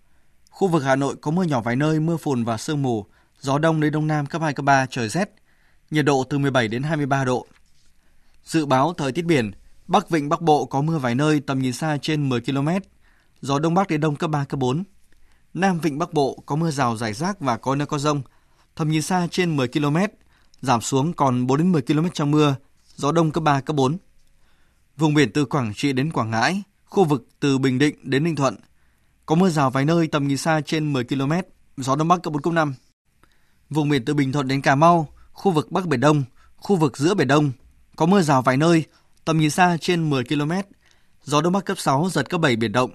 Khu 0.51 0.68
vực 0.68 0.82
Hà 0.85 0.97
Nội 0.97 1.16
có 1.20 1.30
mưa 1.30 1.43
nhỏ 1.43 1.61
vài 1.61 1.76
nơi, 1.76 2.01
mưa 2.01 2.16
phùn 2.16 2.45
và 2.45 2.57
sương 2.57 2.82
mù, 2.82 3.07
gió 3.41 3.59
đông 3.59 3.80
đến 3.80 3.93
đông 3.93 4.07
nam 4.07 4.26
cấp 4.26 4.43
2 4.43 4.55
cấp 4.55 4.64
3, 4.64 4.87
trời 4.91 5.09
rét. 5.09 5.30
Nhiệt 5.95 6.05
độ 6.05 6.24
từ 6.24 6.38
17 6.38 6.68
đến 6.68 6.82
23 6.82 7.24
độ. 7.24 7.47
Dự 8.45 8.66
báo 8.66 8.95
thời 8.95 9.12
tiết 9.12 9.24
biển, 9.24 9.53
Bắc 9.86 10.11
Vịnh 10.11 10.28
Bắc 10.28 10.40
Bộ 10.40 10.64
có 10.64 10.82
mưa 10.82 10.99
vài 10.99 11.14
nơi, 11.14 11.40
tầm 11.40 11.59
nhìn 11.59 11.72
xa 11.72 11.99
trên 12.03 12.28
10 12.28 12.40
km, 12.40 12.68
gió 13.40 13.59
đông 13.59 13.74
bắc 13.74 13.88
đến 13.88 14.01
đông 14.01 14.16
cấp 14.16 14.30
3 14.30 14.45
cấp 14.45 14.61
4. 14.61 14.84
Nam 15.55 15.80
Vịnh 15.80 15.99
Bắc 15.99 16.12
Bộ 16.12 16.42
có 16.47 16.57
mưa 16.57 16.70
rào 16.70 16.97
rải 16.97 17.12
rác 17.12 17.40
và 17.40 17.57
có 17.57 17.74
nơi 17.74 17.86
có 17.86 17.99
rông, 17.99 18.22
tầm 18.74 18.88
nhìn 18.88 19.03
xa 19.03 19.26
trên 19.30 19.57
10 19.57 19.68
km, 19.68 19.97
giảm 20.61 20.80
xuống 20.80 21.12
còn 21.12 21.47
4 21.47 21.59
đến 21.59 21.72
10 21.72 21.82
km 21.82 22.07
trong 22.12 22.30
mưa, 22.30 22.57
gió 22.97 23.12
đông 23.12 23.30
cấp 23.30 23.45
3 23.45 23.61
cấp 23.61 23.76
4. 23.76 23.97
Vùng 24.97 25.14
biển 25.14 25.32
từ 25.32 25.45
Quảng 25.45 25.72
Trị 25.74 25.92
đến 25.92 26.12
Quảng 26.12 26.30
Ngãi, 26.30 26.62
khu 26.84 27.05
vực 27.05 27.28
từ 27.40 27.59
Bình 27.59 27.78
Định 27.78 27.97
đến 28.03 28.24
Ninh 28.24 28.36
Thuận 28.36 28.57
có 29.26 29.34
mưa 29.34 29.49
rào 29.49 29.70
vài 29.70 29.84
nơi 29.84 30.07
tầm 30.07 30.28
nhìn 30.28 30.36
xa 30.36 30.61
trên 30.61 30.92
10 30.92 31.05
km, 31.05 31.32
gió 31.76 31.97
đông 31.97 32.09
bắc 32.09 32.22
cấp 32.22 32.32
4 32.32 32.42
cấp 32.42 32.53
5. 32.53 32.74
Vùng 33.70 33.88
biển 33.88 34.05
từ 34.05 34.14
Bình 34.14 34.32
Thuận 34.32 34.49
đến 34.49 34.62
Cà 34.62 34.74
Mau, 34.74 35.13
khu 35.35 35.53
vực 35.53 35.72
Bắc 35.72 35.87
Biển 35.87 36.01
Đông, 36.01 36.24
khu 36.57 36.76
vực 36.76 36.97
giữa 36.97 37.14
Biển 37.14 37.28
Đông 37.28 37.53
có 37.97 38.07
mưa 38.07 38.22
rào 38.22 38.43
vài 38.43 38.57
nơi, 38.57 38.85
tầm 39.24 39.39
nhìn 39.39 39.51
xa 39.51 39.76
trên 39.80 40.11
10 40.11 40.24
km, 40.24 40.53
gió 41.22 41.41
đông 41.41 41.53
bắc 41.53 41.64
cấp 41.64 41.78
6 41.78 42.09
giật 42.11 42.30
cấp 42.30 42.41
7 42.41 42.57
biển 42.57 42.72
động. 42.72 42.91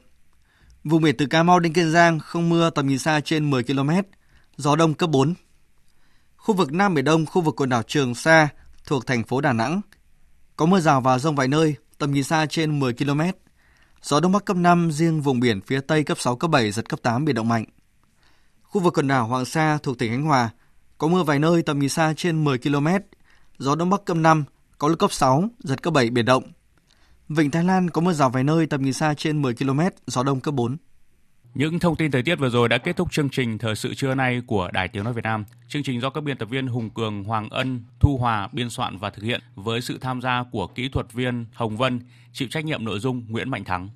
Vùng 0.84 1.02
biển 1.02 1.18
từ 1.18 1.26
Cà 1.26 1.44
Mau 1.44 1.60
đến 1.60 1.74
Kiên 1.74 1.92
Giang 1.92 2.20
không 2.20 2.50
mưa 2.50 2.70
tầm 2.70 2.88
nhìn 2.88 3.00
xa 3.00 3.20
trên 3.20 3.50
10 3.50 3.64
km, 3.64 3.90
gió 4.58 4.76
đông 4.76 4.94
cấp 4.94 5.10
4. 5.10 5.34
Khu 6.38 6.56
vực 6.56 6.74
Nam 6.74 6.94
Biển 6.94 7.06
Đông, 7.06 7.26
khu 7.26 7.42
vực 7.42 7.56
quần 7.56 7.70
đảo 7.70 7.84
Trường 7.84 8.16
Sa 8.16 8.50
thuộc 8.86 9.06
thành 9.06 9.24
phố 9.24 9.42
Đà 9.42 9.54
Nẵng 9.54 9.82
có 10.56 10.66
mưa 10.66 10.80
rào 10.80 11.02
và 11.02 11.20
rông 11.20 11.36
vài 11.36 11.48
nơi, 11.48 11.76
tầm 11.98 12.12
nhìn 12.12 12.24
xa 12.24 12.46
trên 12.46 12.80
10 12.80 12.94
km. 12.94 13.22
Gió 14.02 14.20
đông 14.20 14.32
bắc 14.32 14.46
cấp 14.46 14.58
5, 14.58 14.92
riêng 14.92 15.22
vùng 15.22 15.40
biển 15.40 15.62
phía 15.62 15.80
Tây 15.80 16.04
cấp 16.04 16.20
6, 16.20 16.36
cấp 16.36 16.52
7, 16.52 16.72
giật 16.72 16.90
cấp 16.90 17.00
8, 17.04 17.26
biển 17.26 17.36
động 17.36 17.48
mạnh. 17.48 17.66
Khu 18.62 18.82
vực 18.82 18.94
quần 18.94 19.08
đảo 19.08 19.28
Hoàng 19.28 19.46
Sa 19.46 19.78
thuộc 19.84 19.98
tỉnh 19.98 20.12
Khánh 20.12 20.24
Hòa 20.24 20.50
có 21.00 21.08
mưa 21.08 21.24
vài 21.24 21.40
nơi 21.40 21.64
tầm 21.64 21.80
nhìn 21.80 21.90
xa 21.90 22.14
trên 22.18 22.44
10 22.44 22.58
km, 22.58 22.88
gió 23.58 23.76
đông 23.76 23.90
bắc 23.90 24.06
cấp 24.06 24.18
5, 24.18 24.44
có 24.78 24.88
lúc 24.88 25.00
cấp 25.00 25.12
6, 25.12 25.50
giật 25.60 25.84
cấp 25.84 25.94
7 25.94 26.10
biển 26.10 26.26
động. 26.26 26.44
Vịnh 27.30 27.52
Thái 27.52 27.64
Lan 27.64 27.90
có 27.90 28.02
mưa 28.02 28.14
rào 28.14 28.30
vài 28.30 28.44
nơi 28.44 28.68
tầm 28.68 28.82
nhìn 28.82 28.94
xa 28.94 29.14
trên 29.14 29.42
10 29.42 29.54
km, 29.54 29.80
gió 30.08 30.24
đông 30.24 30.40
cấp 30.40 30.54
4. 30.54 30.78
Những 31.54 31.80
thông 31.80 31.96
tin 31.96 32.12
thời 32.12 32.24
tiết 32.24 32.36
vừa 32.36 32.50
rồi 32.50 32.70
đã 32.70 32.78
kết 32.78 32.96
thúc 32.96 33.12
chương 33.12 33.30
trình 33.30 33.58
Thời 33.58 33.76
sự 33.76 33.94
trưa 33.94 34.16
nay 34.16 34.42
của 34.48 34.70
Đài 34.74 34.88
Tiếng 34.88 35.04
Nói 35.04 35.14
Việt 35.14 35.24
Nam. 35.24 35.46
Chương 35.68 35.84
trình 35.84 36.02
do 36.02 36.10
các 36.10 36.24
biên 36.24 36.38
tập 36.38 36.50
viên 36.50 36.68
Hùng 36.68 36.90
Cường, 36.90 37.24
Hoàng 37.24 37.50
Ân, 37.50 37.84
Thu 38.00 38.18
Hòa 38.18 38.50
biên 38.52 38.70
soạn 38.70 38.98
và 38.98 39.10
thực 39.10 39.24
hiện 39.24 39.42
với 39.56 39.82
sự 39.82 39.98
tham 40.02 40.22
gia 40.22 40.44
của 40.52 40.68
kỹ 40.68 40.90
thuật 40.90 41.14
viên 41.14 41.46
Hồng 41.54 41.78
Vân, 41.78 42.00
chịu 42.34 42.48
trách 42.52 42.66
nhiệm 42.66 42.86
nội 42.86 43.00
dung 43.00 43.26
Nguyễn 43.30 43.50
Mạnh 43.50 43.64
Thắng. 43.64 43.90